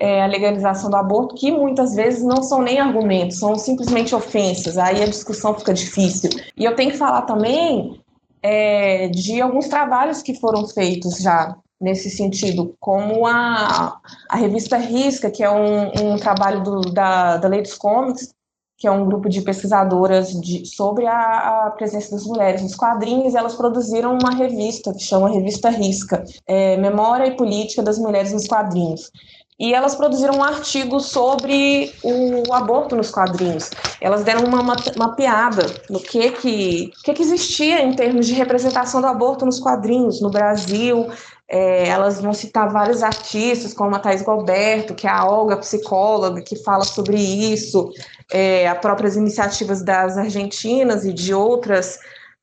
é, 0.04 0.22
a 0.22 0.26
legalização 0.26 0.90
do 0.90 0.96
aborto, 0.96 1.34
que 1.34 1.50
muitas 1.50 1.94
vezes 1.94 2.22
não 2.22 2.42
são 2.42 2.60
nem 2.60 2.78
argumentos, 2.78 3.38
são 3.38 3.56
simplesmente 3.56 4.14
ofensas, 4.14 4.76
aí 4.76 5.02
a 5.02 5.06
discussão 5.06 5.54
fica 5.54 5.72
difícil. 5.72 6.28
E 6.54 6.62
eu 6.62 6.76
tenho 6.76 6.90
que 6.90 6.98
falar 6.98 7.22
também 7.22 7.98
é, 8.42 9.08
de 9.08 9.40
alguns 9.40 9.66
trabalhos 9.66 10.20
que 10.20 10.34
foram 10.34 10.68
feitos 10.68 11.20
já 11.20 11.56
nesse 11.80 12.10
sentido, 12.10 12.74
como 12.78 13.26
a, 13.26 13.98
a 14.28 14.36
revista 14.36 14.76
Risca, 14.76 15.30
que 15.30 15.42
é 15.42 15.50
um, 15.50 15.86
um 15.86 16.16
trabalho 16.18 16.62
do, 16.62 16.80
da, 16.92 17.38
da 17.38 17.48
Ladies 17.48 17.74
Comics, 17.74 18.34
que 18.76 18.86
é 18.86 18.90
um 18.90 19.06
grupo 19.06 19.30
de 19.30 19.40
pesquisadoras 19.40 20.38
de, 20.38 20.66
sobre 20.66 21.06
a, 21.06 21.14
a, 21.66 21.70
presença 21.70 22.10
das 22.10 22.26
mulheres 22.26 22.60
nos 22.60 22.74
quadrinhos, 22.74 23.34
elas 23.34 23.54
produziram 23.54 24.18
uma 24.20 24.34
revista 24.34 24.92
que 24.92 25.02
chama 25.02 25.30
Revista 25.30 25.70
Risca, 25.70 26.22
é, 26.46 26.76
Memória 26.76 27.26
e 27.26 27.36
Política 27.36 27.82
das 27.82 27.98
Mulheres 27.98 28.32
nos 28.32 28.46
Quadrinhos 28.46 29.10
e 29.58 29.72
elas 29.72 29.94
produziram 29.94 30.38
um 30.38 30.42
artigo 30.42 30.98
sobre 30.98 31.92
o 32.02 32.52
aborto 32.52 32.96
nos 32.96 33.10
quadrinhos. 33.10 33.70
Elas 34.00 34.24
deram 34.24 34.44
uma 34.44 34.62
mapeada 34.62 35.66
no 35.88 36.00
que 36.00 36.32
que, 36.32 36.92
que 37.04 37.14
que 37.14 37.22
existia 37.22 37.82
em 37.82 37.94
termos 37.94 38.26
de 38.26 38.34
representação 38.34 39.00
do 39.00 39.06
aborto 39.06 39.46
nos 39.46 39.60
quadrinhos 39.60 40.20
no 40.20 40.30
Brasil. 40.30 41.08
É, 41.48 41.88
elas 41.88 42.20
vão 42.20 42.32
citar 42.32 42.72
vários 42.72 43.02
artistas, 43.02 43.72
como 43.72 43.94
a 43.94 44.00
Thais 44.00 44.22
Galberto, 44.22 44.94
que 44.94 45.06
é 45.06 45.10
a 45.10 45.24
Olga, 45.24 45.58
psicóloga, 45.58 46.42
que 46.42 46.56
fala 46.56 46.84
sobre 46.84 47.16
isso, 47.16 47.92
é, 48.32 48.66
as 48.66 48.78
próprias 48.78 49.14
iniciativas 49.14 49.82
das 49.84 50.16
argentinas 50.16 51.04
e 51.04 51.12
de 51.12 51.34
outras, 51.34 51.98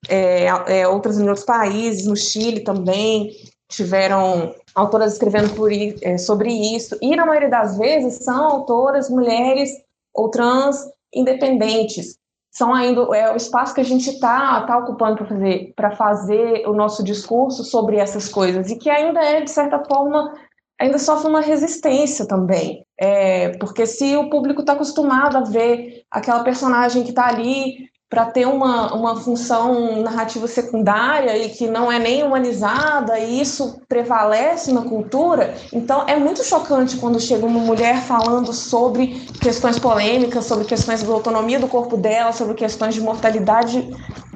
é, 0.07 0.45
é 0.67 0.87
outras 0.87 1.19
em 1.19 1.27
outros 1.27 1.45
países, 1.45 2.05
no 2.05 2.15
Chile 2.15 2.61
também, 2.61 3.31
tiveram 3.67 4.53
autoras 4.73 5.13
escrevendo 5.13 5.53
por, 5.55 5.71
é, 5.71 6.17
sobre 6.17 6.51
isso, 6.51 6.97
e 7.01 7.15
na 7.15 7.25
maioria 7.25 7.49
das 7.49 7.77
vezes 7.77 8.23
são 8.23 8.45
autoras 8.45 9.09
mulheres 9.09 9.69
ou 10.13 10.29
trans 10.29 10.77
independentes. 11.13 12.17
São 12.51 12.73
ainda 12.73 13.01
é 13.15 13.31
o 13.31 13.37
espaço 13.37 13.73
que 13.73 13.81
a 13.81 13.85
gente 13.85 14.09
está 14.09 14.61
tá 14.65 14.77
ocupando 14.77 15.15
para 15.15 15.25
fazer, 15.25 15.73
fazer 15.97 16.67
o 16.67 16.73
nosso 16.73 17.01
discurso 17.03 17.63
sobre 17.63 17.97
essas 17.97 18.27
coisas, 18.27 18.69
e 18.69 18.75
que 18.75 18.89
ainda 18.89 19.21
é, 19.21 19.41
de 19.41 19.49
certa 19.49 19.83
forma, 19.85 20.33
ainda 20.79 20.97
sofre 20.97 21.29
uma 21.29 21.41
resistência 21.41 22.27
também. 22.27 22.85
É, 22.99 23.49
porque 23.57 23.85
se 23.85 24.15
o 24.17 24.29
público 24.29 24.61
está 24.61 24.73
acostumado 24.73 25.37
a 25.37 25.41
ver 25.41 26.03
aquela 26.11 26.43
personagem 26.43 27.03
que 27.03 27.09
está 27.11 27.27
ali 27.27 27.89
para 28.11 28.25
ter 28.25 28.45
uma, 28.45 28.93
uma 28.93 29.15
função 29.15 30.01
narrativa 30.01 30.45
secundária 30.45 31.37
e 31.37 31.47
que 31.47 31.65
não 31.65 31.89
é 31.89 31.97
nem 31.97 32.21
humanizada, 32.23 33.17
e 33.17 33.39
isso 33.39 33.81
prevalece 33.87 34.73
na 34.73 34.81
cultura. 34.81 35.55
Então, 35.71 36.03
é 36.05 36.17
muito 36.17 36.43
chocante 36.43 36.97
quando 36.97 37.21
chega 37.21 37.45
uma 37.45 37.61
mulher 37.61 38.01
falando 38.01 38.51
sobre 38.51 39.25
questões 39.41 39.79
polêmicas, 39.79 40.43
sobre 40.43 40.65
questões 40.65 41.01
da 41.01 41.13
autonomia 41.13 41.57
do 41.57 41.69
corpo 41.69 41.95
dela, 41.95 42.33
sobre 42.33 42.53
questões 42.55 42.93
de 42.93 42.99
mortalidade 42.99 43.89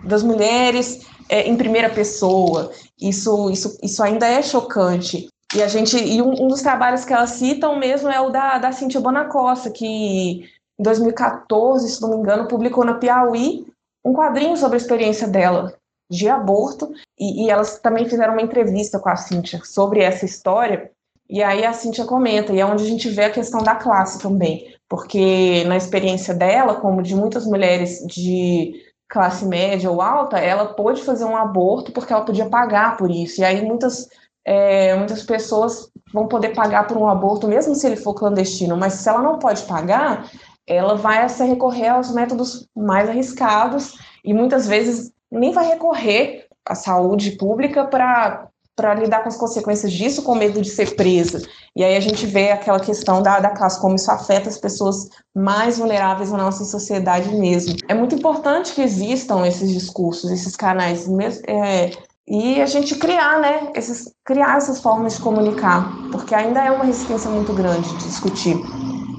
das 0.06 0.24
mulheres 0.24 1.02
é, 1.28 1.42
em 1.42 1.58
primeira 1.58 1.90
pessoa. 1.90 2.72
Isso, 2.98 3.50
isso, 3.50 3.78
isso 3.84 4.02
ainda 4.02 4.26
é 4.26 4.42
chocante. 4.42 5.28
E 5.54 5.62
a 5.62 5.68
gente 5.68 5.98
e 5.98 6.22
um, 6.22 6.46
um 6.46 6.48
dos 6.48 6.62
trabalhos 6.62 7.04
que 7.04 7.14
elas 7.14 7.32
citam 7.32 7.78
mesmo 7.78 8.10
é 8.10 8.22
o 8.22 8.30
da, 8.30 8.58
da 8.58 8.72
Cintia 8.72 9.02
Bonacossa, 9.02 9.70
que 9.70 10.46
em 10.80 10.84
2014, 10.84 11.90
se 11.90 12.02
não 12.02 12.10
me 12.10 12.16
engano, 12.18 12.48
publicou 12.48 12.84
na 12.84 12.96
Piauí 12.96 13.66
um 14.04 14.14
quadrinho 14.14 14.56
sobre 14.56 14.76
a 14.76 14.82
experiência 14.82 15.28
dela 15.28 15.74
de 16.10 16.30
aborto, 16.30 16.94
e, 17.20 17.46
e 17.46 17.50
elas 17.50 17.80
também 17.80 18.08
fizeram 18.08 18.34
uma 18.34 18.42
entrevista 18.42 19.00
com 19.00 19.10
a 19.10 19.16
Cíntia 19.16 19.60
sobre 19.64 20.02
essa 20.02 20.26
história, 20.26 20.92
e 21.28 21.42
aí 21.42 21.66
a 21.66 21.74
Cíntia 21.74 22.06
comenta, 22.06 22.54
e 22.54 22.60
é 22.60 22.66
onde 22.66 22.84
a 22.84 22.88
gente 22.88 23.10
vê 23.10 23.26
a 23.26 23.32
questão 23.32 23.64
da 23.64 23.74
classe 23.74 24.20
também, 24.20 24.76
porque 24.88 25.64
na 25.66 25.76
experiência 25.76 26.34
dela, 26.34 26.76
como 26.76 27.02
de 27.02 27.16
muitas 27.16 27.46
mulheres 27.46 28.06
de 28.06 28.74
classe 29.10 29.46
média 29.46 29.90
ou 29.90 30.02
alta, 30.02 30.38
ela 30.38 30.74
pôde 30.74 31.02
fazer 31.02 31.26
um 31.26 31.38
aborto 31.38 31.92
porque 31.92 32.14
ela 32.14 32.26
podia 32.26 32.48
pagar 32.48 32.98
por 32.98 33.10
isso, 33.10 33.42
e 33.42 33.44
aí 33.44 33.64
muitas, 33.64 34.08
é, 34.46 34.96
muitas 34.96 35.24
pessoas 35.24 35.90
vão 36.14 36.28
poder 36.28 36.50
pagar 36.50 36.86
por 36.86 36.98
um 36.98 37.08
aborto, 37.08 37.48
mesmo 37.48 37.74
se 37.74 37.88
ele 37.88 37.96
for 37.96 38.14
clandestino, 38.14 38.78
mas 38.78 38.94
se 38.94 39.10
ela 39.10 39.24
não 39.24 39.40
pode 39.40 39.64
pagar, 39.64 40.30
ela 40.68 40.96
vai 40.96 41.28
se 41.30 41.44
recorrer 41.44 41.90
aos 41.90 42.12
métodos 42.12 42.68
mais 42.76 43.10
arriscados 43.10 43.94
e 44.24 44.34
muitas 44.34 44.68
vezes 44.68 45.12
nem 45.32 45.52
vai 45.52 45.68
recorrer 45.68 46.48
à 46.66 46.76
saúde 46.76 47.32
pública 47.32 47.86
para 47.86 48.48
para 48.76 48.94
lidar 48.94 49.24
com 49.24 49.30
as 49.30 49.38
consequências 49.38 49.94
disso, 49.94 50.22
com 50.22 50.36
medo 50.36 50.62
de 50.62 50.70
ser 50.70 50.96
presa. 50.96 51.42
E 51.76 51.84
aí 51.84 51.96
a 51.96 52.00
gente 52.02 52.26
vê 52.26 52.52
aquela 52.52 52.80
questão 52.80 53.22
da, 53.22 53.40
da 53.40 53.52
classe, 53.52 53.80
como 53.80 53.96
isso 53.96 54.12
afeta 54.12 54.50
as 54.50 54.58
pessoas 54.58 55.10
mais 55.34 55.78
vulneráveis 55.78 56.30
na 56.30 56.40
nossa 56.40 56.66
sociedade 56.66 57.34
mesmo. 57.34 57.76
É 57.88 57.94
muito 57.94 58.16
importante 58.16 58.74
que 58.74 58.82
existam 58.82 59.48
esses 59.48 59.72
discursos, 59.72 60.30
esses 60.30 60.58
canais, 60.58 61.08
é, 61.48 61.92
e 62.28 62.62
a 62.62 62.66
gente 62.66 62.96
criar, 62.96 63.40
né, 63.40 63.72
esses, 63.76 64.14
criar 64.26 64.58
essas 64.58 64.82
formas 64.82 65.16
de 65.16 65.22
comunicar, 65.22 65.90
porque 66.12 66.36
ainda 66.36 66.62
é 66.62 66.70
uma 66.70 66.84
resistência 66.84 67.30
muito 67.30 67.54
grande 67.54 67.88
de 67.98 68.08
discutir. 68.08 68.58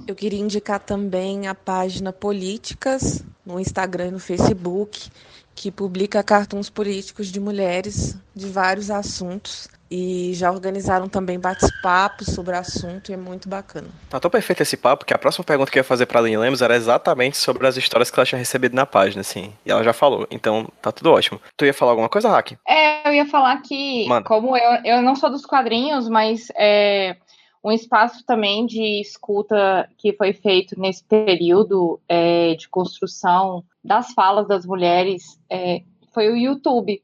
Eu 0.07 0.15
queria 0.15 0.39
indicar 0.39 0.79
também 0.79 1.49
a 1.49 1.55
página 1.55 2.13
Políticas 2.13 3.25
no 3.45 3.59
Instagram 3.59 4.09
e 4.09 4.11
no 4.13 4.21
Facebook, 4.21 5.11
que 5.53 5.71
publica 5.73 6.23
cartuns 6.23 6.71
políticos 6.71 7.27
de 7.27 7.41
mulheres 7.41 8.17
de 8.35 8.47
vários 8.47 8.89
assuntos. 8.89 9.69
E 9.89 10.33
já 10.35 10.51
organizaram 10.51 11.09
também 11.09 11.39
bate-papos 11.39 12.27
sobre 12.29 12.57
o 12.57 12.59
assunto 12.59 13.11
e 13.11 13.15
é 13.15 13.17
muito 13.17 13.49
bacana. 13.49 13.87
Tá 14.11 14.19
tão 14.19 14.29
perfeito 14.29 14.61
esse 14.63 14.77
papo 14.77 15.05
que 15.05 15.15
a 15.15 15.19
próxima 15.19 15.45
pergunta 15.45 15.71
que 15.71 15.79
eu 15.79 15.81
ia 15.81 15.85
fazer 15.85 16.07
pra 16.07 16.19
Aline 16.19 16.37
Lemos 16.37 16.61
era 16.61 16.75
exatamente 16.75 17.37
sobre 17.37 17.67
as 17.69 17.77
histórias 17.77 18.11
que 18.11 18.19
ela 18.19 18.27
tinha 18.27 18.39
recebido 18.39 18.75
na 18.75 18.85
página, 18.85 19.21
assim. 19.21 19.53
E 19.65 19.71
ela 19.71 19.85
já 19.85 19.93
falou, 19.93 20.27
então 20.29 20.69
tá 20.83 20.91
tudo 20.91 21.13
ótimo. 21.13 21.41
Tu 21.57 21.67
ia 21.67 21.75
falar 21.75 21.93
alguma 21.93 22.09
coisa, 22.09 22.29
Hack? 22.29 22.55
É, 22.67 23.09
eu 23.09 23.15
ia 23.15 23.27
falar 23.27 23.63
que, 23.63 24.09
Manda. 24.09 24.27
como 24.27 24.57
eu, 24.57 24.73
eu 24.85 25.03
não 25.03 25.15
sou 25.15 25.31
dos 25.31 25.47
quadrinhos, 25.47 26.09
mas 26.09 26.49
é, 26.57 27.17
um 27.63 27.73
espaço 27.73 28.25
também 28.25 28.67
de 28.67 29.01
escuta 29.01 29.89
que 29.99 30.13
foi 30.13 30.33
feito 30.33 30.79
nesse 30.79 31.05
período 31.05 32.01
é, 32.09 32.55
de 32.55 32.69
construção 32.69 33.65
das 33.83 34.13
falas 34.13 34.47
das 34.47 34.65
mulheres 34.65 35.41
é, 35.51 35.83
foi 36.13 36.31
o 36.31 36.37
YouTube. 36.37 37.03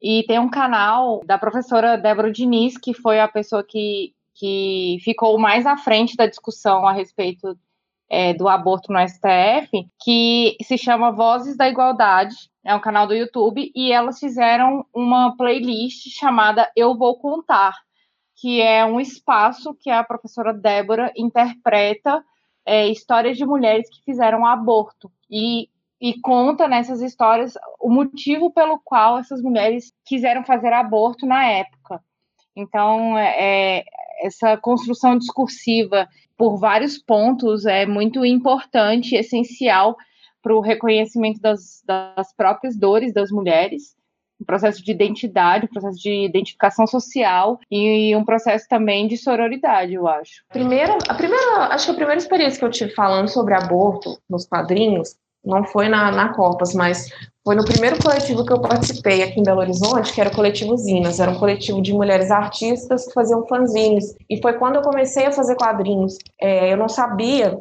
E 0.00 0.24
tem 0.24 0.38
um 0.38 0.50
canal 0.50 1.20
da 1.24 1.38
professora 1.38 1.96
Débora 1.96 2.30
Diniz, 2.30 2.78
que 2.78 2.94
foi 2.94 3.18
a 3.18 3.28
pessoa 3.28 3.64
que, 3.64 4.14
que 4.34 4.98
ficou 5.02 5.38
mais 5.38 5.66
à 5.66 5.76
frente 5.76 6.16
da 6.16 6.26
discussão 6.26 6.86
a 6.86 6.92
respeito 6.92 7.58
é, 8.08 8.32
do 8.34 8.48
aborto 8.48 8.92
no 8.92 8.98
STF, 9.00 9.88
que 10.02 10.56
se 10.62 10.78
chama 10.78 11.12
Vozes 11.12 11.56
da 11.56 11.68
Igualdade, 11.68 12.36
é 12.64 12.74
um 12.74 12.80
canal 12.80 13.06
do 13.06 13.14
YouTube, 13.14 13.70
e 13.74 13.92
elas 13.92 14.18
fizeram 14.18 14.84
uma 14.94 15.36
playlist 15.36 16.08
chamada 16.10 16.70
Eu 16.76 16.96
Vou 16.96 17.18
Contar, 17.18 17.74
que 18.36 18.60
é 18.60 18.84
um 18.84 19.00
espaço 19.00 19.74
que 19.74 19.90
a 19.90 20.04
professora 20.04 20.52
Débora 20.52 21.12
interpreta 21.16 22.22
é, 22.64 22.86
histórias 22.88 23.36
de 23.36 23.46
mulheres 23.46 23.88
que 23.88 24.04
fizeram 24.04 24.44
aborto 24.44 25.10
e, 25.30 25.68
e 26.00 26.20
conta 26.20 26.68
nessas 26.68 27.00
histórias 27.00 27.54
o 27.80 27.90
motivo 27.90 28.52
pelo 28.52 28.78
qual 28.84 29.18
essas 29.18 29.40
mulheres 29.40 29.92
quiseram 30.04 30.44
fazer 30.44 30.72
aborto 30.72 31.24
na 31.24 31.46
época. 31.46 32.02
Então, 32.54 33.16
é, 33.16 33.78
é 33.78 33.84
essa 34.22 34.56
construção 34.56 35.16
discursiva 35.16 36.08
por 36.36 36.58
vários 36.58 36.98
pontos 36.98 37.64
é 37.64 37.86
muito 37.86 38.24
importante 38.24 39.14
essencial 39.14 39.96
para 40.42 40.54
o 40.54 40.60
reconhecimento 40.60 41.40
das, 41.40 41.82
das 41.84 42.32
próprias 42.34 42.78
dores 42.78 43.12
das 43.12 43.30
mulheres 43.30 43.95
um 44.40 44.44
processo 44.44 44.84
de 44.84 44.90
identidade, 44.90 45.66
um 45.66 45.68
processo 45.68 45.98
de 45.98 46.24
identificação 46.24 46.86
social 46.86 47.58
e 47.70 48.14
um 48.14 48.24
processo 48.24 48.66
também 48.68 49.08
de 49.08 49.16
sororidade, 49.16 49.94
eu 49.94 50.06
acho. 50.06 50.42
Primeira, 50.50 50.96
a 51.08 51.14
primeira, 51.14 51.68
acho 51.68 51.86
que 51.86 51.90
a 51.92 51.94
primeira 51.94 52.20
experiência 52.20 52.58
que 52.58 52.64
eu 52.64 52.70
tive 52.70 52.90
falando 52.94 53.28
sobre 53.28 53.54
aborto 53.54 54.18
nos 54.28 54.46
quadrinhos 54.46 55.16
não 55.44 55.64
foi 55.64 55.88
na, 55.88 56.10
na 56.10 56.34
Copas, 56.34 56.74
mas 56.74 57.08
foi 57.44 57.54
no 57.54 57.64
primeiro 57.64 57.96
coletivo 58.02 58.44
que 58.44 58.52
eu 58.52 58.60
participei 58.60 59.22
aqui 59.22 59.38
em 59.38 59.44
Belo 59.44 59.60
Horizonte, 59.60 60.12
que 60.12 60.20
era 60.20 60.28
o 60.28 60.34
coletivo 60.34 60.76
Zinas, 60.76 61.20
era 61.20 61.30
um 61.30 61.38
coletivo 61.38 61.80
de 61.80 61.92
mulheres 61.92 62.32
artistas 62.32 63.06
que 63.06 63.14
faziam 63.14 63.46
fanzines, 63.46 64.16
e 64.28 64.42
foi 64.42 64.54
quando 64.54 64.76
eu 64.76 64.82
comecei 64.82 65.26
a 65.26 65.32
fazer 65.32 65.54
quadrinhos. 65.54 66.18
É, 66.40 66.72
eu 66.72 66.76
não 66.76 66.88
sabia 66.88 67.56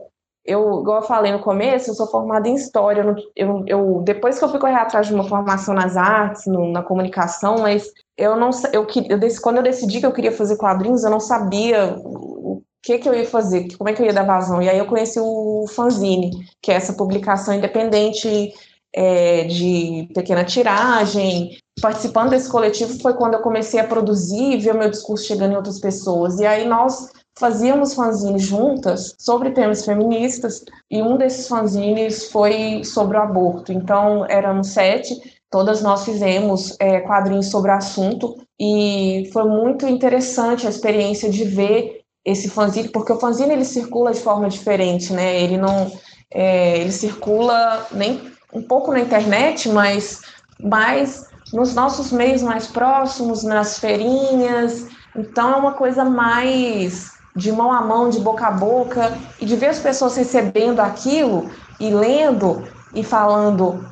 eu, 0.46 0.82
igual 0.82 1.02
eu 1.02 1.08
falei 1.08 1.32
no 1.32 1.40
começo, 1.40 1.90
eu 1.90 1.96
sou 1.96 2.06
formada 2.08 2.48
em 2.48 2.54
história. 2.54 3.04
Eu, 3.36 3.64
eu, 3.66 4.02
depois 4.04 4.38
que 4.38 4.46
eu 4.46 4.50
fui 4.50 4.60
correr 4.60 4.76
atrás 4.76 5.08
de 5.08 5.14
uma 5.14 5.28
formação 5.28 5.74
nas 5.74 5.98
artes, 5.98 6.46
no, 6.46 6.72
na 6.72 6.84
comunicação, 6.84 7.58
mas 7.60 7.92
eu 8.16 8.36
não 8.36 8.52
eu, 8.72 8.86
eu, 9.10 9.20
quando 9.42 9.58
eu 9.58 9.64
decidi 9.64 10.00
que 10.00 10.06
eu 10.06 10.14
queria 10.14 10.32
fazer 10.32 10.56
quadrinhos, 10.58 11.04
eu 11.04 11.10
não 11.10 11.20
sabia 11.20 11.96
o 11.98 12.62
que, 12.84 13.00
que 13.00 13.10
eu 13.10 13.16
ia 13.16 13.26
fazer, 13.26 13.76
como 13.76 13.90
é 13.90 13.94
que 13.94 14.02
eu 14.04 14.06
ia 14.06 14.14
dar 14.14 14.24
vazão. 14.24 14.62
E 14.62 14.70
aí 14.70 14.78
eu 14.78 14.86
conheci 14.86 15.20
o 15.20 15.66
Fanzine, 15.70 16.30
que 16.62 16.72
é 16.72 16.76
essa 16.76 16.94
publicação 16.94 17.56
independente 17.56 18.54
é, 18.94 19.46
de 19.46 20.08
pequena 20.14 20.44
tiragem. 20.44 21.58
Participando 21.82 22.30
desse 22.30 22.50
coletivo 22.50 23.02
foi 23.02 23.16
quando 23.16 23.34
eu 23.34 23.42
comecei 23.42 23.80
a 23.80 23.88
produzir 23.88 24.54
e 24.54 24.58
ver 24.58 24.76
o 24.76 24.78
meu 24.78 24.92
discurso 24.92 25.26
chegando 25.26 25.54
em 25.54 25.58
outras 25.58 25.80
pessoas. 25.80 26.40
E 26.40 26.46
aí 26.46 26.68
nós 26.68 27.10
fazíamos 27.38 27.94
fanzines 27.94 28.44
juntas 28.44 29.16
sobre 29.20 29.52
temas 29.52 29.84
feministas 29.86 30.64
e 30.90 31.02
um 31.02 31.18
desses 31.18 31.48
fanzines 31.48 32.32
foi 32.32 32.84
sobre 32.84 33.18
o 33.18 33.22
aborto. 33.22 33.74
Então, 33.74 34.26
éramos 34.30 34.70
sete, 34.70 35.16
todas 35.50 35.82
nós 35.82 36.06
fizemos 36.06 36.76
é, 36.80 37.02
quadrinhos 37.02 37.48
sobre 37.48 37.72
o 37.72 37.76
assunto 37.76 38.38
e 38.60 39.30
foi 39.34 39.44
muito 39.44 39.86
interessante 39.86 40.66
a 40.66 40.70
experiência 40.70 41.30
de 41.30 41.44
ver 41.44 42.02
esse 42.24 42.50
fanzine, 42.50 42.90
porque 42.90 43.12
o 43.12 43.20
fanzine 43.20 43.54
ele 43.54 43.66
circula 43.66 44.12
de 44.12 44.20
forma 44.20 44.50
diferente, 44.50 45.14
né? 45.14 45.40
Ele 45.40 45.58
não, 45.58 45.92
é, 46.34 46.80
ele 46.80 46.92
circula 46.92 47.86
nem 47.92 48.32
um 48.52 48.64
pouco 48.64 48.92
na 48.92 49.00
internet, 49.00 49.70
mas 49.70 50.22
mais 50.60 51.28
nos 51.54 51.76
nossos 51.76 52.12
meios 52.12 52.42
mais 52.42 52.66
próximos, 52.66 53.44
nas 53.44 53.78
feirinhas. 53.78 54.88
Então 55.16 55.54
é 55.54 55.56
uma 55.58 55.74
coisa 55.74 56.04
mais 56.04 57.15
de 57.36 57.52
mão 57.52 57.72
a 57.72 57.82
mão, 57.82 58.10
de 58.10 58.20
boca 58.20 58.48
a 58.48 58.52
boca, 58.52 59.18
e 59.40 59.46
de 59.46 59.56
ver 59.56 59.68
as 59.68 59.80
pessoas 59.80 60.16
recebendo 60.16 60.80
aquilo 60.80 61.50
e 61.80 61.90
lendo 61.90 62.64
e 62.94 63.04
falando: 63.04 63.86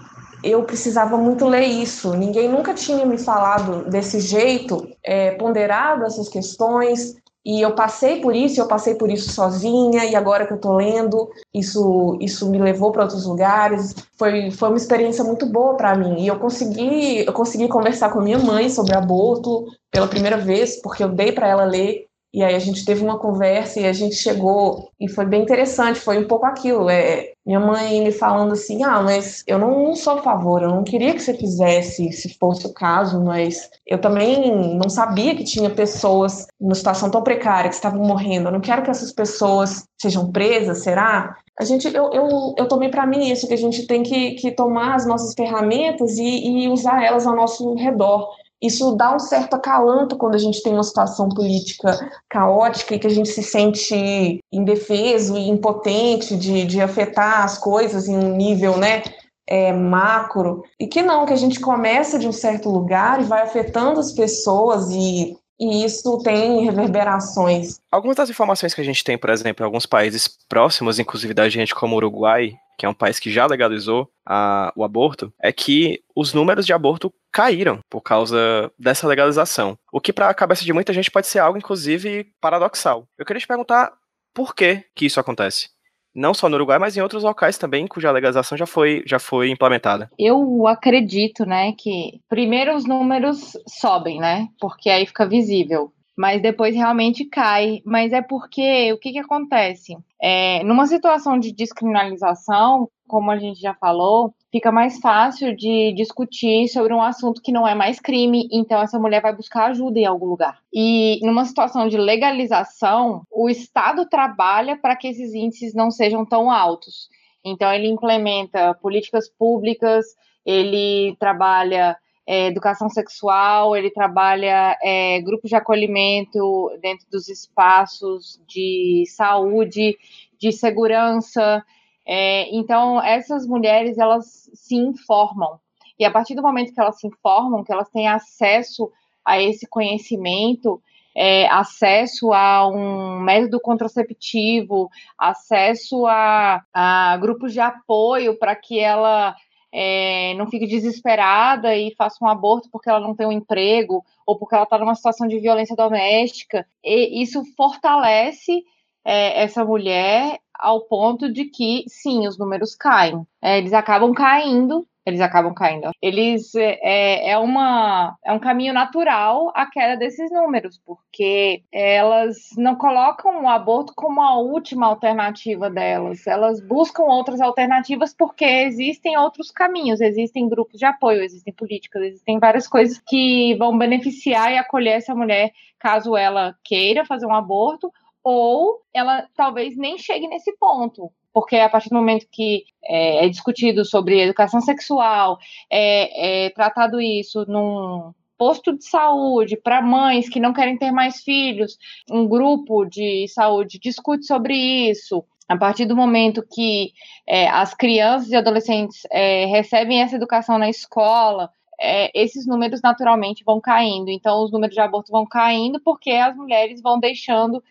eu 0.43 0.63
precisava 0.63 1.17
muito 1.17 1.47
ler 1.47 1.65
isso. 1.65 2.13
Ninguém 2.13 2.49
nunca 2.49 2.73
tinha 2.73 3.05
me 3.05 3.17
falado 3.17 3.89
desse 3.89 4.19
jeito, 4.19 4.87
é, 5.01 5.31
ponderado 5.31 6.03
essas 6.03 6.27
questões. 6.27 7.15
E 7.45 7.59
eu 7.59 7.75
passei 7.75 8.21
por 8.21 8.33
isso, 8.33 8.61
eu 8.61 8.67
passei 8.67 8.95
por 8.95 9.11
isso 9.11 9.29
sozinha, 9.29 10.05
e 10.05 10.15
agora 10.15 10.47
que 10.47 10.53
eu 10.53 10.57
tô 10.57 10.77
lendo, 10.77 11.29
isso, 11.53 12.17
isso 12.21 12.49
me 12.49 12.57
levou 12.57 12.89
para 12.89 13.03
outros 13.03 13.25
lugares. 13.25 13.93
Foi, 14.17 14.49
foi 14.51 14.69
uma 14.69 14.77
experiência 14.77 15.25
muito 15.25 15.45
boa 15.45 15.75
para 15.75 15.93
mim. 15.93 16.21
E 16.21 16.27
eu 16.27 16.39
consegui, 16.39 17.25
eu 17.25 17.33
consegui 17.33 17.67
conversar 17.67 18.11
com 18.11 18.19
a 18.19 18.23
minha 18.23 18.39
mãe 18.39 18.69
sobre 18.69 18.95
aborto 18.95 19.65
pela 19.91 20.07
primeira 20.07 20.37
vez, 20.37 20.81
porque 20.81 21.03
eu 21.03 21.09
dei 21.09 21.33
para 21.33 21.47
ela 21.47 21.65
ler 21.65 22.05
e 22.33 22.43
aí 22.43 22.55
a 22.55 22.59
gente 22.59 22.83
teve 22.83 23.03
uma 23.03 23.19
conversa 23.19 23.79
e 23.79 23.85
a 23.85 23.93
gente 23.93 24.15
chegou 24.15 24.89
e 24.99 25.07
foi 25.07 25.23
bem 25.25 25.43
interessante, 25.43 25.99
foi 25.99 26.17
um 26.17 26.27
pouco 26.27 26.47
aquilo, 26.47 26.89
é, 26.89 27.31
minha 27.45 27.59
mãe 27.59 28.01
me 28.01 28.11
falando 28.11 28.53
assim, 28.53 28.83
ah, 28.83 29.03
mas 29.03 29.43
eu 29.45 29.59
não, 29.59 29.83
não 29.83 29.95
sou 29.95 30.13
a 30.13 30.23
favor, 30.23 30.63
eu 30.63 30.69
não 30.69 30.83
queria 30.83 31.13
que 31.13 31.19
você 31.19 31.35
fizesse, 31.35 32.11
se 32.11 32.37
fosse 32.39 32.65
o 32.65 32.73
caso, 32.73 33.23
mas 33.23 33.69
eu 33.85 34.01
também 34.01 34.75
não 34.75 34.89
sabia 34.89 35.35
que 35.35 35.43
tinha 35.43 35.69
pessoas 35.69 36.47
numa 36.59 36.73
situação 36.73 37.11
tão 37.11 37.21
precária 37.21 37.69
que 37.69 37.75
estavam 37.75 38.03
morrendo, 38.03 38.47
eu 38.47 38.53
não 38.53 38.61
quero 38.61 38.81
que 38.81 38.89
essas 38.89 39.11
pessoas 39.11 39.85
sejam 40.01 40.31
presas, 40.31 40.79
será? 40.79 41.37
A 41.59 41.63
gente, 41.63 41.85
eu, 41.93 42.11
eu, 42.11 42.55
eu 42.57 42.67
tomei 42.67 42.89
para 42.89 43.05
mim 43.05 43.29
isso, 43.29 43.47
que 43.47 43.53
a 43.53 43.57
gente 43.57 43.85
tem 43.85 44.01
que, 44.01 44.31
que 44.31 44.51
tomar 44.51 44.95
as 44.95 45.05
nossas 45.05 45.35
ferramentas 45.35 46.17
e, 46.17 46.63
e 46.63 46.67
usar 46.67 47.03
elas 47.03 47.27
ao 47.27 47.35
nosso 47.35 47.75
redor 47.75 48.27
isso 48.63 48.95
dá 48.95 49.13
um 49.13 49.19
certo 49.19 49.55
acalanto 49.55 50.15
quando 50.15 50.35
a 50.35 50.39
gente 50.39 50.63
tem 50.63 50.73
uma 50.73 50.83
situação 50.83 51.27
política 51.27 52.09
caótica 52.29 52.95
e 52.95 52.99
que 52.99 53.07
a 53.07 53.09
gente 53.09 53.27
se 53.27 53.43
sente 53.43 54.39
indefeso 54.49 55.37
e 55.37 55.49
impotente 55.49 56.37
de, 56.37 56.63
de 56.65 56.81
afetar 56.81 57.43
as 57.43 57.57
coisas 57.57 58.07
em 58.07 58.15
um 58.15 58.37
nível, 58.37 58.77
né, 58.77 59.03
é, 59.45 59.73
macro. 59.73 60.63
E 60.79 60.87
que 60.87 61.01
não, 61.01 61.25
que 61.25 61.33
a 61.33 61.37
gente 61.37 61.59
começa 61.59 62.17
de 62.17 62.25
um 62.25 62.31
certo 62.31 62.69
lugar 62.69 63.19
e 63.19 63.25
vai 63.25 63.41
afetando 63.41 63.99
as 63.99 64.13
pessoas 64.13 64.89
e 64.91 65.37
e 65.63 65.85
isso 65.85 66.17
tem 66.19 66.63
reverberações. 66.65 67.79
Algumas 67.91 68.17
das 68.17 68.29
informações 68.29 68.73
que 68.73 68.81
a 68.81 68.83
gente 68.83 69.03
tem, 69.03 69.17
por 69.17 69.29
exemplo, 69.29 69.63
em 69.63 69.65
alguns 69.65 69.85
países 69.85 70.27
próximos, 70.49 70.99
inclusive 70.99 71.33
da 71.33 71.47
gente, 71.49 71.73
como 71.73 71.95
o 71.95 71.97
Uruguai, 71.97 72.53
que 72.77 72.85
é 72.85 72.89
um 72.89 72.93
país 72.93 73.19
que 73.19 73.31
já 73.31 73.45
legalizou 73.45 74.09
a, 74.25 74.73
o 74.75 74.83
aborto, 74.83 75.31
é 75.41 75.51
que 75.51 76.01
os 76.15 76.33
números 76.33 76.65
de 76.65 76.73
aborto 76.73 77.13
caíram 77.31 77.79
por 77.89 78.01
causa 78.01 78.71
dessa 78.77 79.07
legalização. 79.07 79.77
O 79.91 80.01
que, 80.01 80.13
para 80.13 80.29
a 80.29 80.33
cabeça 80.33 80.65
de 80.65 80.73
muita 80.73 80.93
gente, 80.93 81.11
pode 81.11 81.27
ser 81.27 81.39
algo, 81.39 81.57
inclusive, 81.57 82.27
paradoxal. 82.41 83.05
Eu 83.17 83.25
queria 83.25 83.39
te 83.39 83.47
perguntar 83.47 83.93
por 84.33 84.55
que, 84.55 84.83
que 84.95 85.05
isso 85.05 85.19
acontece 85.19 85.72
não 86.15 86.33
só 86.33 86.47
no 86.47 86.55
Uruguai, 86.55 86.79
mas 86.79 86.95
em 86.95 87.01
outros 87.01 87.23
locais 87.23 87.57
também, 87.57 87.87
cuja 87.87 88.11
legalização 88.11 88.57
já 88.57 88.65
foi, 88.65 89.03
já 89.05 89.19
foi 89.19 89.49
implementada. 89.49 90.09
Eu 90.17 90.67
acredito, 90.67 91.45
né, 91.45 91.73
que 91.77 92.21
primeiro 92.29 92.75
os 92.75 92.85
números 92.85 93.57
sobem, 93.67 94.19
né, 94.19 94.47
porque 94.59 94.89
aí 94.89 95.05
fica 95.05 95.27
visível, 95.27 95.91
mas 96.17 96.41
depois 96.41 96.75
realmente 96.75 97.25
cai. 97.25 97.81
Mas 97.85 98.13
é 98.13 98.21
porque 98.21 98.93
o 98.93 98.99
que, 98.99 99.11
que 99.11 99.19
acontece? 99.19 99.97
É, 100.21 100.63
numa 100.63 100.85
situação 100.85 101.39
de 101.39 101.51
descriminalização, 101.51 102.89
como 103.13 103.29
a 103.29 103.37
gente 103.37 103.61
já 103.61 103.75
falou, 103.75 104.33
fica 104.51 104.71
mais 104.71 104.99
fácil 104.99 105.55
de 105.55 105.93
discutir 105.93 106.67
sobre 106.67 106.95
um 106.95 107.01
assunto 107.01 107.43
que 107.43 107.51
não 107.51 107.67
é 107.67 107.75
mais 107.75 107.99
crime, 107.99 108.49
então 108.51 108.81
essa 108.81 108.97
mulher 108.97 109.21
vai 109.21 109.35
buscar 109.35 109.65
ajuda 109.65 109.99
em 109.99 110.05
algum 110.07 110.25
lugar. 110.25 110.57
E 110.73 111.19
numa 111.21 111.45
situação 111.45 111.87
de 111.87 111.95
legalização, 111.95 113.21
o 113.31 113.51
Estado 113.51 114.09
trabalha 114.09 114.75
para 114.75 114.95
que 114.95 115.07
esses 115.07 115.31
índices 115.35 115.75
não 115.75 115.91
sejam 115.91 116.25
tão 116.25 116.49
altos. 116.49 117.07
Então 117.45 117.71
ele 117.71 117.87
implementa 117.87 118.73
políticas 118.81 119.29
públicas, 119.29 120.07
ele 120.43 121.15
trabalha 121.19 121.95
é, 122.25 122.47
educação 122.47 122.89
sexual, 122.89 123.75
ele 123.75 123.91
trabalha 123.91 124.75
é, 124.81 125.21
grupos 125.21 125.51
de 125.51 125.55
acolhimento 125.55 126.71
dentro 126.81 127.05
dos 127.11 127.29
espaços 127.29 128.41
de 128.47 129.03
saúde, 129.07 129.99
de 130.39 130.51
segurança. 130.51 131.63
É, 132.05 132.53
então, 132.55 133.01
essas 133.01 133.45
mulheres, 133.47 133.97
elas 133.97 134.49
se 134.53 134.75
informam. 134.75 135.59
E 135.97 136.05
a 136.05 136.11
partir 136.11 136.35
do 136.35 136.41
momento 136.41 136.73
que 136.73 136.79
elas 136.79 136.99
se 136.99 137.07
informam, 137.07 137.63
que 137.63 137.71
elas 137.71 137.89
têm 137.89 138.07
acesso 138.07 138.91
a 139.25 139.41
esse 139.41 139.67
conhecimento, 139.67 140.81
é, 141.15 141.47
acesso 141.47 142.33
a 142.33 142.67
um 142.67 143.19
método 143.19 143.59
contraceptivo, 143.59 144.89
acesso 145.17 146.05
a, 146.07 146.61
a 146.73 147.17
grupos 147.17 147.53
de 147.53 147.59
apoio 147.59 148.37
para 148.37 148.55
que 148.55 148.79
ela 148.79 149.35
é, 149.71 150.33
não 150.35 150.47
fique 150.47 150.67
desesperada 150.67 151.75
e 151.75 151.93
faça 151.95 152.23
um 152.23 152.27
aborto 152.27 152.69
porque 152.71 152.89
ela 152.89 152.99
não 152.99 153.15
tem 153.15 153.25
um 153.25 153.31
emprego 153.31 154.03
ou 154.25 154.37
porque 154.37 154.55
ela 154.55 154.63
está 154.63 154.77
numa 154.77 154.95
situação 154.95 155.27
de 155.27 155.39
violência 155.39 155.75
doméstica. 155.75 156.65
E 156.83 157.21
isso 157.21 157.43
fortalece 157.55 158.63
é, 159.05 159.43
essa 159.43 159.63
mulher 159.65 160.39
ao 160.57 160.81
ponto 160.81 161.31
de 161.31 161.45
que, 161.45 161.83
sim, 161.87 162.27
os 162.27 162.37
números 162.37 162.75
caem. 162.75 163.25
É, 163.41 163.57
eles 163.57 163.73
acabam 163.73 164.13
caindo, 164.13 164.87
eles 165.05 165.19
acabam 165.19 165.53
caindo. 165.53 165.91
Eles 166.01 166.55
é, 166.55 166.79
é, 166.81 167.31
é, 167.31 167.37
uma, 167.37 168.15
é 168.23 168.31
um 168.31 168.39
caminho 168.39 168.73
natural 168.73 169.51
a 169.53 169.65
queda 169.65 169.97
desses 169.97 170.31
números, 170.31 170.79
porque 170.85 171.61
elas 171.71 172.37
não 172.57 172.75
colocam 172.75 173.43
o 173.43 173.49
aborto 173.49 173.91
como 173.93 174.21
a 174.21 174.39
última 174.39 174.87
alternativa 174.87 175.69
delas. 175.69 176.25
Elas 176.25 176.65
buscam 176.65 177.03
outras 177.03 177.41
alternativas 177.41 178.15
porque 178.17 178.45
existem 178.45 179.17
outros 179.17 179.51
caminhos, 179.51 179.99
existem 179.99 180.47
grupos 180.47 180.79
de 180.79 180.85
apoio, 180.85 181.21
existem 181.21 181.53
políticas, 181.53 182.03
existem 182.03 182.39
várias 182.39 182.67
coisas 182.67 183.01
que 183.05 183.55
vão 183.57 183.77
beneficiar 183.77 184.53
e 184.53 184.57
acolher 184.57 184.97
essa 184.97 185.13
mulher 185.13 185.51
caso 185.77 186.15
ela 186.15 186.55
queira 186.63 187.03
fazer 187.03 187.25
um 187.25 187.35
aborto 187.35 187.91
ou 188.23 188.81
ela 188.93 189.27
talvez 189.35 189.75
nem 189.75 189.97
chegue 189.97 190.27
nesse 190.27 190.55
ponto, 190.57 191.11
porque 191.33 191.57
a 191.57 191.69
partir 191.69 191.89
do 191.89 191.95
momento 191.95 192.27
que 192.31 192.63
é, 192.83 193.25
é 193.25 193.29
discutido 193.29 193.83
sobre 193.83 194.21
educação 194.21 194.61
sexual, 194.61 195.37
é, 195.69 196.45
é 196.45 196.49
tratado 196.51 197.01
isso 197.01 197.45
num 197.47 198.13
posto 198.37 198.77
de 198.77 198.85
saúde 198.85 199.57
para 199.57 199.81
mães 199.81 200.29
que 200.29 200.39
não 200.39 200.53
querem 200.53 200.77
ter 200.77 200.91
mais 200.91 201.23
filhos, 201.23 201.77
um 202.09 202.27
grupo 202.27 202.85
de 202.85 203.27
saúde 203.27 203.79
discute 203.79 204.25
sobre 204.25 204.55
isso. 204.55 205.23
A 205.47 205.57
partir 205.57 205.85
do 205.85 205.95
momento 205.95 206.45
que 206.53 206.93
é, 207.27 207.47
as 207.49 207.73
crianças 207.73 208.29
e 208.29 208.35
adolescentes 208.35 209.01
é, 209.11 209.45
recebem 209.45 210.01
essa 210.01 210.15
educação 210.15 210.57
na 210.57 210.69
escola, 210.69 211.49
é, 211.79 212.09
esses 212.13 212.45
números 212.47 212.81
naturalmente 212.81 213.43
vão 213.43 213.59
caindo. 213.59 214.09
Então, 214.09 214.43
os 214.43 214.51
números 214.51 214.73
de 214.73 214.81
aborto 214.81 215.11
vão 215.11 215.25
caindo 215.25 215.79
porque 215.81 216.11
as 216.11 216.35
mulheres 216.35 216.81
vão 216.81 216.99
deixando 216.99 217.61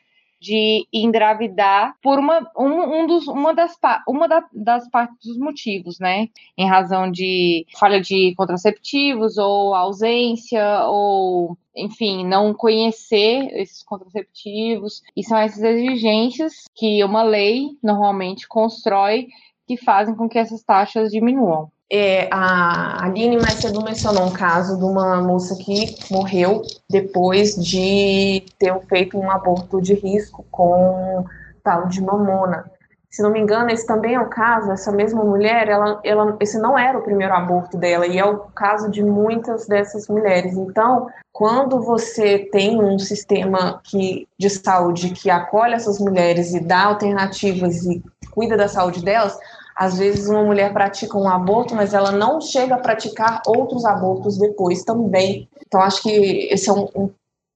de 0.42 0.88
engravidar 0.92 1.94
por 2.02 2.18
uma, 2.18 2.50
um, 2.58 3.02
um 3.02 3.06
dos, 3.06 3.28
uma, 3.28 3.54
das, 3.54 3.78
uma 4.08 4.26
da, 4.26 4.44
das 4.52 4.90
partes 4.90 5.16
dos 5.24 5.38
motivos, 5.38 6.00
né? 6.00 6.30
Em 6.58 6.68
razão 6.68 7.08
de 7.08 7.64
falha 7.78 8.00
de 8.00 8.34
contraceptivos, 8.36 9.38
ou 9.38 9.72
ausência, 9.72 10.84
ou, 10.86 11.56
enfim, 11.76 12.26
não 12.26 12.52
conhecer 12.52 13.50
esses 13.52 13.84
contraceptivos. 13.84 15.00
E 15.16 15.22
são 15.22 15.38
essas 15.38 15.62
exigências 15.62 16.64
que 16.74 17.04
uma 17.04 17.22
lei 17.22 17.68
normalmente 17.80 18.48
constrói 18.48 19.28
que 19.64 19.76
fazem 19.76 20.16
com 20.16 20.28
que 20.28 20.38
essas 20.38 20.64
taxas 20.64 21.12
diminuam. 21.12 21.70
É, 21.94 22.26
a 22.32 23.04
Aline 23.04 23.36
mais 23.36 23.60
cedo 23.60 23.84
mencionou 23.84 24.24
um 24.24 24.32
caso 24.32 24.78
de 24.78 24.84
uma 24.84 25.20
moça 25.20 25.54
que 25.62 25.94
morreu 26.10 26.62
depois 26.88 27.54
de 27.54 28.42
ter 28.58 28.80
feito 28.88 29.18
um 29.18 29.30
aborto 29.30 29.78
de 29.78 29.92
risco 29.92 30.42
com 30.50 31.26
tal 31.62 31.88
de 31.88 32.00
mamona. 32.00 32.64
Se 33.10 33.20
não 33.20 33.30
me 33.30 33.38
engano, 33.38 33.68
esse 33.68 33.86
também 33.86 34.14
é 34.14 34.20
o 34.20 34.30
caso, 34.30 34.72
essa 34.72 34.90
mesma 34.90 35.22
mulher, 35.22 35.68
ela, 35.68 36.00
ela, 36.02 36.34
esse 36.40 36.58
não 36.58 36.78
era 36.78 36.98
o 36.98 37.02
primeiro 37.02 37.34
aborto 37.34 37.76
dela, 37.76 38.06
e 38.06 38.18
é 38.18 38.24
o 38.24 38.38
caso 38.38 38.90
de 38.90 39.02
muitas 39.02 39.66
dessas 39.66 40.08
mulheres. 40.08 40.56
Então, 40.56 41.10
quando 41.30 41.82
você 41.82 42.38
tem 42.50 42.82
um 42.82 42.98
sistema 42.98 43.82
que, 43.84 44.26
de 44.38 44.48
saúde 44.48 45.10
que 45.10 45.28
acolhe 45.28 45.74
essas 45.74 45.98
mulheres 45.98 46.54
e 46.54 46.60
dá 46.60 46.84
alternativas 46.84 47.84
e 47.84 48.02
cuida 48.30 48.56
da 48.56 48.66
saúde 48.66 49.04
delas, 49.04 49.38
às 49.76 49.98
vezes 49.98 50.28
uma 50.28 50.44
mulher 50.44 50.72
pratica 50.72 51.16
um 51.16 51.28
aborto, 51.28 51.74
mas 51.74 51.94
ela 51.94 52.12
não 52.12 52.40
chega 52.40 52.74
a 52.74 52.78
praticar 52.78 53.42
outros 53.46 53.84
abortos 53.84 54.38
depois 54.38 54.84
também. 54.84 55.48
Então 55.66 55.80
acho 55.80 56.02
que 56.02 56.10
esse 56.50 56.68
é 56.68 56.72
um, 56.72 56.88
um, 56.94 57.10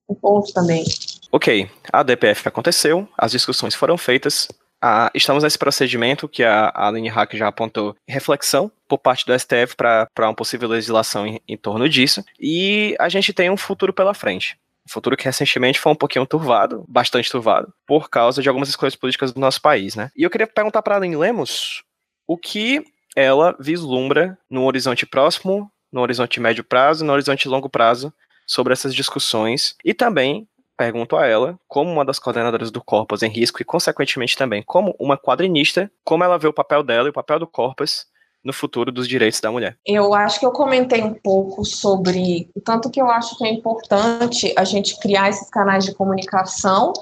um 0.09 0.15
ponto 0.15 0.53
também. 0.53 0.83
Ok, 1.31 1.69
a 1.91 2.03
DPF 2.03 2.47
aconteceu, 2.47 3.07
as 3.17 3.31
discussões 3.31 3.75
foram 3.75 3.97
feitas, 3.97 4.47
ah, 4.81 5.09
estamos 5.13 5.43
nesse 5.43 5.57
procedimento 5.57 6.29
que 6.29 6.43
a 6.43 6.71
Aline 6.73 7.09
Hack 7.09 7.35
já 7.35 7.47
apontou 7.47 7.95
reflexão 8.07 8.71
por 8.87 8.99
parte 8.99 9.25
do 9.25 9.37
STF 9.37 9.75
para 9.75 10.07
uma 10.19 10.35
possível 10.35 10.69
legislação 10.69 11.25
em, 11.25 11.41
em, 11.47 11.57
torno 11.57 11.89
disso, 11.89 12.23
e 12.39 12.95
a 12.99 13.09
gente 13.09 13.33
tem 13.33 13.49
um 13.49 13.57
futuro 13.57 13.91
pela 13.91 14.13
frente. 14.13 14.57
Um 14.87 14.89
futuro 14.89 15.17
que 15.17 15.25
recentemente 15.25 15.79
foi 15.79 15.91
um 15.91 15.95
pouquinho 15.95 16.25
turvado, 16.25 16.85
bastante 16.87 17.29
turvado, 17.29 17.73
por 17.85 18.09
causa 18.09 18.41
de 18.41 18.47
algumas 18.47 18.69
escolhas 18.69 18.95
políticas 18.95 19.33
do 19.33 19.41
nosso 19.41 19.61
país, 19.61 19.95
né? 19.95 20.11
E 20.15 20.23
eu 20.23 20.29
queria 20.29 20.47
perguntar 20.47 20.81
para 20.81 20.95
a 20.95 20.97
Aline 20.97 21.17
Lemos 21.17 21.83
o 22.27 22.37
que 22.37 22.83
ela 23.15 23.55
vislumbra 23.59 24.37
no 24.49 24.65
horizonte 24.65 25.05
próximo, 25.05 25.71
no 25.91 26.01
horizonte 26.01 26.39
médio 26.39 26.63
prazo 26.63 27.05
no 27.05 27.13
horizonte 27.13 27.47
longo 27.47 27.69
prazo 27.69 28.13
sobre 28.45 28.73
essas 28.73 28.93
discussões 28.93 29.75
e 29.83 29.93
também 29.93 30.47
pergunto 30.77 31.17
a 31.17 31.25
ela, 31.25 31.59
como 31.67 31.91
uma 31.91 32.05
das 32.05 32.19
coordenadoras 32.19 32.69
do 32.69 32.83
Corpus 32.83 33.23
em 33.23 33.29
Risco 33.29 33.59
e, 33.59 33.65
consequentemente, 33.65 34.37
também 34.37 34.61
como 34.61 34.95
uma 34.99 35.17
quadrinista, 35.17 35.91
como 36.03 36.23
ela 36.23 36.37
vê 36.37 36.47
o 36.47 36.53
papel 36.53 36.83
dela 36.83 37.07
e 37.07 37.09
o 37.09 37.13
papel 37.13 37.39
do 37.39 37.47
Corpus 37.47 38.05
no 38.43 38.53
futuro 38.53 38.91
dos 38.91 39.07
direitos 39.07 39.41
da 39.41 39.51
mulher. 39.51 39.75
Eu 39.83 40.13
acho 40.13 40.39
que 40.39 40.45
eu 40.45 40.51
comentei 40.51 41.01
um 41.01 41.15
pouco 41.15 41.65
sobre 41.65 42.49
o 42.55 42.61
tanto 42.61 42.91
que 42.91 43.01
eu 43.01 43.09
acho 43.09 43.35
que 43.37 43.45
é 43.45 43.51
importante 43.51 44.53
a 44.55 44.63
gente 44.63 44.99
criar 44.99 45.29
esses 45.29 45.49
canais 45.49 45.83
de 45.83 45.95
comunicação 45.95 46.93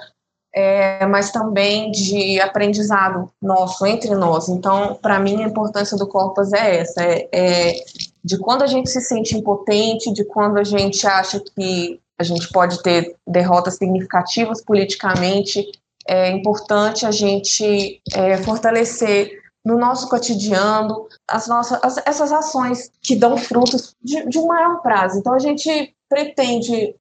é, 0.55 1.05
mas 1.05 1.31
também 1.31 1.91
de 1.91 2.39
aprendizado 2.39 3.29
nosso, 3.41 3.85
entre 3.85 4.15
nós. 4.15 4.47
Então, 4.47 4.97
para 5.01 5.19
mim, 5.19 5.43
a 5.43 5.47
importância 5.47 5.97
do 5.97 6.07
Corpus 6.07 6.53
é 6.53 6.77
essa: 6.77 7.03
é, 7.03 7.27
é, 7.33 7.75
de 8.23 8.37
quando 8.37 8.61
a 8.61 8.67
gente 8.67 8.89
se 8.89 9.01
sente 9.01 9.35
impotente, 9.35 10.13
de 10.13 10.23
quando 10.23 10.57
a 10.57 10.63
gente 10.63 11.05
acha 11.05 11.41
que 11.41 11.99
a 12.17 12.23
gente 12.23 12.49
pode 12.53 12.81
ter 12.81 13.17
derrotas 13.27 13.75
significativas 13.75 14.63
politicamente, 14.63 15.69
é 16.07 16.29
importante 16.31 17.05
a 17.05 17.11
gente 17.11 18.01
é, 18.13 18.37
fortalecer 18.37 19.43
no 19.65 19.77
nosso 19.77 20.07
cotidiano 20.07 21.07
as 21.27 21.47
nossas 21.47 21.79
as, 21.83 21.97
essas 22.05 22.31
ações 22.31 22.91
que 23.01 23.15
dão 23.15 23.35
frutos 23.35 23.95
de, 24.01 24.29
de 24.29 24.37
um 24.37 24.47
maior 24.47 24.81
prazo. 24.81 25.17
Então 25.17 25.33
a 25.33 25.39
gente 25.39 25.94
pretende, 26.09 26.95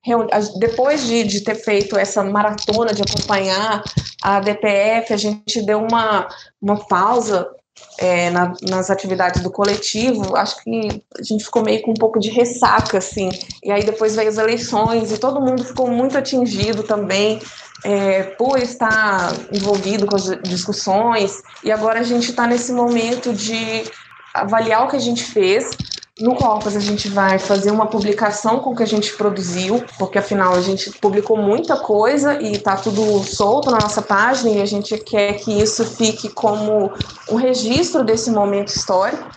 depois 0.59 1.07
de, 1.07 1.25
de, 1.25 1.41
ter 1.43 1.57
feito 1.57 1.99
essa 1.99 2.23
maratona 2.23 2.95
de 2.95 3.03
acompanhar 3.03 3.83
a 4.23 4.41
DPF, 4.41 5.13
a 5.13 5.17
gente 5.17 5.63
deu 5.63 5.81
uma, 5.81 6.27
uma 6.61 6.85
pausa 6.87 7.49
é, 7.99 8.31
na, 8.31 8.53
nas 8.63 8.91
atividades 8.91 9.43
do 9.43 9.51
coletivo, 9.51 10.37
acho 10.37 10.63
que 10.63 11.03
a 11.19 11.23
gente 11.23 11.45
ficou 11.45 11.63
meio 11.63 11.83
com 11.83 11.91
um 11.91 11.95
pouco 11.95 12.19
de 12.19 12.31
ressaca, 12.31 12.99
assim, 12.99 13.31
e 13.63 13.71
aí 13.71 13.85
depois 13.85 14.17
veio 14.17 14.29
as 14.29 14.39
eleições 14.39 15.13
e 15.13 15.19
todo 15.19 15.41
mundo 15.41 15.65
ficou 15.65 15.89
muito 15.89 16.17
atingido 16.17 16.83
também 16.83 17.41
é, 17.85 18.23
por 18.23 18.59
estar 18.59 19.33
envolvido 19.53 20.07
com 20.07 20.17
as 20.17 20.25
discussões, 20.43 21.43
e 21.63 21.71
agora 21.71 22.01
a 22.01 22.05
gente 22.05 22.31
está 22.31 22.47
nesse 22.47 22.73
momento 22.73 23.33
de 23.33 23.85
avaliar 24.33 24.85
o 24.85 24.89
que 24.89 24.97
a 24.97 25.01
gente 25.01 25.23
fez, 25.23 25.71
no 26.21 26.37
Corpus 26.37 26.77
a 26.77 26.81
gente 26.81 27.09
vai 27.09 27.41
fazer 27.41 27.73
uma 27.73 27.87
publicação 27.87 28.61
com 28.61 28.71
o 28.71 28.77
que 28.77 28.85
a 28.85 28.87
gente 28.87 29.13
produziu, 29.17 29.85
porque 29.99 30.17
afinal 30.17 30.55
a 30.55 30.61
gente 30.61 30.91
publicou 30.99 31.37
muita 31.37 31.77
coisa 31.77 32.41
e 32.41 32.53
está 32.53 32.77
tudo 32.77 33.25
solto 33.25 33.71
na 33.71 33.79
nossa 33.79 34.01
página 34.01 34.51
e 34.51 34.63
a 34.63 34.67
gente 34.67 34.97
quer 34.99 35.35
que 35.35 35.61
isso 35.61 35.85
fique 35.85 36.29
como 36.29 36.93
um 37.29 37.35
registro 37.35 38.05
desse 38.05 38.31
momento 38.31 38.69
histórico, 38.69 39.29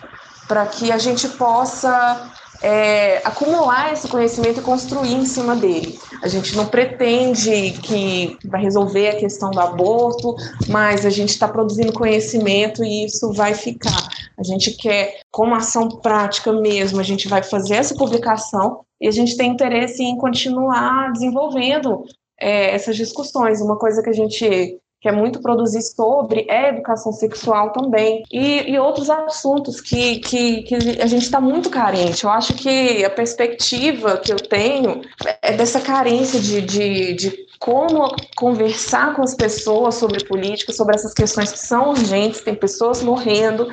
para 0.46 0.66
que 0.66 0.92
a 0.92 0.98
gente 0.98 1.28
possa 1.30 2.30
é, 2.62 3.20
acumular 3.24 3.92
esse 3.92 4.06
conhecimento 4.06 4.60
e 4.60 4.62
construir 4.62 5.14
em 5.14 5.26
cima 5.26 5.56
dele. 5.56 5.98
A 6.22 6.28
gente 6.28 6.56
não 6.56 6.66
pretende 6.66 7.72
que 7.82 8.38
vai 8.44 8.62
resolver 8.62 9.08
a 9.08 9.16
questão 9.16 9.50
do 9.50 9.60
aborto, 9.60 10.36
mas 10.68 11.04
a 11.04 11.10
gente 11.10 11.30
está 11.30 11.48
produzindo 11.48 11.92
conhecimento 11.92 12.84
e 12.84 13.04
isso 13.04 13.32
vai 13.32 13.52
ficar. 13.52 14.08
A 14.38 14.42
gente 14.42 14.70
quer, 14.76 15.20
como 15.32 15.54
ação 15.54 15.88
prática 15.88 16.52
mesmo, 16.52 17.00
a 17.00 17.02
gente 17.02 17.26
vai 17.26 17.42
fazer 17.42 17.74
essa 17.74 17.94
publicação 17.94 18.84
e 19.00 19.08
a 19.08 19.10
gente 19.10 19.36
tem 19.36 19.50
interesse 19.50 20.02
em 20.02 20.16
continuar 20.16 21.12
desenvolvendo 21.12 22.04
é, 22.40 22.72
essas 22.72 22.96
discussões. 22.96 23.60
Uma 23.60 23.76
coisa 23.76 24.02
que 24.02 24.10
a 24.10 24.14
gente 24.14 24.78
quer 25.00 25.12
muito 25.12 25.40
produzir 25.40 25.82
sobre 25.82 26.46
é 26.48 26.70
educação 26.70 27.12
sexual 27.12 27.72
também 27.72 28.24
e, 28.32 28.70
e 28.70 28.78
outros 28.78 29.08
assuntos 29.08 29.80
que, 29.80 30.18
que, 30.18 30.62
que 30.62 30.74
a 31.00 31.06
gente 31.06 31.22
está 31.22 31.40
muito 31.40 31.70
carente. 31.70 32.24
Eu 32.24 32.30
acho 32.30 32.54
que 32.54 33.04
a 33.04 33.10
perspectiva 33.10 34.16
que 34.16 34.32
eu 34.32 34.36
tenho 34.36 35.02
é 35.40 35.56
dessa 35.56 35.80
carência 35.80 36.40
de, 36.40 36.60
de, 36.60 37.14
de 37.14 37.48
como 37.58 38.08
conversar 38.36 39.14
com 39.14 39.22
as 39.22 39.34
pessoas 39.34 39.96
sobre 39.96 40.24
política, 40.24 40.72
sobre 40.72 40.94
essas 40.94 41.12
questões 41.12 41.52
que 41.52 41.58
são 41.58 41.90
urgentes, 41.90 42.40
tem 42.40 42.54
pessoas 42.54 43.02
morrendo, 43.02 43.68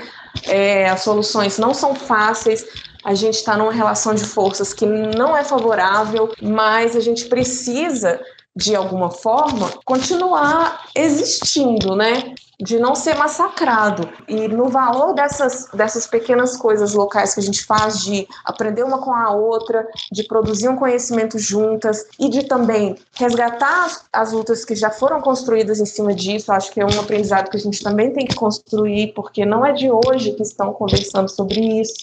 é, 0.47 0.89
as 0.89 1.01
soluções 1.01 1.57
não 1.57 1.73
são 1.73 1.95
fáceis, 1.95 2.65
a 3.03 3.13
gente 3.13 3.35
está 3.35 3.55
numa 3.55 3.71
relação 3.71 4.15
de 4.15 4.25
forças 4.25 4.73
que 4.73 4.85
não 4.85 5.37
é 5.37 5.43
favorável, 5.43 6.33
mas 6.41 6.95
a 6.95 6.99
gente 6.99 7.25
precisa 7.25 8.19
de 8.55 8.73
alguma 8.73 9.11
forma, 9.11 9.69
continuar 9.83 10.85
existindo, 10.95 11.95
né? 11.95 12.33
De 12.57 12.79
não 12.79 12.95
ser 12.95 13.17
massacrado. 13.17 14.07
E 14.29 14.47
no 14.47 14.69
valor 14.69 15.13
dessas, 15.13 15.67
dessas 15.73 16.07
pequenas 16.07 16.55
coisas 16.55 16.93
locais 16.93 17.33
que 17.33 17.41
a 17.41 17.43
gente 17.43 17.65
faz, 17.65 17.99
de 17.99 18.25
aprender 18.45 18.83
uma 18.83 18.99
com 18.99 19.13
a 19.13 19.31
outra, 19.31 19.85
de 20.09 20.23
produzir 20.23 20.69
um 20.69 20.77
conhecimento 20.77 21.37
juntas 21.37 22.05
e 22.17 22.29
de 22.29 22.43
também 22.43 22.95
resgatar 23.13 23.85
as, 23.85 24.05
as 24.13 24.31
lutas 24.31 24.63
que 24.63 24.73
já 24.73 24.89
foram 24.89 25.19
construídas 25.19 25.81
em 25.81 25.85
cima 25.85 26.13
disso, 26.13 26.49
acho 26.53 26.71
que 26.71 26.79
é 26.79 26.85
um 26.85 26.99
aprendizado 26.99 27.49
que 27.49 27.57
a 27.57 27.59
gente 27.59 27.83
também 27.83 28.13
tem 28.13 28.25
que 28.25 28.35
construir, 28.35 29.11
porque 29.13 29.45
não 29.45 29.65
é 29.65 29.73
de 29.73 29.91
hoje 29.91 30.31
que 30.31 30.43
estão 30.43 30.71
conversando 30.71 31.27
sobre 31.27 31.59
isso 31.81 31.93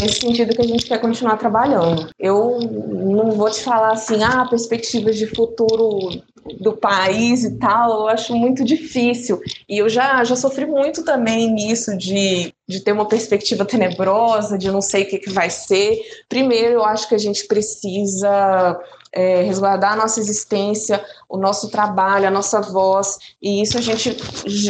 nesse 0.00 0.20
sentido 0.20 0.54
que 0.54 0.62
a 0.62 0.66
gente 0.66 0.86
quer 0.86 1.00
continuar 1.00 1.36
trabalhando. 1.36 2.08
Eu 2.18 2.58
não 2.60 3.32
vou 3.32 3.50
te 3.50 3.62
falar 3.62 3.92
assim, 3.92 4.22
ah, 4.22 4.46
perspectivas 4.48 5.16
de 5.16 5.26
futuro 5.26 6.22
do 6.60 6.72
país 6.72 7.44
e 7.44 7.58
tal, 7.58 8.00
eu 8.00 8.08
acho 8.08 8.34
muito 8.34 8.64
difícil. 8.64 9.40
E 9.68 9.78
eu 9.78 9.88
já, 9.88 10.22
já 10.24 10.36
sofri 10.36 10.66
muito 10.66 11.04
também 11.04 11.52
nisso 11.52 11.96
de, 11.96 12.52
de 12.66 12.80
ter 12.80 12.92
uma 12.92 13.06
perspectiva 13.06 13.64
tenebrosa, 13.64 14.56
de 14.56 14.70
não 14.70 14.80
sei 14.80 15.02
o 15.02 15.08
que, 15.08 15.18
que 15.18 15.30
vai 15.30 15.50
ser. 15.50 16.00
Primeiro, 16.28 16.74
eu 16.74 16.84
acho 16.84 17.08
que 17.08 17.14
a 17.14 17.18
gente 17.18 17.46
precisa 17.46 18.80
é, 19.12 19.42
resguardar 19.42 19.92
a 19.92 19.96
nossa 19.96 20.20
existência, 20.20 21.04
o 21.28 21.36
nosso 21.36 21.70
trabalho, 21.70 22.26
a 22.26 22.30
nossa 22.30 22.60
voz, 22.60 23.18
e 23.40 23.62
isso 23.62 23.78
a 23.78 23.80
gente, 23.80 24.16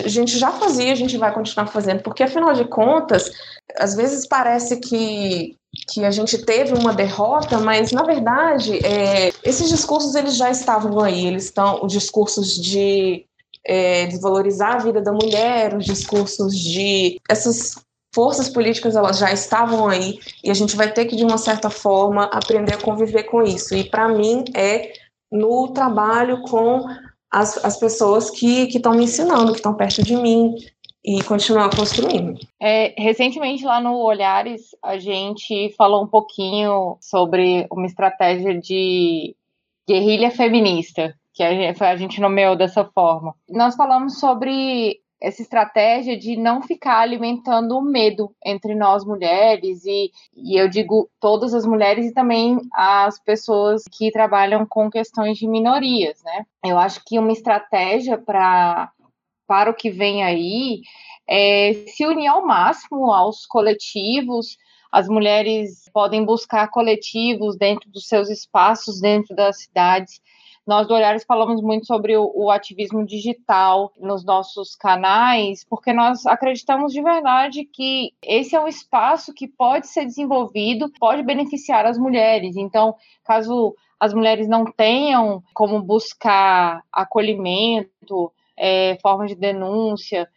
a 0.05 0.09
gente 0.09 0.39
já 0.39 0.53
fazia, 0.53 0.93
a 0.93 0.97
gente 0.97 1.17
vai 1.17 1.33
continuar 1.33 1.67
fazendo, 1.67 2.03
porque 2.03 2.23
afinal 2.23 2.53
de 2.55 2.65
contas, 2.65 3.31
às 3.79 3.95
vezes 3.95 4.27
parece 4.27 4.77
que, 4.77 5.57
que 5.91 6.05
a 6.05 6.11
gente 6.11 6.39
teve 6.45 6.75
uma 6.75 6.93
derrota, 6.93 7.59
mas 7.59 7.93
na 7.93 8.03
verdade 8.03 8.79
é, 8.85 9.33
esses 9.45 9.69
discursos 9.69 10.15
eles 10.15 10.37
já 10.37 10.51
estavam 10.51 11.01
aí, 11.01 11.27
eles 11.27 11.45
estão 11.45 11.85
os 11.85 11.93
discursos 11.93 12.57
de 12.57 13.25
é, 13.65 14.07
desvalorizar 14.07 14.77
a 14.77 14.79
vida 14.79 15.01
da 15.01 15.13
mulher, 15.13 15.77
os 15.77 15.85
discursos 15.85 16.59
de 16.59 17.21
essas 17.29 17.75
forças 18.19 18.49
políticas 18.49 18.97
elas 18.97 19.17
já 19.17 19.33
estavam 19.33 19.87
aí 19.87 20.19
e 20.43 20.51
a 20.51 20.55
gente 20.55 20.75
vai 20.75 20.91
ter 20.91 21.05
que 21.05 21.15
de 21.15 21.23
uma 21.23 21.39
certa 21.39 21.71
forma 21.71 22.25
aprender 22.25 22.75
a 22.75 22.83
conviver 22.83 23.23
com 23.23 23.45
isso. 23.45 23.77
E 23.77 23.85
para 23.85 24.09
mim 24.09 24.43
é 24.57 24.93
no 25.31 25.69
trabalho 25.69 26.43
com 26.43 26.85
as, 27.31 27.65
as 27.65 27.79
pessoas 27.79 28.29
que 28.29 28.65
estão 28.65 28.93
me 28.93 29.05
ensinando, 29.05 29.53
que 29.53 29.59
estão 29.59 29.73
perto 29.73 30.03
de 30.03 30.17
mim, 30.17 30.57
e 31.05 31.23
continuar 31.23 31.71
construindo. 31.71 32.37
É, 32.61 32.93
recentemente, 33.01 33.65
lá 33.65 33.81
no 33.81 33.95
Olhares, 33.95 34.63
a 34.83 34.99
gente 34.99 35.73
falou 35.79 36.03
um 36.03 36.09
pouquinho 36.09 36.99
sobre 37.01 37.69
uma 37.71 37.87
estratégia 37.87 38.59
de 38.59 39.37
guerrilha 39.89 40.33
feminista, 40.33 41.15
que 41.33 41.43
a 41.45 41.55
gente, 41.55 41.85
a 41.85 41.97
gente 41.97 42.21
nomeou 42.21 42.57
dessa 42.57 42.85
forma. 42.85 43.33
Nós 43.49 43.77
falamos 43.77 44.19
sobre 44.19 44.99
essa 45.21 45.43
estratégia 45.43 46.17
de 46.17 46.37
não 46.37 46.63
ficar 46.63 47.01
alimentando 47.01 47.77
o 47.77 47.83
medo 47.83 48.33
entre 48.45 48.75
nós 48.75 49.05
mulheres 49.05 49.85
e, 49.85 50.13
e 50.37 50.61
eu 50.61 50.69
digo 50.69 51.11
todas 51.21 51.53
as 51.55 51.67
mulheres 51.67 52.07
e 52.07 52.15
também 52.15 52.59
as 52.73 53.19
pessoas 53.19 53.83
que 53.91 54.13
trabalham 54.13 54.65
com 54.65 54.91
questões 54.91 55.37
de 55.37 55.49
minorias, 55.49 56.23
né? 56.23 56.47
Eu 56.65 56.79
acho 56.79 57.03
que 57.05 57.19
uma 57.19 57.33
estratégia 57.33 58.17
para 58.17 58.91
para 59.47 59.71
o 59.71 59.75
que 59.75 59.91
vem 59.91 60.23
aí 60.23 60.83
é 61.27 61.73
se 61.87 62.05
unir 62.05 62.27
ao 62.27 62.47
máximo 62.47 63.11
aos 63.11 63.47
coletivos. 63.47 64.59
As 64.93 65.09
mulheres 65.09 65.89
podem 65.93 66.23
buscar 66.23 66.69
coletivos 66.69 67.57
dentro 67.57 67.91
dos 67.91 68.07
seus 68.07 68.29
espaços, 68.29 69.01
dentro 69.01 69.35
das 69.35 69.63
cidades. 69.63 70.21
Nós 70.69 70.87
do 70.87 70.93
Olhares 70.93 71.25
falamos 71.25 71.63
muito 71.63 71.87
sobre 71.87 72.15
o, 72.15 72.31
o, 72.35 72.51
ativismo 72.51 73.03
digital 73.03 73.91
nos 73.99 74.23
nossos 74.23 74.77
canais, 74.77 75.65
porque 75.65 75.95
nós 75.95 76.27
acreditamos 76.27 76.93
de 76.93 77.01
verdade 77.01 77.65
que 77.65 78.13
esse 78.23 78.55
é 78.55 78.61
um 78.61 78.69
espaço 78.69 79.33
que 79.33 79.49
pode 79.49 79.87
ser 79.89 80.05
desenvolvido, 80.05 80.93
pode 81.01 81.23
beneficiar 81.23 81.87
as 81.87 81.97
mulheres. 81.97 82.55
Então, 82.55 82.95
caso 83.25 83.75
as 83.99 84.13
mulheres 84.13 84.47
não 84.47 84.67
tenham 84.67 85.43
como 85.55 85.81
buscar 85.81 86.85
acolhimento, 86.93 88.31
é, 88.55 88.99
formas 89.01 89.31
de 89.31 89.37
denúncia 89.37 90.29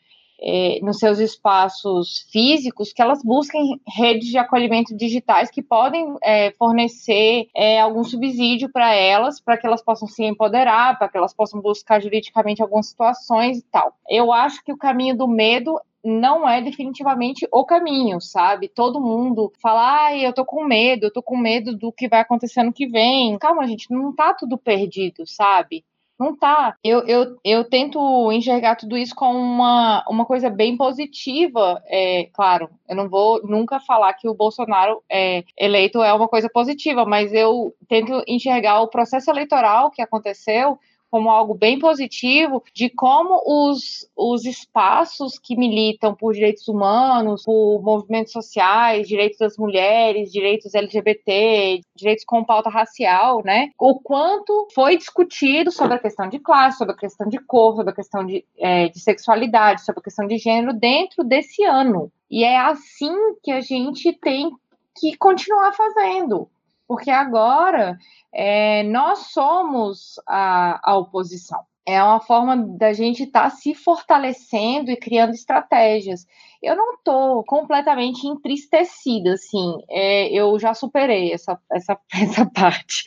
é, 0.41 0.79
nos 0.81 0.97
seus 0.97 1.19
espaços 1.19 2.27
físicos, 2.31 2.91
que 2.91 3.01
elas 3.01 3.23
busquem 3.23 3.79
redes 3.87 4.27
de 4.29 4.37
acolhimento 4.37 4.95
digitais 4.95 5.51
que 5.51 5.61
podem 5.61 6.15
é, 6.23 6.51
fornecer 6.51 7.47
é, 7.55 7.79
algum 7.79 8.03
subsídio 8.03 8.69
para 8.71 8.93
elas, 8.93 9.39
para 9.39 9.57
que 9.57 9.67
elas 9.67 9.83
possam 9.83 10.07
se 10.07 10.23
empoderar, 10.23 10.97
para 10.97 11.07
que 11.07 11.17
elas 11.17 11.33
possam 11.33 11.61
buscar 11.61 12.01
juridicamente 12.01 12.61
algumas 12.61 12.87
situações 12.87 13.59
e 13.59 13.63
tal. 13.71 13.93
Eu 14.09 14.31
acho 14.31 14.63
que 14.63 14.73
o 14.73 14.77
caminho 14.77 15.15
do 15.15 15.27
medo 15.27 15.79
não 16.03 16.49
é 16.49 16.61
definitivamente 16.61 17.47
o 17.51 17.63
caminho, 17.63 18.19
sabe? 18.19 18.67
Todo 18.67 18.99
mundo 18.99 19.51
fala, 19.61 20.05
ai, 20.05 20.25
eu 20.25 20.33
tô 20.33 20.43
com 20.43 20.63
medo, 20.63 21.05
eu 21.05 21.13
tô 21.13 21.21
com 21.21 21.37
medo 21.37 21.77
do 21.77 21.91
que 21.91 22.07
vai 22.07 22.21
acontecer 22.21 22.63
no 22.63 22.73
que 22.73 22.87
vem. 22.87 23.37
Calma, 23.37 23.67
gente, 23.67 23.91
não 23.91 24.13
tá 24.13 24.33
tudo 24.33 24.57
perdido, 24.57 25.27
sabe? 25.27 25.85
Não 26.21 26.35
tá. 26.37 26.75
Eu, 26.83 26.99
eu, 27.07 27.39
eu 27.43 27.63
tento 27.63 28.31
enxergar 28.31 28.75
tudo 28.75 28.95
isso 28.95 29.15
como 29.15 29.39
uma, 29.39 30.05
uma 30.07 30.23
coisa 30.23 30.51
bem 30.51 30.77
positiva. 30.77 31.81
É, 31.87 32.29
claro, 32.31 32.69
eu 32.87 32.95
não 32.95 33.09
vou 33.09 33.41
nunca 33.43 33.79
falar 33.79 34.13
que 34.13 34.29
o 34.29 34.33
Bolsonaro 34.35 35.01
é, 35.09 35.43
eleito 35.57 36.03
é 36.03 36.13
uma 36.13 36.27
coisa 36.27 36.47
positiva, 36.47 37.05
mas 37.05 37.33
eu 37.33 37.73
tento 37.87 38.21
enxergar 38.27 38.81
o 38.81 38.87
processo 38.87 39.31
eleitoral 39.31 39.89
que 39.89 39.99
aconteceu 39.99 40.77
como 41.11 41.29
algo 41.29 41.53
bem 41.53 41.77
positivo 41.77 42.63
de 42.73 42.89
como 42.89 43.41
os, 43.45 44.09
os 44.15 44.45
espaços 44.45 45.37
que 45.37 45.57
militam 45.57 46.15
por 46.15 46.33
direitos 46.33 46.69
humanos, 46.69 47.43
por 47.43 47.81
movimentos 47.83 48.31
sociais, 48.31 49.09
direitos 49.09 49.37
das 49.37 49.57
mulheres, 49.57 50.31
direitos 50.31 50.73
LGBT, 50.73 51.81
direitos 51.93 52.23
com 52.23 52.45
pauta 52.45 52.69
racial, 52.69 53.43
né? 53.43 53.69
O 53.77 53.99
quanto 53.99 54.69
foi 54.73 54.95
discutido 54.95 55.69
sobre 55.69 55.95
a 55.95 55.99
questão 55.99 56.29
de 56.29 56.39
classe, 56.39 56.77
sobre 56.77 56.93
a 56.93 56.97
questão 56.97 57.27
de 57.27 57.37
cor, 57.39 57.75
sobre 57.75 57.91
a 57.91 57.95
questão 57.95 58.25
de, 58.25 58.45
é, 58.57 58.87
de 58.87 58.99
sexualidade, 58.99 59.83
sobre 59.83 59.99
a 59.99 60.03
questão 60.03 60.25
de 60.25 60.37
gênero 60.37 60.73
dentro 60.73 61.25
desse 61.25 61.63
ano. 61.65 62.09
E 62.29 62.45
é 62.45 62.57
assim 62.57 63.13
que 63.43 63.51
a 63.51 63.59
gente 63.59 64.13
tem 64.13 64.49
que 64.97 65.17
continuar 65.17 65.73
fazendo 65.73 66.49
porque 66.91 67.09
agora 67.09 67.97
é, 68.33 68.83
nós 68.83 69.31
somos 69.31 70.19
a, 70.27 70.91
a 70.91 70.97
oposição. 70.97 71.63
É 71.87 72.03
uma 72.03 72.19
forma 72.19 72.57
da 72.77 72.91
gente 72.91 73.23
estar 73.23 73.43
tá 73.43 73.49
se 73.49 73.73
fortalecendo 73.73 74.91
e 74.91 74.97
criando 74.97 75.31
estratégias. 75.31 76.25
Eu 76.61 76.75
não 76.75 76.95
estou 76.95 77.45
completamente 77.45 78.27
entristecida, 78.27 79.35
assim. 79.35 79.77
É, 79.89 80.27
eu 80.33 80.59
já 80.59 80.73
superei 80.73 81.31
essa, 81.31 81.57
essa, 81.71 81.97
essa 82.13 82.45
parte 82.45 83.05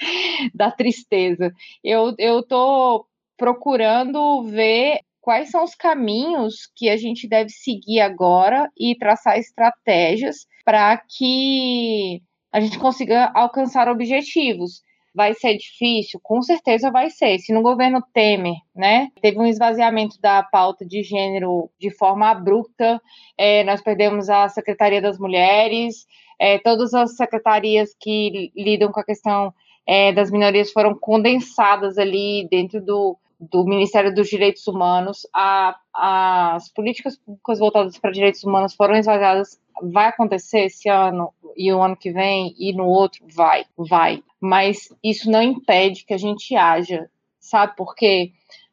da 0.55 0.71
tristeza. 0.71 1.53
Eu 1.85 2.15
estou 2.17 3.05
procurando 3.37 4.45
ver 4.45 5.01
quais 5.21 5.51
são 5.51 5.63
os 5.63 5.75
caminhos 5.75 6.71
que 6.75 6.89
a 6.89 6.97
gente 6.97 7.29
deve 7.29 7.51
seguir 7.51 8.01
agora 8.01 8.67
e 8.79 8.97
traçar 8.97 9.39
estratégias 9.39 10.47
para 10.65 10.97
que 10.97 12.23
a 12.55 12.61
gente 12.61 12.79
consiga 12.79 13.33
alcançar 13.35 13.89
objetivos. 13.89 14.81
Vai 15.13 15.35
ser 15.35 15.57
difícil? 15.57 16.21
Com 16.23 16.41
certeza 16.41 16.89
vai 16.89 17.11
ser. 17.11 17.37
Se 17.41 17.53
no 17.53 17.63
governo 17.63 18.01
Temer, 18.13 18.55
né, 18.75 19.09
teve 19.21 19.37
um 19.41 19.47
esvaziamento 19.47 20.21
da 20.21 20.41
pauta 20.45 20.87
de 20.87 21.03
gênero 21.03 21.69
de 21.81 21.91
forma 21.91 22.31
abrupta, 22.31 23.03
é, 23.37 23.65
nós 23.65 23.83
perdemos 23.83 24.31
a 24.31 24.49
Secretaria 24.49 25.03
das 25.03 25.19
Mulheres, 25.19 26.07
é, 26.39 26.59
todas 26.61 26.95
as 26.95 27.17
secretarias 27.17 27.91
que 28.01 28.53
lidam 28.57 28.93
com 28.93 29.01
a 29.01 29.05
questão 29.05 29.53
é, 29.85 30.13
das 30.13 30.31
minorias 30.31 30.71
foram 30.71 30.97
condensadas 30.97 31.99
ali 31.99 32.47
dentro 32.49 32.81
do, 32.81 33.19
do 33.41 33.65
Ministério 33.65 34.15
dos 34.15 34.29
Direitos 34.29 34.67
Humanos. 34.67 35.27
A, 35.33 35.77
as 35.93 36.69
políticas 36.69 37.17
públicas 37.17 37.59
voltadas 37.59 37.99
para 37.99 38.11
direitos 38.11 38.45
humanos 38.45 38.75
foram 38.75 38.97
esvaziadas 38.97 39.59
vai 39.83 40.07
acontecer 40.07 40.67
esse 40.67 40.89
ano 40.89 41.33
e 41.57 41.73
o 41.73 41.83
ano 41.83 41.97
que 41.97 42.11
vem 42.11 42.55
e 42.59 42.73
no 42.73 42.87
outro? 42.87 43.25
Vai, 43.35 43.65
vai. 43.77 44.23
Mas 44.41 44.89
isso 45.03 45.31
não 45.31 45.43
impede 45.43 46.05
que 46.05 46.15
a 46.15 46.19
gente 46.19 46.55
haja, 46.55 47.09
sabe 47.41 47.75
por 47.77 47.95
quê? 47.95 48.33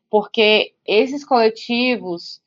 Porque 0.10 0.74
esses 0.86 1.24
coletivos 1.24 2.42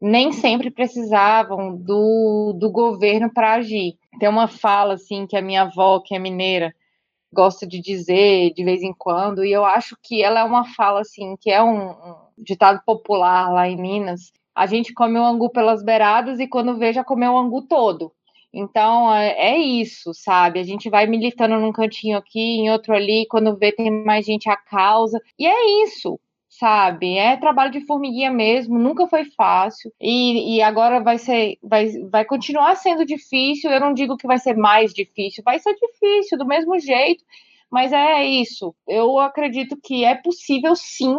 nem 0.00 0.32
sempre 0.32 0.70
precisavam 0.70 1.76
do, 1.76 2.52
do 2.56 2.70
governo 2.70 3.32
para 3.32 3.54
agir. 3.54 3.96
Tem 4.20 4.28
uma 4.28 4.46
fala, 4.46 4.94
assim, 4.94 5.26
que 5.26 5.36
a 5.36 5.42
minha 5.42 5.62
avó, 5.62 6.00
que 6.00 6.14
é 6.14 6.18
mineira, 6.18 6.74
gosta 7.32 7.66
de 7.66 7.80
dizer 7.80 8.52
de 8.54 8.64
vez 8.64 8.82
em 8.82 8.92
quando, 8.92 9.44
e 9.44 9.52
eu 9.52 9.64
acho 9.64 9.96
que 10.02 10.22
ela 10.22 10.40
é 10.40 10.44
uma 10.44 10.64
fala, 10.74 11.00
assim, 11.00 11.36
que 11.40 11.50
é 11.50 11.62
um, 11.62 11.90
um 11.90 12.14
ditado 12.38 12.80
popular 12.84 13.52
lá 13.52 13.68
em 13.68 13.76
Minas, 13.76 14.32
a 14.54 14.66
gente 14.66 14.92
come 14.92 15.18
o 15.18 15.24
angu 15.24 15.50
pelas 15.50 15.84
beiradas 15.84 16.40
e 16.40 16.48
quando 16.48 16.76
vê 16.76 16.92
já 16.92 17.04
comeu 17.04 17.32
o 17.32 17.38
angu 17.38 17.62
todo. 17.62 18.12
Então 18.52 19.14
é, 19.14 19.54
é, 19.54 19.58
isso, 19.58 20.12
sabe? 20.14 20.58
A 20.58 20.64
gente 20.64 20.90
vai 20.90 21.06
militando 21.06 21.58
num 21.60 21.72
cantinho 21.72 22.16
aqui, 22.18 22.40
em 22.40 22.70
outro 22.70 22.94
ali, 22.94 23.26
quando 23.30 23.56
vê 23.56 23.70
tem 23.72 23.90
mais 24.04 24.26
gente 24.26 24.48
à 24.48 24.56
causa. 24.56 25.20
E 25.38 25.46
é 25.46 25.84
isso, 25.84 26.18
sabe? 26.58 27.16
É 27.16 27.36
trabalho 27.36 27.70
de 27.70 27.86
formiguinha 27.86 28.30
mesmo, 28.30 28.78
nunca 28.78 29.06
foi 29.06 29.24
fácil. 29.24 29.92
E, 30.00 30.56
e 30.56 30.62
agora 30.62 31.00
vai 31.00 31.18
ser, 31.18 31.58
vai, 31.62 31.88
vai 32.10 32.24
continuar 32.24 32.74
sendo 32.76 33.04
difícil. 33.04 33.70
Eu 33.70 33.80
não 33.80 33.94
digo 33.94 34.16
que 34.16 34.26
vai 34.26 34.38
ser 34.38 34.56
mais 34.56 34.92
difícil, 34.92 35.42
vai 35.44 35.58
ser 35.58 35.74
difícil 35.74 36.36
do 36.38 36.46
mesmo 36.46 36.78
jeito. 36.78 37.24
Mas 37.70 37.92
é 37.92 38.24
isso. 38.24 38.74
Eu 38.86 39.18
acredito 39.18 39.76
que 39.82 40.04
é 40.04 40.14
possível 40.14 40.74
sim 40.74 41.18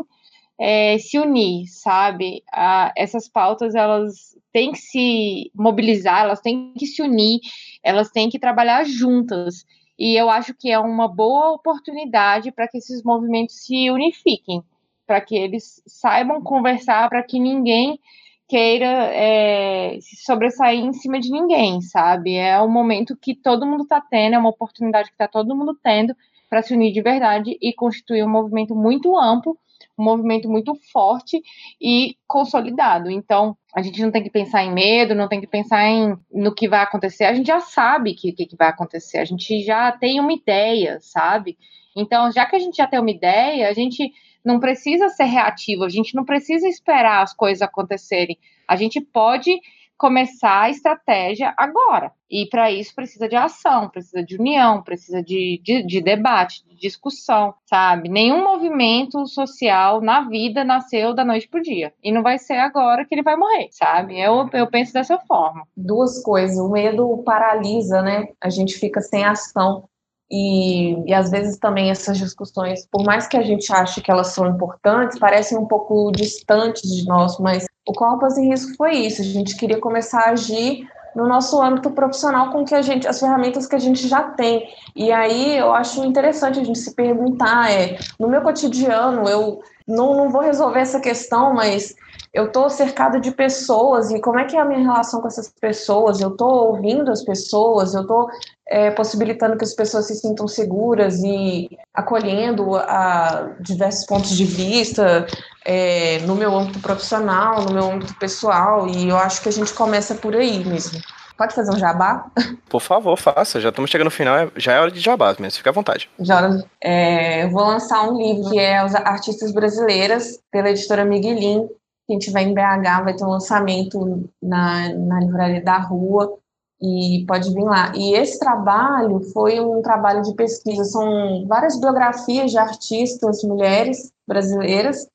é, 0.60 0.98
se 0.98 1.18
unir, 1.18 1.68
sabe? 1.68 2.44
A, 2.52 2.92
essas 2.98 3.30
pautas 3.30 3.76
elas 3.76 4.36
têm 4.52 4.72
que 4.72 4.80
se 4.80 5.52
mobilizar, 5.56 6.24
elas 6.24 6.42
têm 6.42 6.74
que 6.78 6.88
se 6.88 7.02
unir, 7.02 7.40
elas 7.84 8.10
têm 8.10 8.30
que 8.30 8.40
trabalhar 8.40 8.84
juntas. 8.84 9.66
E 9.98 10.16
eu 10.20 10.30
acho 10.30 10.54
que 10.54 10.72
é 10.72 10.80
uma 10.80 11.08
boa 11.08 11.52
oportunidade 11.52 12.52
para 12.52 12.68
que 12.68 12.78
esses 12.78 13.04
movimentos 13.04 13.64
se 13.64 13.90
unifiquem, 13.92 14.64
para 15.10 15.20
que 15.20 15.36
eles 15.36 15.82
saibam 15.88 16.40
conversar, 16.40 17.10
para 17.10 17.24
que 17.24 17.40
ninguém 17.40 18.00
queira 18.48 19.10
é, 19.12 19.98
se 20.00 20.24
sobressair 20.24 20.80
em 20.80 20.94
cima 20.94 21.20
de 21.20 21.32
ninguém, 21.32 21.82
sabe? 21.82 22.36
É 22.36 22.62
um 22.62 22.70
momento 22.70 23.18
que 23.20 23.34
todo 23.34 23.66
mundo 23.66 23.82
está 23.82 24.00
tendo, 24.00 24.36
é 24.36 24.38
uma 24.38 24.52
oportunidade 24.52 25.10
que 25.10 25.16
está 25.16 25.28
todo 25.28 25.56
mundo 25.56 25.76
tendo 25.84 26.16
para 26.48 26.62
se 26.62 26.76
unir 26.76 26.94
de 26.94 27.02
verdade 27.02 27.58
e 27.60 27.74
constituir 27.74 28.24
um 28.24 28.30
movimento 28.30 28.76
muito 28.76 29.18
amplo 29.18 29.58
um 29.98 30.04
movimento 30.04 30.50
muito 30.50 30.74
forte 30.94 31.42
e 31.82 32.16
consolidado. 32.26 33.12
Então, 33.12 33.58
a 33.76 33.82
gente 33.82 34.02
não 34.02 34.12
tem 34.12 34.24
que 34.24 34.30
pensar 34.30 34.64
em 34.64 34.74
medo, 34.74 35.14
não 35.14 35.28
tem 35.28 35.42
que 35.42 35.48
pensar 35.48 35.86
em 35.86 36.16
no 36.32 36.56
que 36.56 36.70
vai 36.70 36.82
acontecer. 36.82 37.26
A 37.26 37.34
gente 37.34 37.48
já 37.48 37.60
sabe 37.60 38.14
que 38.14 38.30
o 38.30 38.36
que, 38.36 38.46
que 38.46 38.56
vai 38.56 38.70
acontecer, 38.70 39.18
a 39.18 39.26
gente 39.26 39.62
já 39.62 39.92
tem 39.92 40.20
uma 40.20 40.32
ideia, 40.32 41.00
sabe? 41.02 41.58
Então, 41.96 42.32
já 42.32 42.46
que 42.46 42.56
a 42.56 42.60
gente 42.60 42.78
já 42.78 42.88
tem 42.88 43.00
uma 43.00 43.12
ideia, 43.12 43.68
a 43.68 43.74
gente 43.74 44.14
não 44.44 44.60
precisa 44.60 45.10
ser 45.10 45.26
reativo, 45.26 45.84
a 45.84 45.90
gente 45.90 46.16
não 46.16 46.26
precisa 46.26 46.68
esperar 46.68 47.22
as 47.22 47.34
coisas 47.34 47.62
acontecerem. 47.62 48.38
A 48.68 48.76
gente 48.76 49.02
pode 49.02 49.60
começar 50.00 50.62
a 50.62 50.70
estratégia 50.70 51.54
agora. 51.58 52.14
E 52.32 52.48
para 52.48 52.72
isso 52.72 52.96
precisa 52.96 53.28
de 53.28 53.36
ação, 53.36 53.90
precisa 53.90 54.24
de 54.24 54.38
união, 54.38 54.82
precisa 54.82 55.22
de, 55.22 55.60
de, 55.62 55.86
de, 55.86 56.00
debate, 56.00 56.64
de 56.66 56.78
discussão, 56.78 57.54
sabe? 57.66 58.08
Nenhum 58.08 58.42
movimento 58.42 59.26
social 59.28 60.00
na 60.00 60.22
vida 60.22 60.64
nasceu 60.64 61.14
da 61.14 61.26
noite 61.26 61.50
pro 61.50 61.62
dia. 61.62 61.94
E 62.02 62.14
não 62.14 62.24
vai 62.24 62.38
ser 62.38 62.54
agora 62.54 63.06
que 63.06 63.14
ele 63.14 63.24
vai 63.24 63.36
morrer, 63.36 63.68
sabe? 63.72 64.18
Eu, 64.18 64.50
eu 64.54 64.68
penso 64.68 64.94
dessa 64.94 65.18
forma. 65.20 65.68
Duas 65.76 66.24
coisas. 66.24 66.58
O 66.58 66.72
medo 66.72 67.22
paralisa, 67.26 68.02
né? 68.02 68.30
A 68.40 68.50
gente 68.50 68.76
fica 68.76 69.02
sem 69.02 69.26
ação. 69.26 69.90
E, 70.32 71.10
e 71.10 71.14
às 71.14 71.32
vezes 71.32 71.58
também 71.58 71.90
essas 71.90 72.18
discussões, 72.18 72.88
por 72.92 73.04
mais 73.04 73.28
que 73.28 73.36
a 73.36 73.42
gente 73.42 73.72
ache 73.74 74.02
que 74.02 74.12
elas 74.12 74.28
são 74.28 74.48
importantes, 74.48 75.18
parecem 75.18 75.58
um 75.58 75.66
pouco 75.66 76.12
distantes 76.12 76.84
de 76.84 77.06
nós, 77.08 77.40
mas 77.40 77.66
o 77.88 77.94
Copas 77.94 78.38
em 78.38 78.50
Risco 78.50 78.76
foi 78.78 78.96
isso. 78.98 79.22
A 79.22 79.26
gente 79.26 79.58
queria 79.58 79.80
começar 79.80 80.22
a 80.22 80.32
agir 80.32 80.88
no 81.16 81.28
nosso 81.28 81.62
âmbito 81.62 81.90
profissional 81.92 82.52
com 82.52 82.64
que 82.64 82.76
a 82.76 82.82
gente, 82.82 83.08
as 83.08 83.20
ferramentas 83.20 83.66
que 83.66 83.76
a 83.76 83.80
gente 83.80 84.08
já 84.08 84.22
tem. 84.22 84.70
E 84.96 85.12
aí 85.12 85.58
eu 85.58 85.74
acho 85.74 86.06
interessante 86.06 86.60
a 86.60 86.64
gente 86.64 86.78
se 86.78 86.94
perguntar, 86.94 87.72
é, 87.72 87.98
no 88.20 88.28
meu 88.28 88.42
cotidiano, 88.42 89.28
eu 89.28 89.60
não, 89.90 90.16
não 90.16 90.30
vou 90.30 90.42
resolver 90.42 90.80
essa 90.80 91.00
questão, 91.00 91.54
mas 91.54 91.96
eu 92.32 92.46
estou 92.46 92.70
cercada 92.70 93.20
de 93.20 93.32
pessoas 93.32 94.12
e 94.12 94.22
como 94.22 94.38
é 94.38 94.46
que 94.46 94.56
é 94.56 94.60
a 94.60 94.66
minha 94.66 94.80
relação 94.80 95.20
com 95.20 95.28
essas 95.28 95.52
pessoas? 95.60 96.22
Eu 96.22 96.30
estou 96.30 96.68
ouvindo 96.68 97.12
as 97.12 97.24
pessoas, 97.24 97.96
eu 97.96 98.02
estou 98.02 98.30
é, 98.68 98.92
possibilitando 98.92 99.58
que 99.58 99.64
as 99.64 99.74
pessoas 99.74 100.06
se 100.06 100.16
sintam 100.16 100.48
seguras 100.48 101.24
e 101.24 101.68
acolhendo 101.92 102.76
a 102.76 103.56
diversos 103.60 104.06
pontos 104.06 104.38
de 104.38 104.46
vista 104.46 105.26
é, 105.66 106.20
no 106.20 106.36
meu 106.36 106.56
âmbito 106.56 106.80
profissional, 106.80 107.64
no 107.64 107.74
meu 107.74 107.92
âmbito 107.92 108.14
pessoal 108.20 108.88
e 108.88 109.10
eu 109.10 109.18
acho 109.18 109.42
que 109.42 109.50
a 109.50 109.52
gente 109.52 109.74
começa 109.74 110.14
por 110.14 110.36
aí 110.36 110.64
mesmo. 110.64 111.00
Pode 111.40 111.56
fazer 111.56 111.72
um 111.72 111.80
jabá? 111.80 112.30
Por 112.70 112.82
favor, 112.82 113.18
faça. 113.18 113.62
Já 113.62 113.70
estamos 113.70 113.90
chegando 113.90 114.08
no 114.08 114.12
final, 114.12 114.38
é, 114.38 114.52
já 114.58 114.74
é 114.74 114.80
hora 114.82 114.92
de 114.92 115.00
jabá 115.00 115.34
mesmo, 115.40 115.58
fica 115.58 115.70
à 115.70 115.74
vontade. 115.74 116.10
Já, 116.20 116.50
é, 116.84 117.46
eu 117.46 117.50
vou 117.50 117.64
lançar 117.64 118.10
um 118.10 118.18
livro 118.18 118.50
que 118.50 118.60
é 118.60 118.84
Os 118.84 118.94
Artistas 118.94 119.54
Brasileiras, 119.54 120.38
pela 120.52 120.70
editora 120.70 121.06
Miguelin, 121.06 121.66
quem 122.06 122.18
estiver 122.18 122.42
em 122.42 122.54
BH 122.54 123.04
vai 123.06 123.16
ter 123.16 123.24
um 123.24 123.30
lançamento 123.30 124.30
na, 124.44 124.94
na 124.94 125.22
livraria 125.22 125.64
da 125.64 125.78
rua 125.78 126.38
e 126.82 127.24
pode 127.26 127.54
vir 127.54 127.64
lá. 127.64 127.94
E 127.96 128.16
esse 128.16 128.38
trabalho 128.38 129.22
foi 129.32 129.62
um 129.62 129.82
trabalho 129.82 130.22
de 130.24 130.34
pesquisa, 130.34 130.84
são 130.84 131.48
várias 131.48 131.80
biografias 131.80 132.52
de 132.52 132.58
artistas, 132.58 133.44
mulheres 133.44 134.12
brasileiras, 134.28 135.08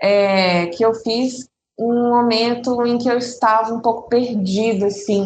é, 0.00 0.66
que 0.68 0.84
eu 0.84 0.94
fiz 0.94 1.48
um 1.76 2.10
momento 2.10 2.86
em 2.86 2.96
que 2.96 3.08
eu 3.08 3.18
estava 3.18 3.74
um 3.74 3.80
pouco 3.80 4.08
perdida, 4.08 4.86
assim. 4.86 5.24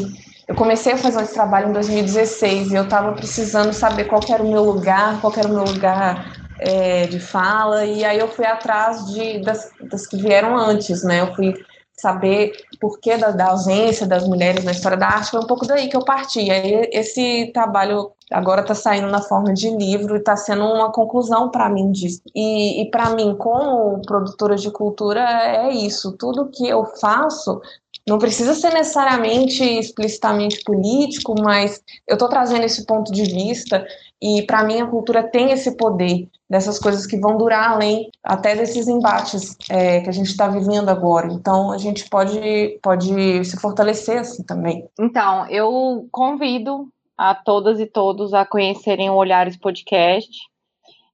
Eu 0.49 0.55
comecei 0.55 0.95
a 0.95 0.97
fazer 0.97 1.23
esse 1.23 1.35
trabalho 1.35 1.69
em 1.69 1.73
2016 1.73 2.73
e 2.73 2.75
eu 2.75 2.85
estava 2.85 3.13
precisando 3.13 3.71
saber 3.75 4.05
qual 4.05 4.23
era 4.31 4.43
o 4.43 4.51
meu 4.51 4.65
lugar, 4.65 5.21
qual 5.21 5.31
era 5.37 5.47
o 5.47 5.53
meu 5.53 5.65
lugar 5.65 6.33
é, 6.59 7.07
de 7.07 7.21
fala, 7.21 7.85
e 7.85 8.03
aí 8.03 8.19
eu 8.19 8.29
fui 8.29 8.47
atrás 8.47 9.05
de, 9.13 9.41
das, 9.41 9.71
das 9.83 10.07
que 10.07 10.17
vieram 10.17 10.57
antes, 10.57 11.05
né? 11.05 11.21
Eu 11.21 11.35
fui 11.35 11.55
saber 12.01 12.53
por 12.81 12.99
que 12.99 13.17
da, 13.17 13.31
da, 13.31 13.51
ausência 13.51 14.07
das 14.07 14.27
mulheres 14.27 14.65
na 14.65 14.71
história 14.71 14.97
da 14.97 15.09
arte, 15.09 15.33
foi 15.33 15.41
um 15.41 15.47
pouco 15.47 15.67
daí 15.67 15.89
que 15.89 15.97
eu 15.97 16.05
parti. 16.05 16.41
E 16.41 16.51
aí 16.51 16.89
esse 16.93 17.51
trabalho 17.53 18.13
agora 18.33 18.63
está 18.63 18.75
saindo 18.75 19.09
na 19.09 19.21
forma 19.21 19.53
de 19.53 19.69
livro 19.69 20.17
e 20.17 20.19
está 20.19 20.37
sendo 20.37 20.65
uma 20.65 20.91
conclusão 20.93 21.51
para 21.51 21.69
mim 21.69 21.91
disso. 21.91 22.23
E, 22.35 22.83
e 22.83 22.91
para 22.91 23.11
mim, 23.11 23.37
como 23.37 24.01
produtora 24.03 24.57
de 24.57 24.71
cultura, 24.71 25.21
é 25.21 25.71
isso. 25.73 26.13
Tudo 26.13 26.51
que 26.51 26.67
eu 26.69 26.87
faço 27.01 27.61
não 28.09 28.19
precisa 28.19 28.55
ser 28.55 28.73
necessariamente 28.73 29.63
explicitamente 29.63 30.63
político, 30.65 31.35
mas 31.41 31.83
eu 32.07 32.15
estou 32.15 32.29
trazendo 32.29 32.65
esse 32.65 32.87
ponto 32.87 33.13
de 33.13 33.25
vista 33.25 33.87
e 34.21 34.43
para 34.43 34.65
mim 34.65 34.81
a 34.81 34.87
cultura 34.87 35.23
tem 35.23 35.53
esse 35.53 35.77
poder 35.77 36.27
dessas 36.49 36.79
coisas 36.79 37.07
que 37.07 37.19
vão 37.19 37.37
durar 37.37 37.71
além 37.71 38.11
até 38.23 38.57
desses 38.57 38.89
embates 38.89 39.57
é, 39.69 40.01
que 40.01 40.09
a 40.09 40.13
gente 40.13 40.29
está 40.29 40.49
vivendo 40.49 40.89
agora. 40.89 41.29
Então 41.29 41.71
a 41.71 41.79
gente 41.79 42.09
pode 42.09 42.79
pode 42.83 43.45
se 43.45 43.61
fortalecer 43.61 44.19
assim 44.19 44.43
também. 44.43 44.89
Então 44.99 45.47
eu 45.49 46.09
convido 46.11 46.89
a 47.17 47.35
todas 47.35 47.79
e 47.79 47.87
todos 47.87 48.33
a 48.33 48.47
conhecerem 48.47 49.11
o 49.11 49.15
Olhares 49.15 49.57
Podcast. 49.57 50.31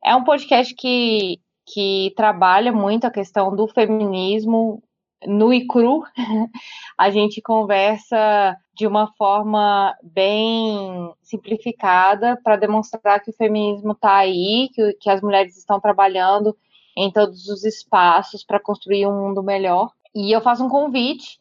É 0.04 0.14
um 0.14 0.22
podcast 0.22 0.74
que 0.74 1.40
que 1.66 2.12
trabalha 2.14 2.70
muito 2.72 3.06
a 3.06 3.10
questão 3.10 3.56
do 3.56 3.66
feminismo 3.66 4.82
nu 5.26 5.52
e 5.52 5.66
cru, 5.66 6.02
a 6.98 7.10
gente 7.10 7.40
conversa 7.40 8.56
de 8.74 8.86
uma 8.86 9.12
forma 9.14 9.94
bem 10.02 11.12
simplificada 11.22 12.38
para 12.42 12.56
demonstrar 12.56 13.20
que 13.20 13.30
o 13.30 13.36
feminismo 13.36 13.92
está 13.92 14.16
aí, 14.16 14.68
que, 14.74 14.92
que 14.94 15.10
as 15.10 15.20
mulheres 15.20 15.56
estão 15.56 15.80
trabalhando 15.80 16.56
em 16.96 17.10
todos 17.10 17.48
os 17.48 17.64
espaços 17.64 18.44
para 18.44 18.60
construir 18.60 19.06
um 19.06 19.28
mundo 19.28 19.42
melhor. 19.42 19.90
E 20.14 20.34
eu 20.34 20.40
faço 20.40 20.64
um 20.64 20.68
convite 20.68 21.40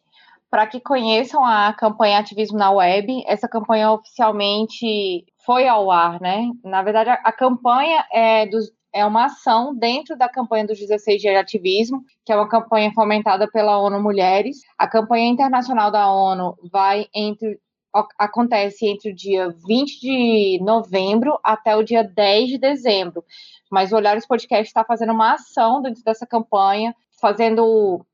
para 0.50 0.66
que 0.66 0.80
conheçam 0.80 1.44
a 1.44 1.72
campanha 1.72 2.18
Ativismo 2.18 2.58
na 2.58 2.70
Web. 2.70 3.24
Essa 3.26 3.48
campanha 3.48 3.90
oficialmente 3.90 5.24
foi 5.44 5.66
ao 5.66 5.90
ar, 5.90 6.20
né? 6.20 6.48
Na 6.62 6.82
verdade, 6.82 7.10
a, 7.10 7.14
a 7.14 7.32
campanha 7.32 8.04
é 8.12 8.46
dos, 8.46 8.70
é 8.94 9.04
uma 9.04 9.24
ação 9.24 9.74
dentro 9.74 10.16
da 10.16 10.28
campanha 10.28 10.68
dos 10.68 10.78
16 10.78 11.20
dias 11.20 11.34
de 11.34 11.38
ativismo, 11.38 12.04
que 12.24 12.32
é 12.32 12.36
uma 12.36 12.48
campanha 12.48 12.92
fomentada 12.92 13.50
pela 13.50 13.76
ONU 13.80 14.00
Mulheres. 14.00 14.58
A 14.78 14.86
campanha 14.86 15.28
internacional 15.28 15.90
da 15.90 16.10
ONU 16.10 16.56
vai 16.70 17.08
entre 17.12 17.58
acontece 18.18 18.86
entre 18.88 19.12
o 19.12 19.14
dia 19.14 19.54
20 19.68 20.00
de 20.00 20.58
novembro 20.64 21.38
até 21.44 21.76
o 21.76 21.82
dia 21.84 22.02
10 22.02 22.48
de 22.48 22.58
dezembro. 22.58 23.24
Mas 23.70 23.92
o 23.92 23.96
Olhares 23.96 24.26
Podcast 24.26 24.66
está 24.66 24.84
fazendo 24.84 25.12
uma 25.12 25.34
ação 25.34 25.80
dentro 25.80 26.02
dessa 26.02 26.26
campanha, 26.26 26.94
fazendo 27.20 28.04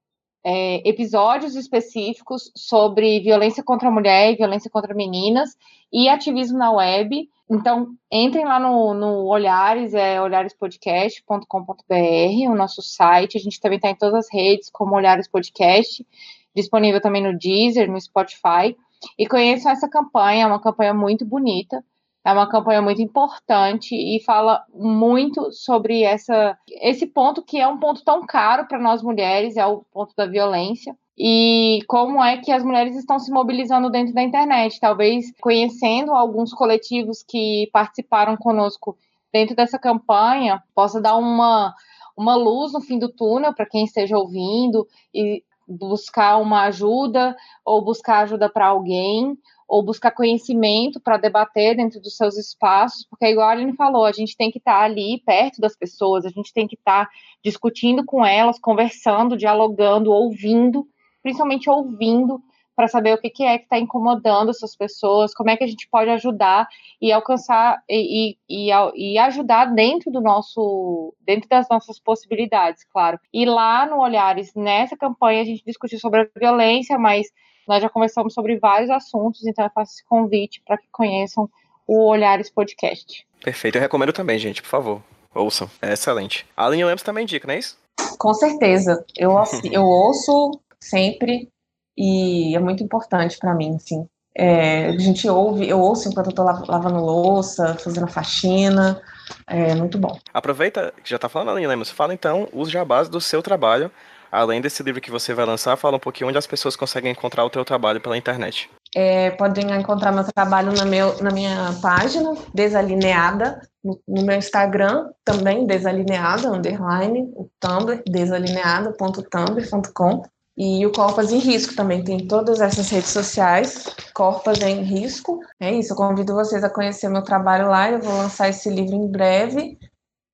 é, 0.45 0.89
episódios 0.89 1.55
específicos 1.55 2.51
sobre 2.57 3.21
violência 3.21 3.63
contra 3.63 3.89
a 3.89 3.93
mulher 3.93 4.33
e 4.33 4.37
violência 4.37 4.71
contra 4.71 4.95
meninas 4.95 5.57
e 5.93 6.09
ativismo 6.09 6.59
na 6.59 6.73
web. 6.73 7.29
Então, 7.49 7.89
entrem 8.11 8.45
lá 8.45 8.61
no, 8.61 8.95
no 8.95 9.27
Olhares, 9.27 9.93
é 9.93 10.21
olharespodcast.com.br, 10.21 12.49
o 12.49 12.55
nosso 12.55 12.81
site. 12.81 13.37
A 13.37 13.41
gente 13.41 13.61
também 13.61 13.77
está 13.77 13.91
em 13.91 13.97
todas 13.97 14.15
as 14.15 14.33
redes, 14.33 14.71
como 14.71 14.95
Olhares 14.95 15.29
Podcast, 15.29 16.07
disponível 16.55 17.01
também 17.01 17.23
no 17.23 17.37
Deezer, 17.37 17.91
no 17.91 18.01
Spotify. 18.01 18.77
E 19.19 19.27
conheçam 19.27 19.73
essa 19.73 19.89
campanha, 19.89 20.45
é 20.45 20.47
uma 20.47 20.61
campanha 20.61 20.95
muito 20.95 21.25
bonita. 21.25 21.85
É 22.25 22.33
uma 22.33 22.49
campanha 22.49 22.83
muito 22.83 23.01
importante 23.01 23.95
e 23.95 24.23
fala 24.23 24.63
muito 24.75 25.51
sobre 25.53 26.03
essa, 26.03 26.57
esse 26.69 27.07
ponto 27.07 27.43
que 27.43 27.59
é 27.59 27.67
um 27.67 27.79
ponto 27.79 28.05
tão 28.05 28.27
caro 28.27 28.67
para 28.67 28.79
nós 28.79 29.03
mulheres, 29.03 29.57
é 29.57 29.67
o 29.67 29.83
ponto 29.91 30.15
da 30.15 30.27
violência. 30.27 30.95
E 31.19 31.81
como 31.87 32.23
é 32.23 32.39
que 32.39 32.53
as 32.53 32.63
mulheres 32.63 32.97
estão 32.97 33.19
se 33.19 33.31
mobilizando 33.31 33.91
dentro 33.91 34.15
da 34.15 34.23
internet, 34.23 34.79
talvez 34.81 35.33
conhecendo 35.41 36.13
alguns 36.13 36.53
coletivos 36.53 37.23
que 37.23 37.69
participaram 37.73 38.37
conosco 38.37 38.97
dentro 39.33 39.55
dessa 39.55 39.79
campanha, 39.79 40.63
possa 40.75 41.01
dar 41.01 41.17
uma, 41.17 41.75
uma 42.17 42.35
luz 42.35 42.73
no 42.73 42.81
fim 42.81 42.99
do 42.99 43.09
túnel 43.09 43.55
para 43.55 43.67
quem 43.67 43.85
esteja 43.85 44.17
ouvindo 44.19 44.87
e 45.15 45.43
buscar 45.67 46.39
uma 46.39 46.65
ajuda 46.65 47.37
ou 47.65 47.85
buscar 47.85 48.21
ajuda 48.21 48.49
para 48.49 48.67
alguém 48.67 49.39
ou 49.71 49.85
buscar 49.85 50.11
conhecimento 50.11 51.01
para 51.01 51.17
debater 51.17 51.77
dentro 51.77 52.01
dos 52.01 52.17
seus 52.17 52.37
espaços, 52.37 53.07
porque 53.09 53.27
igual 53.27 53.49
a 53.49 53.53
Aline 53.53 53.77
falou, 53.77 54.05
a 54.05 54.11
gente 54.11 54.37
tem 54.37 54.51
que 54.51 54.59
estar 54.59 54.81
tá 54.81 54.85
ali 54.85 55.23
perto 55.25 55.61
das 55.61 55.77
pessoas, 55.77 56.27
a 56.27 56.29
gente 56.29 56.53
tem 56.53 56.67
que 56.67 56.75
estar 56.75 57.07
tá 57.07 57.11
discutindo 57.43 58.05
com 58.05 58.27
elas, 58.27 58.59
conversando, 58.59 59.37
dialogando, 59.37 60.11
ouvindo, 60.11 60.89
principalmente 61.23 61.71
ouvindo, 61.71 62.43
para 62.75 62.89
saber 62.89 63.15
o 63.15 63.19
que, 63.19 63.31
que 63.31 63.45
é 63.45 63.59
que 63.59 63.65
está 63.65 63.79
incomodando 63.79 64.51
essas 64.51 64.75
pessoas, 64.75 65.33
como 65.35 65.51
é 65.51 65.57
que 65.57 65.63
a 65.63 65.67
gente 65.69 65.87
pode 65.89 66.11
ajudar 66.11 66.67
e 67.01 67.13
alcançar 67.13 67.81
e, 67.89 68.37
e, 68.49 68.71
e, 68.97 69.19
ajudar 69.19 69.67
dentro 69.67 70.11
do 70.11 70.21
nosso, 70.21 71.15
dentro 71.21 71.49
das 71.49 71.69
nossas 71.69 72.01
possibilidades, 72.01 72.83
claro. 72.93 73.21
E 73.33 73.45
lá 73.45 73.87
no 73.87 74.01
Olhares, 74.01 74.53
nessa 74.57 74.97
campanha, 74.97 75.43
a 75.43 75.45
gente 75.45 75.63
discutiu 75.65 76.01
sobre 76.01 76.23
a 76.23 76.29
violência, 76.37 76.99
mas 76.99 77.29
nós 77.71 77.81
já 77.81 77.89
conversamos 77.89 78.35
sobre 78.35 78.59
vários 78.59 78.91
assuntos, 78.91 79.47
então 79.47 79.65
eu 79.65 79.71
faço 79.73 79.93
esse 79.93 80.05
convite 80.05 80.61
para 80.67 80.77
que 80.77 80.89
conheçam 80.91 81.49
o 81.87 82.05
Olhares 82.09 82.51
Podcast. 82.51 83.25
Perfeito, 83.45 83.79
eu 83.79 83.81
recomendo 83.81 84.13
também, 84.13 84.41
gente, 84.41 84.61
por 84.61 84.69
favor. 84.69 85.01
Ouçam, 85.33 85.71
é 85.81 85.93
excelente. 85.93 86.45
A 86.57 86.67
Aline 86.67 86.85
Lemos 86.85 87.05
também 87.05 87.23
indica, 87.23 87.47
não 87.47 87.55
é 87.55 87.61
isso? 87.61 87.79
Com 88.19 88.35
certeza. 88.35 89.05
Eu, 89.17 89.33
eu 89.71 89.85
ouço 89.85 90.61
sempre 90.81 91.49
e 91.97 92.57
é 92.57 92.59
muito 92.59 92.83
importante 92.83 93.39
para 93.39 93.55
mim, 93.55 93.77
assim. 93.77 94.05
É, 94.37 94.87
a 94.87 94.99
gente 94.99 95.29
ouve, 95.29 95.69
eu 95.69 95.79
ouço 95.79 96.09
enquanto 96.09 96.31
eu 96.31 96.35
tô 96.35 96.43
lavando 96.43 96.99
louça, 96.99 97.75
fazendo 97.75 98.09
faxina, 98.09 99.01
é 99.47 99.77
muito 99.77 99.97
bom. 99.97 100.19
Aproveita 100.35 100.93
que 101.05 101.11
já 101.11 101.21
tá 101.21 101.29
falando, 101.29 101.51
Aline 101.51 101.69
Lemos, 101.69 101.89
fala 101.89 102.13
então 102.13 102.49
os 102.53 102.69
jabás 102.69 103.09
do 103.09 103.21
seu 103.21 103.41
trabalho 103.41 103.93
além 104.31 104.61
desse 104.61 104.83
livro 104.83 105.01
que 105.01 105.11
você 105.11 105.33
vai 105.35 105.47
lançar, 105.47 105.77
fala 105.77 105.97
um 105.97 106.01
pouquinho 106.01 106.29
onde 106.29 106.39
as 106.39 106.47
pessoas 106.47 106.77
conseguem 106.77 107.13
encontrar 107.13 107.45
o 107.45 107.51
teu 107.51 107.65
trabalho 107.65 108.01
pela 108.01 108.17
internet. 108.17 108.71
É, 108.95 109.31
podem 109.31 109.71
encontrar 109.79 110.13
meu 110.13 110.25
trabalho 110.25 110.73
na, 110.73 110.85
meu, 110.85 111.21
na 111.23 111.31
minha 111.31 111.73
página, 111.81 112.35
Desalineada, 112.53 113.63
no, 113.83 113.99
no, 114.07 114.23
meu 114.23 114.37
Instagram, 114.37 115.09
também 115.25 115.67
Desalineada, 115.67 116.51
underline, 116.51 117.33
o 117.35 117.49
Tumblr, 117.61 118.03
desalineada.tumblr.com. 118.07 120.23
E 120.59 120.85
o 120.85 120.91
Corpas 120.93 121.33
em 121.33 121.39
Risco 121.39 121.75
também 121.75 122.05
tem 122.05 122.27
todas 122.27 122.61
essas 122.61 122.91
redes 122.91 123.09
sociais, 123.11 123.87
Corpas 124.13 124.61
em 124.61 124.83
Risco. 124.83 125.41
É 125.59 125.73
isso, 125.73 125.93
eu 125.93 125.97
convido 125.97 126.35
vocês 126.35 126.63
a 126.63 126.69
conhecer 126.69 127.09
meu 127.09 127.23
trabalho 127.23 127.69
lá. 127.69 127.91
Eu 127.91 128.01
vou 128.01 128.15
lançar 128.15 128.51
esse 128.51 128.69
livro 128.69 128.95
em 128.95 129.11
breve, 129.11 129.79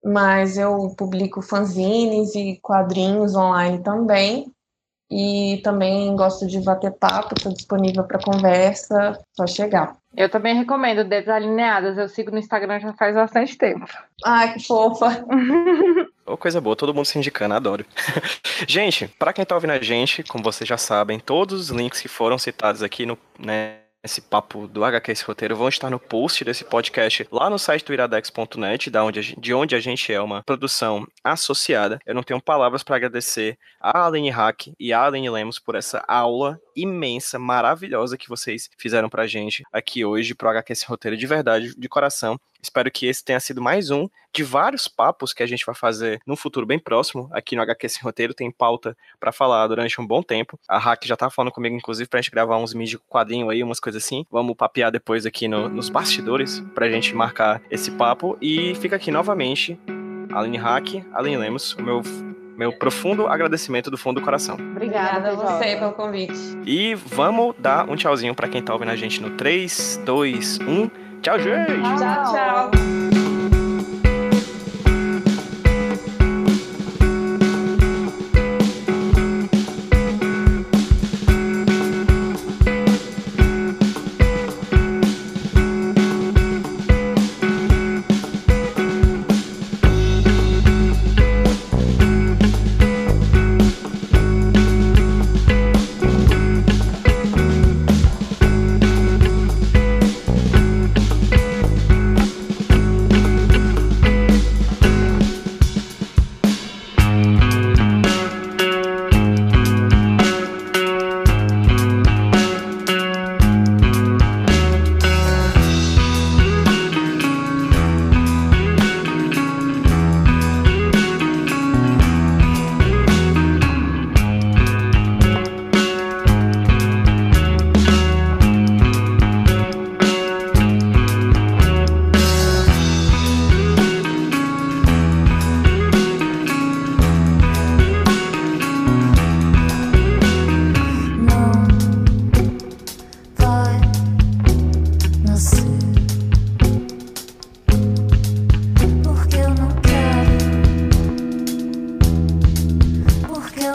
mas 0.07 0.57
eu 0.57 0.95
publico 0.97 1.43
fanzines 1.43 2.35
e 2.37 2.61
quadrinhos 2.63 3.35
online 3.35 3.83
também. 3.83 4.47
E 5.11 5.61
também 5.63 6.15
gosto 6.17 6.47
de 6.47 6.61
bater 6.61 6.93
papo, 6.93 7.35
estou 7.37 7.53
disponível 7.53 8.03
para 8.05 8.19
conversa, 8.21 9.17
só 9.33 9.47
chegar. 9.47 9.97
Eu 10.17 10.29
também 10.29 10.55
recomendo 10.57 11.05
Desalineadas, 11.05 11.97
eu 11.97 12.09
sigo 12.09 12.33
no 12.33 12.39
Instagram 12.39 12.81
já 12.81 12.93
faz 12.95 13.15
bastante 13.15 13.57
tempo. 13.57 13.87
Ai, 14.25 14.55
que 14.55 14.67
fofa. 14.67 15.25
Oh, 16.29 16.37
coisa 16.37 16.61
boa, 16.61 16.75
todo 16.75 16.93
mundo 16.93 17.05
se 17.05 17.17
indicando, 17.17 17.55
adoro. 17.55 17.87
gente, 18.67 19.07
para 19.17 19.33
quem 19.33 19.45
tá 19.45 19.55
ouvindo 19.55 19.71
a 19.71 19.81
gente, 19.81 20.25
como 20.25 20.43
vocês 20.43 20.67
já 20.67 20.77
sabem, 20.77 21.21
todos 21.21 21.61
os 21.61 21.69
links 21.69 22.01
que 22.01 22.09
foram 22.09 22.37
citados 22.37 22.83
aqui 22.83 23.07
no, 23.07 23.17
né, 23.39 23.77
esse 24.07 24.23
papo 24.23 24.67
do 24.67 24.85
HQ 24.85 25.13
esse 25.13 25.25
roteiro 25.25 25.55
vão 25.55 25.69
estar 25.69 25.91
no 25.91 26.01
post 26.01 26.45
desse 26.45 26.65
podcast 26.65 27.29
lá 27.31 27.51
no 27.51 27.59
site 27.59 27.85
do 27.85 27.93
iradex.net, 27.93 28.91
de 29.39 29.55
onde 29.55 29.77
a 29.77 29.81
gente 29.81 30.13
é 30.13 30.21
uma 30.21 30.43
produção 30.43 31.07
associada. 31.23 31.99
Eu 32.07 32.15
não 32.15 32.23
tenho 32.23 32.41
palavras 32.41 32.83
para 32.83 32.97
agradecer 32.97 33.59
a 33.81 34.07
Aline 34.07 34.31
Hack 34.31 34.69
e 34.79 34.93
a 34.93 35.05
Aline 35.05 35.29
Lemos 35.29 35.59
por 35.59 35.75
essa 35.75 36.03
aula 36.09 36.59
imensa, 36.77 37.39
maravilhosa 37.39 38.19
que 38.19 38.29
vocês 38.29 38.69
fizeram 38.77 39.09
pra 39.09 39.27
gente 39.27 39.65
aqui 39.73 40.05
hoje 40.05 40.35
pro 40.35 40.49
HQ 40.49 40.73
esse 40.73 40.87
roteiro 40.87 41.17
de 41.17 41.27
verdade, 41.27 41.75
de 41.75 41.89
coração. 41.89 42.39
Espero 42.63 42.91
que 42.91 43.07
esse 43.07 43.25
tenha 43.25 43.39
sido 43.41 43.63
mais 43.63 43.91
um 43.91 44.09
de 44.35 44.43
vários 44.43 44.89
papos 44.89 45.33
que 45.33 45.43
a 45.43 45.47
gente 45.47 45.65
vai 45.65 45.75
fazer 45.75 46.21
no 46.27 46.37
futuro 46.37 46.67
bem 46.67 46.79
próximo. 46.79 47.29
Aqui 47.33 47.55
no 47.55 47.63
HQ 47.63 47.89
Sem 47.89 48.03
Roteiro 48.03 48.35
tem 48.35 48.51
pauta 48.51 48.97
para 49.19 49.33
falar 49.33 49.67
durante 49.69 50.01
um 50.01 50.07
bom 50.07 50.23
tempo. 50.23 50.59
A 50.69 50.79
Hack 50.79 51.07
já 51.07 51.17
tá 51.17 51.31
falando 51.31 51.53
comigo, 51.53 51.77
inclusive, 51.77 52.09
pra 52.09 52.21
gente 52.21 52.31
gravar 52.31 52.59
uns 52.59 52.75
mídias 52.75 53.01
quadrinho 53.09 53.49
aí, 53.49 53.63
umas 53.63 53.81
coisas 53.81 54.05
assim. 54.05 54.27
Vamos 54.31 54.57
papear 54.57 54.91
depois 54.91 55.25
aqui 55.25 55.49
no, 55.49 55.69
nos 55.69 55.89
bastidores 55.89 56.61
pra 56.75 56.91
gente 56.91 57.15
marcar 57.15 57.63
esse 57.71 57.91
papo. 57.93 58.37
E 58.43 58.75
fica 58.75 58.97
aqui 58.97 59.11
novamente 59.11 59.79
Aline 60.33 60.59
Hack, 60.59 61.05
Aline 61.15 61.39
Lemos, 61.39 61.73
o 61.75 61.83
meu 61.83 62.03
meu 62.57 62.73
profundo 62.73 63.27
agradecimento 63.27 63.91
do 63.91 63.99
fundo 63.99 64.21
do 64.21 64.25
coração. 64.25 64.57
Obrigada 64.57 65.31
a 65.31 65.35
você 65.35 65.77
pelo 65.77 65.93
convite. 65.93 66.35
E 66.65 66.95
vamos 66.95 67.55
dar 67.59 67.89
um 67.89 67.97
tchauzinho 67.97 68.35
para 68.35 68.49
quem 68.49 68.63
tá 68.63 68.73
ouvindo 68.73 68.91
a 68.91 68.97
gente 68.97 69.21
no 69.21 69.31
3, 69.31 70.03
2, 70.05 70.59
1. 70.61 70.91
Tchau, 71.23 71.39
gente! 71.39 71.73
Tchau, 71.99 72.33
tchau! 72.33 72.96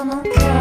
Sabe 0.02 0.32
a 0.36 0.61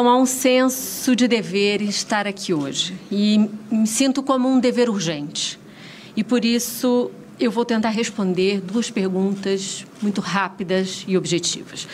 Então, 0.00 0.08
há 0.08 0.16
um 0.16 0.24
senso 0.24 1.14
de 1.14 1.28
dever 1.28 1.82
em 1.82 1.88
estar 1.90 2.26
aqui 2.26 2.54
hoje. 2.54 2.98
E 3.12 3.50
me 3.70 3.86
sinto 3.86 4.22
como 4.22 4.48
um 4.48 4.58
dever 4.58 4.88
urgente. 4.88 5.60
E 6.16 6.24
por 6.24 6.42
isso 6.42 7.10
eu 7.38 7.50
vou 7.50 7.66
tentar 7.66 7.90
responder 7.90 8.62
duas 8.62 8.90
perguntas 8.90 9.84
muito 10.00 10.22
rápidas 10.22 11.04
e 11.06 11.18
objetivas. 11.18 11.86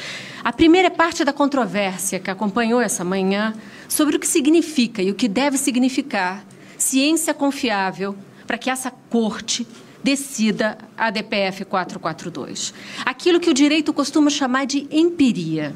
A 0.45 0.53
primeira 0.53 0.87
é 0.87 0.91
parte 0.91 1.25
da 1.25 1.33
controvérsia 1.33 2.21
que 2.21 2.31
acompanhou 2.31 2.81
essa 2.81 3.03
manhã 3.03 3.53
sobre 3.89 4.15
o 4.15 4.21
que 4.21 4.29
significa 4.29 5.03
e 5.03 5.11
o 5.11 5.15
que 5.17 5.27
deve 5.27 5.59
significar 5.59 6.47
ciência 6.79 7.35
confiável 7.35 8.15
para 8.47 8.57
que 8.57 8.71
essa 8.71 8.93
corte 9.11 9.67
decida 10.05 10.79
a 10.97 11.11
DPF 11.11 11.65
442. 11.65 12.73
Aquilo 13.05 13.41
que 13.41 13.51
o 13.51 13.55
direito 13.55 13.93
costuma 13.93 14.31
chamar 14.31 14.65
de 14.65 14.87
empiria. 14.93 15.75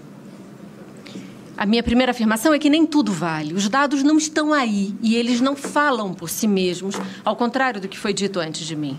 A 1.61 1.66
minha 1.66 1.82
primeira 1.82 2.12
afirmação 2.12 2.55
é 2.55 2.59
que 2.59 2.70
nem 2.70 2.87
tudo 2.87 3.12
vale. 3.12 3.53
Os 3.53 3.69
dados 3.69 4.03
não 4.03 4.16
estão 4.16 4.51
aí 4.51 4.95
e 5.03 5.15
eles 5.15 5.43
não 5.43 5.55
falam 5.55 6.15
por 6.15 6.31
si 6.31 6.49
mesmos, 6.49 6.95
ao 7.23 7.37
contrário 7.37 7.78
do 7.78 7.87
que 7.87 7.99
foi 7.99 8.15
dito 8.15 8.41
antes 8.41 8.66
de 8.66 8.74
mim. 8.74 8.99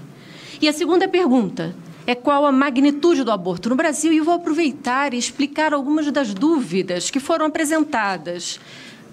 E 0.61 0.69
a 0.69 0.73
segunda 0.73 1.07
pergunta 1.07 1.73
é 2.05 2.13
qual 2.13 2.45
a 2.45 2.51
magnitude 2.51 3.23
do 3.23 3.31
aborto 3.31 3.67
no 3.67 3.75
Brasil 3.75 4.13
e 4.13 4.19
vou 4.19 4.35
aproveitar 4.35 5.11
e 5.11 5.17
explicar 5.17 5.73
algumas 5.73 6.11
das 6.11 6.35
dúvidas 6.35 7.09
que 7.09 7.19
foram 7.19 7.47
apresentadas 7.47 8.59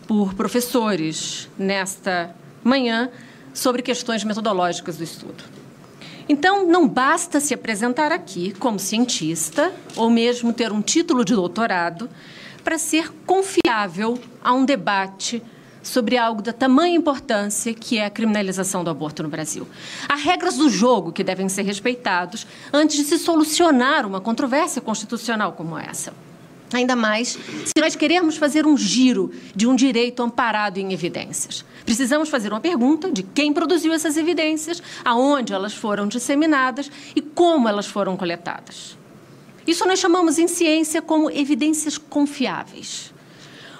por 0.07 0.35
professores 0.35 1.49
nesta 1.59 2.37
manhã 2.63 3.09
sobre 3.55 3.81
questões 3.81 4.25
metodológicas 4.25 4.99
do 4.99 5.05
estudo. 5.05 5.43
Então, 6.29 6.67
não 6.67 6.87
basta 6.87 7.41
se 7.41 7.55
apresentar 7.55 8.13
aqui 8.13 8.53
como 8.59 8.79
cientista 8.79 9.73
ou 9.97 10.11
mesmo 10.11 10.53
ter 10.53 10.71
um 10.71 10.83
título 10.83 11.25
de 11.25 11.35
doutorado 11.35 12.11
para 12.69 12.77
ser 12.77 13.11
confiável 13.25 14.21
a 14.45 14.53
um 14.53 14.63
debate 14.63 15.43
sobre 15.83 16.19
algo 16.19 16.43
da 16.43 16.53
tamanha 16.53 16.99
importância 16.99 17.73
que 17.73 17.97
é 17.97 18.05
a 18.05 18.11
criminalização 18.11 18.85
do 18.85 18.91
aborto 18.91 19.23
no 19.23 19.31
Brasil. 19.31 19.67
Há 20.07 20.15
regras 20.17 20.59
do 20.59 20.69
jogo 20.69 21.11
que 21.11 21.25
devem 21.25 21.49
ser 21.49 21.63
respeitados 21.63 22.47
antes 22.71 22.99
de 22.99 23.05
se 23.05 23.17
solucionar 23.17 24.05
uma 24.05 24.21
controvérsia 24.21 24.83
constitucional 24.83 25.55
como 25.55 25.79
essa. 25.79 26.13
Ainda 26.71 26.95
mais 26.95 27.39
se 27.65 27.81
nós 27.81 27.97
queremos 27.97 28.37
fazer 28.37 28.67
um 28.67 28.77
giro 28.77 29.33
de 29.57 29.67
um 29.67 29.75
direito 29.75 30.23
amparado 30.23 30.79
em 30.79 30.93
evidências. 30.93 31.65
Precisamos 31.87 32.29
fazer 32.29 32.53
uma 32.53 32.61
pergunta 32.61 33.11
de 33.11 33.23
quem 33.23 33.51
produziu 33.51 33.95
essas 33.95 34.19
evidências, 34.19 34.83
aonde 35.03 35.55
elas 35.55 35.73
foram 35.73 36.07
disseminadas 36.07 36.91
e 37.17 37.23
como 37.23 37.67
elas 37.67 37.87
foram 37.87 38.15
coletadas. 38.15 38.99
Isso 39.69 39.85
nós 39.85 39.99
chamamos 39.99 40.39
em 40.39 40.49
ciência 40.49 41.03
como 41.03 41.31
evidências 41.31 41.99
confiáveis. 41.99 43.13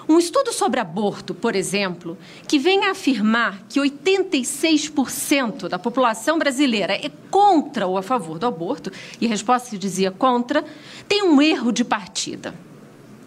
Um 0.07 0.19
estudo 0.19 0.53
sobre 0.53 0.79
aborto, 0.79 1.33
por 1.33 1.55
exemplo, 1.55 2.15
que 2.47 2.59
vem 2.59 2.85
a 2.85 2.91
afirmar 2.91 3.63
que 3.67 3.79
86% 3.79 5.67
da 5.67 5.79
população 5.79 6.37
brasileira 6.37 6.93
é 6.93 7.09
contra 7.31 7.87
ou 7.87 7.97
a 7.97 8.03
favor 8.03 8.37
do 8.37 8.45
aborto, 8.45 8.91
e 9.19 9.25
a 9.25 9.29
resposta 9.29 9.71
se 9.71 9.79
dizia 9.79 10.11
contra, 10.11 10.63
tem 11.07 11.23
um 11.23 11.41
erro 11.41 11.71
de 11.71 11.83
partida 11.83 12.53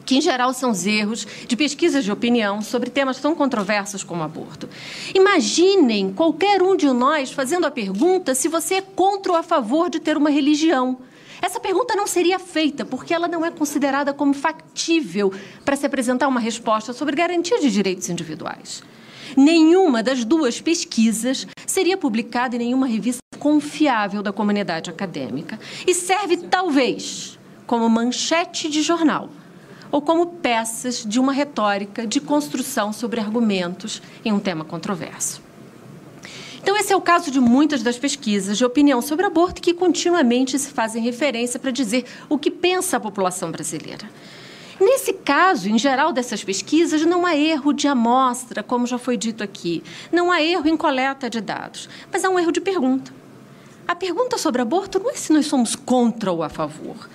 que 0.04 0.16
em 0.16 0.20
geral 0.20 0.52
são 0.52 0.72
os 0.72 0.84
erros 0.84 1.26
de 1.46 1.56
pesquisas 1.56 2.04
de 2.04 2.10
opinião 2.10 2.60
sobre 2.60 2.90
temas 2.90 3.20
tão 3.20 3.36
controversos 3.36 4.02
como 4.02 4.24
aborto. 4.24 4.68
Imaginem 5.14 6.12
qualquer 6.12 6.60
um 6.60 6.76
de 6.76 6.86
nós 6.86 7.30
fazendo 7.30 7.66
a 7.66 7.70
pergunta 7.70 8.34
se 8.34 8.48
você 8.48 8.74
é 8.74 8.80
contra 8.80 9.32
ou 9.32 9.38
a 9.38 9.44
favor 9.44 9.88
de 9.88 10.00
ter 10.00 10.16
uma 10.16 10.28
religião. 10.28 10.98
Essa 11.42 11.58
pergunta 11.58 11.96
não 11.96 12.06
seria 12.06 12.38
feita 12.38 12.84
porque 12.84 13.12
ela 13.12 13.26
não 13.26 13.44
é 13.44 13.50
considerada 13.50 14.14
como 14.14 14.32
factível 14.32 15.32
para 15.64 15.74
se 15.74 15.84
apresentar 15.84 16.28
uma 16.28 16.38
resposta 16.38 16.92
sobre 16.92 17.16
garantia 17.16 17.60
de 17.60 17.68
direitos 17.68 18.08
individuais. 18.08 18.80
Nenhuma 19.36 20.04
das 20.04 20.24
duas 20.24 20.60
pesquisas 20.60 21.48
seria 21.66 21.96
publicada 21.96 22.54
em 22.54 22.60
nenhuma 22.60 22.86
revista 22.86 23.20
confiável 23.40 24.22
da 24.22 24.32
comunidade 24.32 24.88
acadêmica 24.88 25.58
e 25.84 25.92
serve, 25.92 26.36
talvez, 26.36 27.36
como 27.66 27.88
manchete 27.88 28.70
de 28.70 28.80
jornal 28.80 29.28
ou 29.90 30.00
como 30.00 30.26
peças 30.26 31.04
de 31.04 31.18
uma 31.18 31.32
retórica 31.32 32.06
de 32.06 32.20
construção 32.20 32.92
sobre 32.92 33.18
argumentos 33.18 34.00
em 34.24 34.32
um 34.32 34.38
tema 34.38 34.64
controverso. 34.64 35.42
Então, 36.62 36.76
esse 36.76 36.92
é 36.92 36.96
o 36.96 37.00
caso 37.00 37.28
de 37.28 37.40
muitas 37.40 37.82
das 37.82 37.98
pesquisas 37.98 38.56
de 38.56 38.64
opinião 38.64 39.02
sobre 39.02 39.26
aborto 39.26 39.60
que 39.60 39.74
continuamente 39.74 40.56
se 40.56 40.70
fazem 40.70 41.02
referência 41.02 41.58
para 41.58 41.72
dizer 41.72 42.04
o 42.28 42.38
que 42.38 42.52
pensa 42.52 42.96
a 42.96 43.00
população 43.00 43.50
brasileira. 43.50 44.08
Nesse 44.80 45.12
caso, 45.12 45.68
em 45.68 45.76
geral 45.76 46.12
dessas 46.12 46.42
pesquisas, 46.42 47.04
não 47.04 47.26
há 47.26 47.36
erro 47.36 47.72
de 47.72 47.88
amostra, 47.88 48.62
como 48.62 48.86
já 48.86 48.96
foi 48.96 49.16
dito 49.16 49.42
aqui. 49.42 49.82
Não 50.12 50.30
há 50.30 50.40
erro 50.40 50.68
em 50.68 50.76
coleta 50.76 51.28
de 51.28 51.40
dados, 51.40 51.88
mas 52.12 52.24
há 52.24 52.30
um 52.30 52.38
erro 52.38 52.52
de 52.52 52.60
pergunta. 52.60 53.12
A 53.86 53.96
pergunta 53.96 54.38
sobre 54.38 54.62
aborto 54.62 55.00
não 55.00 55.10
é 55.10 55.14
se 55.14 55.32
nós 55.32 55.46
somos 55.46 55.74
contra 55.74 56.30
ou 56.30 56.42
a 56.44 56.48
favor. 56.48 57.08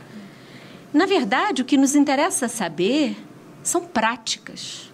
Na 0.93 1.05
verdade, 1.05 1.61
o 1.61 1.65
que 1.65 1.77
nos 1.77 1.95
interessa 1.95 2.49
saber 2.49 3.15
são 3.63 3.85
práticas. 3.85 4.86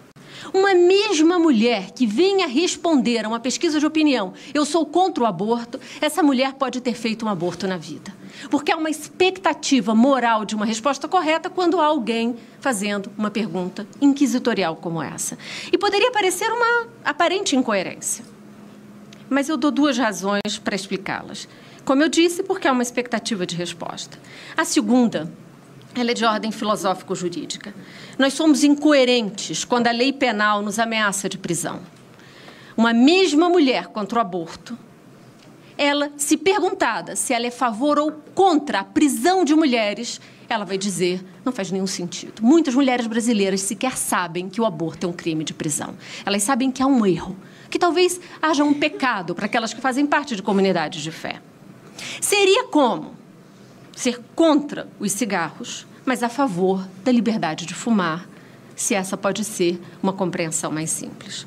Uma 0.54 0.72
mesma 0.72 1.36
mulher 1.36 1.90
que 1.90 2.06
venha 2.06 2.46
responder 2.46 3.24
a 3.24 3.28
uma 3.28 3.40
pesquisa 3.40 3.80
de 3.80 3.86
opinião, 3.86 4.34
eu 4.54 4.64
sou 4.64 4.86
contra 4.86 5.24
o 5.24 5.26
aborto, 5.26 5.80
essa 6.00 6.22
mulher 6.22 6.52
pode 6.52 6.80
ter 6.80 6.94
feito 6.94 7.26
um 7.26 7.28
aborto 7.28 7.66
na 7.66 7.76
vida. 7.76 8.14
Porque 8.48 8.70
há 8.70 8.76
uma 8.76 8.88
expectativa 8.88 9.96
moral 9.96 10.44
de 10.44 10.54
uma 10.54 10.64
resposta 10.64 11.08
correta 11.08 11.50
quando 11.50 11.80
há 11.80 11.86
alguém 11.86 12.36
fazendo 12.60 13.10
uma 13.18 13.32
pergunta 13.32 13.84
inquisitorial 14.00 14.76
como 14.76 15.02
essa. 15.02 15.36
E 15.72 15.76
poderia 15.76 16.12
parecer 16.12 16.46
uma 16.46 16.86
aparente 17.04 17.56
incoerência. 17.56 18.24
Mas 19.28 19.48
eu 19.48 19.56
dou 19.56 19.72
duas 19.72 19.98
razões 19.98 20.56
para 20.62 20.76
explicá-las. 20.76 21.48
Como 21.84 22.00
eu 22.00 22.08
disse, 22.08 22.44
porque 22.44 22.68
há 22.68 22.72
uma 22.72 22.82
expectativa 22.84 23.44
de 23.44 23.56
resposta. 23.56 24.20
A 24.56 24.64
segunda 24.64 25.32
ela 26.00 26.10
é 26.10 26.14
de 26.14 26.24
ordem 26.24 26.50
filosófico-jurídica. 26.50 27.72
Nós 28.18 28.34
somos 28.34 28.62
incoerentes 28.64 29.64
quando 29.64 29.88
a 29.88 29.92
lei 29.92 30.12
penal 30.12 30.62
nos 30.62 30.78
ameaça 30.78 31.28
de 31.28 31.38
prisão. 31.38 31.80
Uma 32.76 32.92
mesma 32.92 33.48
mulher 33.48 33.88
contra 33.88 34.18
o 34.18 34.20
aborto, 34.20 34.76
ela, 35.76 36.10
se 36.16 36.36
perguntada 36.36 37.16
se 37.16 37.32
ela 37.32 37.46
é 37.46 37.50
favor 37.50 37.98
ou 37.98 38.12
contra 38.34 38.80
a 38.80 38.84
prisão 38.84 39.44
de 39.44 39.54
mulheres, 39.54 40.20
ela 40.48 40.64
vai 40.64 40.78
dizer: 40.78 41.24
não 41.44 41.52
faz 41.52 41.70
nenhum 41.70 41.86
sentido. 41.86 42.42
Muitas 42.42 42.74
mulheres 42.74 43.06
brasileiras 43.06 43.60
sequer 43.60 43.96
sabem 43.96 44.48
que 44.48 44.60
o 44.60 44.64
aborto 44.64 45.06
é 45.06 45.08
um 45.08 45.12
crime 45.12 45.44
de 45.44 45.52
prisão. 45.52 45.96
Elas 46.24 46.42
sabem 46.42 46.70
que 46.70 46.82
há 46.82 46.86
um 46.86 47.04
erro, 47.04 47.36
que 47.68 47.78
talvez 47.78 48.20
haja 48.40 48.62
um 48.62 48.74
pecado 48.74 49.34
para 49.34 49.46
aquelas 49.46 49.74
que 49.74 49.80
fazem 49.80 50.06
parte 50.06 50.36
de 50.36 50.42
comunidades 50.42 51.02
de 51.02 51.10
fé. 51.10 51.40
Seria 52.20 52.64
como 52.64 53.14
ser 53.94 54.20
contra 54.34 54.88
os 54.98 55.12
cigarros, 55.12 55.86
mas 56.04 56.22
a 56.22 56.28
favor 56.28 56.86
da 57.04 57.10
liberdade 57.10 57.66
de 57.66 57.74
fumar, 57.74 58.28
se 58.76 58.94
essa 58.94 59.16
pode 59.16 59.44
ser 59.44 59.80
uma 60.02 60.12
compreensão 60.12 60.70
mais 60.70 60.90
simples. 60.90 61.46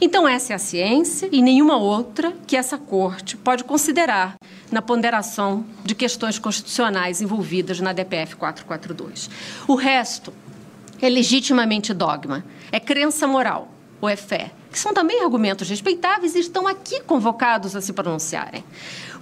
Então, 0.00 0.28
essa 0.28 0.52
é 0.52 0.56
a 0.56 0.60
ciência 0.60 1.28
e 1.32 1.42
nenhuma 1.42 1.76
outra 1.76 2.32
que 2.46 2.56
essa 2.56 2.78
corte 2.78 3.36
pode 3.36 3.64
considerar 3.64 4.36
na 4.70 4.80
ponderação 4.80 5.64
de 5.84 5.94
questões 5.94 6.38
constitucionais 6.38 7.20
envolvidas 7.20 7.80
na 7.80 7.92
DPF 7.92 8.36
442. 8.36 9.28
O 9.66 9.74
resto 9.74 10.32
é 11.02 11.08
legitimamente 11.08 11.92
dogma, 11.92 12.44
é 12.70 12.78
crença 12.78 13.26
moral 13.26 13.72
ou 14.00 14.08
é 14.08 14.14
fé, 14.14 14.52
que 14.70 14.78
são 14.78 14.94
também 14.94 15.24
argumentos 15.24 15.68
respeitáveis 15.68 16.36
e 16.36 16.40
estão 16.40 16.68
aqui 16.68 17.00
convocados 17.00 17.74
a 17.74 17.80
se 17.80 17.92
pronunciarem. 17.92 18.64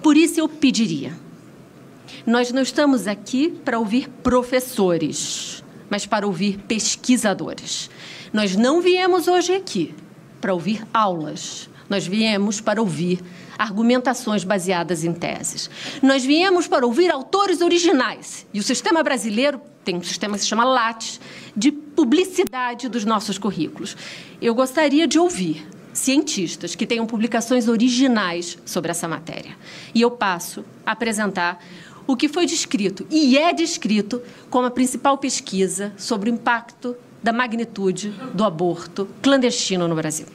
Por 0.02 0.14
isso, 0.14 0.38
eu 0.38 0.48
pediria 0.48 1.14
nós 2.26 2.52
não 2.52 2.62
estamos 2.62 3.06
aqui 3.06 3.50
para 3.50 3.78
ouvir 3.78 4.08
professores, 4.22 5.62
mas 5.88 6.06
para 6.06 6.26
ouvir 6.26 6.58
pesquisadores. 6.66 7.90
Nós 8.32 8.56
não 8.56 8.80
viemos 8.80 9.28
hoje 9.28 9.54
aqui 9.54 9.94
para 10.40 10.52
ouvir 10.52 10.84
aulas. 10.92 11.68
Nós 11.88 12.06
viemos 12.06 12.60
para 12.60 12.80
ouvir 12.80 13.22
argumentações 13.56 14.44
baseadas 14.44 15.04
em 15.04 15.12
teses. 15.12 15.70
Nós 16.02 16.24
viemos 16.24 16.66
para 16.66 16.84
ouvir 16.84 17.10
autores 17.10 17.60
originais. 17.60 18.46
E 18.52 18.58
o 18.58 18.62
sistema 18.62 19.02
brasileiro 19.02 19.60
tem 19.84 19.96
um 19.96 20.02
sistema 20.02 20.36
que 20.36 20.42
se 20.42 20.48
chama 20.48 20.64
LATES, 20.64 21.20
de 21.56 21.70
publicidade 21.70 22.88
dos 22.88 23.04
nossos 23.04 23.38
currículos. 23.38 23.96
Eu 24.42 24.54
gostaria 24.54 25.06
de 25.06 25.18
ouvir 25.18 25.66
cientistas 25.92 26.74
que 26.74 26.86
tenham 26.86 27.06
publicações 27.06 27.68
originais 27.68 28.58
sobre 28.66 28.90
essa 28.90 29.08
matéria. 29.08 29.56
E 29.94 30.02
eu 30.02 30.10
passo 30.10 30.64
a 30.84 30.92
apresentar 30.92 31.62
o 32.06 32.16
que 32.16 32.28
foi 32.28 32.46
descrito 32.46 33.06
e 33.10 33.36
é 33.36 33.52
descrito 33.52 34.22
como 34.48 34.66
a 34.66 34.70
principal 34.70 35.18
pesquisa 35.18 35.92
sobre 35.96 36.30
o 36.30 36.34
impacto 36.34 36.96
da 37.22 37.32
magnitude 37.32 38.10
do 38.32 38.44
aborto 38.44 39.08
clandestino 39.20 39.88
no 39.88 39.94
Brasil. 39.94 40.26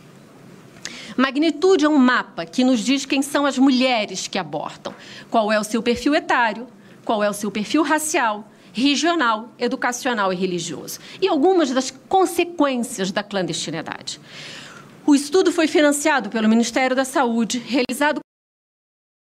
Magnitude 1.15 1.85
é 1.85 1.89
um 1.89 1.98
mapa 1.98 2.45
que 2.45 2.64
nos 2.64 2.80
diz 2.80 3.06
quem 3.06 3.22
são 3.22 3.45
as 3.45 3.57
mulheres 3.57 4.27
que 4.27 4.38
abortam, 4.38 4.93
qual 5.30 5.52
é 5.52 5.60
o 5.60 5.64
seu 5.64 5.81
perfil 5.84 6.15
etário, 6.15 6.68
qual 7.06 7.23
é 7.23 7.30
o 7.30 7.34
seu 7.34 7.52
perfil 7.52 7.84
racial 7.84 8.48
regional, 8.73 9.49
educacional 9.60 10.31
e 10.31 10.35
religioso, 10.35 10.99
e 11.22 11.27
algumas 11.27 11.72
das 11.72 11.91
consequências 11.91 13.11
da 13.11 13.22
clandestinidade. 13.22 14.19
O 15.06 15.15
estudo 15.15 15.52
foi 15.52 15.68
financiado 15.68 16.30
pelo 16.30 16.48
Ministério 16.48 16.95
da 16.95 17.03
Saúde, 17.03 17.60
realizado 17.60 18.22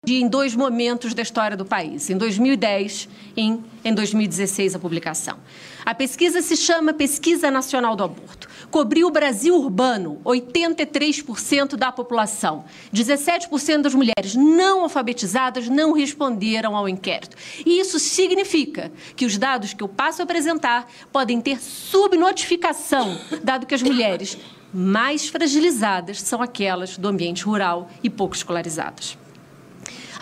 em 0.04 0.26
dois 0.26 0.56
momentos 0.56 1.14
da 1.14 1.22
história 1.22 1.56
do 1.56 1.64
país, 1.64 2.10
em 2.10 2.16
2010 2.16 3.08
e 3.36 3.56
em 3.84 3.94
2016 3.94 4.74
a 4.74 4.78
publicação. 4.80 5.38
A 5.84 5.94
pesquisa 5.94 6.42
se 6.42 6.56
chama 6.56 6.92
Pesquisa 6.92 7.52
Nacional 7.52 7.94
do 7.94 8.02
Aborto. 8.02 8.48
Cobriu 8.68 9.06
o 9.06 9.12
Brasil 9.12 9.54
urbano, 9.54 10.20
83% 10.24 11.76
da 11.76 11.92
população. 11.92 12.64
17% 12.92 13.82
das 13.82 13.94
mulheres 13.94 14.34
não 14.34 14.82
alfabetizadas 14.82 15.68
não 15.68 15.92
responderam 15.92 16.76
ao 16.76 16.88
inquérito. 16.88 17.36
E 17.64 17.78
isso 17.78 18.00
significa 18.00 18.90
que 19.14 19.24
os 19.24 19.38
dados 19.38 19.72
que 19.72 19.84
eu 19.84 19.88
passo 19.88 20.20
a 20.20 20.24
apresentar 20.24 20.90
podem 21.12 21.40
ter 21.40 21.60
subnotificação, 21.62 23.16
dado 23.40 23.66
que 23.66 23.74
as 23.74 23.82
mulheres 23.82 24.36
mais 24.74 25.28
fragilizadas 25.28 26.20
são 26.20 26.42
aquelas 26.42 26.98
do 26.98 27.06
ambiente 27.06 27.44
rural 27.44 27.88
e 28.02 28.10
pouco 28.10 28.34
escolarizadas. 28.34 29.21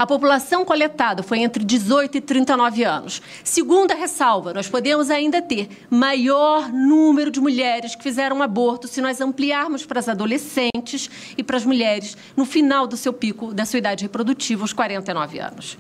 A 0.01 0.07
população 0.07 0.65
coletada 0.65 1.23
foi 1.23 1.41
entre 1.41 1.63
18 1.63 2.17
e 2.17 2.21
39 2.23 2.85
anos. 2.85 3.21
Segunda 3.45 3.95
ressalva, 3.95 4.55
nós 4.55 4.67
podemos 4.67 5.11
ainda 5.11 5.43
ter 5.43 5.69
maior 5.91 6.73
número 6.73 7.31
de 7.31 7.39
mulheres 7.39 7.95
que 7.95 8.03
fizeram 8.03 8.41
aborto 8.43 8.89
se 8.89 9.03
nós 9.03 9.21
ampliarmos 9.21 9.85
para 9.85 10.01
as 10.01 10.09
adolescentes 10.09 11.11
e 11.37 11.43
para 11.43 11.59
as 11.59 11.67
mulheres 11.67 12.17
no 12.35 12.47
final 12.47 12.87
do 12.87 12.97
seu 12.97 13.13
pico 13.13 13.53
da 13.53 13.67
sua 13.67 13.77
idade 13.77 14.05
reprodutiva, 14.05 14.65
os 14.65 14.73
49 14.73 15.39
anos. 15.39 15.77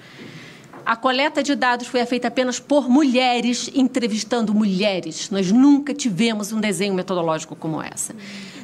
A 0.84 0.96
coleta 0.96 1.42
de 1.42 1.54
dados 1.54 1.86
foi 1.86 2.04
feita 2.04 2.28
apenas 2.28 2.60
por 2.60 2.90
mulheres, 2.90 3.70
entrevistando 3.74 4.52
mulheres. 4.52 5.30
Nós 5.30 5.50
nunca 5.50 5.94
tivemos 5.94 6.52
um 6.52 6.60
desenho 6.60 6.92
metodológico 6.92 7.56
como 7.56 7.80
essa. 7.82 8.14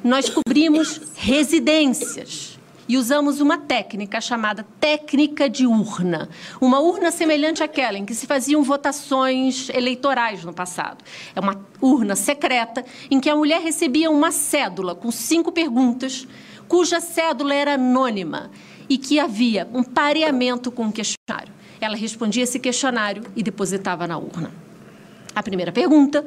Nós 0.05 0.29
cobrimos 0.29 1.01
residências 1.15 2.56
e 2.89 2.97
usamos 2.97 3.41
uma 3.41 3.59
técnica 3.59 4.21
chamada 4.21 4.67
técnica 4.81 5.49
de 5.49 5.67
urna. 5.67 6.29
Uma 6.61 6.81
urna 6.81 7.11
semelhante 7.11 7.63
àquela 7.63 7.99
em 7.99 8.05
que 8.05 8.15
se 8.15 8.27
faziam 8.27 8.63
votações 8.63 9.69
eleitorais 9.71 10.45
no 10.45 10.53
passado. 10.53 11.05
É 11.35 11.41
uma 11.41 11.61
urna 11.81 12.15
secreta 12.15 12.85
em 13.11 13.21
que 13.21 13.31
a 13.31 13.37
mulher 13.37 13.61
recebia 13.61 14.11
uma 14.11 14.31
cédula 14.31 14.95
com 14.95 15.11
cinco 15.11 15.53
perguntas, 15.53 16.27
cuja 16.69 17.01
cédula 17.01 17.55
era 17.55 17.75
anônima 17.75 18.51
e 18.89 18.97
que 18.99 19.19
havia 19.19 19.69
um 19.73 19.83
pareamento 19.83 20.71
com 20.71 20.87
o 20.87 20.93
questionário. 20.93 21.53
Ela 21.81 21.97
respondia 21.97 22.43
esse 22.43 22.59
questionário 22.59 23.25
e 23.35 23.43
depositava 23.43 24.07
na 24.07 24.17
urna. 24.17 24.51
A 25.35 25.43
primeira 25.43 25.73
pergunta, 25.73 26.25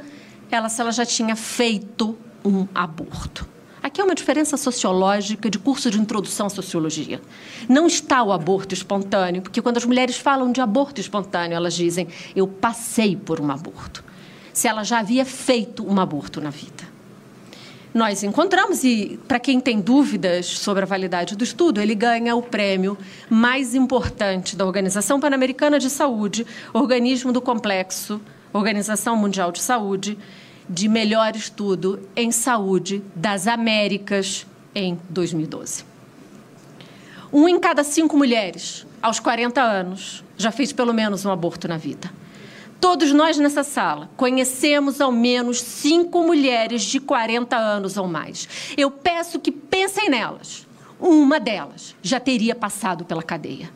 ela 0.51 0.69
se 0.69 0.79
ela 0.79 0.91
já 0.91 1.05
tinha 1.05 1.35
feito 1.35 2.17
um 2.45 2.67
aborto. 2.73 3.47
Aqui 3.81 4.01
é 4.01 4.03
uma 4.03 4.15
diferença 4.15 4.57
sociológica 4.57 5.49
de 5.49 5.57
curso 5.57 5.89
de 5.89 5.99
introdução 5.99 6.47
à 6.47 6.49
sociologia. 6.49 7.21
Não 7.67 7.87
está 7.87 8.21
o 8.21 8.31
aborto 8.31 8.73
espontâneo, 8.73 9.41
porque 9.41 9.61
quando 9.61 9.77
as 9.77 9.85
mulheres 9.85 10.17
falam 10.17 10.51
de 10.51 10.59
aborto 10.59 10.99
espontâneo, 10.99 11.55
elas 11.55 11.73
dizem: 11.73 12.07
eu 12.35 12.47
passei 12.47 13.15
por 13.15 13.39
um 13.39 13.49
aborto. 13.49 14.03
Se 14.51 14.67
ela 14.67 14.83
já 14.83 14.99
havia 14.99 15.23
feito 15.23 15.87
um 15.89 15.99
aborto 15.99 16.41
na 16.41 16.49
vida. 16.49 16.89
Nós 17.93 18.21
encontramos, 18.21 18.83
e 18.83 19.19
para 19.27 19.39
quem 19.39 19.59
tem 19.59 19.81
dúvidas 19.81 20.45
sobre 20.45 20.83
a 20.83 20.85
validade 20.85 21.35
do 21.35 21.43
estudo, 21.43 21.81
ele 21.81 21.95
ganha 21.95 22.35
o 22.35 22.41
prêmio 22.41 22.95
mais 23.29 23.73
importante 23.73 24.55
da 24.55 24.63
Organização 24.63 25.19
Pan-Americana 25.19 25.79
de 25.79 25.89
Saúde, 25.89 26.45
organismo 26.71 27.33
do 27.33 27.41
complexo, 27.41 28.21
Organização 28.53 29.15
Mundial 29.15 29.51
de 29.51 29.59
Saúde, 29.59 30.17
de 30.69 30.87
melhor 30.87 31.35
estudo 31.35 32.07
em 32.15 32.31
saúde 32.31 33.03
das 33.15 33.47
Américas 33.47 34.45
em 34.75 34.99
2012. 35.09 35.83
Um 37.33 37.47
em 37.47 37.59
cada 37.59 37.83
cinco 37.83 38.15
mulheres, 38.15 38.85
aos 39.01 39.19
40 39.19 39.61
anos, 39.61 40.23
já 40.37 40.51
fez 40.51 40.71
pelo 40.71 40.93
menos 40.93 41.25
um 41.25 41.31
aborto 41.31 41.67
na 41.67 41.77
vida. 41.77 42.11
Todos 42.79 43.11
nós 43.11 43.37
nessa 43.37 43.63
sala 43.63 44.09
conhecemos 44.15 45.01
ao 45.01 45.11
menos 45.11 45.59
cinco 45.59 46.23
mulheres 46.23 46.83
de 46.83 46.99
40 46.99 47.57
anos 47.57 47.97
ou 47.97 48.07
mais. 48.07 48.47
Eu 48.77 48.89
peço 48.89 49.39
que 49.39 49.51
pensem 49.51 50.09
nelas. 50.09 50.67
Uma 50.99 51.39
delas 51.39 51.95
já 52.01 52.19
teria 52.19 52.55
passado 52.55 53.03
pela 53.05 53.23
cadeia. 53.23 53.69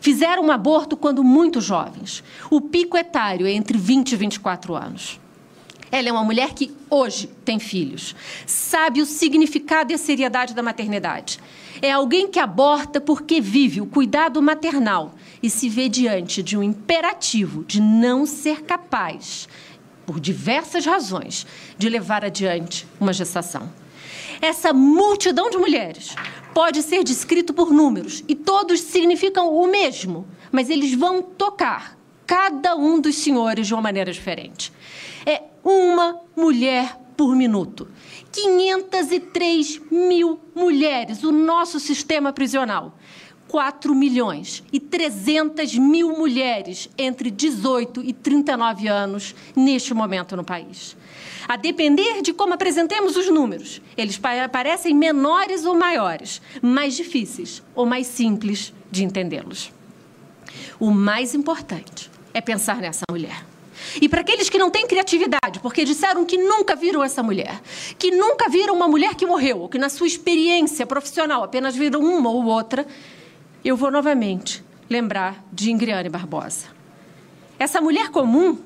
Fizeram 0.00 0.44
um 0.44 0.52
aborto 0.52 0.96
quando 0.96 1.24
muito 1.24 1.60
jovens. 1.60 2.22
O 2.50 2.60
pico 2.60 2.96
etário 2.96 3.46
é 3.46 3.50
entre 3.50 3.78
20 3.78 4.12
e 4.12 4.16
24 4.16 4.74
anos. 4.74 5.20
Ela 5.90 6.08
é 6.08 6.12
uma 6.12 6.24
mulher 6.24 6.52
que 6.52 6.74
hoje 6.90 7.28
tem 7.44 7.58
filhos, 7.58 8.14
sabe 8.46 9.00
o 9.00 9.06
significado 9.06 9.92
e 9.92 9.94
a 9.94 9.98
seriedade 9.98 10.54
da 10.54 10.62
maternidade. 10.62 11.38
É 11.80 11.92
alguém 11.92 12.28
que 12.28 12.38
aborta 12.38 13.00
porque 13.00 13.40
vive 13.40 13.80
o 13.80 13.86
cuidado 13.86 14.42
maternal 14.42 15.14
e 15.42 15.50
se 15.50 15.68
vê 15.68 15.88
diante 15.88 16.42
de 16.42 16.56
um 16.56 16.62
imperativo 16.62 17.64
de 17.64 17.80
não 17.80 18.26
ser 18.26 18.62
capaz, 18.62 19.48
por 20.04 20.18
diversas 20.18 20.86
razões, 20.86 21.46
de 21.76 21.88
levar 21.88 22.24
adiante 22.24 22.86
uma 22.98 23.12
gestação. 23.12 23.70
Essa 24.40 24.72
multidão 24.72 25.50
de 25.50 25.56
mulheres 25.56 26.14
pode 26.54 26.82
ser 26.82 27.04
descrito 27.04 27.52
por 27.52 27.72
números 27.72 28.24
e 28.26 28.34
todos 28.34 28.80
significam 28.80 29.54
o 29.54 29.66
mesmo, 29.66 30.26
mas 30.50 30.70
eles 30.70 30.94
vão 30.94 31.22
tocar 31.22 31.95
cada 32.26 32.74
um 32.74 33.00
dos 33.00 33.16
senhores 33.16 33.66
de 33.66 33.74
uma 33.74 33.82
maneira 33.82 34.12
diferente. 34.12 34.72
É 35.24 35.42
uma 35.62 36.20
mulher 36.36 36.98
por 37.16 37.34
minuto. 37.34 37.88
503 38.32 39.80
mil 39.90 40.38
mulheres, 40.54 41.22
o 41.22 41.32
nosso 41.32 41.80
sistema 41.80 42.32
prisional. 42.32 42.94
4 43.48 43.94
milhões 43.94 44.64
e 44.72 44.80
300 44.80 45.76
mil 45.76 46.18
mulheres 46.18 46.90
entre 46.98 47.30
18 47.30 48.02
e 48.02 48.12
39 48.12 48.88
anos 48.88 49.36
neste 49.54 49.94
momento 49.94 50.36
no 50.36 50.42
país. 50.42 50.96
A 51.46 51.56
depender 51.56 52.22
de 52.22 52.32
como 52.32 52.54
apresentemos 52.54 53.16
os 53.16 53.28
números, 53.30 53.80
eles 53.96 54.20
parecem 54.50 54.92
menores 54.92 55.64
ou 55.64 55.76
maiores, 55.76 56.42
mais 56.60 56.96
difíceis 56.96 57.62
ou 57.72 57.86
mais 57.86 58.08
simples 58.08 58.74
de 58.90 59.04
entendê-los. 59.04 59.72
O 60.80 60.90
mais 60.90 61.32
importante 61.32 62.10
é 62.36 62.40
pensar 62.42 62.76
nessa 62.76 63.02
mulher. 63.10 63.46
E 63.98 64.10
para 64.10 64.20
aqueles 64.20 64.50
que 64.50 64.58
não 64.58 64.70
têm 64.70 64.86
criatividade, 64.86 65.58
porque 65.60 65.86
disseram 65.86 66.22
que 66.26 66.36
nunca 66.36 66.76
viram 66.76 67.02
essa 67.02 67.22
mulher, 67.22 67.62
que 67.98 68.10
nunca 68.10 68.46
viram 68.50 68.74
uma 68.74 68.86
mulher 68.86 69.14
que 69.14 69.24
morreu, 69.24 69.60
ou 69.60 69.68
que 69.70 69.78
na 69.78 69.88
sua 69.88 70.06
experiência 70.06 70.84
profissional 70.84 71.42
apenas 71.42 71.74
viram 71.74 72.00
uma 72.00 72.28
ou 72.28 72.44
outra, 72.44 72.86
eu 73.64 73.74
vou 73.74 73.90
novamente 73.90 74.62
lembrar 74.88 75.42
de 75.50 75.70
Ingriane 75.70 76.10
Barbosa. 76.10 76.66
Essa 77.58 77.80
mulher 77.80 78.10
comum, 78.10 78.58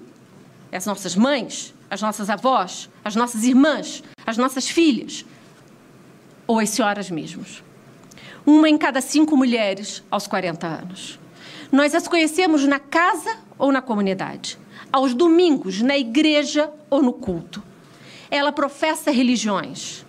as 0.73 0.85
nossas 0.85 1.15
mães, 1.15 1.73
as 1.89 2.03
nossas 2.03 2.29
avós, 2.29 2.91
as 3.05 3.15
nossas 3.15 3.45
irmãs, 3.45 4.03
as 4.27 4.37
nossas 4.37 4.69
filhas, 4.69 5.25
ou 6.45 6.59
as 6.59 6.71
senhoras 6.71 7.09
mesmas. 7.09 7.63
Uma 8.45 8.69
em 8.69 8.77
cada 8.77 9.01
cinco 9.01 9.37
mulheres 9.37 10.03
aos 10.11 10.27
40 10.27 10.67
anos. 10.67 11.21
Nós 11.71 11.95
as 11.95 12.09
conhecemos 12.09 12.65
na 12.65 12.81
casa 12.81 13.49
ou 13.61 13.71
na 13.71 13.81
comunidade 13.81 14.59
aos 14.93 15.15
domingos 15.15 15.81
na 15.81 15.97
igreja 15.97 16.71
ou 16.89 17.03
no 17.03 17.13
culto. 17.13 17.63
Ela 18.31 18.53
professa 18.53 19.11
religiões. 19.11 20.05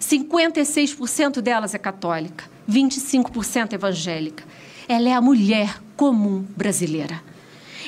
56% 0.00 1.40
delas 1.40 1.74
é 1.74 1.78
católica, 1.78 2.44
25% 2.68 3.72
evangélica. 3.72 4.44
Ela 4.88 5.08
é 5.08 5.12
a 5.12 5.20
mulher 5.20 5.80
comum 5.96 6.44
brasileira. 6.56 7.22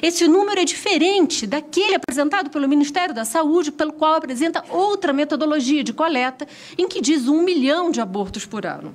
Esse 0.03 0.29
número 0.29 0.61
é 0.61 0.65
diferente 0.65 1.47
daquele 1.47 1.95
apresentado 1.95 2.51
pelo 2.51 2.69
Ministério 2.69 3.15
da 3.15 3.25
Saúde, 3.25 3.73
pelo 3.73 3.93
qual 3.93 4.15
apresenta 4.15 4.65
outra 4.69 5.13
metodologia 5.13 5.83
de 5.83 5.93
coleta, 5.93 6.47
em 6.77 6.87
que 6.87 7.01
diz 7.01 7.29
um 7.29 7.43
milhão 7.43 7.91
de 7.91 8.01
abortos 8.01 8.45
por 8.45 8.67
ano. 8.67 8.95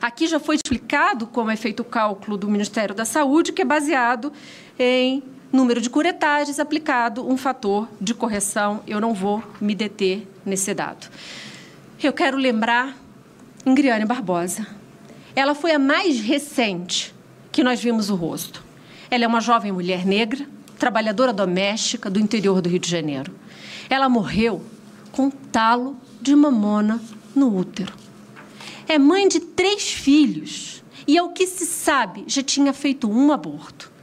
Aqui 0.00 0.26
já 0.26 0.38
foi 0.38 0.56
explicado 0.56 1.26
como 1.26 1.50
é 1.50 1.56
feito 1.56 1.80
o 1.80 1.84
cálculo 1.84 2.36
do 2.36 2.48
Ministério 2.48 2.94
da 2.94 3.04
Saúde, 3.04 3.52
que 3.52 3.62
é 3.62 3.64
baseado 3.64 4.32
em 4.78 5.22
número 5.52 5.80
de 5.80 5.88
curetagens 5.88 6.58
aplicado 6.58 7.26
um 7.28 7.36
fator 7.36 7.88
de 8.00 8.12
correção. 8.12 8.82
Eu 8.86 9.00
não 9.00 9.14
vou 9.14 9.42
me 9.60 9.74
deter 9.74 10.26
nesse 10.44 10.74
dado. 10.74 11.08
Eu 12.02 12.12
quero 12.12 12.36
lembrar 12.36 12.96
Ingriane 13.64 14.04
Barbosa. 14.04 14.66
Ela 15.34 15.54
foi 15.54 15.72
a 15.72 15.78
mais 15.78 16.20
recente 16.20 17.14
que 17.50 17.62
nós 17.62 17.80
vimos 17.80 18.10
o 18.10 18.14
rosto. 18.14 18.64
Ela 19.10 19.24
é 19.24 19.26
uma 19.26 19.40
jovem 19.40 19.72
mulher 19.72 20.04
negra, 20.04 20.46
trabalhadora 20.78 21.32
doméstica 21.32 22.10
do 22.10 22.20
interior 22.20 22.60
do 22.60 22.68
Rio 22.68 22.78
de 22.78 22.90
Janeiro. 22.90 23.34
Ela 23.88 24.08
morreu 24.08 24.62
com 25.12 25.30
talo 25.30 25.96
de 26.20 26.34
mamona 26.34 27.00
no 27.34 27.56
útero. 27.56 27.94
É 28.88 28.98
mãe 28.98 29.28
de 29.28 29.40
três 29.40 29.92
filhos 29.92 30.82
e, 31.06 31.16
ao 31.16 31.30
que 31.30 31.46
se 31.46 31.64
sabe, 31.64 32.24
já 32.26 32.42
tinha 32.42 32.72
feito 32.72 33.10
um 33.10 33.32
aborto. 33.32 33.93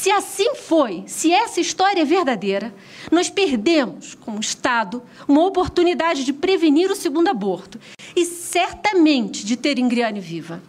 Se 0.00 0.10
assim 0.10 0.54
foi, 0.54 1.04
se 1.06 1.30
essa 1.30 1.60
história 1.60 2.00
é 2.00 2.04
verdadeira, 2.06 2.74
nós 3.12 3.28
perdemos, 3.28 4.14
como 4.14 4.40
Estado, 4.40 5.02
uma 5.28 5.44
oportunidade 5.44 6.24
de 6.24 6.32
prevenir 6.32 6.90
o 6.90 6.96
segundo 6.96 7.28
aborto 7.28 7.78
e 8.16 8.24
certamente 8.24 9.44
de 9.44 9.58
ter 9.58 9.78
Ingriane 9.78 10.18
viva. 10.18 10.62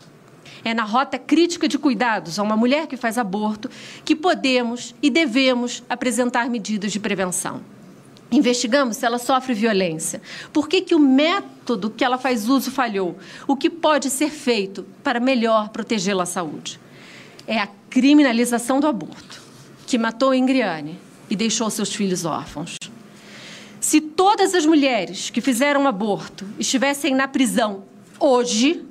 É 0.65 0.73
na 0.73 0.83
rota 0.83 1.17
crítica 1.17 1.65
de 1.65 1.79
cuidados 1.79 2.37
a 2.37 2.43
uma 2.43 2.57
mulher 2.57 2.87
que 2.87 2.97
faz 2.97 3.17
aborto 3.17 3.71
que 4.03 4.17
podemos 4.17 4.93
e 5.01 5.09
devemos 5.09 5.81
apresentar 5.87 6.49
medidas 6.49 6.91
de 6.91 6.99
prevenção. 6.99 7.61
Investigamos 8.29 8.97
se 8.97 9.05
ela 9.05 9.17
sofre 9.17 9.53
violência. 9.53 10.21
Por 10.51 10.67
que, 10.67 10.81
que 10.81 10.93
o 10.93 10.99
método 10.99 11.89
que 11.89 12.03
ela 12.03 12.17
faz 12.17 12.49
uso 12.49 12.69
falhou? 12.69 13.17
O 13.47 13.55
que 13.55 13.69
pode 13.69 14.09
ser 14.09 14.29
feito 14.29 14.85
para 15.01 15.21
melhor 15.21 15.69
protegê-la 15.69 16.23
à 16.23 16.25
saúde? 16.25 16.81
É 17.47 17.59
a 17.59 17.67
criminalização 17.89 18.79
do 18.79 18.87
aborto, 18.87 19.41
que 19.85 19.97
matou 19.97 20.33
Ingriane 20.33 20.99
e 21.29 21.35
deixou 21.35 21.69
seus 21.69 21.93
filhos 21.93 22.25
órfãos. 22.25 22.75
Se 23.79 23.99
todas 23.99 24.53
as 24.53 24.65
mulheres 24.65 25.29
que 25.29 25.41
fizeram 25.41 25.87
aborto 25.87 26.45
estivessem 26.59 27.15
na 27.15 27.27
prisão 27.27 27.83
hoje, 28.19 28.85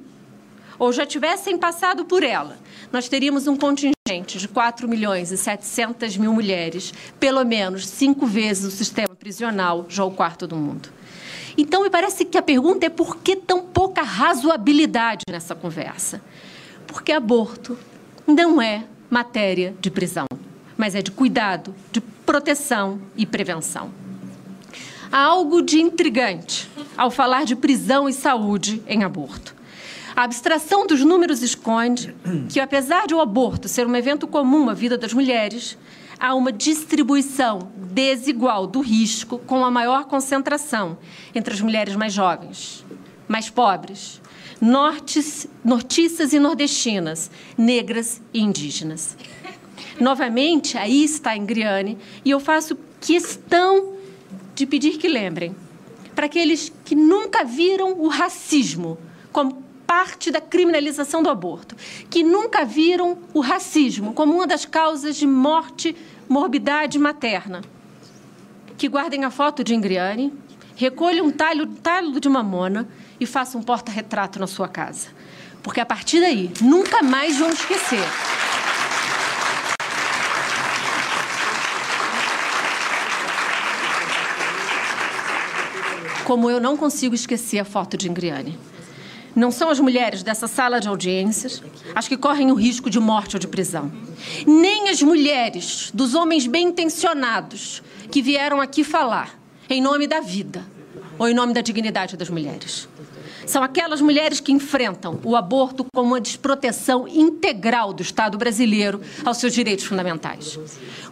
ou 0.79 0.93
já 0.93 1.07
tivessem 1.07 1.57
passado 1.59 2.05
por 2.05 2.23
ela, 2.23 2.59
nós 2.91 3.09
teríamos 3.09 3.47
um 3.47 3.57
contingente 3.57 4.39
de 4.39 4.49
4 4.49 4.89
milhões 4.89 5.31
e 5.31 5.37
700 5.37 6.17
mil 6.17 6.33
mulheres, 6.33 6.93
pelo 7.21 7.45
menos 7.45 7.87
cinco 7.87 8.27
vezes 8.27 8.65
o 8.65 8.77
sistema 8.77 9.15
prisional, 9.15 9.87
já 9.89 10.05
o 10.05 10.11
quarto 10.11 10.47
do 10.47 10.57
mundo. 10.57 10.89
Então, 11.57 11.83
me 11.83 11.91
parece 11.91 12.25
que 12.25 12.39
a 12.39 12.43
pergunta 12.43 12.87
é 12.87 12.89
por 12.89 13.19
que 13.19 13.37
tão 13.37 13.63
pouca 13.63 14.03
razoabilidade 14.03 15.23
nessa 15.29 15.55
conversa? 15.55 16.21
Porque 16.87 17.13
aborto 17.13 17.79
não 18.27 18.61
é 18.61 18.85
matéria 19.11 19.75
de 19.81 19.91
prisão, 19.91 20.27
mas 20.77 20.95
é 20.95 21.03
de 21.03 21.11
cuidado, 21.11 21.75
de 21.93 22.01
proteção 22.01 23.01
e 23.17 23.27
prevenção. 23.27 23.91
Há 25.11 25.19
algo 25.19 25.61
de 25.61 25.81
intrigante 25.81 26.71
ao 26.97 27.11
falar 27.11 27.45
de 27.45 27.57
prisão 27.57 28.09
e 28.09 28.13
saúde 28.13 28.81
em 28.87 29.03
aborto. 29.03 29.57
A 30.15 30.25
abstração 30.25 30.87
dos 30.87 31.05
números 31.05 31.43
esconde 31.43 32.15
que, 32.49 32.61
apesar 32.61 33.07
de 33.07 33.15
o 33.15 33.21
aborto 33.21 33.69
ser 33.69 33.87
um 33.87 33.97
evento 33.97 34.27
comum 34.27 34.69
à 34.69 34.75
vida 34.75 34.97
das 34.97 35.13
mulheres, 35.13 35.77
há 36.19 36.35
uma 36.35 36.53
distribuição 36.53 37.71
desigual 37.77 38.67
do 38.67 38.81
risco 38.81 39.39
com 39.39 39.65
a 39.65 39.71
maior 39.71 40.05
concentração 40.05 40.99
entre 41.35 41.55
as 41.55 41.61
mulheres 41.61 41.97
mais 41.97 42.13
jovens, 42.13 42.85
mais 43.27 43.49
pobres, 43.49 44.21
nortes, 44.61 45.49
nortiças 45.65 46.33
e 46.33 46.39
nordestinas, 46.39 47.31
negras 47.57 48.21
e 48.33 48.41
indígenas. 48.41 49.17
Novamente, 49.99 50.77
aí 50.77 51.05
está 51.05 51.37
Ingriane, 51.37 51.97
e 52.25 52.31
eu 52.31 52.41
faço 52.41 52.77
questão 53.01 53.95
de 54.55 54.67
pedir 54.67 54.99
que 54.99 55.09
lembrem, 55.09 55.57
para 56.15 56.27
aqueles 56.27 56.73
que 56.85 56.95
nunca 56.95 57.45
viram 57.45 57.93
o 57.99 58.09
racismo 58.09 58.99
como 59.33 59.63
parte 59.87 60.31
da 60.31 60.41
criminalização 60.41 61.23
do 61.23 61.31
aborto, 61.31 61.75
que 62.09 62.23
nunca 62.23 62.65
viram 62.65 63.19
o 63.33 63.41
racismo 63.41 64.13
como 64.13 64.35
uma 64.35 64.47
das 64.47 64.65
causas 64.65 65.17
de 65.17 65.27
morte, 65.27 65.97
morbidade 66.29 66.99
materna, 66.99 67.63
que 68.77 68.89
guardem 68.89 69.25
a 69.25 69.31
foto 69.31 69.65
de 69.65 69.75
Ingriane, 69.75 70.33
recolham 70.77 71.27
um 71.27 71.31
talho, 71.31 71.67
talho 71.67 72.21
de 72.21 72.29
mamona 72.29 72.89
e 73.21 73.27
façam 73.27 73.61
um 73.61 73.65
porta-retrato 73.65 74.41
na 74.41 74.47
sua 74.47 74.67
casa. 74.67 75.09
Porque 75.63 75.81
a 75.81 75.87
partir 75.87 76.21
daí, 76.21 76.51
nunca 76.61 77.03
mais 77.03 77.39
vão 77.39 77.51
esquecer. 77.51 78.03
Como 86.25 86.51
eu 86.51 86.61
não 86.61 86.77
consigo 86.77 87.15
esquecer 87.15 87.59
a 87.59 87.65
foto 87.65 87.97
de 87.97 88.09
Ingriane. 88.09 88.59
Não 89.35 89.51
são 89.51 89.69
as 89.71 89.79
mulheres 89.79 90.23
dessa 90.23 90.49
sala 90.49 90.81
de 90.81 90.89
audiências 90.89 91.63
as 91.95 92.09
que 92.09 92.17
correm 92.17 92.51
o 92.51 92.55
risco 92.55 92.91
de 92.91 92.99
morte 92.99 93.37
ou 93.37 93.41
de 93.41 93.49
prisão. 93.49 93.91
Nem 94.47 94.89
as 94.89 95.03
mulheres 95.03 95.91
dos 95.93 96.15
homens 96.15 96.47
bem 96.47 96.69
intencionados 96.69 97.83
que 98.11 98.23
vieram 98.23 98.61
aqui 98.61 98.83
falar 98.83 99.39
em 99.69 99.81
nome 99.81 100.07
da 100.07 100.21
vida 100.21 100.65
ou 101.19 101.29
em 101.29 101.35
nome 101.35 101.53
da 101.53 101.61
dignidade 101.61 102.17
das 102.17 102.31
mulheres. 102.31 102.89
São 103.51 103.65
aquelas 103.65 104.01
mulheres 104.01 104.39
que 104.39 104.53
enfrentam 104.53 105.19
o 105.25 105.35
aborto 105.35 105.85
como 105.93 106.11
uma 106.11 106.21
desproteção 106.21 107.09
integral 107.09 107.93
do 107.93 108.01
Estado 108.01 108.39
brasileiro 108.39 109.01
aos 109.25 109.39
seus 109.39 109.53
direitos 109.53 109.87
fundamentais. 109.87 110.57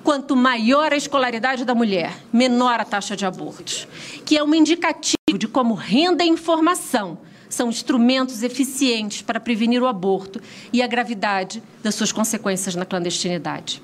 Quanto 0.05 0.37
maior 0.37 0.93
a 0.93 0.97
escolaridade 0.97 1.65
da 1.65 1.75
mulher, 1.75 2.17
menor 2.33 2.79
a 2.79 2.85
taxa 2.85 3.17
de 3.17 3.27
abortos, 3.27 3.89
que 4.25 4.39
é 4.39 4.45
um 4.45 4.55
indicativo 4.55 5.37
de 5.37 5.49
como 5.49 5.75
renda 5.75 6.23
e 6.23 6.29
informação 6.29 7.19
são 7.51 7.71
instrumentos 7.71 8.45
eficientes 8.45 9.21
para 9.21 9.41
prevenir 9.41 9.83
o 9.83 9.89
aborto 9.89 10.41
e 10.73 10.81
a 10.81 10.87
gravidade 10.87 11.61
das 11.83 11.97
suas 11.97 12.13
consequências 12.13 12.77
na 12.77 12.85
clandestinidade. 12.85 13.83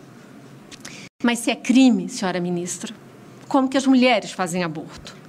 Mas 1.25 1.41
se 1.41 1.51
é 1.51 1.57
crime, 1.57 2.09
senhora 2.09 2.39
ministra, 2.39 2.95
como 3.49 3.69
que 3.69 3.77
as 3.77 3.85
mulheres 3.85 4.31
fazem 4.31 4.63
aborto? 4.63 5.24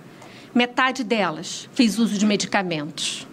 Metade 0.56 1.04
delas 1.04 1.68
fez 1.74 2.00
uso 2.00 2.18
de 2.18 2.26
medicamentos. 2.26 3.28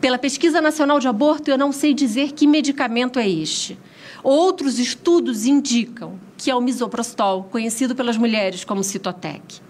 Pela 0.00 0.16
Pesquisa 0.16 0.58
Nacional 0.58 0.98
de 0.98 1.06
Aborto, 1.06 1.50
eu 1.50 1.58
não 1.58 1.70
sei 1.70 1.92
dizer 1.92 2.32
que 2.32 2.46
medicamento 2.46 3.18
é 3.18 3.28
este. 3.28 3.78
Outros 4.22 4.78
estudos 4.78 5.44
indicam 5.44 6.18
que 6.38 6.50
é 6.50 6.54
o 6.54 6.62
misoprostol, 6.62 7.44
conhecido 7.44 7.94
pelas 7.94 8.16
mulheres 8.16 8.64
como 8.64 8.82
Citotec. 8.82 9.60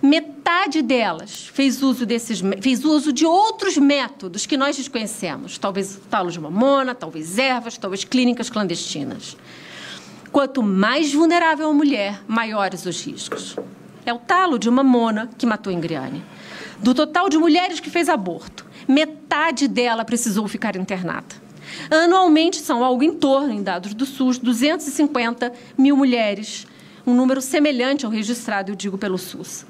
Metade 0.00 0.82
delas 0.82 1.50
fez 1.52 1.82
uso, 1.82 2.06
desses, 2.06 2.40
fez 2.60 2.84
uso 2.84 3.12
de 3.12 3.26
outros 3.26 3.76
métodos 3.76 4.46
que 4.46 4.56
nós 4.56 4.76
desconhecemos, 4.76 5.58
talvez 5.58 5.98
talo 6.08 6.30
de 6.30 6.38
mamona, 6.38 6.94
talvez 6.94 7.38
ervas, 7.38 7.76
talvez 7.76 8.04
clínicas 8.04 8.48
clandestinas. 8.48 9.36
Quanto 10.30 10.62
mais 10.62 11.12
vulnerável 11.12 11.68
a 11.68 11.74
mulher, 11.74 12.22
maiores 12.28 12.86
os 12.86 13.04
riscos. 13.04 13.56
É 14.04 14.14
o 14.14 14.18
talo 14.20 14.60
de 14.60 14.70
mamona 14.70 15.28
que 15.36 15.44
matou 15.44 15.72
Ingriane. 15.72 16.22
Do 16.78 16.94
total 16.94 17.28
de 17.28 17.38
mulheres 17.38 17.80
que 17.80 17.90
fez 17.90 18.08
aborto, 18.08 18.66
metade 18.86 19.66
dela 19.66 20.04
precisou 20.04 20.46
ficar 20.46 20.76
internada. 20.76 21.46
Anualmente 21.90 22.58
são 22.58 22.84
algo 22.84 23.02
em 23.02 23.12
torno, 23.12 23.52
em 23.52 23.62
dados 23.62 23.94
do 23.94 24.06
SUS, 24.06 24.38
250 24.38 25.52
mil 25.76 25.96
mulheres, 25.96 26.66
um 27.06 27.14
número 27.14 27.40
semelhante 27.40 28.04
ao 28.04 28.12
registrado, 28.12 28.70
eu 28.70 28.76
digo, 28.76 28.98
pelo 28.98 29.18
SUS. 29.18 29.64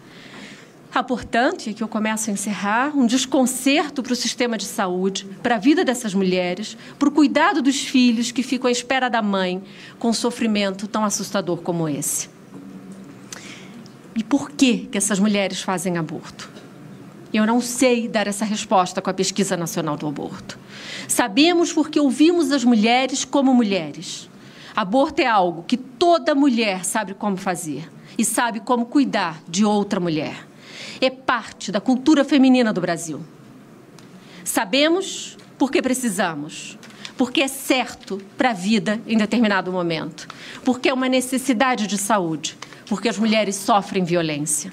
Há, 0.94 1.02
portanto, 1.02 1.66
e 1.66 1.70
aqui 1.70 1.82
eu 1.82 1.88
começo 1.88 2.30
a 2.30 2.32
encerrar, 2.32 2.96
um 2.96 3.06
desconcerto 3.06 4.02
para 4.02 4.14
o 4.14 4.16
sistema 4.16 4.56
de 4.56 4.64
saúde, 4.64 5.26
para 5.42 5.56
a 5.56 5.58
vida 5.58 5.84
dessas 5.84 6.14
mulheres, 6.14 6.76
para 6.98 7.08
o 7.08 7.12
cuidado 7.12 7.60
dos 7.60 7.82
filhos 7.82 8.32
que 8.32 8.42
ficam 8.42 8.68
à 8.68 8.72
espera 8.72 9.10
da 9.10 9.20
mãe 9.20 9.62
com 9.98 10.08
um 10.08 10.12
sofrimento 10.14 10.88
tão 10.88 11.04
assustador 11.04 11.58
como 11.58 11.86
esse. 11.86 12.30
E 14.14 14.24
por 14.24 14.50
que, 14.50 14.86
que 14.90 14.96
essas 14.96 15.18
mulheres 15.18 15.60
fazem 15.60 15.98
aborto? 15.98 16.55
Eu 17.36 17.46
não 17.46 17.60
sei 17.60 18.08
dar 18.08 18.26
essa 18.26 18.44
resposta 18.44 19.02
com 19.02 19.10
a 19.10 19.14
Pesquisa 19.14 19.56
Nacional 19.56 19.96
do 19.96 20.06
Aborto. 20.06 20.58
Sabemos 21.06 21.72
porque 21.72 22.00
ouvimos 22.00 22.50
as 22.50 22.64
mulheres 22.64 23.24
como 23.24 23.52
mulheres. 23.52 24.28
Aborto 24.74 25.20
é 25.20 25.26
algo 25.26 25.62
que 25.62 25.76
toda 25.76 26.34
mulher 26.34 26.84
sabe 26.84 27.12
como 27.14 27.36
fazer 27.36 27.90
e 28.16 28.24
sabe 28.24 28.60
como 28.60 28.86
cuidar 28.86 29.42
de 29.48 29.64
outra 29.64 30.00
mulher 30.00 30.46
é 31.00 31.10
parte 31.10 31.70
da 31.70 31.80
cultura 31.80 32.24
feminina 32.24 32.72
do 32.72 32.80
Brasil. 32.80 33.20
Sabemos 34.44 35.36
porque 35.58 35.82
precisamos, 35.82 36.78
porque 37.16 37.42
é 37.42 37.48
certo 37.48 38.20
para 38.36 38.50
a 38.50 38.54
vida 38.54 39.00
em 39.06 39.16
determinado 39.16 39.72
momento, 39.72 40.26
porque 40.64 40.88
é 40.88 40.94
uma 40.94 41.08
necessidade 41.08 41.86
de 41.86 41.98
saúde, 41.98 42.56
porque 42.88 43.08
as 43.08 43.18
mulheres 43.18 43.56
sofrem 43.56 44.04
violência. 44.04 44.72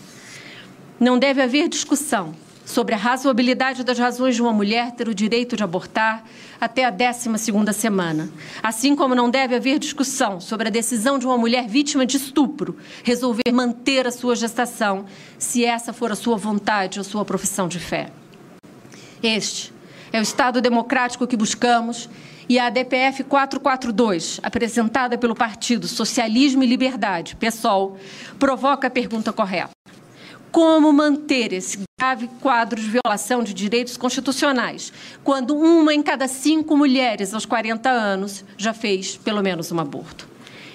Não 0.99 1.17
deve 1.17 1.41
haver 1.41 1.67
discussão 1.67 2.33
sobre 2.65 2.95
a 2.95 2.97
razoabilidade 2.97 3.83
das 3.83 3.99
razões 3.99 4.35
de 4.35 4.41
uma 4.41 4.53
mulher 4.53 4.91
ter 4.91 5.07
o 5.07 5.13
direito 5.13 5.55
de 5.55 5.63
abortar 5.63 6.23
até 6.59 6.85
a 6.85 6.89
12 6.89 7.29
semana, 7.73 8.29
assim 8.61 8.95
como 8.95 9.13
não 9.13 9.29
deve 9.29 9.55
haver 9.55 9.79
discussão 9.79 10.39
sobre 10.39 10.67
a 10.67 10.71
decisão 10.71 11.19
de 11.19 11.25
uma 11.25 11.37
mulher 11.37 11.67
vítima 11.67 12.05
de 12.05 12.17
estupro 12.17 12.77
resolver 13.03 13.51
manter 13.51 14.07
a 14.07 14.11
sua 14.11 14.35
gestação, 14.35 15.05
se 15.37 15.65
essa 15.65 15.91
for 15.91 16.11
a 16.11 16.15
sua 16.15 16.37
vontade 16.37 16.99
ou 16.99 17.03
sua 17.03 17.25
profissão 17.25 17.67
de 17.67 17.79
fé. 17.79 18.09
Este 19.21 19.73
é 20.11 20.19
o 20.19 20.23
Estado 20.23 20.61
democrático 20.61 21.27
que 21.27 21.35
buscamos 21.35 22.09
e 22.47 22.59
a 22.59 22.69
DPF 22.69 23.23
442, 23.23 24.39
apresentada 24.43 25.17
pelo 25.17 25.33
Partido 25.33 25.87
Socialismo 25.87 26.63
e 26.63 26.67
Liberdade, 26.67 27.35
PSOL, 27.37 27.97
provoca 28.37 28.87
a 28.87 28.91
pergunta 28.91 29.31
correta 29.31 29.71
como 30.53 30.93
manter 30.93 31.51
esse 31.51 31.79
grave 31.99 32.29
quadro 32.39 32.79
de 32.79 32.87
violação 32.87 33.43
de 33.43 33.55
direitos 33.55 33.97
constitucionais, 33.97 34.93
quando 35.23 35.57
uma 35.57 35.91
em 35.91 36.03
cada 36.03 36.27
cinco 36.27 36.77
mulheres 36.77 37.33
aos 37.33 37.43
40 37.43 37.89
anos 37.89 38.45
já 38.55 38.71
fez 38.71 39.17
pelo 39.17 39.41
menos 39.41 39.71
um 39.71 39.79
aborto. 39.79 40.27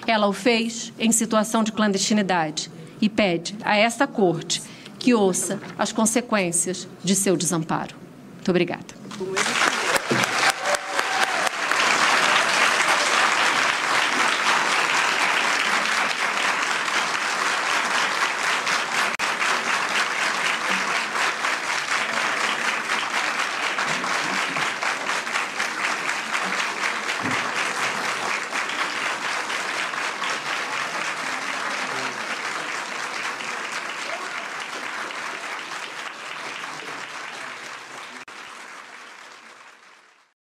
Ela 0.05 0.27
o 0.27 0.33
fez 0.33 0.91
em 0.99 1.13
situação 1.13 1.63
de 1.63 1.71
clandestinidade 1.71 2.69
e 3.01 3.07
pede 3.07 3.55
a 3.63 3.77
esta 3.77 4.05
corte 4.05 4.61
que 4.99 5.13
ouça 5.13 5.61
as 5.77 5.93
consequências 5.93 6.85
de 7.01 7.15
seu 7.15 7.37
desamparo. 7.37 7.95
Muito 8.35 8.49
obrigada. 8.49 8.93